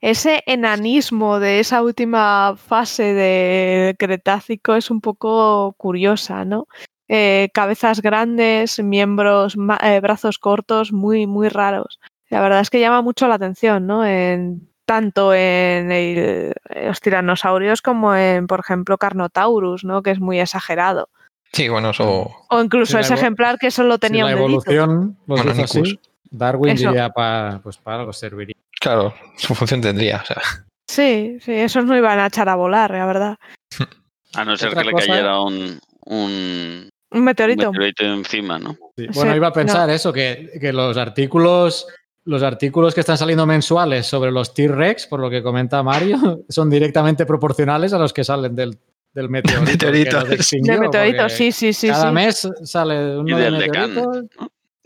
ese 0.02 0.44
enanismo 0.46 1.40
de 1.40 1.60
esa 1.60 1.84
última 1.84 2.56
fase 2.58 3.14
del 3.14 3.98
Cretácico 3.98 4.76
es 4.76 4.90
un 4.90 5.02
poco 5.02 5.74
curiosa, 5.78 6.46
¿no? 6.46 6.68
Eh, 7.08 7.50
cabezas 7.54 8.02
grandes, 8.02 8.80
miembros, 8.80 9.56
eh, 9.84 10.00
brazos 10.00 10.40
cortos, 10.40 10.92
muy, 10.92 11.28
muy 11.28 11.50
raros. 11.50 12.00
La 12.30 12.42
verdad 12.42 12.62
es 12.62 12.70
que 12.70 12.80
llama 12.80 13.02
mucho 13.02 13.28
la 13.28 13.36
atención, 13.36 13.86
¿no? 13.86 14.06
En, 14.06 14.70
tanto 14.86 15.34
en 15.34 15.92
el- 15.92 16.54
en 16.70 16.88
los 16.88 17.02
tiranosaurios 17.02 17.82
como 17.82 18.16
en, 18.16 18.48
por 18.48 18.60
ejemplo, 18.60 18.98
Carnotaurus, 18.98 19.84
¿no? 19.84 20.02
Que 20.04 20.12
es 20.12 20.20
muy 20.20 20.40
exagerado. 20.40 21.10
Sí, 21.52 21.70
bueno, 21.70 21.92
eso. 21.92 22.32
O 22.50 22.62
incluso 22.62 23.00
ese 23.00 23.14
ejemplar 23.14 23.58
que 23.58 23.72
solo 23.72 23.94
Si 23.96 24.00
tenía 24.02 24.26
la 24.26 24.32
un 24.36 24.36
dedito. 24.36 24.72
evolución 24.72 25.18
los 25.28 25.44
Bueno, 25.44 25.44
hizo 25.52 25.62
Nicus. 25.62 25.76
así, 25.94 26.00
Darwin 26.32 26.74
Eso. 26.74 26.90
diría 26.90 27.10
para 27.10 27.60
pues 27.64 27.78
para 27.78 28.00
algo 28.00 28.12
serviría. 28.14 28.56
Claro, 28.80 29.14
su 29.38 29.56
función 29.56 29.82
tendría. 29.82 30.18
O 30.18 30.26
sea, 30.26 30.42
Sí, 30.88 31.38
sí, 31.42 31.52
esos 31.54 31.84
no 31.86 31.98
iban 31.98 32.20
a 32.20 32.28
echar 32.28 32.48
a 32.50 32.56
volar, 32.56 32.92
la 32.92 33.06
verdad. 33.06 33.38
A 34.36 34.46
no 34.46 34.56
ser 34.58 34.74
que 34.76 34.84
le 34.84 34.92
cosa- 34.92 35.08
cayera 35.08 35.40
un, 35.42 35.80
un 36.06 36.90
Un 37.12 37.24
meteorito. 37.24 37.70
Un 37.70 37.78
meteorito 37.78 38.04
encima, 38.04 38.60
¿no? 38.60 38.74
Sí. 38.98 39.08
Bueno, 39.14 39.32
Sí, 39.32 39.38
iba 39.38 39.48
a 39.48 39.54
pensar 39.54 39.88
no. 39.88 39.94
eso, 39.94 40.12
que, 40.14 40.52
que 40.60 40.74
los 40.74 40.98
artículos, 40.98 41.88
los 42.26 42.42
artículos 42.44 42.94
que 42.94 43.02
están 43.02 43.18
saliendo 43.18 43.46
mensuales 43.46 44.06
sobre 44.08 44.32
los 44.32 44.54
T-Rex, 44.54 45.08
por 45.08 45.20
lo 45.20 45.30
que 45.30 45.42
comenta 45.44 45.82
Mario, 45.84 46.44
son 46.50 46.70
directamente 46.70 47.26
proporcionales 47.26 47.94
a 47.94 47.98
los 48.00 48.12
que 48.14 48.24
salen 48.24 48.56
del, 48.56 48.78
del 49.14 49.30
meteorito. 49.30 49.72
Meteorito. 49.72 50.20
porque 50.20 50.44
sí, 51.30 51.52
sí, 51.52 51.72
sí. 51.74 51.88
Cada 51.88 52.10
sí. 52.10 52.14
mes 52.14 52.50
sale 52.64 53.18
uno 53.18 53.40
Y 53.40 53.42
de 53.42 53.52
meteoritos. 53.52 54.18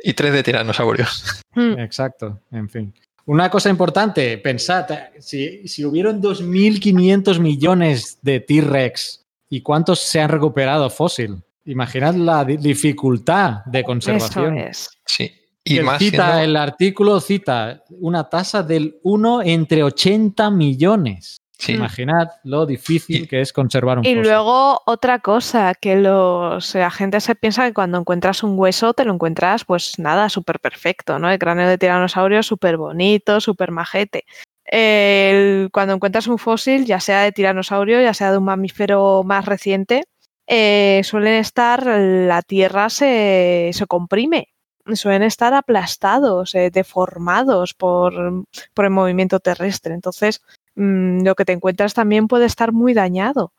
Y 0.01 0.13
tres 0.13 0.33
de 0.33 0.43
tiranosaurios. 0.43 1.41
Mm. 1.55 1.79
Exacto, 1.79 2.39
en 2.51 2.69
fin. 2.69 2.93
Una 3.25 3.49
cosa 3.49 3.69
importante, 3.69 4.37
pensad, 4.39 4.87
si, 5.19 5.67
si 5.67 5.85
hubieron 5.85 6.21
2.500 6.21 7.39
millones 7.39 8.17
de 8.21 8.39
T-Rex 8.39 9.25
y 9.49 9.61
cuántos 9.61 9.99
se 9.99 10.19
han 10.19 10.29
recuperado 10.29 10.89
fósil, 10.89 11.37
imaginad 11.65 12.15
la 12.15 12.43
di- 12.43 12.57
dificultad 12.57 13.63
de 13.65 13.79
Eso 13.79 13.85
conservación. 13.87 14.57
es. 14.57 14.89
Sí. 15.05 15.31
Y 15.73 15.79
Y 15.79 15.83
más 15.83 15.99
cita, 15.99 16.25
siendo- 16.27 16.41
el 16.43 16.55
artículo 16.55 17.19
cita 17.19 17.83
una 18.01 18.29
tasa 18.29 18.63
del 18.63 18.97
1 19.03 19.41
entre 19.41 19.83
80 19.83 20.49
millones. 20.51 21.37
sí. 21.61 21.73
Imaginad 21.73 22.29
lo 22.45 22.65
difícil 22.65 23.23
Y- 23.23 23.27
que 23.27 23.41
es 23.41 23.51
conservar 23.51 23.99
un 23.99 24.05
Y 24.05 24.15
luego 24.15 24.81
otra 24.85 25.19
cosa, 25.19 25.73
que 25.75 25.97
los 25.97 26.73
agentes 26.77 27.25
se 27.25 27.35
piensa 27.35 27.65
que 27.67 27.73
cuando 27.73 27.97
encuentras 27.97 28.43
un 28.43 28.57
hueso 28.57 28.93
te 28.93 29.03
lo 29.03 29.13
encuentras 29.13 29.65
pues 29.65 29.99
nada, 29.99 30.29
súper 30.29 30.61
perfecto, 30.61 31.19
¿no? 31.19 31.29
El 31.29 31.37
cráneo 31.37 31.67
de 31.67 31.77
tiranosaurio 31.77 32.43
súper 32.43 32.77
bonito, 32.77 33.41
súper 33.41 33.71
majete. 33.71 34.23
El- 34.63 35.69
cuando 35.73 35.93
encuentras 35.95 36.27
un 36.27 36.37
fósil, 36.37 36.85
ya 36.85 36.99
sea 37.01 37.21
de 37.23 37.31
tiranosaurio, 37.31 38.01
ya 38.01 38.13
sea 38.13 38.31
de 38.31 38.37
un 38.37 38.45
mamífero 38.45 39.23
más 39.25 39.45
reciente, 39.45 40.05
eh, 40.47 41.01
suelen 41.03 41.33
estar, 41.35 41.85
la 41.85 42.41
tierra 42.41 42.89
se, 42.89 43.71
se 43.73 43.85
comprime, 43.85 44.47
suelen 44.95 45.23
estar 45.23 45.53
aplastados, 45.53 46.55
eh, 46.55 46.69
deformados 46.71 47.73
por, 47.73 48.45
por 48.73 48.85
el 48.85 48.91
movimiento 48.91 49.39
terrestre. 49.39 49.93
Entonces, 49.93 50.41
mm, 50.75 51.23
lo 51.23 51.35
que 51.35 51.45
te 51.45 51.53
encuentras 51.53 51.93
también 51.93 52.27
puede 52.27 52.45
estar 52.45 52.71
muy 52.71 52.93
dañado. 52.93 53.53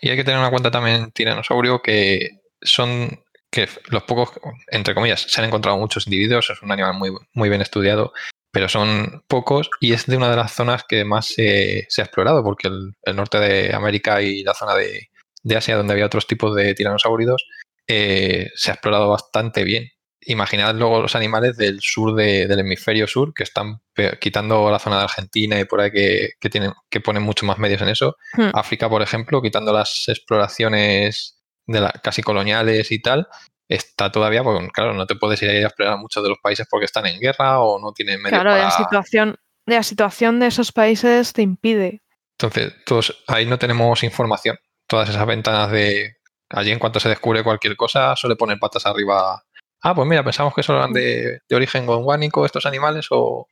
Y 0.00 0.10
hay 0.10 0.16
que 0.16 0.24
tener 0.24 0.42
en 0.42 0.50
cuenta 0.50 0.70
también 0.70 1.10
tiranosaurio 1.12 1.82
que 1.82 2.40
son 2.62 3.20
que 3.50 3.68
los 3.88 4.04
pocos, 4.04 4.30
entre 4.68 4.94
comillas, 4.94 5.22
se 5.22 5.40
han 5.40 5.48
encontrado 5.48 5.76
muchos 5.76 6.06
individuos, 6.06 6.50
es 6.50 6.62
un 6.62 6.70
animal 6.70 6.94
muy, 6.94 7.10
muy 7.32 7.48
bien 7.48 7.60
estudiado, 7.60 8.12
pero 8.52 8.68
son 8.68 9.24
pocos 9.26 9.70
y 9.80 9.92
es 9.92 10.06
de 10.06 10.16
una 10.16 10.30
de 10.30 10.36
las 10.36 10.52
zonas 10.52 10.84
que 10.88 11.04
más 11.04 11.26
se, 11.26 11.88
ha 11.98 12.02
explorado, 12.02 12.44
porque 12.44 12.68
el, 12.68 12.92
el 13.02 13.16
norte 13.16 13.38
de 13.40 13.74
América 13.74 14.22
y 14.22 14.44
la 14.44 14.54
zona 14.54 14.76
de, 14.76 15.10
de 15.42 15.56
Asia, 15.56 15.76
donde 15.76 15.92
había 15.92 16.06
otros 16.06 16.26
tipos 16.26 16.54
de 16.54 16.74
tiranosáuridos, 16.74 17.46
eh, 17.86 18.50
se 18.54 18.70
ha 18.70 18.74
explorado 18.74 19.08
bastante 19.10 19.64
bien. 19.64 19.90
Imaginad 20.26 20.74
luego 20.74 21.00
los 21.00 21.14
animales 21.16 21.56
del 21.56 21.80
sur 21.80 22.14
de- 22.14 22.46
del 22.46 22.60
hemisferio 22.60 23.06
sur, 23.06 23.32
que 23.34 23.42
están 23.42 23.80
quitando 24.20 24.70
la 24.70 24.78
zona 24.78 24.98
de 24.98 25.04
Argentina 25.04 25.58
y 25.58 25.64
por 25.64 25.80
ahí 25.80 25.90
que, 25.90 26.30
que 26.40 26.50
tienen, 26.50 26.72
que 26.90 27.00
ponen 27.00 27.22
mucho 27.22 27.46
más 27.46 27.58
medios 27.58 27.80
en 27.82 27.88
eso. 27.88 28.16
Hmm. 28.34 28.50
África, 28.54 28.88
por 28.88 29.00
ejemplo, 29.02 29.40
quitando 29.42 29.72
las 29.72 30.04
exploraciones 30.08 31.40
de 31.66 31.80
la, 31.80 31.90
casi 31.90 32.22
coloniales 32.22 32.90
y 32.92 33.00
tal, 33.00 33.28
está 33.68 34.10
todavía, 34.10 34.42
porque 34.42 34.68
claro, 34.72 34.94
no 34.94 35.06
te 35.06 35.14
puedes 35.16 35.40
ir 35.42 35.50
a 35.50 35.60
explorar 35.68 35.98
muchos 35.98 36.22
de 36.22 36.28
los 36.28 36.38
países 36.42 36.66
porque 36.68 36.86
están 36.86 37.06
en 37.06 37.20
guerra 37.20 37.60
o 37.60 37.78
no 37.78 37.92
tienen 37.92 38.20
medios 38.20 38.40
Claro, 38.40 38.50
para... 38.50 38.64
la 38.64 38.70
situación, 38.70 39.36
la 39.66 39.82
situación 39.82 40.40
de 40.40 40.46
esos 40.48 40.72
países 40.72 41.32
te 41.32 41.42
impide. 41.42 42.02
Entonces, 42.38 42.74
todos, 42.84 43.22
ahí 43.28 43.46
no 43.46 43.58
tenemos 43.58 44.02
información. 44.02 44.58
Todas 44.88 45.08
esas 45.08 45.26
ventanas 45.26 45.70
de 45.70 46.16
allí 46.48 46.72
en 46.72 46.78
cuanto 46.80 46.98
se 46.98 47.08
descubre 47.08 47.44
cualquier 47.44 47.76
cosa, 47.76 48.16
suele 48.16 48.34
poner 48.34 48.58
patas 48.58 48.86
arriba. 48.86 49.44
Ah, 49.82 49.94
pues 49.94 50.06
mira, 50.08 50.22
pensamos 50.22 50.54
que 50.54 50.62
son 50.62 50.76
eran 50.76 50.92
de, 50.92 51.40
de 51.48 51.56
origen 51.56 51.86
gondwánico 51.86 52.44
estos 52.44 52.66
animales 52.66 53.06
o... 53.10 53.48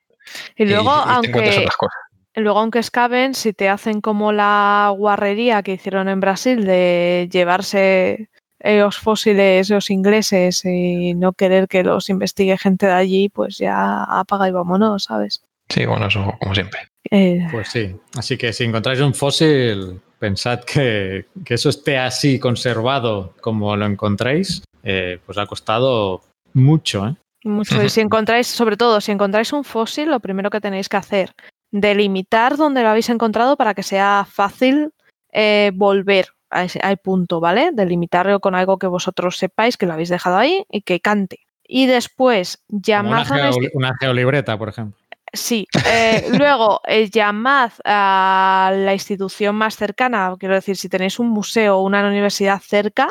Y 0.56 0.66
luego, 0.66 0.90
y 0.90 1.10
aunque, 1.10 1.30
otras 1.38 1.76
cosas. 1.76 1.98
luego 2.34 2.58
aunque 2.58 2.80
excaven, 2.80 3.34
si 3.34 3.52
te 3.52 3.68
hacen 3.68 4.00
como 4.00 4.32
la 4.32 4.92
guarrería 4.96 5.62
que 5.62 5.72
hicieron 5.72 6.08
en 6.08 6.20
Brasil 6.20 6.64
de 6.66 7.28
llevarse 7.32 8.28
los 8.60 8.98
fósiles 8.98 9.70
los 9.70 9.88
ingleses 9.90 10.64
y 10.64 11.14
no 11.14 11.32
querer 11.32 11.68
que 11.68 11.82
los 11.84 12.10
investigue 12.10 12.58
gente 12.58 12.86
de 12.86 12.92
allí, 12.92 13.28
pues 13.28 13.58
ya 13.58 14.02
apaga 14.04 14.48
y 14.48 14.52
vámonos, 14.52 15.04
¿sabes? 15.04 15.42
Sí, 15.68 15.86
bueno, 15.86 16.06
eso 16.06 16.34
como 16.40 16.54
siempre. 16.54 16.80
Eh, 17.10 17.46
Pues 17.50 17.68
sí. 17.68 17.94
Así 18.16 18.36
que 18.36 18.52
si 18.52 18.64
encontráis 18.64 19.00
un 19.00 19.14
fósil, 19.14 20.00
pensad 20.18 20.60
que, 20.64 21.26
que 21.44 21.54
eso 21.54 21.68
esté 21.68 21.98
así 21.98 22.38
conservado 22.38 23.34
como 23.40 23.76
lo 23.76 23.86
encontréis, 23.86 24.62
eh, 24.82 25.18
pues 25.24 25.38
ha 25.38 25.46
costado 25.46 26.22
mucho. 26.54 27.06
¿eh? 27.06 27.14
Mucho. 27.44 27.82
Y 27.82 27.88
si 27.88 28.00
encontráis, 28.00 28.46
sobre 28.46 28.76
todo, 28.76 29.00
si 29.00 29.12
encontráis 29.12 29.52
un 29.52 29.64
fósil, 29.64 30.10
lo 30.10 30.20
primero 30.20 30.50
que 30.50 30.60
tenéis 30.60 30.88
que 30.88 30.96
hacer, 30.96 31.32
delimitar 31.70 32.56
dónde 32.56 32.82
lo 32.82 32.88
habéis 32.88 33.08
encontrado 33.10 33.56
para 33.56 33.74
que 33.74 33.82
sea 33.82 34.26
fácil 34.30 34.90
eh, 35.32 35.70
volver 35.74 36.28
a 36.50 36.64
ese 36.64 36.80
al 36.82 36.96
punto, 36.98 37.40
¿vale? 37.40 37.70
Delimitarlo 37.72 38.40
con 38.40 38.54
algo 38.54 38.78
que 38.78 38.86
vosotros 38.86 39.36
sepáis 39.36 39.76
que 39.76 39.86
lo 39.86 39.92
habéis 39.92 40.08
dejado 40.08 40.36
ahí 40.38 40.64
y 40.70 40.80
que 40.82 41.00
cante. 41.00 41.40
Y 41.66 41.86
después 41.86 42.62
Como 42.68 42.78
una, 42.78 42.86
llamad 42.86 43.32
a 43.32 43.34
una 43.34 43.52
geo- 43.52 43.70
una 43.74 43.94
geolibreta, 44.00 44.56
por 44.58 44.70
ejemplo. 44.70 44.98
Sí, 45.30 45.66
eh, 45.86 46.26
luego 46.38 46.80
eh, 46.86 47.10
llamad 47.10 47.70
a 47.84 48.72
la 48.74 48.94
institución 48.94 49.54
más 49.56 49.76
cercana, 49.76 50.34
quiero 50.38 50.54
decir, 50.54 50.76
si 50.78 50.88
tenéis 50.88 51.18
un 51.18 51.28
museo 51.28 51.76
o 51.76 51.82
una 51.82 52.06
universidad 52.08 52.60
cerca, 52.62 53.08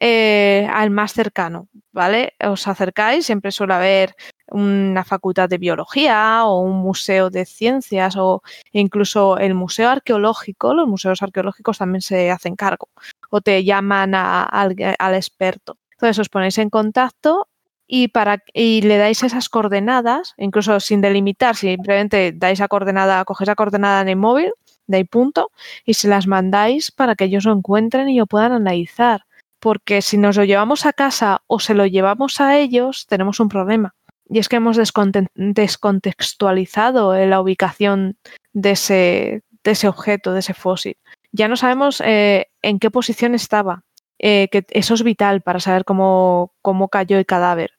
eh, 0.00 0.66
al 0.72 0.90
más 0.90 1.12
cercano, 1.12 1.68
¿vale? 1.92 2.34
Os 2.44 2.66
acercáis, 2.68 3.26
siempre 3.26 3.52
suele 3.52 3.74
haber 3.74 4.14
una 4.50 5.04
facultad 5.04 5.48
de 5.48 5.58
biología 5.58 6.44
o 6.46 6.60
un 6.62 6.78
museo 6.80 7.30
de 7.30 7.44
ciencias 7.46 8.16
o 8.16 8.42
incluso 8.72 9.38
el 9.38 9.54
museo 9.54 9.90
arqueológico, 9.90 10.74
los 10.74 10.88
museos 10.88 11.22
arqueológicos 11.22 11.78
también 11.78 12.00
se 12.02 12.30
hacen 12.30 12.56
cargo 12.56 12.88
o 13.30 13.40
te 13.40 13.62
llaman 13.64 14.14
a- 14.14 14.42
al, 14.44 14.74
experto. 15.14 15.76
Entonces 15.92 16.18
os 16.18 16.28
ponéis 16.28 16.58
en 16.58 16.70
contacto 16.70 17.48
y, 17.86 18.08
para, 18.08 18.42
y 18.54 18.82
le 18.82 18.96
dais 18.98 19.22
esas 19.22 19.48
coordenadas, 19.48 20.34
incluso 20.38 20.80
sin 20.80 21.00
delimitar, 21.00 21.56
simplemente 21.56 22.32
dais 22.34 22.60
a 22.60 22.68
coordenada, 22.68 23.24
cogéis 23.24 23.48
la 23.48 23.54
coordenada 23.56 24.00
en 24.02 24.08
el 24.08 24.16
móvil, 24.16 24.52
de 24.86 24.98
ahí 24.98 25.04
punto, 25.04 25.50
y 25.84 25.94
se 25.94 26.08
las 26.08 26.26
mandáis 26.26 26.90
para 26.92 27.14
que 27.16 27.24
ellos 27.24 27.44
lo 27.44 27.52
encuentren 27.52 28.08
y 28.08 28.18
lo 28.18 28.26
puedan 28.26 28.52
analizar. 28.52 29.22
Porque 29.60 30.00
si 30.02 30.16
nos 30.16 30.36
lo 30.36 30.44
llevamos 30.44 30.86
a 30.86 30.92
casa 30.92 31.42
o 31.46 31.60
se 31.60 31.74
lo 31.74 31.86
llevamos 31.86 32.40
a 32.40 32.58
ellos, 32.58 33.06
tenemos 33.06 33.40
un 33.40 33.48
problema. 33.48 33.94
Y 34.28 34.38
es 34.38 34.48
que 34.48 34.56
hemos 34.56 34.78
desconte- 34.78 35.28
descontextualizado 35.34 37.14
eh, 37.14 37.26
la 37.26 37.40
ubicación 37.40 38.16
de 38.52 38.70
ese, 38.70 39.42
objeto, 39.88 40.32
de 40.32 40.40
ese 40.40 40.54
fósil. 40.54 40.96
Ya 41.32 41.48
no 41.48 41.56
sabemos 41.56 42.00
eh, 42.04 42.46
en 42.62 42.78
qué 42.78 42.90
posición 42.90 43.34
estaba. 43.34 43.82
eh, 44.18 44.48
eso 44.70 44.94
es 44.94 45.02
vital 45.02 45.40
para 45.42 45.60
saber 45.60 45.84
cómo, 45.84 46.52
cayó 46.90 47.18
el 47.18 47.26
cadáver. 47.26 47.72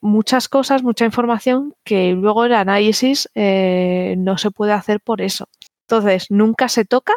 Muchas 0.00 0.48
cosas, 0.48 0.82
mucha 0.82 1.04
información 1.04 1.74
que 1.84 2.12
luego 2.12 2.44
el 2.44 2.52
análisis 2.54 3.28
no 3.36 4.38
se 4.38 4.50
puede 4.50 4.72
hacer 4.72 5.00
por 5.00 5.20
eso. 5.20 5.46
Entonces, 5.88 6.26
nunca 6.30 6.68
se 6.68 6.84
toca. 6.84 7.14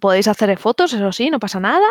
Podéis 0.00 0.28
hacer 0.28 0.56
fotos, 0.58 0.92
eso 0.92 1.10
sí, 1.12 1.30
no 1.30 1.40
pasa 1.40 1.58
nada. 1.58 1.88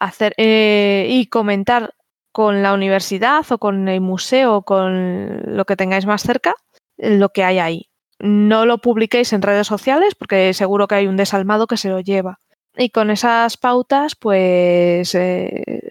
Hacer 0.00 0.34
eh, 0.38 1.06
y 1.08 1.26
comentar 1.26 1.94
con 2.32 2.62
la 2.62 2.72
universidad 2.72 3.44
o 3.50 3.58
con 3.58 3.88
el 3.88 4.00
museo 4.00 4.56
o 4.56 4.62
con 4.62 5.56
lo 5.56 5.64
que 5.64 5.76
tengáis 5.76 6.06
más 6.06 6.22
cerca 6.22 6.54
lo 6.96 7.30
que 7.30 7.44
hay 7.44 7.58
ahí. 7.58 7.90
No 8.18 8.66
lo 8.66 8.78
publiquéis 8.78 9.32
en 9.32 9.42
redes 9.42 9.66
sociales 9.66 10.14
porque 10.14 10.52
seguro 10.52 10.86
que 10.86 10.96
hay 10.96 11.06
un 11.06 11.16
desalmado 11.16 11.66
que 11.66 11.76
se 11.76 11.88
lo 11.88 12.00
lleva. 12.00 12.38
Y 12.76 12.90
con 12.90 13.10
esas 13.10 13.56
pautas, 13.56 14.14
pues 14.14 15.14
eh, 15.14 15.90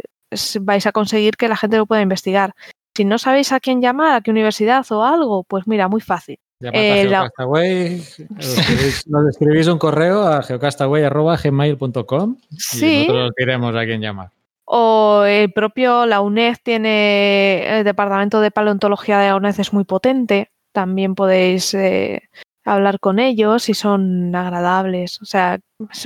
vais 0.62 0.86
a 0.86 0.92
conseguir 0.92 1.36
que 1.38 1.48
la 1.48 1.58
gente 1.58 1.78
lo 1.78 1.86
pueda 1.88 2.02
investigar. 2.02 2.54
Si 2.96 3.06
no 3.06 3.18
sabéis 3.18 3.52
a 3.52 3.60
quién 3.60 3.82
llamar, 3.82 4.16
a 4.16 4.22
qué 4.22 4.32
universidad 4.32 4.86
o 4.92 5.04
algo, 5.04 5.44
pues 5.44 5.68
mira, 5.68 5.88
muy 5.88 6.02
fácil. 6.02 6.40
Eh, 6.62 7.02
a 7.02 7.04
la- 7.06 7.10
Geocastaway, 7.22 8.04
nos 8.30 8.46
escribís, 8.58 9.08
nos 9.08 9.28
escribís 9.30 9.68
un 9.68 9.78
correo 9.80 10.28
a 10.28 10.42
geocastaway.gmail.com 10.44 12.36
y 12.50 12.56
nosotros 12.56 13.30
os 13.30 13.36
diremos 13.38 13.76
a 13.76 13.86
quién 13.86 14.02
llamar. 14.02 14.30
o 14.66 15.24
el 15.26 15.52
propio, 15.54 16.06
la 16.06 16.22
UNED 16.22 16.58
tiene, 16.64 17.80
el 17.80 17.84
departamento 17.84 18.40
de 18.42 18.52
paleontología 18.52 19.18
de 19.20 19.28
la 19.30 19.36
UNED 19.38 19.60
es 19.60 19.74
muy 19.74 19.84
potente, 19.86 20.52
también 20.74 21.16
podéis 21.16 21.74
eh, 21.74 22.22
hablar 22.66 23.00
con 23.00 23.18
ellos 23.20 23.68
y 23.70 23.74
son 23.74 24.36
agradables. 24.36 25.20
O 25.22 25.26
sea, 25.26 25.58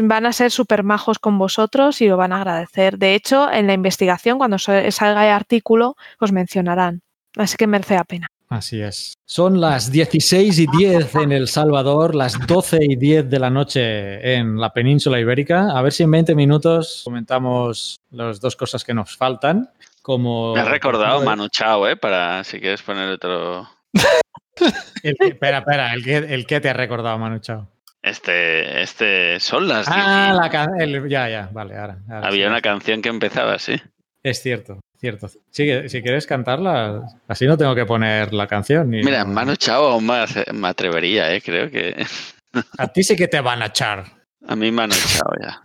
van 0.04 0.26
a 0.26 0.32
ser 0.34 0.50
súper 0.52 0.84
majos 0.84 1.20
con 1.20 1.38
vosotros 1.38 2.00
y 2.02 2.08
lo 2.08 2.16
van 2.16 2.32
a 2.32 2.38
agradecer. 2.38 2.98
De 2.98 3.16
hecho, 3.16 3.52
en 3.52 3.68
la 3.68 3.74
investigación, 3.74 4.38
cuando 4.38 4.58
salga 4.60 5.26
el 5.26 5.32
artículo, 5.34 5.96
os 6.22 6.32
mencionarán. 6.32 7.02
Así 7.36 7.58
que 7.58 7.68
merece 7.68 7.96
la 7.96 8.04
pena. 8.06 8.28
Así 8.54 8.80
es. 8.82 9.16
Son 9.26 9.60
las 9.60 9.92
16 9.92 10.60
y 10.60 10.68
10 10.78 11.16
en 11.16 11.32
El 11.32 11.48
Salvador, 11.48 12.14
las 12.14 12.38
12 12.46 12.78
y 12.82 12.96
10 12.98 13.28
de 13.28 13.40
la 13.40 13.50
noche 13.50 14.36
en 14.36 14.60
la 14.60 14.72
península 14.72 15.20
ibérica. 15.20 15.72
A 15.76 15.82
ver 15.82 15.92
si 15.92 16.04
en 16.04 16.12
20 16.12 16.36
minutos 16.36 17.02
comentamos 17.04 17.96
las 18.12 18.40
dos 18.40 18.56
cosas 18.56 18.84
que 18.84 18.94
nos 18.94 19.18
faltan. 19.18 19.72
Como 20.04 20.54
Me 20.54 20.60
has 20.60 20.68
recordado 20.68 21.24
Manu 21.24 21.48
Chao, 21.50 21.88
¿eh? 21.88 21.96
Para 21.96 22.44
si 22.44 22.60
quieres 22.60 22.84
poner 22.84 23.10
otro. 23.10 23.68
El 25.02 25.16
que- 25.16 25.28
espera, 25.30 25.58
espera, 25.60 25.94
¿el 25.96 26.04
que, 26.04 26.18
el 26.18 26.46
que 26.46 26.60
te 26.62 26.70
ha 26.70 26.74
recordado, 26.74 27.18
Manu 27.18 27.40
Chao? 27.40 27.68
Este, 28.04 28.84
este, 28.84 29.40
son 29.40 29.68
las. 29.68 29.88
Ah, 29.90 30.28
10. 30.34 30.38
la 30.44 30.50
can- 30.52 30.80
el- 30.80 31.10
ya, 31.10 31.28
ya, 31.28 31.50
vale, 31.52 31.76
ahora. 31.76 31.98
ahora 32.08 32.28
Había 32.28 32.46
sí. 32.46 32.50
una 32.52 32.62
canción 32.62 33.02
que 33.02 33.10
empezaba 33.10 33.54
así. 33.56 33.82
Es 34.22 34.42
cierto, 34.44 34.80
cierto. 35.04 35.28
Sí, 35.52 35.68
si 35.90 36.02
quieres 36.02 36.26
cantarla, 36.26 37.04
así 37.28 37.46
no 37.46 37.58
tengo 37.58 37.76
que 37.76 37.86
poner 37.86 38.34
la 38.34 38.48
canción. 38.48 38.90
ni- 38.90 39.04
Mira, 39.04 39.26
Manu 39.26 39.56
Chao 39.58 39.88
aún 39.90 40.06
más 40.06 40.34
me 40.54 40.68
atrevería, 40.70 41.34
¿eh? 41.36 41.42
Creo 41.42 41.70
que. 41.70 42.06
A 42.78 42.88
ti 42.88 43.04
sí 43.04 43.16
que 43.18 43.28
te 43.28 43.42
van 43.42 43.62
a 43.62 43.66
echar. 43.68 44.06
A 44.48 44.56
mí 44.56 44.72
Manu 44.72 44.94
Chao 44.96 45.32
ya. 45.42 45.62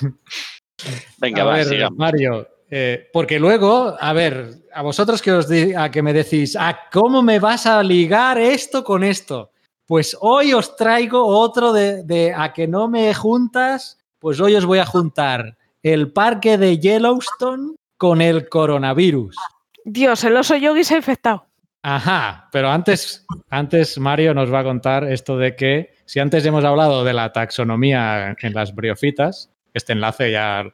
Venga, 1.18 1.42
a 1.42 1.44
va, 1.44 1.54
ver, 1.56 1.66
sigamos. 1.66 1.98
Mario, 1.98 2.48
eh, 2.70 3.08
porque 3.12 3.38
luego, 3.38 3.96
a 4.00 4.12
ver, 4.14 4.54
a 4.72 4.80
vosotros 4.82 5.20
que 5.20 5.32
os 5.32 5.46
a 5.76 5.90
que 5.90 6.02
me 6.02 6.12
decís, 6.14 6.56
¿a 6.58 6.78
cómo 6.90 7.20
me 7.22 7.38
vas 7.38 7.66
a 7.66 7.82
ligar 7.82 8.38
esto 8.38 8.82
con 8.82 9.04
esto? 9.04 9.50
Pues 9.86 10.16
hoy 10.20 10.54
os 10.54 10.76
traigo 10.76 11.26
otro 11.26 11.72
de, 11.72 12.02
de 12.04 12.32
a 12.34 12.52
que 12.54 12.66
no 12.66 12.88
me 12.88 13.12
juntas, 13.12 13.98
pues 14.18 14.40
hoy 14.40 14.54
os 14.54 14.64
voy 14.64 14.78
a 14.78 14.86
juntar 14.86 15.58
el 15.82 16.12
parque 16.12 16.56
de 16.58 16.78
Yellowstone 16.78 17.74
con 18.00 18.22
el 18.22 18.48
coronavirus. 18.48 19.36
Dios, 19.84 20.24
el 20.24 20.34
oso 20.34 20.56
yogi 20.56 20.84
se 20.84 20.94
ha 20.94 20.96
infectado. 20.96 21.46
Ajá, 21.82 22.48
pero 22.50 22.70
antes, 22.70 23.26
antes 23.50 23.98
Mario 23.98 24.32
nos 24.32 24.50
va 24.50 24.60
a 24.60 24.64
contar 24.64 25.04
esto 25.04 25.36
de 25.36 25.54
que 25.54 25.92
si 26.06 26.18
antes 26.18 26.46
hemos 26.46 26.64
hablado 26.64 27.04
de 27.04 27.12
la 27.12 27.30
taxonomía 27.30 28.34
en 28.40 28.54
las 28.54 28.74
briofitas, 28.74 29.50
este 29.74 29.92
enlace 29.92 30.32
ya, 30.32 30.64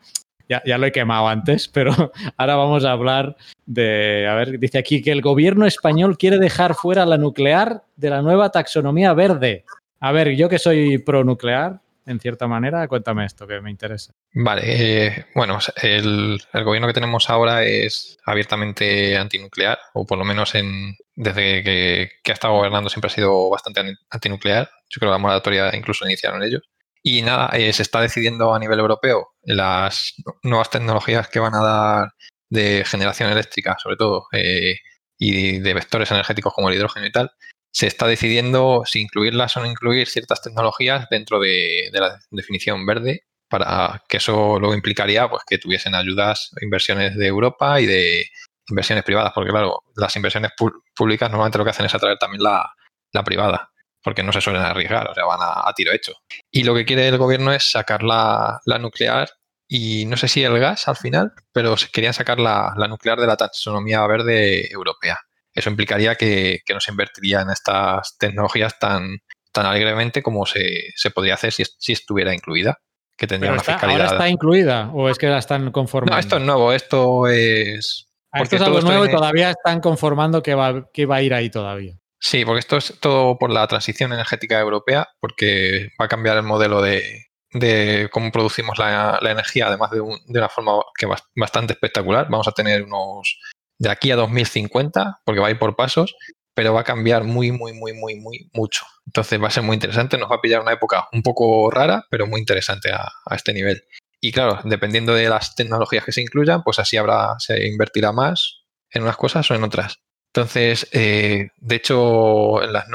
ya, 0.49 0.63
ya 0.65 0.79
lo 0.79 0.87
he 0.87 0.93
quemado 0.93 1.27
antes, 1.27 1.67
pero 1.67 1.93
ahora 2.37 2.55
vamos 2.55 2.85
a 2.85 2.93
hablar 2.93 3.37
de, 3.65 4.29
a 4.29 4.35
ver, 4.35 4.61
dice 4.61 4.79
aquí 4.79 5.03
que 5.03 5.11
el 5.11 5.21
gobierno 5.21 5.67
español 5.67 6.19
quiere 6.19 6.39
dejar 6.39 6.77
fuera 6.77 7.05
la 7.07 7.19
nuclear 7.19 7.83
de 7.97 8.11
la 8.11 8.23
nueva 8.23 8.51
taxonomía 8.51 9.15
verde. 9.15 9.65
A 9.99 10.13
ver, 10.13 10.37
yo 10.37 10.49
que 10.49 10.61
soy 10.61 10.99
pro 10.99 11.25
nuclear, 11.25 11.81
en 12.07 12.21
cierta 12.21 12.47
manera, 12.47 12.87
cuéntame 12.89 13.25
esto 13.25 13.47
que 13.47 13.61
me 13.61 13.71
interesa. 13.71 14.13
Vale, 14.33 14.63
eh, 14.65 15.27
bueno, 15.35 15.59
el, 15.83 16.41
gobierno 16.53 16.87
que 16.87 16.95
tenemos 16.95 17.29
ahora 17.29 17.65
es 17.65 18.17
abiertamente 18.25 19.17
antinuclear, 19.17 19.79
o 19.95 20.07
por 20.07 20.17
lo 20.17 20.25
menos 20.25 20.55
en, 20.55 20.97
desde 21.15 21.63
que, 21.63 22.11
ha 22.31 22.33
estado 22.33 22.55
gobernando 22.55 22.89
siempre 22.89 23.09
ha 23.09 23.15
sido 23.15 23.51
bastante 23.51 23.81
an- 23.81 23.99
antinuclear. 24.11 24.71
Yo 24.89 25.01
creo 25.01 25.11
que 25.11 25.15
la 25.15 25.19
moratoria 25.19 25.75
incluso 25.77 26.05
iniciaron 26.05 26.43
ellos. 26.43 26.63
Y 27.03 27.23
nada, 27.23 27.51
eh, 27.53 27.73
se 27.73 27.83
está 27.83 28.01
decidiendo 28.01 28.55
a 28.55 28.59
nivel 28.59 28.81
europeo 28.81 29.29
las 29.43 30.15
nuevas 30.43 30.71
tecnologías 30.71 31.29
que 31.29 31.41
van 31.41 31.55
a 31.55 31.63
dar 31.63 32.09
de 32.49 32.85
generación 32.87 33.31
eléctrica, 33.31 33.77
sobre 33.83 33.97
todo, 33.97 34.27
eh, 34.33 34.77
y 35.19 35.59
de 35.61 35.75
vectores 35.75 36.11
energéticos 36.11 36.53
como 36.53 36.69
el 36.69 36.77
hidrógeno 36.77 37.07
y 37.07 37.13
tal, 37.13 37.31
se 37.77 37.87
está 37.87 38.07
decidiendo 38.07 38.85
si 38.87 39.03
incluirlas 39.03 39.55
o 39.55 39.61
no 39.61 39.67
incluir 39.67 40.09
ciertas 40.09 40.41
tecnologías 40.41 41.09
dentro 41.11 41.39
de, 41.39 41.91
la 41.93 42.19
definición 42.31 42.87
verde 42.87 43.25
para 43.51 44.03
que 44.09 44.17
eso 44.17 44.59
luego 44.59 44.75
implicaría 44.75 45.29
pues 45.29 45.43
que 45.47 45.59
tuviesen 45.59 45.95
ayudas, 45.95 46.53
inversiones 46.63 47.15
de 47.17 47.27
Europa 47.27 47.79
y 47.79 47.85
de 47.85 48.25
inversiones 48.71 49.05
privadas, 49.05 49.33
porque 49.35 49.51
claro, 49.51 49.83
las 49.95 50.17
inversiones 50.17 50.53
públicas 50.97 51.31
normalmente 51.31 51.59
lo 51.59 51.65
que 51.65 51.71
hacen 51.71 51.85
es 51.85 51.95
atraer 51.95 52.17
también 52.17 52.43
la, 52.43 52.67
la 53.13 53.23
privada, 53.23 53.71
porque 54.03 54.23
no 54.23 54.33
se 54.33 54.41
suelen 54.41 54.63
arriesgar, 54.63 55.11
o 55.11 55.15
sea, 55.15 55.27
van 55.27 55.43
a, 55.43 55.69
a 55.69 55.73
tiro 55.75 55.93
hecho. 55.93 56.15
Y 56.51 56.65
lo 56.65 56.75
que 56.75 56.87
quiere 56.87 57.07
el 57.07 57.19
gobierno 57.19 57.53
es 57.53 57.71
sacar 57.71 58.03
la, 58.03 58.59
la 58.65 58.79
nuclear 58.79 59.29
y 59.69 60.07
no 60.07 60.17
sé 60.17 60.29
si 60.29 60.43
el 60.43 60.59
gas 60.59 60.89
al 60.89 60.97
final, 60.97 61.35
pero 61.53 61.75
querían 61.93 62.15
sacar 62.15 62.41
la, 62.41 62.73
la 62.75 62.89
nuclear 62.89 63.21
de 63.21 63.27
la 63.27 63.37
taxonomía 63.37 64.07
verde 64.07 64.67
europea. 64.73 65.21
Eso 65.57 65.71
implicaría 65.71 66.15
que, 66.15 66.61
que 66.65 66.75
no 66.75 66.81
se 66.81 66.93
invertiría 66.93 67.41
en 67.41 67.51
estas 67.51 68.17
tecnologías 68.19 68.79
tan, 68.79 69.19
tan 69.53 69.67
alegremente 69.67 70.23
como 70.23 70.47
se, 70.47 70.93
se 70.95 71.11
podría 71.11 71.35
hacer 71.35 71.53
si, 71.53 71.65
si 71.79 71.93
estuviera 71.93 72.33
incluida, 72.35 72.79
que 73.17 73.27
tendría 73.27 73.51
Pero 73.51 73.55
una 73.55 73.63
está- 73.63 73.73
fiscalidad. 73.73 74.01
¿Ahora 74.07 74.17
está 74.19 74.29
incluida 74.29 74.91
o 74.93 75.09
es 75.09 75.19
que 75.19 75.27
la 75.29 75.39
están 75.39 75.73
conformando? 75.73 76.15
No, 76.15 76.21
esto 76.21 76.37
es 76.37 76.43
nuevo, 76.43 76.73
esto 76.73 77.27
es. 77.29 78.07
Ah, 78.31 78.43
esto 78.43 78.57
es 78.57 78.63
algo 78.63 78.81
nuevo 78.83 79.07
y 79.07 79.11
todavía 79.11 79.51
están 79.51 79.81
conformando 79.81 80.43
que 80.43 80.55
va, 80.55 80.87
que 80.93 81.07
va 81.07 81.17
a 81.17 81.23
ir 81.23 81.33
ahí 81.33 81.49
todavía. 81.49 81.95
Sí, 82.21 82.45
porque 82.45 82.61
esto 82.61 82.77
es 82.77 82.99
todo 83.01 83.39
por 83.39 83.51
la 83.51 83.67
transición 83.67 84.13
energética 84.13 84.59
europea, 84.61 85.09
porque 85.21 85.89
va 86.01 86.05
a 86.07 86.09
cambiar 86.09 86.37
el 86.37 86.43
modelo 86.43 86.83
de, 86.83 87.27
de 87.53 88.09
cómo 88.13 88.31
producimos 88.33 88.79
la, 88.79 89.19
la 89.23 89.31
energía, 89.31 89.69
además 89.69 89.91
de, 89.91 90.01
un- 90.01 90.19
de 90.27 90.39
una 90.39 90.49
forma 90.51 90.73
que 90.99 91.07
bas- 91.07 91.25
bastante 91.35 91.73
espectacular. 91.73 92.27
Vamos 92.29 92.49
a 92.49 92.53
tener 92.53 92.83
unos 92.83 93.39
de 93.79 93.91
aquí 93.91 94.11
a 94.11 94.17
2050, 94.17 95.21
porque 95.25 95.41
va 95.41 95.49
a 95.49 95.51
ir 95.51 95.59
por 95.59 95.77
pasos, 95.77 96.17
pero 96.55 96.73
va 96.73 96.81
a 96.81 96.85
cambiar 96.85 97.25
muy, 97.25 97.53
muy, 97.53 97.75
muy, 97.75 97.93
muy, 97.93 98.17
muy 98.17 98.51
mucho. 98.55 98.87
Entonces 99.05 99.41
va 99.43 99.49
a 99.49 99.51
ser 99.51 99.63
muy 99.63 99.75
interesante, 99.75 100.17
nos 100.17 100.31
va 100.31 100.37
a 100.37 100.41
pillar 100.41 100.63
una 100.63 100.73
época 100.73 101.07
un 101.13 101.23
poco 101.23 101.71
rara, 101.71 102.07
pero 102.11 102.27
muy 102.27 102.41
interesante 102.41 102.91
a, 102.91 103.13
este 103.31 103.53
nivel. 103.53 103.85
Y 104.21 104.33
claro, 104.33 104.61
dependiendo 104.65 105.15
de 105.15 105.29
las 105.29 105.55
tecnologías 105.55 106.05
que 106.05 106.13
se 106.13 106.23
incluyan, 106.23 106.63
pues 106.63 106.79
así 106.79 106.97
habrá, 106.97 107.35
se 107.39 107.67
invertirá 107.67 108.13
más 108.13 108.63
en 108.91 109.03
unas 109.03 109.19
cosas 109.19 109.51
o 109.51 109.55
en 109.55 109.65
otras. 109.65 109.99
Entonces, 110.33 110.89
eh, 110.93 111.49
de 111.59 111.77
hecho, 111.77 112.63
en 112.63 112.73
las 112.73 112.87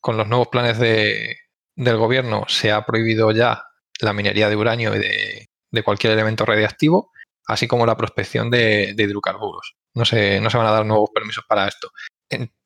con 0.00 0.18
los 0.18 0.28
nuevos 0.28 0.48
planes 0.48 0.78
de, 0.78 1.36
del 1.74 1.96
gobierno 1.96 2.44
se 2.46 2.72
ha 2.72 2.84
prohibido 2.84 3.30
ya 3.32 3.64
la 4.00 4.12
minería 4.12 4.50
de 4.50 4.56
uranio 4.56 4.94
y 4.94 4.98
de, 4.98 5.48
de 5.70 5.82
cualquier 5.82 6.12
elemento 6.12 6.44
radiactivo, 6.44 7.10
así 7.46 7.66
como 7.68 7.86
la 7.86 7.96
prospección 7.96 8.50
de, 8.50 8.94
hidrocarburos. 8.96 9.76
No 9.94 10.04
se, 10.04 10.40
no 10.40 10.50
se 10.50 10.58
van 10.58 10.66
a 10.66 10.72
dar 10.72 10.86
nuevos 10.86 11.10
permisos 11.14 11.44
para 11.48 11.68
esto. 11.68 11.90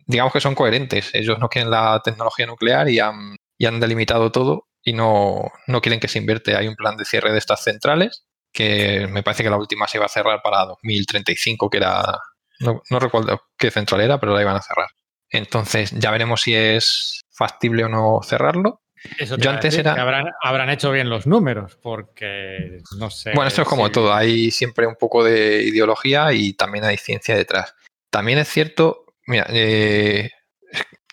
Digamos 0.07 0.33
que 0.33 0.41
son 0.41 0.55
coherentes. 0.55 1.11
Ellos 1.15 1.39
no 1.39 1.49
quieren 1.49 1.71
la 1.71 2.01
tecnología 2.03 2.47
nuclear 2.47 2.89
y 2.89 2.99
han, 2.99 3.37
y 3.59 3.67
han 3.67 3.79
delimitado 3.79 4.33
todo 4.33 4.69
y 4.83 4.93
no, 4.93 5.51
no 5.67 5.81
quieren 5.81 6.01
que 6.01 6.09
se 6.09 6.19
invierte. 6.19 6.57
Hay 6.57 6.67
un 6.67 6.77
plan 6.77 6.97
de 6.97 7.05
cierre 7.05 7.33
de 7.33 7.39
estas 7.39 7.63
centrales 7.63 8.25
que 8.53 9.07
me 9.09 9.23
parece 9.23 9.45
que 9.45 9.51
la 9.51 9.59
última 9.59 9.87
se 9.87 9.99
iba 9.99 10.07
a 10.07 10.09
cerrar 10.09 10.43
para 10.43 10.65
2035, 10.65 11.71
que 11.71 11.77
era, 11.77 12.19
no 12.59 12.99
recuerdo 12.99 13.41
qué 13.57 13.71
central 13.71 14.01
era, 14.01 14.19
pero 14.19 14.35
la 14.35 14.43
iban 14.43 14.57
a 14.57 14.63
cerrar. 14.63 14.89
Entonces 15.31 15.93
ya 15.93 16.11
veremos 16.11 16.43
si 16.43 16.55
es 16.55 17.23
factible 17.31 17.85
o 17.85 17.89
no 17.89 18.21
cerrarlo. 18.23 18.83
Eso 19.19 19.37
te 19.37 19.45
Yo 19.45 19.51
antes 19.51 19.73
decir, 19.73 19.81
era- 19.81 19.95
que 19.95 20.01
habrán, 20.01 20.27
habrán 20.43 20.71
hecho 20.71 20.91
bien 20.93 21.09
los 21.09 21.27
números, 21.27 21.77
porque 21.83 22.79
no 22.99 23.11
sé. 23.11 23.33
Bueno, 23.35 23.49
esto 23.49 23.63
es 23.63 23.69
como 23.69 23.91
todo, 23.91 24.13
hay 24.13 24.51
siempre 24.51 24.87
un 24.87 24.97
poco 24.97 25.25
de 25.25 25.63
ideología 25.63 26.33
y 26.33 26.53
también 26.55 26.85
hay 26.85 26.97
ciencia 26.97 27.37
detrás. 27.37 27.75
También 28.11 28.39
es 28.39 28.49
cierto, 28.49 29.05
mira, 29.27 29.47
eh, 29.51 30.31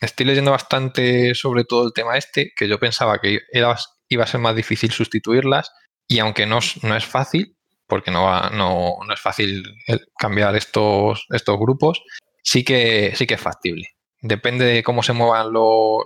estoy 0.02 0.26
leyendo 0.26 0.52
bastante 0.52 1.34
sobre 1.36 1.64
todo 1.64 1.86
el 1.86 1.94
tema 1.94 2.18
este, 2.18 2.52
que 2.56 2.68
yo 2.68 2.80
pensaba 2.80 3.20
que 3.20 3.40
era, 3.52 3.76
iba 4.10 4.24
a 4.24 4.28
ser 4.28 4.40
más 4.40 4.56
difícil 4.56 4.92
sustituirlas 4.92 5.72
y 6.08 6.20
aunque 6.20 6.46
no, 6.46 6.60
es- 6.60 6.84
no 6.84 6.96
es 6.96 7.06
fácil, 7.06 7.56
porque 7.88 8.12
no, 8.12 8.24
va- 8.26 8.50
no, 8.54 8.98
no 9.06 9.14
es 9.14 9.20
fácil 9.20 9.64
cambiar 10.18 10.56
estos, 10.56 11.26
estos 11.30 11.58
grupos, 11.60 12.02
sí 12.44 12.64
que, 12.64 13.14
sí 13.16 13.26
que 13.28 13.36
es 13.36 13.42
factible. 13.42 13.88
Depende 14.22 14.66
de 14.66 14.84
cómo 14.84 15.04
se 15.04 15.14
muevan 15.14 15.54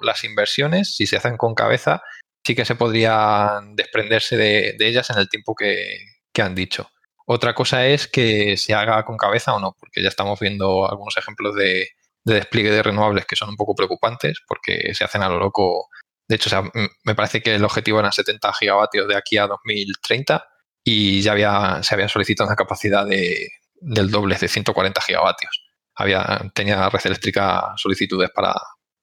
las 0.02 0.24
inversiones, 0.24 0.96
si 0.96 1.08
se 1.08 1.18
hacen 1.18 1.38
con 1.38 1.56
cabeza, 1.56 2.02
sí 2.46 2.56
que 2.56 2.66
se 2.66 2.76
podrían 2.76 3.76
desprenderse 3.76 4.38
de, 4.38 4.76
ellas 4.80 5.10
en 5.10 5.18
el 5.18 5.30
tiempo 5.30 5.56
que, 5.56 5.98
han 6.42 6.56
dicho. 6.56 6.90
Otra 7.26 7.54
cosa 7.54 7.86
es 7.86 8.08
que 8.08 8.58
se 8.58 8.74
haga 8.74 9.06
con 9.06 9.18
cabeza 9.18 9.54
o 9.54 9.60
no, 9.60 9.76
porque 9.80 10.02
ya 10.02 10.10
estamos 10.10 10.40
viendo 10.40 10.90
algunos 10.90 11.16
ejemplos 11.18 11.56
de, 11.56 11.90
de 12.24 12.34
despliegue 12.34 12.72
de 12.72 12.84
renovables 12.84 13.26
que 13.26 13.36
son 13.36 13.50
un 13.50 13.56
poco 13.56 13.76
preocupantes 13.76 14.40
porque 14.48 14.94
se 14.94 15.04
hacen 15.04 15.22
a 15.24 15.30
lo 15.30 15.40
loco. 15.40 15.88
De 16.28 16.36
hecho, 16.36 16.50
o 16.50 16.50
sea, 16.50 16.64
me 17.04 17.16
parece 17.16 17.42
que 17.42 17.56
el 17.56 17.64
objetivo 17.64 18.00
eran 18.00 18.12
70 18.12 18.54
gigavatios 18.54 19.08
de 19.08 19.16
aquí 19.16 19.38
a 19.38 19.48
2030 19.48 20.44
y 20.84 21.22
ya 21.22 21.34
había, 21.34 21.84
se 21.84 21.94
había 21.94 22.10
solicitado 22.10 22.48
una 22.48 22.56
capacidad 22.56 23.06
de, 23.06 23.50
del 23.76 24.10
doble, 24.10 24.36
de 24.38 24.48
140 24.48 25.02
gigavatios. 25.02 25.71
Había, 25.96 26.52
tenía 26.54 26.90
red 26.90 27.02
eléctrica 27.06 27.74
solicitudes 27.78 28.30
para, 28.34 28.54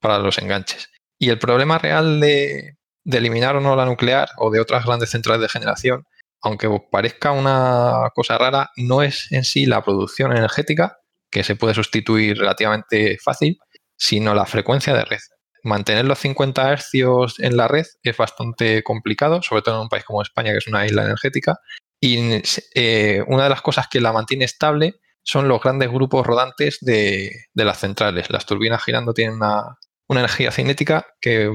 para 0.00 0.18
los 0.18 0.38
enganches. 0.38 0.90
Y 1.18 1.30
el 1.30 1.38
problema 1.38 1.78
real 1.78 2.20
de, 2.20 2.76
eliminar 3.04 3.56
o 3.56 3.60
no 3.60 3.74
la 3.74 3.86
nuclear 3.86 4.28
o 4.36 4.50
de 4.50 4.60
otras 4.60 4.84
grandes 4.84 5.10
centrales 5.10 5.42
de 5.42 5.48
generación, 5.48 6.04
aunque 6.40 6.68
parezca 6.90 7.32
una 7.32 8.10
cosa 8.14 8.38
rara, 8.38 8.70
no 8.76 9.02
es 9.02 9.32
en 9.32 9.44
sí 9.44 9.66
la 9.66 9.82
producción 9.82 10.36
energética, 10.36 10.98
que 11.30 11.42
se 11.42 11.56
puede 11.56 11.74
sustituir 11.74 12.38
relativamente 12.38 13.18
fácil, 13.22 13.58
sino 13.96 14.34
la 14.34 14.46
frecuencia 14.46 14.94
de 14.94 15.04
red. 15.04 15.18
Mantener 15.64 16.04
los 16.04 16.20
50 16.20 16.72
hercios 16.72 17.40
en 17.40 17.56
la 17.56 17.66
red 17.66 17.86
es 18.02 18.16
bastante 18.16 18.82
complicado, 18.84 19.42
sobre 19.42 19.62
todo 19.62 19.76
en 19.76 19.82
un 19.82 19.88
país 19.88 20.04
como 20.04 20.22
España, 20.22 20.52
que 20.52 20.58
es 20.58 20.68
una 20.68 20.86
isla 20.86 21.02
energética. 21.02 21.58
Y 22.00 22.40
eh, 22.74 23.24
una 23.26 23.44
de 23.44 23.50
las 23.50 23.60
cosas 23.60 23.88
que 23.90 24.00
la 24.00 24.12
mantiene 24.12 24.44
estable 24.44 25.00
son 25.28 25.46
los 25.46 25.60
grandes 25.60 25.90
grupos 25.90 26.26
rodantes 26.26 26.78
de, 26.80 27.30
las 27.52 27.78
centrales. 27.78 28.30
Las 28.30 28.46
turbinas 28.46 28.82
girando 28.82 29.12
tienen 29.12 29.36
una, 29.36 29.76
energía 30.08 30.50
cinética 30.50 31.06
que 31.20 31.50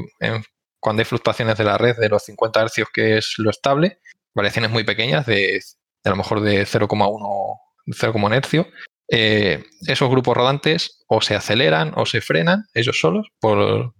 cuando 0.79 1.01
hay 1.01 1.05
fluctuaciones 1.05 1.57
de 1.57 1.63
la 1.63 1.79
red 1.79 1.95
de 1.97 2.07
los 2.07 2.23
50 2.23 2.67
Hz, 2.67 2.85
que 2.93 3.17
es 3.17 3.33
lo 3.37 3.49
estable, 3.49 3.99
variaciones 4.35 4.69
muy 4.69 4.83
pequeñas 4.83 5.25
de, 5.25 5.59
a 6.03 6.09
lo 6.11 6.15
mejor 6.17 6.41
de 6.41 6.67
0,1 6.67 7.57
0,1 7.87 8.35
hercio, 8.35 8.67
eh, 9.09 9.63
esos 9.87 10.09
grupos 10.09 10.37
rodantes 10.37 11.03
o 11.07 11.21
se 11.21 11.35
aceleran 11.35 11.93
o 11.95 12.05
se 12.05 12.21
frenan 12.21 12.65
ellos 12.75 12.99
solos 12.99 13.27
por, 13.39 13.93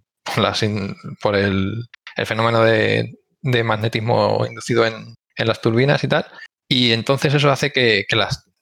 por, 1.20 1.34
el, 1.34 1.88
fenómeno 2.24 2.62
de, 2.62 3.12
magnetismo 3.42 4.46
inducido 4.46 4.86
en, 4.86 5.16
las 5.36 5.60
turbinas 5.60 6.04
y 6.04 6.08
tal. 6.08 6.26
Y 6.68 6.92
entonces 6.92 7.34
eso 7.34 7.50
hace 7.50 7.72
que, 7.72 8.06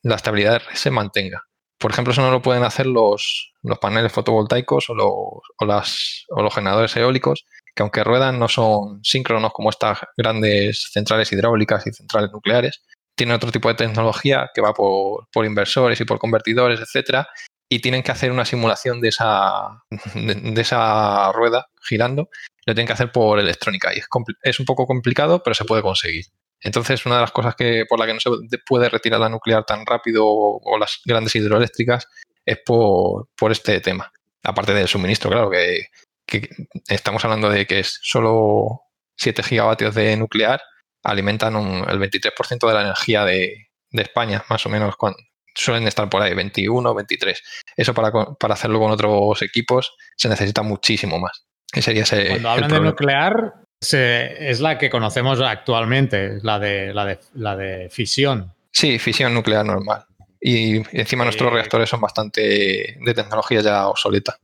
la, 0.03 0.17
estabilidad 0.17 0.63
se 0.75 0.91
mantenga. 0.91 1.45
Por 1.79 1.91
ejemplo, 1.91 2.13
eso 2.13 2.23
no 2.23 2.31
lo 2.31 2.43
pueden 2.43 2.65
hacer 2.65 2.87
los, 2.87 3.53
los 3.63 3.79
paneles 3.79 4.13
fotovoltaicos 4.13 4.89
o 4.91 4.95
los, 4.95 5.09
o, 5.09 5.65
las, 5.67 6.25
o 6.29 6.43
los 6.43 6.55
generadores 6.55 6.97
eólicos, 6.97 7.45
que 7.75 7.83
aunque 7.83 8.05
ruedan 8.05 8.39
no 8.39 8.49
son 8.49 9.03
síncronos 9.03 9.53
como 9.53 9.71
estas 9.71 9.99
grandes 10.17 10.91
centrales 10.93 11.33
hidráulicas 11.33 11.87
y 11.87 11.93
centrales 11.93 12.31
nucleares, 12.31 12.83
tienen 13.17 13.37
otro 13.37 13.51
tipo 13.51 13.69
de 13.69 13.75
tecnología 13.75 14.51
que 14.55 14.61
va 14.61 14.73
por, 14.73 15.29
por 15.33 15.45
inversores 15.45 16.01
y 16.01 16.05
por 16.05 16.19
convertidores, 16.19 16.81
etcétera, 16.81 17.29
y 17.73 17.81
tienen 17.81 18.03
que 18.03 18.13
hacer 18.13 18.31
una 18.31 18.45
simulación 18.45 19.01
de 19.01 19.09
esa, 19.09 19.83
de, 20.15 20.61
esa 20.61 21.33
rueda 21.33 21.69
girando, 21.83 22.29
lo 22.67 22.75
tienen 22.75 22.87
que 22.87 22.93
hacer 22.93 23.11
por 23.11 23.39
electrónica 23.39 23.95
y 23.95 23.99
es, 23.99 24.07
es, 24.43 24.61
un 24.61 24.67
poco 24.67 24.87
complicado, 24.87 25.43
pero 25.43 25.55
se 25.55 25.65
puede 25.65 25.81
conseguir. 25.81 26.27
Entonces, 26.63 27.05
una 27.07 27.17
de 27.17 27.21
las 27.23 27.33
cosas 27.33 27.55
que 27.57 27.85
por 27.89 27.99
la 27.99 28.07
que 28.07 28.15
no 28.15 28.21
se 28.21 28.31
puede 28.65 28.89
retirar 28.89 29.21
la 29.21 29.29
nuclear 29.29 29.65
tan 29.65 29.85
rápido 29.85 30.25
o, 30.27 30.79
las 30.79 31.01
grandes 31.05 31.35
hidroeléctricas 31.35 32.09
es 32.45 32.59
por, 32.65 33.29
por, 33.37 33.53
este 33.53 33.81
tema. 33.81 34.13
Aparte 34.45 34.75
del 34.75 34.89
suministro, 34.89 35.31
claro, 35.31 35.51
que, 35.51 35.87
que 36.27 36.49
estamos 36.89 37.25
hablando 37.25 37.51
de 37.51 37.67
que 37.67 37.81
es 37.81 37.99
solo 38.03 38.83
7 39.17 39.43
gigavatios 39.43 39.95
de 39.95 40.17
nuclear 40.17 40.61
alimentan 41.05 41.55
el 41.57 41.99
23% 41.99 42.67
de 42.69 42.75
la 42.75 42.83
energía 42.83 43.25
de, 43.25 43.69
de, 43.91 44.03
España, 44.03 44.45
más 44.49 44.65
o 44.67 44.69
menos, 44.69 44.97
cuando, 44.97 45.19
suelen 45.55 45.87
estar 45.87 46.09
por 46.09 46.23
ahí, 46.23 46.35
21, 46.35 46.95
23. 46.95 47.43
Eso 47.77 47.95
para, 47.95 48.11
para 48.13 48.55
hacerlo 48.55 48.81
con 48.81 48.91
otros 48.91 49.43
equipos 49.43 49.95
se 50.17 50.29
necesita 50.29 50.63
muchísimo 50.63 51.19
más. 51.19 51.47
sería 51.73 52.03
ese, 52.03 52.29
Cuando 52.29 52.51
hablan 52.51 52.71
de 52.71 52.81
nuclear, 52.81 53.53
es 53.83 54.61
la 54.61 54.79
que 54.79 54.91
conocemos 54.91 55.41
actualmente, 55.41 56.39
la 56.43 56.59
de, 56.59 56.95
la 56.95 57.05
de, 57.05 57.19
la 57.35 57.57
de 57.57 57.89
fisión. 57.91 58.53
Sí, 58.71 58.99
fisión 58.99 59.35
nuclear 59.35 59.65
normal. 59.65 60.05
Y 60.41 60.77
encima 60.99 61.25
nuestros 61.25 61.53
reactores 61.53 61.89
son 61.89 62.01
bastante 62.01 62.97
de 63.01 63.15
tecnología 63.15 63.61
ya 63.61 63.87
obsoleta. 63.87 64.39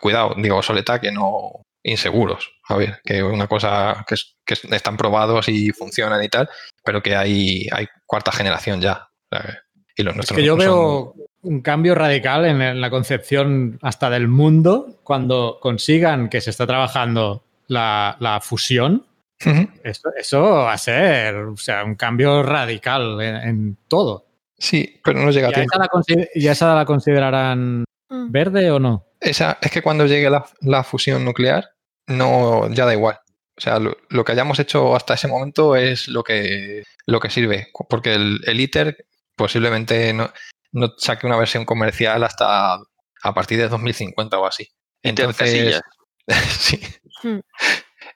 cuidado, 0.00 0.34
digo 0.36 0.56
obsoleta 0.56 1.00
que 1.00 1.12
no 1.12 1.62
inseguros. 1.82 2.52
A 2.68 2.76
ver, 2.76 3.00
que 3.04 3.22
una 3.22 3.46
cosa 3.46 4.04
que, 4.06 4.16
están 4.74 4.96
probados 4.96 5.48
y 5.48 5.70
funcionan 5.70 6.22
y 6.22 6.28
tal, 6.28 6.48
pero 6.84 7.02
que 7.02 7.14
hay, 7.14 7.68
hay 7.72 7.86
cuarta 8.06 8.32
generación 8.32 8.80
ya. 8.80 9.08
Y 9.96 10.02
los 10.02 10.16
es 10.16 10.32
que 10.32 10.44
yo 10.44 10.56
veo 10.56 11.14
un 11.42 11.60
cambio 11.62 11.94
radical 11.94 12.44
en, 12.44 12.80
la 12.80 12.90
concepción 12.90 13.78
hasta 13.82 14.10
del 14.10 14.28
mundo 14.28 14.98
cuando 15.04 15.58
consigan 15.60 16.28
que 16.28 16.40
se 16.40 16.50
está 16.50 16.66
trabajando 16.66 17.44
la, 17.68 18.40
fusión. 18.42 19.06
eso, 19.82 20.40
va 20.40 20.72
a 20.72 20.78
ser 20.78 21.34
o 21.36 21.56
sea, 21.56 21.84
un 21.84 21.94
cambio 21.94 22.42
radical 22.42 23.20
en, 23.20 23.76
todo. 23.88 24.26
Sí, 24.58 25.00
pero 25.04 25.20
no 25.20 25.30
llega 25.30 25.48
a 25.48 25.52
tiempo. 25.52 25.76
¿Y 26.34 26.48
esa 26.48 26.74
la 26.74 26.84
considerarán 26.84 27.84
mm. 28.08 28.30
verde 28.30 28.70
o 28.70 28.78
no? 28.78 29.06
Esa, 29.20 29.58
es 29.60 29.70
que 29.70 29.82
cuando 29.82 30.06
llegue 30.06 30.30
la, 30.30 30.84
fusión 30.84 31.24
nuclear, 31.24 31.70
no, 32.06 32.70
ya 32.70 32.86
da 32.86 32.94
igual. 32.94 33.18
O 33.56 33.60
sea, 33.60 33.78
lo, 33.78 34.24
que 34.24 34.32
hayamos 34.32 34.58
hecho 34.58 34.94
hasta 34.94 35.14
ese 35.14 35.28
momento 35.28 35.76
es 35.76 36.08
lo 36.08 36.22
que, 36.22 36.84
lo 37.06 37.20
que 37.20 37.30
sirve. 37.30 37.68
Porque 37.88 38.14
el, 38.14 38.40
el 38.46 38.60
ITER 38.60 39.06
posiblemente 39.34 40.12
no, 40.12 40.30
no 40.72 40.94
saque 40.96 41.26
una 41.26 41.36
versión 41.36 41.64
comercial 41.64 42.22
hasta 42.22 42.74
a 43.22 43.34
partir 43.34 43.58
de 43.58 43.68
2050 43.68 44.38
o 44.38 44.46
así. 44.46 44.68
Entonces, 45.02 45.80
sí. 46.58 46.80
Hmm. 47.26 47.40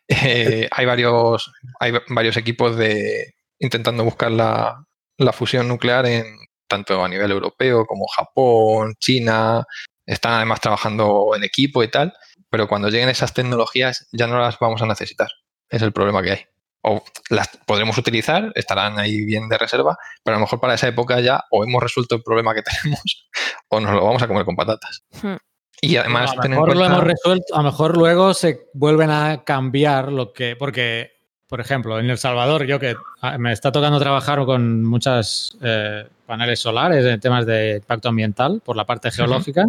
Eh, 0.09 0.69
hay 0.70 0.87
varios 0.87 1.53
hay 1.78 1.93
varios 2.09 2.37
equipos 2.37 2.77
de 2.77 3.35
intentando 3.59 4.05
buscar 4.05 4.31
la, 4.31 4.85
la, 5.19 5.32
fusión 5.32 5.69
nuclear 5.69 6.07
en 6.07 6.24
tanto 6.66 7.05
a 7.05 7.09
nivel 7.09 7.31
europeo 7.31 7.87
como 7.87 8.07
Japón, 8.07 8.95
China. 8.99 9.65
Están 10.07 10.35
además 10.35 10.61
trabajando 10.61 11.32
en 11.37 11.45
equipo 11.45 11.82
y 11.82 11.89
tal, 11.89 12.12
pero 12.51 12.69
cuando 12.69 12.89
lleguen 12.89 13.09
esas 13.09 13.35
tecnologías 13.35 14.09
ya 14.12 14.27
no 14.27 14.39
las 14.39 14.59
vamos 14.59 14.82
a 14.82 14.87
necesitar. 14.87 15.28
Es 15.69 15.82
el 15.82 15.93
problema 15.93 16.23
que 16.23 16.31
hay 16.31 16.47
o 16.82 17.05
las 17.28 17.49
podremos 17.66 17.99
utilizar, 17.99 18.53
estarán 18.55 18.99
ahí 18.99 19.24
bien 19.24 19.49
de 19.49 19.59
reserva, 19.59 19.99
pero 20.24 20.37
a 20.37 20.39
lo 20.39 20.47
mejor 20.47 20.61
para 20.61 20.74
esa 20.74 20.89
época 20.89 21.20
ya 21.20 21.45
o 21.51 21.65
hemos 21.65 21.82
resuelto 21.82 22.15
el 22.15 22.23
problema 22.23 22.55
que 22.55 22.62
tenemos 22.82 23.28
o 23.69 23.81
nos 23.81 23.95
lo 23.95 24.05
vamos 24.05 24.23
a 24.23 24.28
comer 24.28 24.45
con 24.45 24.57
patatas. 24.57 25.05
Hmm. 25.23 25.37
Y 25.80 25.97
además, 25.97 26.32
a 26.32 26.42
lo 26.42 26.48
mejor 26.48 26.76
lo 26.76 26.84
hemos 26.84 27.05
resuelto, 27.05 27.55
a 27.55 27.59
lo 27.59 27.64
mejor 27.64 27.97
luego 27.97 28.34
se 28.34 28.68
vuelven 28.74 29.10
a 29.10 29.44
cambiar 29.44 30.12
lo 30.12 30.32
que, 30.32 30.55
porque, 30.56 31.12
por 31.47 31.60
ejemplo, 31.60 31.98
en 31.98 32.10
El 32.10 32.18
Salvador, 32.18 32.66
yo 32.66 32.78
que 32.78 32.97
ah, 33.22 33.38
me 33.38 33.52
está 33.52 33.72
tocando 33.72 33.98
trabajar 33.98 34.44
con 34.44 34.84
muchas 34.84 35.56
eh, 35.62 36.06
paneles 36.26 36.60
solares 36.60 37.05
en 37.05 37.18
temas 37.18 37.47
de 37.47 37.76
impacto 37.76 38.09
ambiental 38.10 38.60
por 38.64 38.76
la 38.76 38.84
parte 38.84 39.10
geológica. 39.10 39.66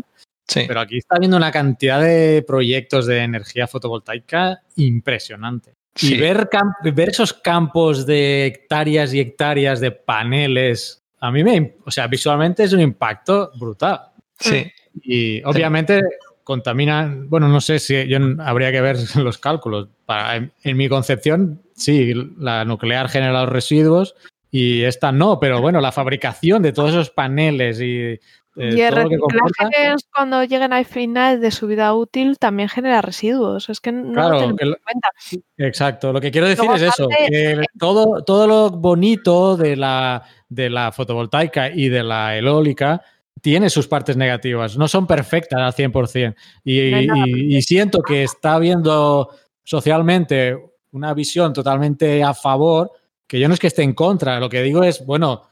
Sí. 0.48 0.66
Pero 0.68 0.82
aquí 0.82 0.98
está 0.98 1.16
habiendo 1.16 1.38
una 1.38 1.52
cantidad 1.52 2.02
de 2.02 2.44
proyectos 2.46 3.06
de 3.06 3.20
energía 3.20 3.68
fotovoltaica 3.68 4.62
impresionante. 4.76 5.76
Y 6.00 6.18
ver, 6.18 6.50
ver 6.94 7.10
esos 7.10 7.34
campos 7.34 8.06
de 8.06 8.46
hectáreas 8.48 9.14
y 9.14 9.20
hectáreas 9.20 9.80
de 9.80 9.92
paneles, 9.92 11.04
a 11.20 11.32
mí 11.32 11.44
me, 11.44 11.76
o 11.86 11.92
sea, 11.92 12.08
visualmente 12.08 12.64
es 12.64 12.74
un 12.74 12.80
impacto 12.80 13.52
brutal. 13.58 14.02
Sí. 14.40 14.72
Y 15.02 15.44
obviamente 15.44 16.02
contaminan, 16.44 17.30
bueno, 17.30 17.48
no 17.48 17.62
sé 17.62 17.80
si 17.80 18.08
yo 18.08 18.18
habría 18.40 18.72
que 18.72 18.82
ver 18.82 18.98
los 19.16 19.38
cálculos. 19.38 19.90
Para, 20.06 20.36
en, 20.36 20.78
mi 20.78 20.90
concepción, 20.90 21.62
sí, 21.74 22.14
la 22.38 22.66
nuclear 22.66 23.10
genera 23.10 23.42
los 23.42 23.50
residuos 23.50 24.16
y 24.50 24.84
esta 24.84 25.12
no, 25.12 25.40
pero 25.40 25.62
bueno, 25.62 25.80
la 25.80 25.94
fabricación 25.94 26.62
de 26.62 26.74
todos 26.74 26.90
esos 26.90 27.10
paneles 27.10 27.80
y 27.80 28.20
eh, 28.58 28.76
y 28.76 28.82
el 28.82 28.94
reciclaje 28.94 29.96
cuando 30.14 30.44
lleguen 30.44 30.74
al 30.74 30.84
final 30.84 31.40
de 31.40 31.52
su 31.52 31.68
vida 31.68 31.94
útil 31.94 32.38
también 32.38 32.68
genera 32.68 33.02
residuos. 33.02 33.70
Es 33.70 33.80
que 33.80 33.92
no 33.92 34.30
lo 34.30 34.42
en 34.42 34.58
cuenta. 34.58 35.10
Exacto. 35.58 36.12
Lo 36.12 36.20
que 36.20 36.32
quiero 36.32 36.48
decir 36.48 36.70
es 36.76 36.82
eso, 36.82 37.08
que 37.08 37.64
todo, 37.80 38.24
todo 38.24 38.48
lo 38.48 38.70
bonito 38.70 39.56
de 39.56 39.78
la, 39.78 40.24
de 40.50 40.70
la 40.70 40.92
fotovoltaica 40.92 41.70
y 41.70 41.88
de 41.88 42.04
la 42.04 42.38
eólica 42.38 43.02
tiene 43.42 43.70
sus 43.70 43.88
partes 43.88 44.18
negativas. 44.18 44.78
No 44.78 44.88
son 44.88 45.08
perfectas 45.08 45.60
al 45.60 45.74
100%. 45.74 46.36
Y, 46.64 47.56
y 47.58 47.62
siento 47.62 48.02
que 48.02 48.24
está 48.24 48.54
habiendo 48.54 49.30
socialmente 49.64 50.58
una 50.92 51.14
visión 51.14 51.54
totalmente 51.54 52.24
a 52.24 52.34
favor, 52.34 52.92
que 53.28 53.40
yo 53.40 53.48
no 53.48 53.54
es 53.54 53.60
que 53.60 53.68
esté 53.68 53.84
en 53.84 53.94
contra, 53.94 54.40
lo 54.40 54.50
que 54.50 54.62
digo 54.62 54.84
es, 54.84 55.06
bueno, 55.06 55.44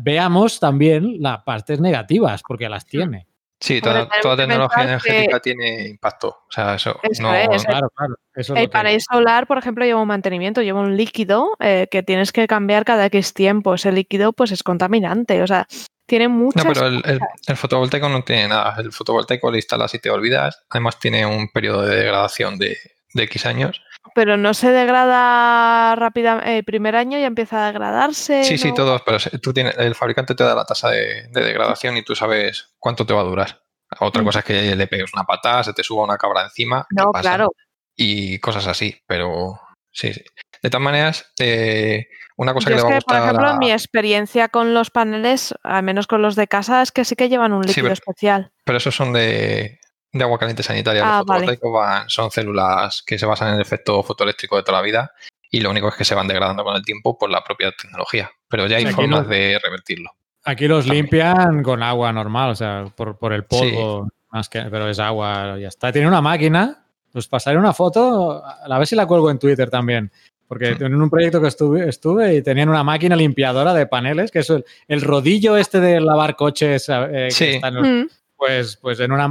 veamos 0.00 0.60
también 0.60 1.22
las 1.22 1.42
partes 1.42 1.80
negativas, 1.80 2.42
porque 2.46 2.68
las 2.68 2.86
tiene. 2.86 3.26
Sí, 3.60 3.80
toda, 3.80 4.06
tecnología 4.36 4.82
energética 4.82 5.40
tiene 5.40 5.88
impacto. 5.88 6.28
O 6.28 6.50
sea, 6.50 6.74
eso, 6.74 7.00
no, 7.20 7.30
claro, 7.64 7.88
claro. 7.94 8.14
el 8.56 8.68
panel 8.68 9.00
solar, 9.00 9.46
por 9.46 9.56
ejemplo, 9.56 9.86
lleva 9.86 10.02
un 10.02 10.08
mantenimiento, 10.08 10.60
lleva 10.60 10.80
un 10.80 10.96
líquido 10.98 11.52
eh, 11.60 11.86
que 11.90 12.02
tienes 12.02 12.30
que 12.30 12.46
cambiar 12.46 12.84
cada 12.84 13.06
X 13.06 13.32
tiempo. 13.32 13.72
Ese 13.72 13.90
líquido, 13.90 14.34
pues, 14.34 14.52
es 14.52 14.62
contaminante. 14.62 15.42
O 15.42 15.46
sea, 15.46 15.66
tiene 16.06 16.28
muchas. 16.28 16.64
No, 16.64 16.72
pero 16.72 16.86
el, 16.86 17.56
fotovoltaico 17.56 18.08
no 18.08 18.22
tiene 18.22 18.48
nada. 18.48 18.76
El 18.78 18.92
fotovoltaico 18.92 19.50
lo 19.50 19.56
instalas 19.56 19.94
y 19.94 19.98
te 19.98 20.10
olvidas. 20.10 20.64
Además, 20.70 20.98
tiene 20.98 21.26
un 21.26 21.48
periodo 21.48 21.82
de 21.82 21.96
degradación 21.96 22.58
de, 22.58 22.76
de 23.14 23.22
X 23.24 23.46
años 23.46 23.82
pero 24.14 24.36
no 24.36 24.54
se 24.54 24.70
degrada 24.70 25.94
rápidamente. 25.96 26.58
El 26.58 26.64
primer 26.64 26.96
año 26.96 27.18
ya 27.18 27.26
empieza 27.26 27.62
a 27.62 27.66
degradarse. 27.66 28.44
Sí, 28.44 28.58
sí, 28.58 28.74
todos, 28.74 29.02
pero 29.02 29.18
tú 29.40 29.52
tienes, 29.52 29.76
el 29.78 29.94
fabricante 29.94 30.34
te 30.34 30.44
da 30.44 30.54
la 30.54 30.64
tasa 30.64 30.90
de, 30.90 31.28
degradación 31.32 31.96
y 31.96 32.04
tú 32.04 32.14
sabes 32.14 32.74
cuánto 32.78 33.06
te 33.06 33.14
va 33.14 33.22
a 33.22 33.24
durar. 33.24 33.62
Otra 34.00 34.22
mm. 34.22 34.24
cosa 34.24 34.38
es 34.40 34.44
que 34.44 34.76
le 34.76 34.86
pegues 34.86 35.12
una 35.14 35.24
patada, 35.24 35.64
se 35.64 35.72
te 35.72 35.82
suba 35.82 36.04
una 36.04 36.18
cabra 36.18 36.42
encima. 36.42 36.86
No, 36.90 37.12
claro. 37.12 37.48
Y 37.96 38.38
cosas 38.40 38.66
así, 38.66 39.00
pero 39.06 39.58
sí, 39.90 40.12
sí. 40.12 40.24
De 40.62 40.70
todas 40.70 40.84
maneras, 40.84 41.32
eh, 41.38 42.06
una 42.36 42.52
cosa 42.52 42.70
que 42.70 42.76
le 42.76 42.82
va 42.82 42.90
a 42.90 42.94
gustar. 42.94 43.20
Por 43.20 43.28
ejemplo, 43.28 43.56
mi 43.58 43.72
experiencia 43.72 44.48
con 44.48 44.74
los 44.74 44.90
paneles, 44.90 45.54
al 45.62 45.82
menos 45.82 46.06
con 46.06 46.22
los 46.22 46.36
de 46.36 46.48
casa, 46.48 46.82
es 46.82 46.92
que 46.92 47.04
sí 47.04 47.16
que 47.16 47.28
llevan 47.28 47.52
un 47.52 47.62
líquido 47.62 47.92
especial. 47.92 48.50
Pero 48.64 48.78
esos 48.78 48.94
son 48.94 49.12
de, 49.12 49.78
de 50.12 50.24
agua 50.24 50.38
caliente 50.38 50.62
sanitaria. 50.62 51.02
los 51.02 51.12
ah, 51.12 51.18
fotovoltaicos 51.20 52.12
son 52.12 52.30
células 52.30 53.02
que 53.06 53.18
se 53.18 53.26
basan 53.26 53.48
en 53.48 53.54
el 53.54 53.60
efecto 53.60 54.02
fotoeléctrico 54.02 54.56
de 54.56 54.62
toda 54.62 54.78
la 54.78 54.84
vida 54.84 55.12
y 55.50 55.60
lo 55.60 55.70
único 55.70 55.88
es 55.88 55.94
que 55.94 56.04
se 56.04 56.14
van 56.14 56.26
degradando 56.26 56.64
con 56.64 56.74
el 56.74 56.84
tiempo 56.84 57.16
por 57.16 57.30
la 57.30 57.44
propia 57.44 57.70
tecnología. 57.70 58.30
Pero 58.48 58.66
ya 58.66 58.78
hay 58.78 58.86
formas 58.86 59.28
de 59.28 59.58
revertirlo. 59.62 60.10
Aquí 60.44 60.68
los 60.68 60.86
limpian 60.86 61.62
con 61.62 61.82
agua 61.82 62.12
normal, 62.12 62.50
o 62.50 62.54
sea, 62.54 62.84
por, 62.94 63.18
por 63.18 63.32
el 63.32 63.44
polvo, 63.44 64.08
más 64.30 64.48
que, 64.48 64.62
pero 64.62 64.88
es 64.88 64.98
agua, 64.98 65.58
ya 65.58 65.68
está. 65.68 65.90
Tiene 65.90 66.08
una 66.08 66.20
máquina, 66.20 66.86
os 67.14 67.28
pasaré 67.28 67.56
una 67.56 67.72
foto, 67.72 68.44
a 68.44 68.78
ver 68.78 68.86
si 68.86 68.96
la 68.96 69.06
cuelgo 69.06 69.30
en 69.30 69.38
Twitter 69.38 69.70
también. 69.70 70.12
Porque 70.54 70.84
en 70.84 70.94
un 70.94 71.10
proyecto 71.10 71.40
que 71.40 71.48
estuve, 71.48 71.88
estuve 71.88 72.36
y 72.36 72.42
tenían 72.42 72.68
una 72.68 72.84
máquina 72.84 73.16
limpiadora 73.16 73.74
de 73.74 73.86
paneles, 73.86 74.30
que 74.30 74.38
es 74.40 74.50
el, 74.50 75.00
rodillo 75.02 75.56
este 75.56 75.80
de 75.80 76.00
lavar 76.00 76.36
coches. 76.36 76.86
Eh, 76.88 77.28
sí. 77.30 77.60
Mm. 77.62 78.06
pues, 78.36 78.76
pues 78.76 79.00
en 79.00 79.12
una. 79.12 79.30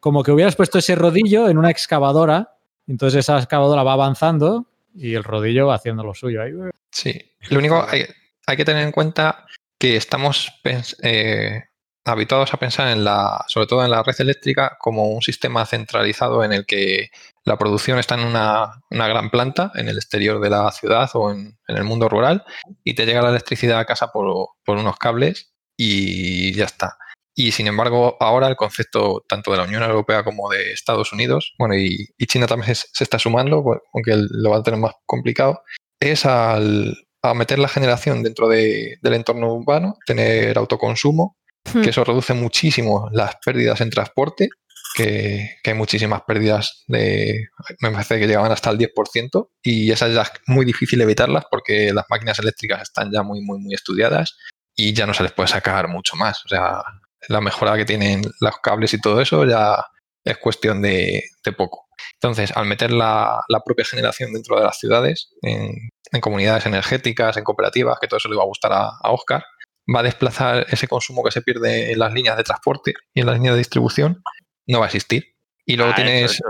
como 0.00 0.22
que 0.22 0.32
hubieras 0.32 0.56
puesto 0.56 0.78
ese 0.78 0.94
rodillo 0.94 1.48
en 1.48 1.58
una 1.58 1.70
excavadora, 1.70 2.56
entonces 2.86 3.20
esa 3.20 3.38
excavadora 3.38 3.82
va 3.82 3.92
avanzando 3.92 4.66
y 4.94 5.14
el 5.14 5.24
rodillo 5.24 5.66
va 5.66 5.74
haciendo 5.74 6.02
lo 6.02 6.14
suyo. 6.14 6.42
Ahí. 6.42 6.52
Sí. 6.90 7.20
Lo 7.50 7.58
único 7.58 7.84
hay, 7.88 8.06
hay 8.46 8.56
que 8.56 8.64
tener 8.64 8.84
en 8.84 8.92
cuenta 8.92 9.46
que 9.78 9.96
estamos 9.96 10.52
eh, 11.02 11.64
habituados 12.04 12.54
a 12.54 12.58
pensar 12.58 12.88
en 12.88 13.04
la, 13.04 13.44
sobre 13.48 13.66
todo 13.66 13.84
en 13.84 13.90
la 13.90 14.02
red 14.02 14.14
eléctrica, 14.18 14.76
como 14.78 15.08
un 15.10 15.22
sistema 15.22 15.66
centralizado 15.66 16.44
en 16.44 16.52
el 16.52 16.66
que 16.66 17.10
la 17.44 17.58
producción 17.58 17.98
está 17.98 18.14
en 18.14 18.26
una, 18.26 18.80
gran 18.90 19.30
planta 19.30 19.70
en 19.74 19.88
el 19.88 19.96
exterior 19.96 20.40
de 20.40 20.50
la 20.50 20.70
ciudad 20.72 21.10
o 21.14 21.30
en, 21.30 21.58
el 21.68 21.84
mundo 21.84 22.08
rural 22.08 22.44
y 22.82 22.94
te 22.94 23.06
llega 23.06 23.22
la 23.22 23.30
electricidad 23.30 23.78
a 23.78 23.84
casa 23.84 24.08
por, 24.12 24.48
unos 24.66 24.96
cables 24.96 25.52
y 25.76 26.54
ya 26.54 26.64
está. 26.64 26.96
Y 27.36 27.50
sin 27.52 27.66
embargo, 27.66 28.16
ahora 28.20 28.46
el 28.48 28.56
concepto 28.56 29.24
tanto 29.28 29.50
de 29.50 29.58
la 29.58 29.64
Unión 29.64 29.82
Europea 29.82 30.22
como 30.22 30.48
de 30.50 30.72
Estados 30.72 31.12
Unidos, 31.12 31.54
bueno, 31.58 31.74
y, 31.74 32.08
China 32.26 32.46
también 32.46 32.74
se, 32.74 33.04
está 33.04 33.18
sumando, 33.18 33.64
aunque 33.92 34.16
lo 34.30 34.50
va 34.50 34.58
a 34.58 34.62
tener 34.62 34.80
más 34.80 34.94
complicado, 35.04 35.62
es 36.00 36.24
al, 36.26 36.96
a 37.22 37.34
meter 37.34 37.58
la 37.58 37.68
generación 37.68 38.22
dentro 38.22 38.48
del 38.48 38.98
entorno 39.02 39.52
urbano, 39.52 39.96
tener 40.06 40.56
autoconsumo 40.56 41.36
que 41.64 41.78
hmm. 41.78 41.88
eso 41.88 42.04
reduce 42.04 42.34
muchísimo 42.34 43.08
las 43.12 43.36
pérdidas 43.44 43.80
en 43.80 43.90
transporte, 43.90 44.50
que, 44.94 45.56
hay 45.64 45.74
muchísimas 45.74 46.22
pérdidas 46.22 46.84
de, 46.86 47.48
me 47.80 47.90
parece 47.90 48.18
que 48.18 48.26
llegaban 48.26 48.52
hasta 48.52 48.70
el 48.70 48.78
10%, 48.78 49.48
y 49.62 49.90
esas 49.90 50.14
ya 50.14 50.22
es 50.22 50.30
muy 50.46 50.64
difícil 50.64 51.00
evitarlas 51.00 51.44
porque 51.50 51.92
las 51.92 52.06
máquinas 52.08 52.38
eléctricas 52.38 52.82
están 52.82 53.10
ya 53.12 53.22
muy, 53.22 53.42
muy, 53.42 53.58
muy 53.58 53.74
estudiadas 53.74 54.36
y 54.76 54.92
ya 54.94 55.06
no 55.06 55.14
se 55.14 55.24
les 55.24 55.32
puede 55.32 55.48
sacar 55.48 55.88
mucho 55.88 56.16
más. 56.16 56.44
O 56.46 56.48
sea, 56.48 56.82
la 57.28 57.40
mejora 57.40 57.76
que 57.76 57.84
tienen 57.84 58.22
los 58.40 58.58
cables 58.62 58.94
y 58.94 59.00
todo 59.00 59.20
eso 59.20 59.44
ya 59.44 59.84
es 60.24 60.38
cuestión 60.38 60.80
de, 60.80 61.22
poco. 61.56 61.86
Entonces, 62.14 62.56
al 62.56 62.66
meter 62.66 62.92
la, 62.92 63.40
propia 63.64 63.84
generación 63.84 64.32
dentro 64.32 64.56
de 64.56 64.64
las 64.64 64.78
ciudades, 64.78 65.30
en, 65.42 65.90
comunidades 66.20 66.66
energéticas, 66.66 67.36
en 67.36 67.44
cooperativas, 67.44 67.98
que 68.00 68.06
todo 68.06 68.18
eso 68.18 68.28
le 68.28 68.36
va 68.36 68.44
a 68.44 68.46
gustar 68.46 68.72
a, 68.72 68.90
a 69.02 69.10
Oscar, 69.10 69.44
va 69.92 70.00
a 70.00 70.04
desplazar 70.04 70.66
ese 70.68 70.86
consumo 70.86 71.22
que 71.24 71.32
se 71.32 71.42
pierde 71.42 71.92
en 71.92 71.98
las 71.98 72.12
líneas 72.12 72.36
de 72.36 72.44
transporte 72.44 72.94
y 73.12 73.20
en 73.20 73.26
las 73.26 73.34
líneas 73.36 73.54
de 73.54 73.58
distribución, 73.58 74.22
no 74.66 74.80
va 74.80 74.86
a 74.86 74.88
existir. 74.88 75.34
Y 75.66 75.76
luego 75.76 75.92
ah, 75.92 75.96
tienes... 75.96 76.40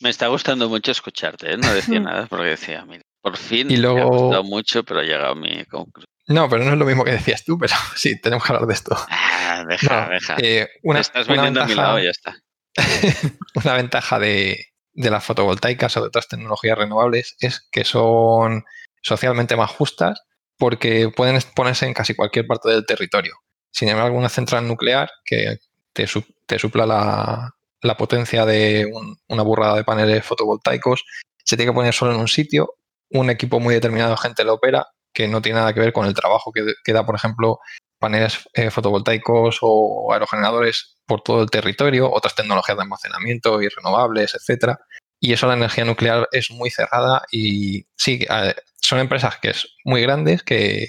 Me 0.00 0.10
está 0.10 0.26
gustando 0.28 0.68
mucho 0.68 0.90
escucharte, 0.90 1.52
¿eh? 1.52 1.56
no 1.56 1.72
decía 1.72 2.00
nada 2.00 2.26
porque 2.26 2.46
decía, 2.46 2.84
mira, 2.84 3.02
por 3.20 3.36
fin 3.36 3.70
y 3.70 3.76
luego... 3.76 3.96
me 3.96 4.02
ha 4.02 4.06
gustado 4.06 4.44
mucho, 4.44 4.84
pero 4.84 5.00
ha 5.00 5.04
llegado 5.04 5.34
mi 5.34 5.64
conclusión. 5.66 6.06
No, 6.26 6.48
pero 6.48 6.64
no 6.64 6.72
es 6.72 6.78
lo 6.78 6.86
mismo 6.86 7.04
que 7.04 7.12
decías 7.12 7.44
tú, 7.44 7.58
pero 7.58 7.74
sí, 7.96 8.20
tenemos 8.20 8.44
que 8.44 8.52
hablar 8.52 8.66
de 8.66 8.74
esto. 8.74 8.96
Ah, 9.10 9.64
deja, 9.68 10.08
deja. 10.08 10.36
Eh, 10.40 10.68
una, 10.82 11.00
estás 11.00 11.28
viniendo 11.28 11.62
a 11.62 11.66
mi 11.66 11.74
lado 11.74 11.98
y 11.98 12.04
ya 12.04 12.10
está. 12.10 12.36
una 13.54 13.74
ventaja 13.74 14.18
de, 14.18 14.66
de 14.92 15.10
las 15.10 15.24
fotovoltaicas 15.24 15.96
o 15.96 16.00
de 16.00 16.06
otras 16.08 16.28
tecnologías 16.28 16.78
renovables 16.78 17.36
es 17.40 17.68
que 17.70 17.84
son 17.84 18.64
socialmente 19.02 19.56
más 19.56 19.70
justas 19.70 20.22
porque 20.56 21.10
pueden 21.14 21.38
ponerse 21.54 21.86
en 21.86 21.94
casi 21.94 22.14
cualquier 22.14 22.46
parte 22.46 22.70
del 22.70 22.86
territorio. 22.86 23.36
Sin 23.70 23.88
embargo, 23.88 24.16
una 24.16 24.28
central 24.28 24.66
nuclear 24.66 25.10
que 25.24 25.58
te, 25.92 26.06
supla 26.06 26.86
la, 26.86 27.53
potencia 27.96 28.46
de 28.46 28.90
una 29.28 29.42
burrada 29.42 29.76
de 29.76 29.84
paneles 29.84 30.24
fotovoltaicos 30.24 31.04
se 31.44 31.56
tiene 31.56 31.70
que 31.70 31.76
poner 31.76 31.92
solo 31.94 32.12
en 32.12 32.20
un 32.20 32.28
sitio, 32.28 32.74
un 33.10 33.30
equipo 33.30 33.60
muy 33.60 33.74
determinado 33.74 34.12
de 34.12 34.16
gente 34.16 34.44
lo 34.44 34.54
opera, 34.54 34.86
que 35.12 35.28
no 35.28 35.42
tiene 35.42 35.58
nada 35.58 35.72
que 35.72 35.80
ver 35.80 35.92
con 35.92 36.06
el 36.06 36.14
trabajo 36.14 36.52
que, 36.52 36.92
da, 36.92 37.06
por 37.06 37.14
ejemplo, 37.14 37.60
paneles 37.98 38.48
eh, 38.54 38.70
fotovoltaicos 38.70 39.58
o 39.60 40.12
aerogeneradores 40.12 40.96
por 41.06 41.22
todo 41.22 41.42
el 41.42 41.50
territorio, 41.50 42.10
otras 42.10 42.34
tecnologías 42.34 42.76
de 42.76 42.82
almacenamiento 42.82 43.62
y 43.62 43.68
renovables, 43.68 44.34
etcétera. 44.34 44.78
Y 45.20 45.32
eso 45.32 45.46
la 45.46 45.54
energía 45.54 45.84
nuclear 45.84 46.28
es 46.32 46.50
muy 46.50 46.70
cerrada 46.70 47.22
y 47.30 47.86
sí, 47.96 48.26
son 48.80 48.98
empresas 48.98 49.38
que 49.38 49.50
es 49.50 49.68
muy 49.84 50.02
grandes, 50.02 50.42
que, 50.42 50.88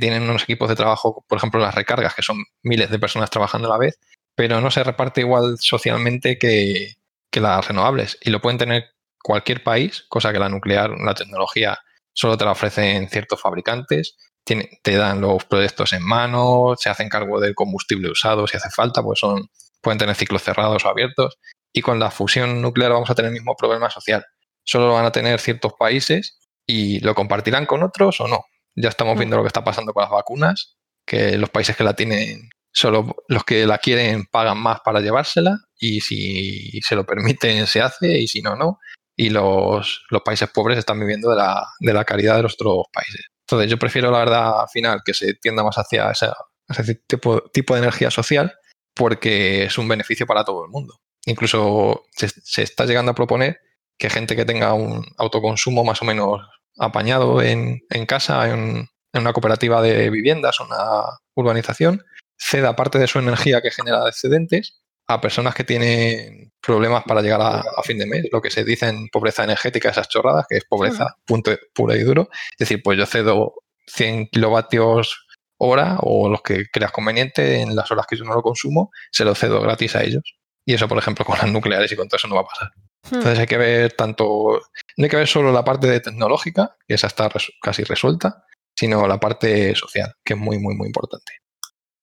tienen 0.00 0.24
unos 0.24 0.42
equipos 0.42 0.68
de 0.68 0.74
trabajo, 0.74 1.24
por 1.28 1.38
ejemplo, 1.38 1.60
las 1.60 1.76
recargas, 1.76 2.16
que 2.16 2.22
son 2.22 2.42
miles 2.64 2.90
de 2.90 2.98
personas 2.98 3.30
trabajando 3.30 3.68
a 3.68 3.70
la 3.70 3.78
vez, 3.78 3.96
pero 4.34 4.60
no 4.60 4.70
se 4.70 4.84
reparte 4.84 5.20
igual 5.20 5.56
socialmente 5.60 6.38
que, 6.38 6.94
las 7.32 7.66
renovables. 7.66 8.16
Y 8.22 8.30
lo 8.30 8.40
pueden 8.40 8.58
tener 8.58 8.90
cualquier 9.20 9.64
país, 9.64 10.04
cosa 10.08 10.32
que 10.32 10.38
la 10.38 10.48
nuclear, 10.48 10.90
la 10.90 11.14
tecnología, 11.14 11.78
solo 12.12 12.38
te 12.38 12.44
la 12.44 12.52
ofrecen 12.52 13.08
ciertos 13.08 13.40
fabricantes, 13.40 14.16
te 14.44 14.96
dan 14.96 15.20
los 15.20 15.44
proyectos 15.46 15.92
en 15.94 16.04
mano, 16.04 16.74
se 16.78 16.90
hacen 16.90 17.08
cargo 17.08 17.40
del 17.40 17.54
combustible 17.54 18.10
usado 18.10 18.46
si 18.46 18.56
hace 18.56 18.70
falta, 18.70 19.02
pues 19.02 19.18
son, 19.18 19.50
pueden 19.80 19.98
tener 19.98 20.14
ciclos 20.14 20.42
cerrados 20.42 20.84
o 20.84 20.88
abiertos. 20.88 21.38
Y 21.72 21.82
con 21.82 21.98
la 21.98 22.12
fusión 22.12 22.62
nuclear 22.62 22.92
vamos 22.92 23.10
a 23.10 23.16
tener 23.16 23.30
el 23.30 23.34
mismo 23.34 23.56
problema 23.56 23.90
social. 23.90 24.24
Solo 24.62 24.88
lo 24.88 24.94
van 24.94 25.06
a 25.06 25.12
tener 25.12 25.40
ciertos 25.40 25.72
países 25.78 26.38
y 26.66 27.00
lo 27.00 27.14
compartirán 27.14 27.66
con 27.66 27.82
otros 27.82 28.20
o 28.20 28.28
no. 28.28 28.44
Ya 28.76 28.90
estamos 28.90 29.16
viendo 29.16 29.36
lo 29.36 29.42
que 29.42 29.48
está 29.48 29.64
pasando 29.64 29.92
con 29.92 30.02
las 30.02 30.10
vacunas, 30.10 30.76
que 31.04 31.36
los 31.36 31.50
países 31.50 31.76
que 31.76 31.84
la 31.84 31.94
tienen, 31.94 32.48
solo 32.74 33.16
los 33.28 33.44
que 33.44 33.66
la 33.66 33.78
quieren 33.78 34.26
pagan 34.26 34.58
más 34.58 34.80
para 34.84 35.00
llevársela 35.00 35.56
y 35.78 36.00
si 36.00 36.80
se 36.82 36.96
lo 36.96 37.06
permiten 37.06 37.66
se 37.66 37.80
hace 37.80 38.18
y 38.18 38.26
si 38.26 38.42
no, 38.42 38.56
no. 38.56 38.78
Y 39.16 39.30
los, 39.30 40.04
los 40.10 40.22
países 40.22 40.50
pobres 40.50 40.78
están 40.78 40.98
viviendo 40.98 41.30
de 41.30 41.36
la, 41.36 41.66
de 41.78 41.92
la 41.92 42.04
caridad 42.04 42.36
de 42.36 42.42
los 42.42 42.54
otros 42.54 42.86
países. 42.92 43.26
Entonces 43.46 43.70
yo 43.70 43.78
prefiero 43.78 44.10
la 44.10 44.18
verdad 44.18 44.60
al 44.62 44.68
final 44.68 45.02
que 45.04 45.14
se 45.14 45.34
tienda 45.34 45.62
más 45.62 45.76
hacia 45.76 46.10
ese 46.10 46.94
tipo, 47.06 47.40
tipo 47.52 47.74
de 47.74 47.80
energía 47.80 48.10
social 48.10 48.52
porque 48.94 49.64
es 49.64 49.78
un 49.78 49.88
beneficio 49.88 50.26
para 50.26 50.44
todo 50.44 50.64
el 50.64 50.70
mundo. 50.70 51.00
Incluso 51.26 52.04
se, 52.12 52.28
se 52.28 52.62
está 52.62 52.86
llegando 52.86 53.12
a 53.12 53.14
proponer 53.14 53.60
que 53.98 54.10
gente 54.10 54.36
que 54.36 54.44
tenga 54.44 54.74
un 54.74 55.04
autoconsumo 55.18 55.84
más 55.84 56.02
o 56.02 56.04
menos 56.04 56.42
apañado 56.78 57.42
en, 57.42 57.80
casa, 58.06 58.50
en, 58.50 58.88
una 59.12 59.32
cooperativa 59.32 59.80
de 59.80 60.10
viviendas, 60.10 60.58
una 60.60 61.04
urbanización, 61.34 62.02
ceda 62.44 62.76
parte 62.76 62.98
de 62.98 63.06
su 63.06 63.18
energía 63.18 63.62
que 63.62 63.70
genera 63.70 64.06
excedentes 64.06 64.80
a 65.06 65.20
personas 65.20 65.54
que 65.54 65.64
tienen 65.64 66.52
problemas 66.60 67.04
para 67.04 67.22
llegar 67.22 67.40
a, 67.40 67.82
fin 67.82 67.98
de 67.98 68.06
mes, 68.06 68.26
lo 68.32 68.40
que 68.40 68.50
se 68.50 68.64
dice 68.64 68.88
en 68.88 69.08
pobreza 69.08 69.44
energética, 69.44 69.90
esas 69.90 70.08
chorradas, 70.08 70.46
que 70.48 70.58
es 70.58 70.64
pobreza 70.64 71.16
punto, 71.26 71.52
pura 71.74 71.94
y 71.96 72.02
duro. 72.02 72.28
Es 72.52 72.68
decir, 72.68 72.82
pues 72.82 72.98
yo 72.98 73.06
cedo 73.06 73.54
100 73.86 74.28
kilovatios 74.28 75.26
hora 75.58 75.98
o 76.00 76.28
los 76.28 76.42
que 76.42 76.66
creas 76.72 76.92
conveniente 76.92 77.60
en 77.60 77.76
las 77.76 77.90
horas 77.90 78.06
que 78.06 78.16
yo 78.16 78.24
no 78.24 78.34
lo 78.34 78.42
consumo, 78.42 78.90
se 79.10 79.24
lo 79.24 79.34
cedo 79.34 79.60
gratis 79.60 79.94
a 79.96 80.02
ellos. 80.02 80.36
Y 80.66 80.74
eso, 80.74 80.88
por 80.88 80.98
ejemplo, 80.98 81.24
con 81.24 81.36
las 81.36 81.50
nucleares 81.50 81.92
y 81.92 81.96
con 81.96 82.08
todo 82.08 82.16
eso 82.16 82.28
no 82.28 82.36
va 82.36 82.42
a 82.42 82.46
pasar. 82.46 82.70
Hmm. 83.10 83.16
Entonces 83.16 83.38
hay 83.38 83.46
que 83.46 83.58
ver 83.58 83.92
tanto, 83.92 84.62
no 84.96 85.04
hay 85.04 85.10
que 85.10 85.16
ver 85.16 85.28
solo 85.28 85.52
la 85.52 85.64
parte 85.64 85.86
de 85.86 86.00
tecnológica, 86.00 86.76
que 86.86 86.94
esa 86.94 87.06
está 87.06 87.30
casi 87.60 87.84
resuelta, 87.84 88.44
sino 88.74 89.06
la 89.06 89.20
parte 89.20 89.74
social, 89.74 90.14
que 90.24 90.32
es 90.32 90.38
muy, 90.38 90.58
muy, 90.58 90.74
muy 90.74 90.86
importante. 90.86 91.43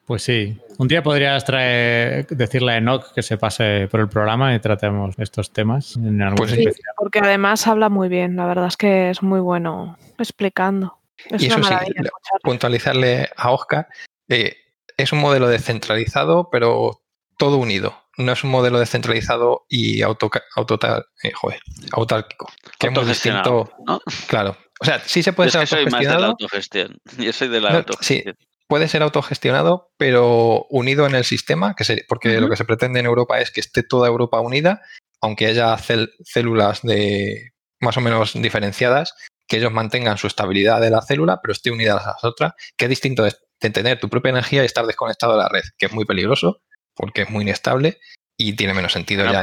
Pues 0.05 0.23
sí, 0.23 0.57
un 0.77 0.87
día 0.87 1.03
podrías 1.03 1.45
traer, 1.45 2.27
decirle 2.27 2.73
a 2.73 2.77
Enoch 2.77 3.13
que 3.13 3.21
se 3.21 3.37
pase 3.37 3.87
por 3.89 3.99
el 3.99 4.09
programa 4.09 4.53
y 4.53 4.59
tratemos 4.59 5.15
estos 5.17 5.53
temas 5.53 5.95
en 5.95 6.21
algún 6.21 6.37
pues 6.37 6.51
sí, 6.51 6.65
porque 6.97 7.19
además 7.19 7.67
habla 7.67 7.89
muy 7.89 8.09
bien, 8.09 8.35
la 8.35 8.45
verdad 8.45 8.67
es 8.67 8.77
que 8.77 9.09
es 9.09 9.21
muy 9.21 9.39
bueno 9.39 9.97
explicando. 10.17 10.97
y 11.37 11.47
eso 11.47 11.63
sí, 11.63 11.75
puntualizarle 12.43 13.29
a 13.37 13.51
Oscar, 13.51 13.87
eh, 14.27 14.55
es 14.97 15.13
un 15.13 15.19
modelo 15.19 15.47
descentralizado, 15.47 16.49
pero 16.51 17.03
todo 17.37 17.57
unido 17.57 18.01
no 18.17 18.31
es 18.31 18.43
un 18.43 18.51
modelo 18.51 18.79
descentralizado 18.79 19.65
y 19.69 20.01
auto, 20.01 20.29
eh, 21.23 21.31
autárquico. 21.93 22.51
Que 22.79 22.87
es 22.87 22.93
muy 22.93 23.05
distinto. 23.05 23.71
Claro. 24.27 24.57
O 24.79 24.85
sea, 24.85 24.99
sí 25.05 25.21
se 25.23 25.33
puede 25.33 25.51
ser 25.51 25.61
autogestionado. 25.61 26.35
Yo 27.17 27.33
soy 27.33 27.47
de 27.49 27.61
la 27.61 27.77
autogestión. 27.77 28.35
Sí, 28.37 28.43
puede 28.71 28.87
ser 28.87 29.03
autogestionado, 29.03 29.91
pero 29.97 30.65
unido 30.69 31.05
en 31.05 31.13
el 31.13 31.25
sistema, 31.25 31.75
que 31.75 32.05
porque 32.07 32.39
lo 32.39 32.49
que 32.49 32.55
se 32.55 32.63
pretende 32.63 33.01
en 33.01 33.05
Europa 33.05 33.41
es 33.41 33.51
que 33.51 33.59
esté 33.59 33.83
toda 33.83 34.07
Europa 34.07 34.39
unida, 34.39 34.81
aunque 35.19 35.47
haya 35.47 35.77
células 35.77 36.81
de 36.81 37.51
más 37.81 37.97
o 37.97 37.99
menos 37.99 38.31
diferenciadas, 38.33 39.13
que 39.45 39.57
ellos 39.57 39.73
mantengan 39.73 40.17
su 40.17 40.27
estabilidad 40.27 40.79
de 40.79 40.89
la 40.89 41.01
célula, 41.01 41.41
pero 41.43 41.51
esté 41.51 41.69
unida 41.69 41.97
a 41.97 42.13
las 42.13 42.23
otras, 42.23 42.53
que 42.77 42.85
es 42.85 42.89
distinto 42.89 43.23
de 43.23 43.35
tener 43.59 43.99
tu 43.99 44.07
propia 44.07 44.29
energía 44.29 44.63
y 44.63 44.67
estar 44.67 44.85
desconectado 44.85 45.33
de 45.33 45.39
la 45.39 45.49
red, 45.49 45.63
que 45.77 45.87
es 45.87 45.91
muy 45.91 46.05
peligroso 46.05 46.61
porque 46.95 47.23
es 47.23 47.29
muy 47.29 47.43
inestable 47.43 47.99
y 48.37 48.53
tiene 48.53 48.73
menos 48.73 48.93
sentido 48.93 49.25
ya 49.25 49.41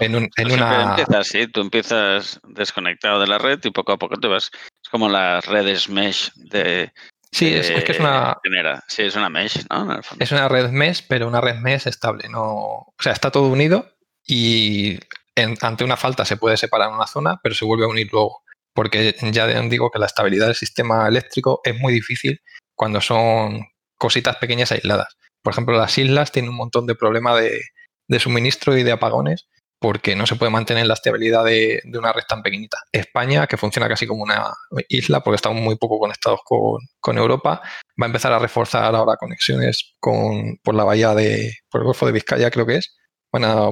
en, 0.00 0.14
una... 0.14 0.96
Empieza 0.96 1.48
tú 1.52 1.60
empiezas 1.60 2.40
desconectado 2.48 3.20
de 3.20 3.26
la 3.26 3.36
red 3.36 3.60
y 3.62 3.70
poco 3.70 3.92
a 3.92 3.98
poco 3.98 4.16
te 4.16 4.26
vas... 4.26 4.50
Es 4.82 4.88
como 4.90 5.10
las 5.10 5.44
redes 5.44 5.90
mesh 5.90 6.32
de, 6.36 6.92
Sí, 7.34 7.52
es, 7.54 7.68
es 7.68 7.84
que 7.84 7.92
es 7.92 8.00
una, 8.00 8.36
genera. 8.42 8.84
Sí, 8.88 9.02
es 9.02 9.16
una 9.16 9.28
mesh, 9.28 9.64
¿no? 9.70 9.84
En 9.90 9.96
el 9.98 10.04
fondo. 10.04 10.24
es 10.24 10.30
una 10.32 10.48
red 10.48 10.70
mesh, 10.70 11.04
pero 11.08 11.26
una 11.26 11.40
red 11.40 11.56
mesh 11.56 11.86
estable. 11.88 12.28
No, 12.28 12.42
o 12.44 12.94
sea, 13.00 13.12
está 13.12 13.30
todo 13.30 13.48
unido 13.48 13.90
y 14.26 14.98
en- 15.34 15.56
ante 15.60 15.84
una 15.84 15.96
falta 15.96 16.24
se 16.24 16.36
puede 16.36 16.56
separar 16.56 16.90
una 16.90 17.06
zona, 17.06 17.40
pero 17.42 17.54
se 17.54 17.64
vuelve 17.64 17.84
a 17.84 17.88
unir 17.88 18.08
luego. 18.12 18.42
Porque 18.72 19.14
ya 19.32 19.46
digo 19.62 19.90
que 19.90 19.98
la 19.98 20.06
estabilidad 20.06 20.46
del 20.46 20.54
sistema 20.54 21.06
eléctrico 21.08 21.60
es 21.64 21.78
muy 21.78 21.92
difícil 21.92 22.40
cuando 22.74 23.00
son 23.00 23.66
cositas 23.98 24.36
pequeñas 24.36 24.72
aisladas. 24.72 25.16
Por 25.42 25.52
ejemplo, 25.52 25.76
las 25.76 25.96
islas 25.98 26.32
tienen 26.32 26.50
un 26.50 26.56
montón 26.56 26.86
de 26.86 26.94
problemas 26.94 27.38
de, 27.40 27.60
de 28.08 28.18
suministro 28.20 28.76
y 28.76 28.82
de 28.82 28.92
apagones 28.92 29.48
porque 29.84 30.16
no 30.16 30.26
se 30.26 30.36
puede 30.36 30.50
mantener 30.50 30.86
la 30.86 30.94
estabilidad 30.94 31.44
de, 31.44 31.82
una 31.92 32.10
red 32.10 32.22
tan 32.26 32.42
pequeñita. 32.42 32.78
España, 32.90 33.46
que 33.46 33.58
funciona 33.58 33.86
casi 33.86 34.06
como 34.06 34.22
una 34.22 34.50
isla 34.88 35.20
porque 35.20 35.36
estamos 35.36 35.60
muy 35.60 35.76
poco 35.76 35.98
conectados 35.98 36.40
con, 36.42 37.18
Europa, 37.18 37.60
va 38.00 38.06
a 38.06 38.06
empezar 38.06 38.32
a 38.32 38.38
reforzar 38.38 38.94
ahora 38.94 39.18
conexiones 39.18 39.94
con, 40.00 40.56
por 40.62 40.74
la 40.74 40.84
bahía 40.84 41.14
de, 41.14 41.58
por 41.70 41.82
el 41.82 41.84
Golfo 41.84 42.06
de 42.06 42.12
Vizcaya, 42.12 42.50
creo 42.50 42.64
que 42.64 42.76
es. 42.76 42.96
Van 43.30 43.44
a, 43.44 43.68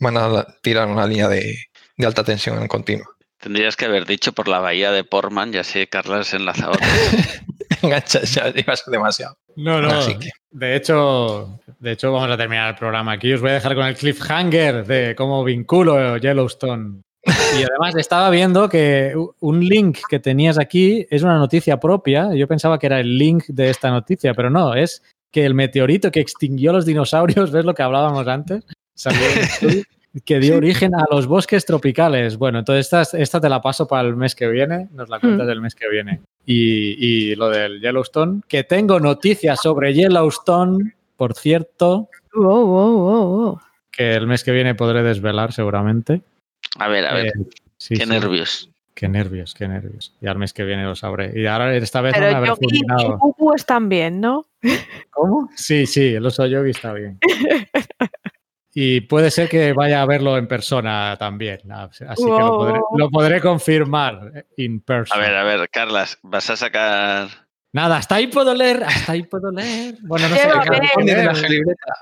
van 0.00 0.18
a 0.18 0.46
tirar 0.60 0.86
una 0.86 1.06
línea 1.06 1.28
de 1.30 1.56
alta 2.04 2.24
tensión 2.24 2.60
en 2.60 2.68
continua. 2.68 3.13
Tendrías 3.40 3.76
que 3.76 3.84
haber 3.84 4.06
dicho 4.06 4.32
por 4.32 4.48
la 4.48 4.58
bahía 4.60 4.90
de 4.90 5.04
Portman, 5.04 5.52
ya 5.52 5.64
sé, 5.64 5.86
Carlas 5.86 6.32
enlaza 6.32 6.70
otra. 6.70 6.86
Engancha, 7.82 8.22
ya 8.22 8.52
iba 8.54 8.72
a 8.72 8.76
ser 8.76 8.90
demasiado. 8.92 9.36
No, 9.56 9.80
no. 9.82 9.90
Así 9.90 10.14
que- 10.18 10.30
De 10.50 10.76
hecho, 10.76 11.60
de 11.78 11.92
hecho, 11.92 12.12
vamos 12.12 12.30
a 12.30 12.36
terminar 12.36 12.70
el 12.70 12.76
programa 12.76 13.12
aquí. 13.12 13.32
Os 13.32 13.40
voy 13.40 13.50
a 13.50 13.54
dejar 13.54 13.74
con 13.74 13.86
el 13.86 13.96
cliffhanger 13.96 14.86
de 14.86 15.14
cómo 15.14 15.44
vinculo 15.44 16.16
Yellowstone. 16.16 17.02
Y 17.26 17.62
además 17.62 17.94
estaba 17.96 18.30
viendo 18.30 18.68
que 18.68 19.14
un 19.40 19.60
link 19.64 19.98
que 20.08 20.18
tenías 20.20 20.58
aquí 20.58 21.06
es 21.10 21.22
una 21.22 21.38
noticia 21.38 21.78
propia. 21.80 22.34
Yo 22.34 22.46
pensaba 22.48 22.78
que 22.78 22.86
era 22.86 23.00
el 23.00 23.16
link 23.18 23.44
de 23.48 23.70
esta 23.70 23.90
noticia, 23.90 24.34
pero 24.34 24.50
no, 24.50 24.74
es 24.74 25.02
que 25.32 25.44
el 25.44 25.54
meteorito 25.54 26.10
que 26.10 26.20
extinguió 26.20 26.72
los 26.72 26.86
dinosaurios, 26.86 27.50
¿ves 27.50 27.64
lo 27.64 27.74
que 27.74 27.82
hablábamos 27.82 28.26
antes? 28.28 28.64
Salió 28.94 29.20
que 30.22 30.38
dio 30.38 30.56
origen 30.56 30.94
a 30.94 31.04
los 31.10 31.26
bosques 31.26 31.64
tropicales. 31.64 32.36
Bueno, 32.36 32.60
entonces 32.60 32.86
esta, 32.92 33.18
esta 33.18 33.40
te 33.40 33.48
la 33.48 33.60
paso 33.60 33.86
para 33.88 34.06
el 34.06 34.14
mes 34.16 34.34
que 34.34 34.46
viene, 34.48 34.88
nos 34.92 35.08
la 35.08 35.18
cuentas 35.20 35.46
Mm. 35.46 35.50
el 35.50 35.60
mes 35.60 35.74
que 35.74 35.88
viene. 35.88 36.20
Y, 36.46 36.96
y 37.32 37.34
lo 37.36 37.48
del 37.50 37.80
Yellowstone, 37.80 38.42
que 38.46 38.64
tengo 38.64 39.00
noticias 39.00 39.60
sobre 39.62 39.92
Yellowstone, 39.94 40.94
por 41.16 41.34
cierto, 41.34 42.08
Wow, 42.34 42.66
wow, 42.66 42.96
wow, 42.98 43.26
wow. 43.44 43.60
que 43.92 44.14
el 44.14 44.26
mes 44.26 44.42
que 44.44 44.50
viene 44.52 44.74
podré 44.74 45.02
desvelar 45.02 45.52
seguramente. 45.52 46.20
A 46.78 46.88
ver, 46.88 47.06
a 47.06 47.14
ver, 47.14 47.26
Eh, 47.28 47.32
sí, 47.76 47.94
qué 47.96 48.04
sí. 48.04 48.10
nervios. 48.10 48.70
Qué 48.94 49.08
nervios, 49.08 49.54
qué 49.54 49.66
nervios. 49.66 50.14
Y 50.20 50.26
al 50.28 50.38
mes 50.38 50.52
que 50.52 50.62
viene 50.64 50.84
lo 50.84 50.94
sabré. 50.94 51.32
Y 51.34 51.46
ahora 51.46 51.74
esta 51.76 52.00
vez 52.00 52.12
no 52.14 52.20
me 52.20 52.26
Pero 52.26 52.36
habré 52.38 52.48
Yogi 52.50 52.78
y 52.78 53.54
están 53.56 53.88
bien, 53.88 54.20
¿no? 54.20 54.46
¿Cómo? 55.10 55.50
Sí, 55.56 55.86
sí, 55.86 56.14
el 56.14 56.24
oso 56.26 56.46
yogi 56.46 56.70
está 56.70 56.92
bien. 56.92 57.18
Y 58.76 59.02
puede 59.02 59.30
ser 59.30 59.48
que 59.48 59.72
vaya 59.72 60.02
a 60.02 60.06
verlo 60.06 60.36
en 60.36 60.48
persona 60.48 61.16
también. 61.16 61.60
Así 61.70 62.04
que 62.04 62.30
lo 62.30 62.58
podré, 62.58 62.80
lo 62.96 63.08
podré 63.08 63.40
confirmar 63.40 64.32
eh, 64.34 64.44
in 64.56 64.80
person. 64.80 65.16
A 65.16 65.20
ver, 65.20 65.36
a 65.36 65.44
ver, 65.44 65.70
Carlas, 65.70 66.18
vas 66.22 66.50
a 66.50 66.56
sacar. 66.56 67.28
Nada, 67.72 67.98
hasta 67.98 68.16
ahí 68.16 68.26
puedo 68.26 68.52
leer, 68.52 68.82
hasta 68.82 69.12
ahí 69.12 69.22
puedo 69.22 69.52
leer. 69.52 69.96
Bueno, 70.02 70.28
no 70.28 70.34
sé 70.34 70.42
qué 70.42 71.04
de 71.04 71.04
la 71.04 71.32
leer. 71.32 71.36
geolibreta. 71.36 71.94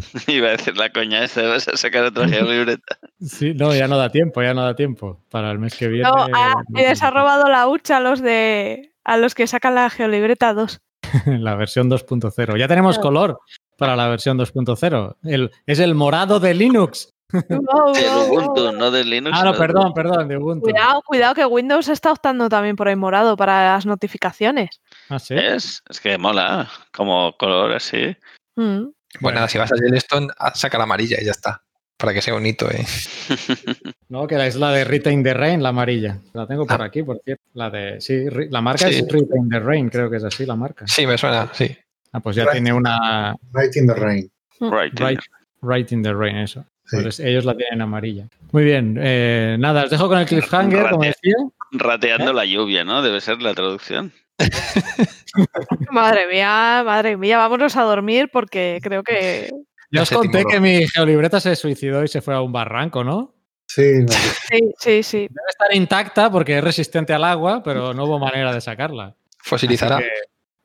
Iba 0.26 0.48
a 0.48 0.50
decir 0.52 0.76
la 0.76 0.90
coña 0.90 1.24
esta, 1.24 1.42
vas 1.48 1.68
a 1.68 1.76
sacar 1.76 2.04
otra 2.04 2.26
libreta. 2.26 2.98
Sí, 3.20 3.54
no, 3.54 3.74
ya 3.74 3.88
no 3.88 3.96
da 3.96 4.10
tiempo, 4.10 4.42
ya 4.42 4.52
no 4.52 4.62
da 4.62 4.74
tiempo. 4.74 5.20
Para 5.30 5.50
el 5.50 5.58
mes 5.58 5.74
que 5.74 5.88
viene. 5.88 6.08
No, 6.08 6.26
ah, 6.34 6.54
no 6.68 6.80
y 6.80 6.82
les 6.82 7.02
ha 7.02 7.10
robado 7.10 7.48
la 7.48 7.66
hucha 7.66 7.96
a 7.96 8.00
los 8.00 8.20
de 8.20 8.92
a 9.04 9.16
los 9.16 9.34
que 9.34 9.46
sacan 9.46 9.74
la 9.74 9.88
geolibreta 9.88 10.52
2. 10.52 10.80
La 11.26 11.54
versión 11.54 11.90
2.0. 11.90 12.56
Ya 12.58 12.68
tenemos 12.68 12.96
Claro. 12.96 13.08
color 13.08 13.40
para 13.76 13.96
la 13.96 14.08
versión 14.08 14.38
2.0. 14.38 15.16
El, 15.24 15.50
es 15.66 15.78
el 15.78 15.94
morado 15.94 16.40
de 16.40 16.54
Linux. 16.54 17.12
Wow, 17.32 17.94
Del 17.94 18.10
wow, 18.10 18.26
Ubuntu, 18.26 18.62
wow. 18.62 18.72
no 18.72 18.90
del 18.90 19.08
Linux. 19.08 19.38
Ah, 19.40 19.44
no, 19.44 19.54
perdón, 19.54 19.94
perdón, 19.94 20.26
de 20.26 20.36
Ubuntu. 20.36 20.64
Cuidado, 20.64 21.00
cuidado 21.06 21.34
que 21.34 21.46
Windows 21.46 21.88
está 21.88 22.10
optando 22.10 22.48
también 22.48 22.74
por 22.74 22.88
el 22.88 22.96
morado 22.96 23.36
para 23.36 23.72
las 23.74 23.86
notificaciones. 23.86 24.80
Ah, 25.08 25.18
sí. 25.20 25.34
¿Es? 25.36 25.82
Es 25.88 26.00
que 26.00 26.18
mola, 26.18 26.68
como 26.92 27.36
color 27.38 27.72
así. 27.72 28.16
Mm. 28.56 28.86
Bueno. 29.20 29.46
si 29.48 29.58
vas 29.58 29.72
a 29.72 29.76
Yellowstone, 29.76 30.28
saca 30.54 30.76
la 30.78 30.84
amarilla 30.84 31.18
y 31.20 31.24
ya 31.24 31.30
está. 31.30 31.62
Para 32.00 32.14
que 32.14 32.22
sea 32.22 32.34
bonito, 32.34 32.70
¿eh? 32.70 32.84
No, 34.08 34.26
que 34.26 34.44
es 34.46 34.56
la 34.56 34.72
de 34.72 34.84
Retain 34.84 35.22
the 35.22 35.34
Rain, 35.34 35.62
la 35.62 35.68
amarilla. 35.68 36.18
La 36.32 36.46
tengo 36.46 36.66
por 36.66 36.80
Ah. 36.82 36.86
aquí, 36.86 37.02
por 37.02 37.20
cierto. 37.24 37.42
La 37.54 37.70
de. 37.70 38.00
Sí, 38.00 38.24
la 38.50 38.60
marca 38.60 38.88
Sí. 38.88 38.94
es 39.00 39.08
Retain 39.08 39.48
the 39.48 39.60
Rain, 39.60 39.88
creo 39.88 40.10
que 40.10 40.16
es 40.16 40.24
así 40.24 40.46
la 40.46 40.56
marca. 40.56 40.84
Sí, 40.88 41.06
me 41.06 41.16
suena, 41.16 41.48
sí. 41.52 41.76
Ah, 42.12 42.18
pues 42.20 42.34
ya 42.34 42.42
Right. 42.44 42.52
tiene 42.54 42.72
una 42.72 43.36
Right 43.52 43.76
in 43.76 43.86
the 43.86 43.94
rain. 43.94 44.30
right. 44.60 44.98
Right, 44.98 45.20
right 45.62 45.92
in 45.92 46.02
the 46.02 46.12
Rain, 46.12 46.38
eso. 46.38 46.64
Sí. 46.86 46.96
Pues 47.02 47.20
ellos 47.20 47.44
la 47.44 47.54
tienen 47.56 47.82
amarilla. 47.82 48.26
Muy 48.50 48.64
bien, 48.64 48.98
eh, 49.00 49.56
nada, 49.60 49.84
os 49.84 49.90
dejo 49.90 50.08
con 50.08 50.18
el 50.18 50.26
cliffhanger, 50.26 50.90
como 50.90 51.04
decía. 51.04 51.34
Rateando 51.70 52.32
¿Eh? 52.32 52.34
la 52.34 52.44
lluvia, 52.44 52.82
¿no? 52.82 53.00
Debe 53.02 53.20
ser 53.20 53.40
la 53.42 53.54
traducción. 53.54 54.12
Madre 55.92 56.26
mía, 56.28 56.82
madre 56.84 57.16
mía, 57.16 57.38
vámonos 57.38 57.76
a 57.76 57.82
dormir 57.82 58.28
porque 58.32 58.80
creo 58.82 59.02
que 59.04 59.50
Ya 59.90 59.98
Ya 59.98 60.02
os 60.02 60.10
conté 60.10 60.38
timoró. 60.38 60.48
que 60.50 60.60
mi 60.60 60.86
geolibreta 60.88 61.40
se 61.40 61.56
suicidó 61.56 62.04
y 62.04 62.08
se 62.08 62.20
fue 62.22 62.34
a 62.34 62.40
un 62.40 62.52
barranco, 62.52 63.02
¿no? 63.04 63.34
Sí, 63.66 64.00
no, 64.00 64.08
sí, 64.52 64.72
sí, 64.78 65.02
sí. 65.02 65.18
Debe 65.18 65.48
estar 65.48 65.74
intacta 65.74 66.30
porque 66.30 66.58
es 66.58 66.64
resistente 66.64 67.12
al 67.12 67.24
agua, 67.24 67.62
pero 67.62 67.92
no 67.94 68.04
hubo 68.04 68.18
manera 68.18 68.52
de 68.52 68.60
sacarla. 68.60 69.14
Fosilizará. 69.38 70.00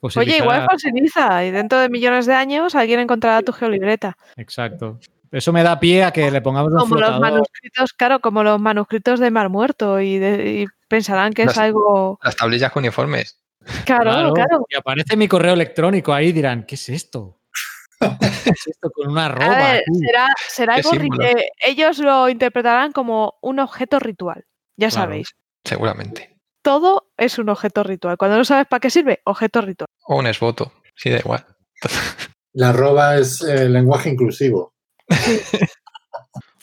Oye, 0.02 0.38
igual 0.38 0.68
fosiliza 0.70 1.44
y 1.46 1.52
dentro 1.52 1.80
de 1.80 1.90
millones 1.90 2.26
de 2.28 2.34
años 2.34 2.76
alguien 2.76 3.00
encontrará 3.00 3.42
tu 3.42 3.52
geolibreta. 3.52 4.16
Exacto. 4.36 5.00
Eso 5.32 5.52
me 5.52 5.64
da 5.64 5.80
pie 5.80 6.04
a 6.04 6.12
que 6.12 6.30
le 6.30 6.42
pongamos 6.42 6.72
un 6.72 6.78
Como 6.80 6.96
los 6.96 7.04
flotador. 7.10 7.22
manuscritos, 7.32 7.94
claro, 7.94 8.20
como 8.20 8.44
los 8.44 8.60
manuscritos 8.60 9.20
de 9.20 9.32
Mar 9.32 9.50
Muerto 9.50 10.00
y, 10.00 10.18
de- 10.20 10.62
y 10.62 10.66
pensarán 10.88 11.34
que 11.34 11.44
es 11.44 11.58
algo... 11.58 12.20
Las 12.24 12.36
tablillas 12.36 12.72
con 12.72 12.82
uniformes. 12.84 13.40
Claro, 13.86 14.04
claro. 14.12 14.34
Claro, 14.34 14.66
Y 14.70 14.76
aparece 14.78 15.18
mi 15.18 15.28
correo 15.28 15.54
electrónico 15.56 16.14
ahí, 16.14 16.32
dirán, 16.32 16.64
¿qué 16.66 16.76
es 16.76 16.88
esto? 16.90 17.40
¿Qué 18.44 18.50
es 18.52 18.68
esto 18.68 18.90
con 18.92 19.10
una 19.12 19.24
A 19.24 19.26
arroba? 19.28 19.56
ver, 19.72 19.84
aquí? 19.88 20.00
será, 20.06 20.28
será 20.48 20.74
algo 20.76 20.90
símbolo. 20.92 21.24
eh, 21.24 21.50
ellos 21.60 22.00
lo 22.00 22.30
interpretarán 22.30 22.92
como 22.92 23.36
un 23.42 23.60
objeto 23.60 24.00
ritual. 24.00 24.46
Ya 24.78 24.90
Claro. 24.90 25.06
sabéis, 25.06 25.30
Seguramente. 25.64 26.36
todo 26.62 27.10
es 27.18 27.38
un 27.40 27.50
objeto 27.50 27.84
ritual. 27.84 28.18
Cuando 28.18 28.38
no 28.38 28.46
sabes 28.46 28.68
para 28.68 28.80
qué 28.80 28.90
sirve, 28.90 29.22
objeto 29.26 29.62
ritual. 29.62 29.88
O 30.06 30.18
un 30.18 30.28
esvoto. 30.28 30.74
Sí, 30.96 31.10
da 31.10 31.20
igual. 31.20 31.46
la 32.54 32.70
arroba 32.70 33.18
es 33.18 33.42
eh, 33.42 33.68
lenguaje 33.70 34.10
inclusivo. 34.10 34.74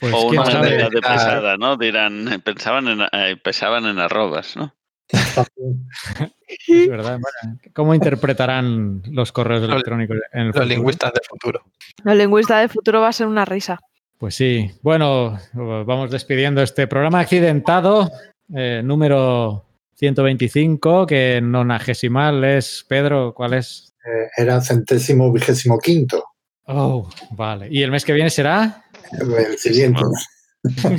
Pues 0.00 0.14
o 0.16 0.28
quién 0.30 0.40
una 0.40 0.50
sabe. 0.50 0.64
manera 0.70 0.88
de 0.90 0.98
Ah. 1.04 1.12
pesada, 1.12 1.56
¿no? 1.56 1.76
Dirán, 1.76 2.32
eh, 2.32 2.38
pensaban 2.40 2.88
en, 2.88 3.02
eh, 3.12 3.36
pesaban 3.36 3.86
en 3.86 4.00
arrobas, 4.00 4.56
¿no? 4.56 4.74
Es 6.68 6.88
verdad. 6.88 7.18
bueno, 7.20 7.58
¿Cómo 7.74 7.94
interpretarán 7.94 9.02
los 9.10 9.32
correos 9.32 9.62
Los- 9.62 9.70
electrónicos 9.72 10.16
en 10.32 10.40
el 10.40 10.46
Los 10.48 10.54
futuro? 10.56 10.68
lingüistas 10.74 11.12
del 11.12 11.22
futuro. 11.28 11.62
El 12.04 12.18
lingüista 12.18 12.58
del 12.60 12.68
futuro 12.68 13.00
va 13.00 13.08
a 13.08 13.12
ser 13.12 13.26
una 13.26 13.44
risa. 13.44 13.78
Pues 14.18 14.34
sí. 14.34 14.70
Bueno, 14.82 15.38
vamos 15.54 16.10
despidiendo 16.10 16.62
este 16.62 16.86
programa 16.86 17.20
accidentado, 17.20 18.10
eh, 18.54 18.80
número 18.84 19.64
125, 19.96 21.06
que 21.06 21.40
nonagesimal 21.42 22.44
es, 22.44 22.84
Pedro, 22.88 23.32
¿cuál 23.34 23.54
es? 23.54 23.94
Eh, 24.04 24.28
era 24.36 24.60
centésimo 24.60 25.32
vigésimo 25.32 25.78
quinto. 25.78 26.24
Oh, 26.66 27.08
vale. 27.32 27.68
¿Y 27.70 27.82
el 27.82 27.90
mes 27.90 28.04
que 28.04 28.12
viene 28.12 28.30
será? 28.30 28.84
El 29.18 29.58
siguiente. 29.58 30.00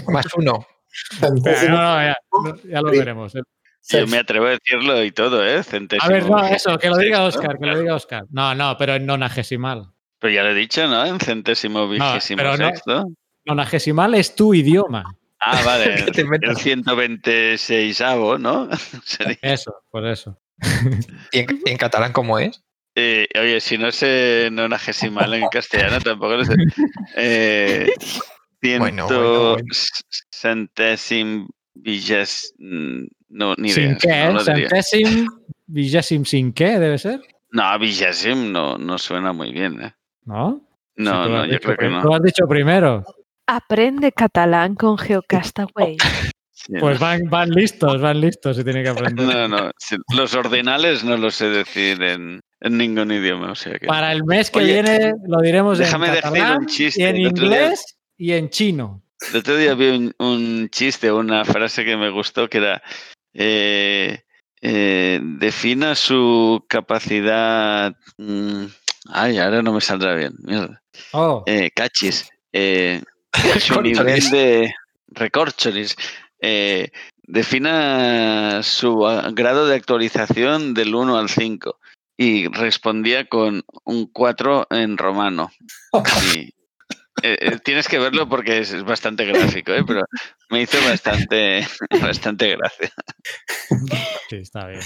Más 0.07 0.26
uno. 0.35 0.65
No, 1.22 1.30
no, 1.69 2.02
ya, 2.02 2.18
ya 2.69 2.81
lo 2.81 2.91
Sí. 3.86 3.98
Yo 3.98 4.08
me 4.08 4.18
atrevo 4.18 4.46
a 4.46 4.52
decirlo 4.52 5.04
y 5.04 5.12
todo, 5.12 5.46
¿eh? 5.46 5.62
Centésimo. 5.62 6.10
A 6.10 6.14
ver, 6.14 6.30
no, 6.30 6.48
eso, 6.48 6.78
que 6.78 6.90
lo 6.90 6.96
diga 6.98 7.22
Oscar, 7.24 7.60
que 7.60 7.66
lo 7.66 7.78
diga 7.78 7.96
Oscar. 7.96 8.24
No, 8.32 8.56
no, 8.56 8.78
pero 8.78 8.96
en 8.96 9.06
nonagesimal. 9.06 9.92
Pero 10.20 10.34
ya 10.34 10.44
lo 10.44 10.52
he 10.52 10.56
dicho, 10.56 10.88
¿no? 10.88 11.06
En 11.06 11.20
centésimo 11.20 11.90
vigésimo 11.90 12.38
pero 12.38 12.56
no. 12.56 12.66
sexto. 12.70 13.06
Nonagesimal 13.44 14.16
es 14.16 14.36
tu 14.36 14.54
idioma. 14.54 15.04
Ah, 15.38 15.62
vale. 15.66 15.96
¿Qué 16.06 16.12
te 16.14 16.22
El 16.22 16.28
inventas? 16.28 16.62
126 16.62 18.02
¿no? 18.40 18.70
Sería- 19.04 19.38
Eso, 19.42 19.76
por 19.92 20.08
eso. 20.08 20.40
¿Y 21.34 21.40
en, 21.40 21.78
catalán 21.78 22.14
cómo 22.14 22.40
es? 22.40 22.64
Eh, 22.96 23.28
oye, 23.38 23.60
si 23.60 23.78
no 23.78 23.92
sé 23.92 24.48
nonagesimal 24.50 25.34
en 25.34 25.48
castellano, 25.50 26.00
tampoco 26.00 26.38
lo 26.38 26.46
sé. 26.46 26.56
Eh, 27.18 27.92
Bueno, 28.62 29.08
ciento 29.10 29.20
bueno, 29.20 29.50
bueno. 29.56 29.74
centésimo 30.32 31.48
vigés... 31.74 32.54
mm, 32.60 33.04
No, 33.34 33.56
ni 33.58 33.70
¿Sin 33.70 33.84
idea. 33.84 33.98
qué? 34.00 34.26
no 34.26 34.34
lo 34.34 34.44
diría. 34.44 34.70
¿Centésim? 34.70 35.28
¿Vigésim 35.66 36.24
sin 36.26 36.54
qué 36.54 36.78
debe 36.80 36.98
ser? 36.98 37.22
No, 37.52 37.78
vigésimo 37.80 38.46
no, 38.50 38.78
no 38.78 38.98
suena 38.98 39.34
muy 39.34 39.52
bien, 39.52 39.82
¿eh? 39.82 39.94
¿No? 40.26 40.62
No, 40.96 41.28
no, 41.28 41.46
yo 41.46 41.52
dicho 41.54 41.60
creo 41.64 41.78
que 41.78 41.90
no. 41.90 42.02
Tú 42.02 42.08
lo 42.10 42.16
has 42.16 42.22
dicho 42.24 42.48
primero. 42.48 43.04
Aprende 43.48 44.12
catalán 44.12 44.76
con 44.76 44.98
Geocastaway. 44.98 45.98
Pues 46.80 46.98
van, 46.98 47.24
van 47.30 47.50
listos, 47.50 48.00
van 48.00 48.22
listos 48.22 48.58
y 48.58 48.64
tienen 48.64 48.84
que 48.86 48.90
aprender. 48.92 49.26
No, 49.28 49.48
no. 49.50 49.72
sí, 49.78 49.98
Los 50.16 50.34
ordinales 50.34 51.04
no 51.04 51.18
los 51.18 51.36
sé 51.36 51.50
decir 51.50 52.02
en, 52.02 52.40
en 52.62 52.78
ningún 52.78 53.12
idioma. 53.12 53.52
O 53.52 53.56
sea 53.56 53.78
que... 53.78 53.86
Para 53.86 54.14
el 54.14 54.24
mes 54.24 54.50
que 54.50 54.60
Oye, 54.60 54.74
viene 54.82 55.14
lo 55.28 55.42
diremos 55.42 55.78
déjame 55.78 56.08
en 56.08 56.14
decir 56.14 56.42
un 56.58 56.66
chiste. 56.68 57.02
y 57.02 57.06
en 57.06 57.16
día- 57.18 57.28
inglés 57.28 57.98
y 58.18 58.32
en 58.32 58.50
chino. 58.50 59.04
El 59.34 59.40
otro 59.40 59.58
día 59.58 59.74
vi 59.74 59.90
un, 59.90 60.14
un 60.20 60.70
chiste, 60.70 61.12
una 61.12 61.44
frase 61.44 61.84
que 61.84 61.98
me 61.98 62.10
gustó 62.12 62.48
que 62.50 62.60
era 62.60 62.82
eh, 63.34 64.24
eh, 64.62 65.20
defina 65.22 65.96
su 65.96 66.66
capacidad. 66.68 67.96
mm, 68.18 68.66
ay, 69.10 69.38
ahora 69.38 69.62
no 69.62 69.74
me 69.74 69.82
saldrá 69.82 70.16
bien. 70.16 70.34
mierda. 70.40 70.82
Oh, 71.12 71.44
Eh, 71.48 71.72
cachis. 71.76 72.30
su 73.60 73.82
nivel 73.82 74.30
de 74.30 74.74
recorcholis. 75.08 75.96
defina 77.26 78.62
su 78.64 79.08
ah, 79.08 79.30
grado 79.34 79.68
de 79.68 79.76
actualización 79.76 80.74
del 80.74 80.94
1 80.94 81.18
al 81.18 81.30
5 81.30 81.80
y 82.18 82.48
respondía 82.48 83.28
con 83.28 83.64
un 83.86 84.08
4 84.08 84.68
en 84.70 84.98
romano. 84.98 85.52
Y, 86.36 86.54
eh, 87.22 87.60
tienes 87.64 87.88
que 87.88 88.00
verlo 88.00 88.28
porque 88.28 88.58
es, 88.60 88.72
es 88.74 88.84
bastante 88.84 89.24
gráfico, 89.26 89.72
¿eh? 89.72 89.84
pero 89.86 90.04
me 90.54 90.62
hizo 90.62 90.78
bastante, 90.88 91.68
bastante 92.02 92.56
gracia. 92.56 92.92
sí, 94.30 94.36
está 94.36 94.68
bien. 94.68 94.82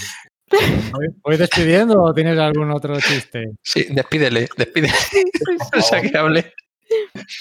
¿Voy, 1.22 1.36
despidiendo 1.36 2.02
o 2.02 2.14
tienes 2.14 2.38
algún 2.38 2.70
otro 2.70 2.98
chiste? 2.98 3.50
Sí, 3.62 3.86
despídele, 3.90 4.48
despídele. 4.56 4.94
o 5.76 5.82
sea, 5.82 6.00
que 6.00 6.16
hable. 6.16 6.54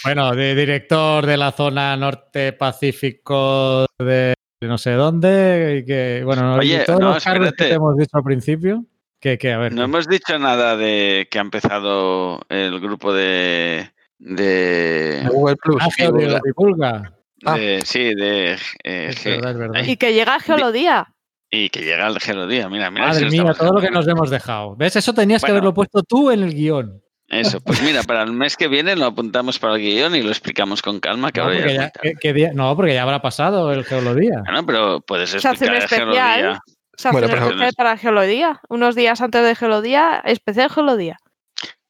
Bueno, 0.04 0.36
de 0.36 0.56
director 0.56 1.26
de 1.26 1.38
la 1.38 1.54
zona 1.54 1.96
norte 1.96 2.52
pacífico 2.52 3.86
de 3.98 4.34
no 4.60 4.78
sé 4.78 4.92
dónde, 4.92 5.80
y 5.80 5.86
que, 5.86 6.22
bueno, 6.26 6.56
Oye, 6.56 6.80
todos 6.80 7.00
no, 7.00 7.14
los 7.14 7.24
cargos 7.24 7.52
que 7.54 7.66
te 7.66 7.74
hemos 7.76 7.96
dicho 7.96 8.18
al 8.18 8.24
principio, 8.24 8.84
que, 9.22 9.38
que 9.38 9.54
a 9.54 9.58
ver, 9.58 9.74
No 9.74 9.84
hemos 9.84 10.06
dicho 10.10 10.38
nada 10.38 10.76
de 10.76 11.30
que 11.32 11.38
ha 11.38 11.42
empezado 11.42 12.42
el 12.50 12.78
grupo 12.82 13.14
de... 13.14 13.90
de, 14.18 15.26
Google 15.32 15.56
Plus. 15.56 15.82
Lo 16.00 16.40
divulga. 16.44 17.17
Ah. 17.46 17.56
de- 17.58 17.82
sí, 17.86 18.14
de... 18.16 18.54
eh, 18.84 19.08
Es 19.10 19.24
verdad, 19.24 19.52
es 19.52 19.58
verdad. 19.58 19.84
Y 19.86 19.98
que 19.98 20.14
llega 20.14 20.36
a 20.36 20.40
Geolodía. 20.40 21.08
y 21.52 21.70
que 21.70 21.82
llega 21.82 22.08
el 22.08 22.20
Gelodía. 22.20 22.68
Mira, 22.70 22.90
mira. 22.92 23.08
Madre 23.08 23.30
si 23.30 23.40
mía, 23.42 23.54
todo 23.54 23.74
lo 23.74 23.82
que 23.82 23.90
nos 23.92 24.08
hemos 24.08 24.30
dejado. 24.30 24.76
¿Ves? 24.76 24.96
Eso 24.96 25.14
tenías 25.14 25.44
que 25.44 25.52
haberlo 25.52 25.74
puesto 25.74 26.02
tú 26.04 26.32
en 26.32 26.44
el 26.44 26.54
guion. 26.54 27.02
Eso, 27.30 27.60
pues 27.62 27.82
mira, 27.84 28.04
para 28.04 28.24
el 28.24 28.32
mes 28.32 28.56
que 28.56 28.68
viene 28.70 28.96
lo 28.96 29.06
apuntamos 29.08 29.60
para 29.60 29.76
el 29.76 29.82
guion 29.82 30.16
y 30.16 30.22
lo 30.24 30.30
explicamos 30.30 30.82
con 30.82 31.00
calma, 31.02 31.32
que 31.32 31.42
No, 31.42 31.48
porque 31.48 31.60
ya, 31.60 31.66
muy 31.82 31.92
tarde. 31.92 31.92
¿qué- 32.02 32.14
qué 32.20 32.34
día? 32.34 32.52
no, 32.54 32.74
porque 32.76 32.94
ya 32.94 33.04
habrá 33.04 33.22
pasado 33.22 33.72
el 33.74 33.84
geolodía. 33.84 34.42
Bueno, 34.46 34.66
pero 34.66 35.02
puedes 35.02 35.30
Se 35.32 35.38
hace 35.48 35.68
un 35.68 35.76
explicar 35.76 36.08
el 36.40 36.58
Se 36.98 37.10
hace 37.10 37.12
Bueno, 37.12 37.28
pero- 37.28 37.46
especial 37.48 37.74
para 37.78 37.98
Geolodía. 37.98 38.62
Unos 38.70 38.96
días 38.96 39.20
antes 39.22 39.44
de 39.44 39.56
Geolodía, 39.56 40.22
especial 40.26 40.70
Geolodía. 40.70 41.18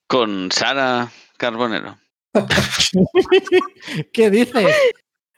con 0.08 0.52
Sara 0.52 1.10
Carbonero. 1.38 1.98
¿Qué 4.14 4.30
dices? 4.30 4.76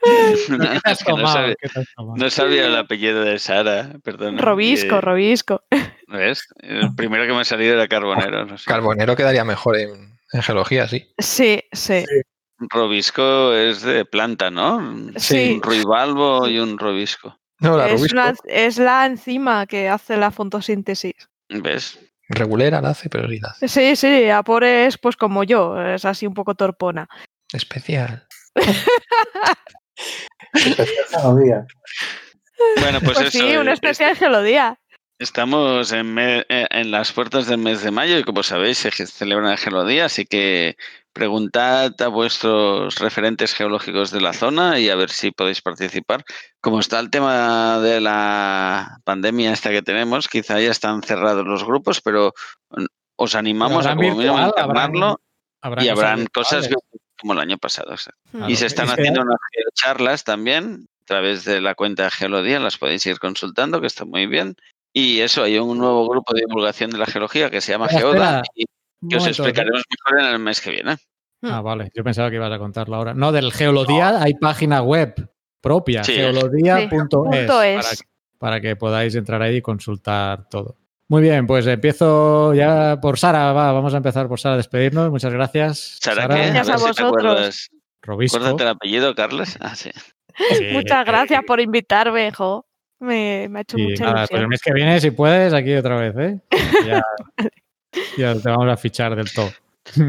No, 0.49 0.57
¿Qué 0.71 0.79
te 0.79 0.89
has 0.89 0.99
es 0.99 1.03
que 1.05 1.11
no, 1.11 1.17
tomado? 1.17 1.33
sabía, 1.35 1.55
¿Qué 1.59 1.67
te 1.69 1.79
has 1.81 1.85
tomado? 1.95 2.15
no 2.17 2.29
sabía 2.29 2.65
el 2.67 2.75
apellido 2.77 3.23
de 3.23 3.37
Sara, 3.39 3.91
perdón. 4.03 4.37
Robisco, 4.37 5.01
robisco. 5.01 5.61
¿Ves? 6.07 6.47
El 6.59 6.95
primero 6.95 7.25
que 7.27 7.33
me 7.33 7.41
ha 7.41 7.45
salido 7.45 7.73
era 7.75 7.87
Carbonero. 7.87 8.45
No 8.45 8.57
sé. 8.57 8.63
Carbonero 8.65 9.15
quedaría 9.15 9.43
mejor 9.43 9.77
en, 9.77 10.17
en 10.31 10.41
geología, 10.41 10.87
sí. 10.87 11.05
Sí, 11.17 11.61
sí. 11.71 12.05
Robisco 12.59 13.53
es 13.53 13.81
de 13.83 14.05
planta, 14.05 14.49
¿no? 14.49 15.11
Sí. 15.17 15.53
Un 15.55 15.61
ruibalbo 15.61 16.47
y 16.47 16.59
un 16.59 16.77
robisco. 16.77 17.37
No, 17.59 17.77
la 17.77 17.89
Es, 17.89 18.11
una- 18.13 18.33
es 18.45 18.77
la 18.77 19.05
enzima 19.05 19.65
que 19.67 19.89
hace 19.89 20.15
la 20.17 20.31
fotosíntesis. 20.31 21.13
¿Ves? 21.49 21.99
regulera 22.31 22.79
la 22.79 22.89
hace, 22.91 23.09
pero 23.09 23.27
sí 23.27 23.39
la 23.39 23.49
hace. 23.49 23.67
Sí, 23.67 23.95
sí, 23.95 24.29
Apore 24.29 24.85
es 24.85 24.97
pues 24.99 25.15
como 25.17 25.43
yo, 25.43 25.81
es 25.81 26.05
así 26.05 26.27
un 26.27 26.33
poco 26.35 26.53
torpona. 26.55 27.09
Especial. 27.51 28.27
Bueno, 32.81 32.99
pues, 33.01 33.17
Pues, 33.17 33.35
eso. 33.35 33.45
sí, 33.45 33.55
un 33.57 33.69
eh, 33.69 33.73
especial 33.73 34.15
Geolodía. 34.15 34.79
Estamos 35.19 35.91
en, 35.91 36.13
me- 36.13 36.45
eh, 36.47 36.67
en 36.69 36.91
las 36.91 37.11
puertas 37.11 37.47
del 37.47 37.57
mes 37.57 37.81
de 37.83 37.91
mayo 37.91 38.17
y 38.17 38.23
como 38.23 38.41
sabéis 38.41 38.77
se 38.77 38.91
celebra 38.91 39.51
el 39.51 39.57
Geolodía, 39.57 40.05
así 40.05 40.25
que 40.25 40.77
preguntad 41.11 41.91
a 42.01 42.07
vuestros 42.07 42.95
referentes 42.99 43.53
geológicos 43.53 44.11
de 44.11 44.21
la 44.21 44.31
zona 44.31 44.79
y 44.79 44.89
a 44.89 44.95
ver 44.95 45.09
si 45.09 45.31
podéis 45.31 45.61
participar. 45.61 46.23
Como 46.61 46.79
está 46.79 46.99
el 46.99 47.09
tema 47.09 47.79
de 47.79 47.99
la 47.99 48.99
pandemia 49.03 49.51
esta 49.51 49.71
que 49.71 49.81
tenemos, 49.81 50.29
quizá 50.29 50.59
ya 50.61 50.71
están 50.71 51.03
cerrados 51.03 51.45
los 51.45 51.65
grupos, 51.65 51.99
pero 52.01 52.33
mm, 52.69 52.85
os 53.17 53.35
animamos 53.35 53.85
a 53.85 53.95
como 53.95 54.01
mínimo 54.01 54.37
habrán- 54.55 54.91
y 55.83 55.89
habrán 55.89 56.27
cosas 56.27 56.69
virtuales. 56.69 57.01
Como 57.19 57.33
el 57.33 57.39
año 57.39 57.57
pasado. 57.57 57.93
Claro, 58.31 58.49
Y 58.49 58.55
se 58.55 58.65
están 58.65 58.87
es 58.87 58.95
que- 58.95 59.01
haciendo 59.01 59.21
unas 59.21 59.37
charlas 59.73 60.23
también 60.23 60.87
a 61.01 61.05
través 61.05 61.43
de 61.45 61.61
la 61.61 61.75
cuenta 61.75 62.09
Geolodía, 62.09 62.59
las 62.59 62.77
podéis 62.77 63.05
ir 63.05 63.19
consultando, 63.19 63.81
que 63.81 63.87
está 63.87 64.05
muy 64.05 64.25
bien. 64.27 64.55
Y 64.93 65.19
eso, 65.19 65.43
hay 65.43 65.57
un 65.59 65.77
nuevo 65.77 66.07
grupo 66.09 66.33
de 66.33 66.41
divulgación 66.47 66.89
de 66.91 66.97
la 66.97 67.05
geología 67.05 67.49
que 67.51 67.61
se 67.61 67.71
llama 67.73 67.85
Espera, 67.85 67.99
Geoda 68.01 68.41
espera. 68.41 68.43
y 68.55 68.65
que 69.09 69.15
os 69.17 69.27
explicaremos 69.27 69.83
mejor 69.89 70.25
en 70.27 70.33
el 70.33 70.39
mes 70.39 70.61
que 70.61 70.71
viene. 70.71 70.97
Ah, 71.43 71.61
vale. 71.61 71.89
Yo 71.95 72.03
pensaba 72.03 72.29
que 72.29 72.35
ibas 72.37 72.51
a 72.51 72.57
contarlo 72.57 72.95
ahora. 72.95 73.13
No, 73.13 73.31
del 73.31 73.53
Geolodía 73.53 74.21
hay 74.21 74.33
página 74.33 74.81
web 74.81 75.13
propia, 75.61 76.03
Sí. 76.03 76.13
geolodía.es, 76.15 76.89
Punto 76.89 77.23
para, 77.23 77.81
para 78.39 78.61
que 78.61 78.75
podáis 78.75 79.13
entrar 79.15 79.41
ahí 79.41 79.57
y 79.57 79.61
consultar 79.61 80.49
todo. 80.49 80.75
Muy 81.09 81.21
bien, 81.23 81.47
pues 81.47 81.65
empiezo 81.67 82.53
ya 82.53 82.99
por 83.01 83.17
Sara. 83.17 83.51
Va, 83.51 83.71
vamos 83.71 83.93
a 83.93 83.97
empezar 83.97 84.27
por 84.27 84.39
Sara, 84.39 84.57
despedirnos. 84.57 85.09
Muchas 85.09 85.33
gracias. 85.33 85.97
Sara, 85.99 86.21
Sara, 86.21 86.35
¿qué? 86.35 86.41
Gracias 86.51 86.69
a 86.69 86.77
si 86.77 86.85
vosotros. 86.87 87.69
Robisco. 88.01 88.37
Acuérdate 88.37 88.63
el 88.63 88.69
apellido, 88.69 89.15
Carlos. 89.15 89.57
Ah, 89.59 89.75
sí. 89.75 89.91
Sí, 90.57 90.67
Muchas 90.71 91.05
gracias 91.05 91.41
por 91.45 91.59
invitarme, 91.59 92.31
jo. 92.31 92.65
Me, 93.01 93.47
me 93.49 93.59
ha 93.59 93.61
hecho 93.63 93.77
Y 93.77 93.87
mucha 93.89 94.05
nada, 94.05 94.13
pues 94.27 94.31
el 94.31 94.35
ilusión. 94.37 94.49
mes 94.49 94.61
que 94.61 94.73
viene, 94.73 95.01
si 95.01 95.11
puedes, 95.11 95.53
aquí 95.53 95.73
otra 95.75 95.97
vez, 95.97 96.15
¿eh? 96.17 96.39
Ya, 96.85 97.01
ya 98.17 98.35
te 98.35 98.49
vamos 98.49 98.69
a 98.71 98.77
fichar 98.77 99.15
del 99.17 99.29
todo. 99.33 99.51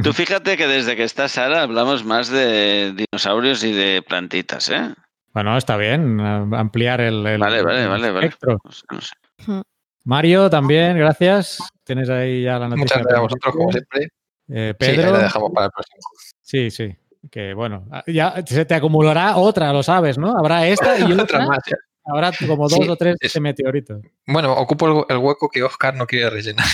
Tú 0.05 0.13
fíjate 0.13 0.57
que 0.57 0.69
desde 0.69 0.95
que 0.95 1.03
está 1.03 1.27
Sara 1.29 1.63
hablamos 1.63 2.05
más 2.05 2.29
de 2.29 2.93
dinosaurios 2.95 3.65
y 3.65 3.73
de 3.73 4.03
plantitas, 4.07 4.69
¿eh? 4.69 4.95
Bueno, 5.33 5.57
está 5.57 5.77
bien, 5.77 6.21
a- 6.21 6.47
ampliar 6.61 7.01
el, 7.01 7.27
el- 7.27 7.39
Vale, 7.41 7.63
vale, 7.63 7.83
el 7.83 7.89
vale, 7.89 8.11
vale. 8.13 8.27
espectro. 8.27 8.59
No 8.63 8.71
sé, 8.71 8.85
no 8.93 9.01
sé. 9.01 9.63
Mario, 10.05 10.49
también, 10.51 10.97
gracias. 10.99 11.59
Tienes 11.85 12.09
ahí 12.09 12.43
ya 12.45 12.59
la 12.59 12.69
noticia. 12.69 12.85
Muchas 12.85 12.99
gracias 12.99 13.19
a 13.19 13.21
vosotros, 13.23 13.55
como 13.55 13.73
siempre. 13.73 14.09
Eh, 14.53 14.75
Sí, 14.81 14.87
Pedro, 14.87 15.13
la 15.13 15.19
dejamos 15.25 15.51
para 15.55 15.67
el 15.67 15.73
próximo. 15.73 15.99
sí, 16.41 16.71
sí. 16.71 16.97
Que 17.31 17.53
bueno, 17.53 17.87
ya 18.07 18.43
se 18.47 18.65
te 18.65 18.75
acumulará 18.75 19.37
otra, 19.37 19.73
lo 19.75 19.83
sabes, 19.83 20.17
¿no? 20.17 20.37
Habrá 20.39 20.67
esta 20.67 20.99
y 20.99 21.03
Otra 21.13 21.23
otra. 21.25 21.47
más. 21.47 21.59
Habrá 22.05 22.33
como 22.47 22.67
dos 22.69 22.79
Sí, 22.83 22.89
o 22.89 22.97
tres 22.97 23.17
es- 23.21 23.33
de 23.35 23.41
meteoritos. 23.41 24.01
Bueno, 24.27 24.55
ocupo 24.55 25.05
el, 25.09 25.15
el 25.17 25.23
hueco 25.23 25.49
que 25.51 25.63
Oscar 25.63 25.95
no 25.95 26.07
quiere 26.07 26.31
rellenar. 26.31 26.67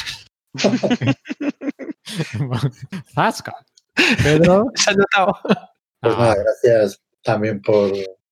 Zasca. 3.14 3.54
Pedro, 4.22 4.66
Se 4.74 4.90
ha 4.90 4.94
notado. 4.94 5.38
Pues 6.00 6.14
ah, 6.16 6.18
nada, 6.18 6.36
gracias 6.36 7.00
también 7.24 7.60
por, 7.60 7.90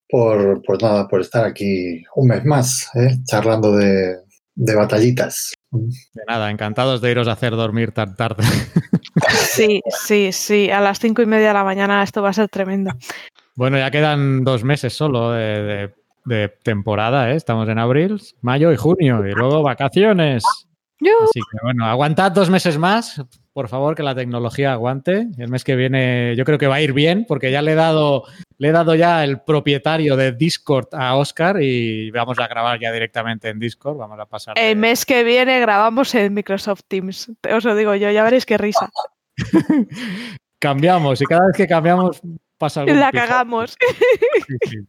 por, 0.08 0.62
pues 0.62 0.82
nada, 0.82 1.08
por 1.08 1.20
estar 1.20 1.44
aquí 1.44 2.02
un 2.14 2.28
mes 2.28 2.44
más, 2.44 2.88
¿eh? 2.94 3.16
charlando 3.24 3.72
de, 3.76 4.18
de 4.54 4.74
batallitas. 4.74 5.52
de 5.70 6.22
nada, 6.28 6.50
encantados 6.50 7.00
de 7.00 7.10
iros 7.10 7.28
a 7.28 7.32
hacer 7.32 7.52
dormir 7.56 7.92
tan 7.92 8.14
tarde. 8.16 8.42
Sí, 9.30 9.80
sí, 10.04 10.32
sí. 10.32 10.70
A 10.70 10.80
las 10.80 10.98
cinco 10.98 11.22
y 11.22 11.26
media 11.26 11.48
de 11.48 11.54
la 11.54 11.62
mañana 11.62 12.02
esto 12.02 12.20
va 12.20 12.30
a 12.30 12.32
ser 12.32 12.48
tremendo. 12.48 12.90
Bueno, 13.54 13.78
ya 13.78 13.90
quedan 13.92 14.42
dos 14.42 14.64
meses 14.64 14.92
solo 14.92 15.30
de, 15.30 15.62
de- 15.62 15.94
de 16.24 16.48
temporada, 16.64 17.30
¿eh? 17.30 17.36
Estamos 17.36 17.68
en 17.68 17.78
abril, 17.78 18.20
mayo 18.40 18.72
y 18.72 18.76
junio, 18.76 19.24
y 19.26 19.32
luego 19.32 19.62
vacaciones. 19.62 20.42
Yo, 20.98 21.12
Así 21.22 21.40
que 21.40 21.58
bueno, 21.62 21.84
aguantad 21.86 22.32
dos 22.32 22.50
meses 22.50 22.76
más, 22.78 23.22
por 23.54 23.68
favor, 23.68 23.94
que 23.94 24.02
la 24.02 24.16
tecnología 24.16 24.72
aguante. 24.72 25.28
El 25.38 25.48
mes 25.48 25.62
que 25.62 25.76
viene 25.76 26.34
yo 26.36 26.44
creo 26.44 26.58
que 26.58 26.66
va 26.66 26.74
a 26.74 26.80
ir 26.80 26.92
bien, 26.92 27.24
porque 27.26 27.52
ya 27.52 27.62
le 27.62 27.72
he 27.72 27.76
dado, 27.76 28.24
le 28.58 28.68
he 28.68 28.72
dado 28.72 28.96
ya 28.96 29.22
el 29.22 29.40
propietario 29.40 30.16
de 30.16 30.32
Discord 30.32 30.88
a 30.92 31.14
Oscar 31.14 31.62
y 31.62 32.10
vamos 32.10 32.36
a 32.40 32.48
grabar 32.48 32.80
ya 32.80 32.90
directamente 32.90 33.48
en 33.48 33.60
Discord. 33.60 33.96
Vamos 33.96 34.18
a 34.18 34.26
pasar. 34.26 34.58
el 34.58 34.76
mes 34.76 35.06
que 35.06 35.22
viene 35.22 35.60
grabamos 35.60 36.14
en 36.16 36.34
Microsoft 36.34 36.82
Teams. 36.88 37.30
Os 37.48 37.64
lo 37.64 37.76
digo 37.76 37.94
yo, 37.94 38.10
ya 38.10 38.24
veréis 38.24 38.44
qué 38.44 38.58
risa. 38.58 38.90
Cambiamos, 40.58 41.22
y 41.22 41.24
cada 41.24 41.46
vez 41.46 41.56
que 41.56 41.68
cambiamos 41.68 42.22
pasa 42.58 42.80
algo. 42.80 42.94
La 42.94 43.12
cagamos. 43.12 43.76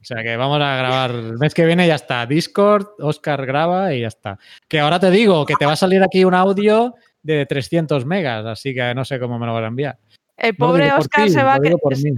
O 0.01 0.05
sea 0.05 0.23
que 0.23 0.37
vamos 0.37 0.59
a 0.61 0.75
grabar 0.75 1.11
el 1.11 1.37
mes 1.37 1.53
que 1.53 1.65
viene, 1.65 1.85
ya 1.85 1.95
está. 1.95 2.25
Discord, 2.25 2.87
Oscar 2.99 3.45
graba 3.45 3.93
y 3.93 4.01
ya 4.01 4.07
está. 4.07 4.39
Que 4.67 4.79
ahora 4.79 4.99
te 4.99 5.11
digo 5.11 5.45
que 5.45 5.55
te 5.59 5.65
va 5.65 5.73
a 5.73 5.75
salir 5.77 6.01
aquí 6.01 6.23
un 6.23 6.33
audio 6.33 6.95
de 7.25 7.45
300 7.45 8.05
megas, 8.05 8.45
así 8.45 8.73
que 8.73 8.93
no 8.93 9.03
sé 9.03 9.19
cómo 9.19 9.39
me 9.39 9.47
lo 9.47 9.53
vas 9.53 9.63
a 9.63 9.67
enviar. 9.67 9.97
El 10.37 10.55
pobre 10.55 10.91
Oscar 10.93 11.25
ti, 11.25 11.31
se 11.31 11.43
va 11.43 11.55
que- 11.59 11.69
digo 11.69 11.77
por 11.79 11.97
mí. 11.97 12.11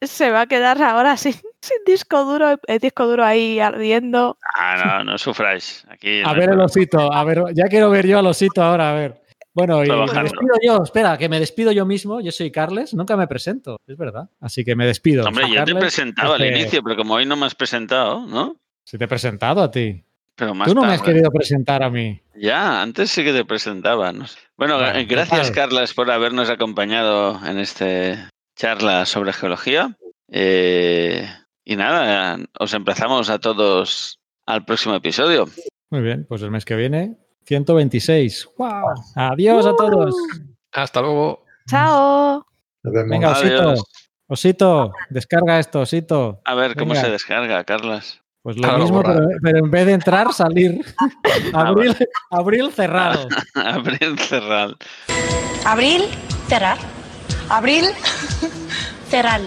se 0.00 0.30
va 0.30 0.42
a 0.42 0.46
quedar 0.46 0.80
ahora 0.82 1.16
sin, 1.16 1.32
sin 1.60 1.78
disco 1.84 2.24
duro, 2.24 2.58
el 2.66 2.78
disco 2.78 3.06
duro 3.06 3.24
ahí 3.24 3.58
ardiendo. 3.58 4.36
Ah, 4.56 5.00
no, 5.04 5.12
no 5.12 5.18
sufráis. 5.18 5.84
Aquí 5.88 6.22
a 6.24 6.32
ver 6.32 6.50
el 6.50 6.60
osito, 6.60 7.12
a 7.12 7.24
ver, 7.24 7.42
ya 7.54 7.64
quiero 7.64 7.90
ver 7.90 8.06
yo 8.06 8.18
al 8.18 8.26
osito 8.26 8.62
ahora, 8.62 8.90
a 8.92 8.94
ver. 8.94 9.20
Bueno, 9.54 9.84
y 9.84 9.88
me 9.88 10.22
despido 10.22 10.54
yo, 10.64 10.82
espera, 10.82 11.18
que 11.18 11.28
me 11.28 11.38
despido 11.38 11.72
yo 11.72 11.84
mismo. 11.84 12.20
Yo 12.22 12.32
soy 12.32 12.50
Carles, 12.50 12.94
nunca 12.94 13.16
me 13.18 13.26
presento, 13.26 13.76
es 13.86 13.98
verdad. 13.98 14.30
Así 14.40 14.64
que 14.64 14.74
me 14.74 14.86
despido. 14.86 15.26
Hombre, 15.26 15.44
yo 15.52 15.64
te 15.64 15.72
he 15.72 15.74
presentado 15.74 16.34
al 16.34 16.44
inicio, 16.46 16.82
pero 16.82 16.96
como 16.96 17.14
hoy 17.14 17.26
no 17.26 17.36
me 17.36 17.44
has 17.46 17.54
presentado, 17.54 18.26
¿no? 18.26 18.56
Sí, 18.84 18.96
te 18.96 19.04
he 19.04 19.08
presentado 19.08 19.62
a 19.62 19.70
ti. 19.70 20.02
Pero 20.36 20.54
más 20.54 20.68
Tú 20.68 20.74
no 20.74 20.80
tarde. 20.82 20.92
me 20.92 20.94
has 20.96 21.02
querido 21.02 21.30
presentar 21.30 21.82
a 21.82 21.90
mí. 21.90 22.20
Ya, 22.34 22.80
antes 22.82 23.10
sí 23.10 23.22
que 23.22 23.32
te 23.32 23.44
presentaba. 23.44 24.12
¿no? 24.12 24.24
Bueno, 24.56 24.78
Bueno, 24.78 24.98
gracias. 25.08 25.50
Carlas, 25.50 25.92
por 25.94 26.10
habernos 26.10 26.48
acompañado 26.50 27.38
en 27.46 27.58
esta 27.58 28.30
charla 28.56 29.04
sobre 29.06 29.32
geología. 29.32 29.96
Eh, 30.30 31.28
y 31.64 31.76
nada, 31.76 32.38
os 32.58 32.72
emplazamos 32.74 33.28
a 33.30 33.38
todos 33.38 34.18
al 34.46 34.64
próximo 34.64 34.94
episodio. 34.94 35.48
Muy 35.90 36.00
bien, 36.00 36.24
pues 36.28 36.40
el 36.42 36.50
mes 36.50 36.64
que 36.64 36.74
viene, 36.76 37.18
126. 37.44 38.48
¡Wow! 38.56 38.70
Adiós 39.14 39.66
a 39.66 39.76
todos. 39.76 40.14
Hasta 40.72 41.02
luego. 41.02 41.44
Chao. 41.68 42.46
Venga, 42.82 43.32
Osito. 43.32 43.60
Adiós. 43.62 43.82
Osito, 44.26 44.92
descarga 45.10 45.58
esto, 45.58 45.80
Osito. 45.80 46.40
A 46.46 46.54
ver 46.54 46.74
cómo 46.74 46.94
Venga. 46.94 47.04
se 47.04 47.10
descarga, 47.10 47.62
Carlas. 47.64 48.21
Pues 48.42 48.56
lo 48.56 48.78
mismo, 48.78 49.02
pero, 49.04 49.28
pero 49.40 49.58
en 49.58 49.70
vez 49.70 49.86
de 49.86 49.92
entrar, 49.92 50.32
salir. 50.32 50.84
abril, 51.54 51.96
abril 52.30 52.72
cerrado. 52.72 53.28
Abrir, 53.54 54.18
cerrar. 54.18 54.76
Abril, 55.64 56.02
cerrar. 56.48 56.78
Abril, 57.48 57.84
cerrar. 59.08 59.40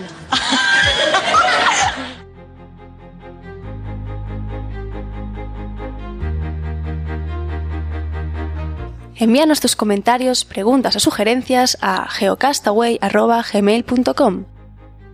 Envíanos 9.17 9.59
tus 9.59 9.76
comentarios, 9.76 10.45
preguntas 10.45 10.95
o 10.95 11.01
sugerencias 11.01 11.77
a 11.81 12.07
geocastaway.gmail.com. 12.09 14.45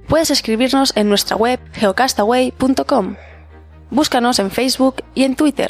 Puedes 0.07 0.29
escribirnos 0.29 0.95
en 0.95 1.09
nuestra 1.09 1.35
web 1.35 1.59
geocastaway.com. 1.73 3.15
Búscanos 3.91 4.39
en 4.39 4.51
Facebook 4.51 5.03
y 5.13 5.25
en 5.25 5.35
Twitter. 5.35 5.69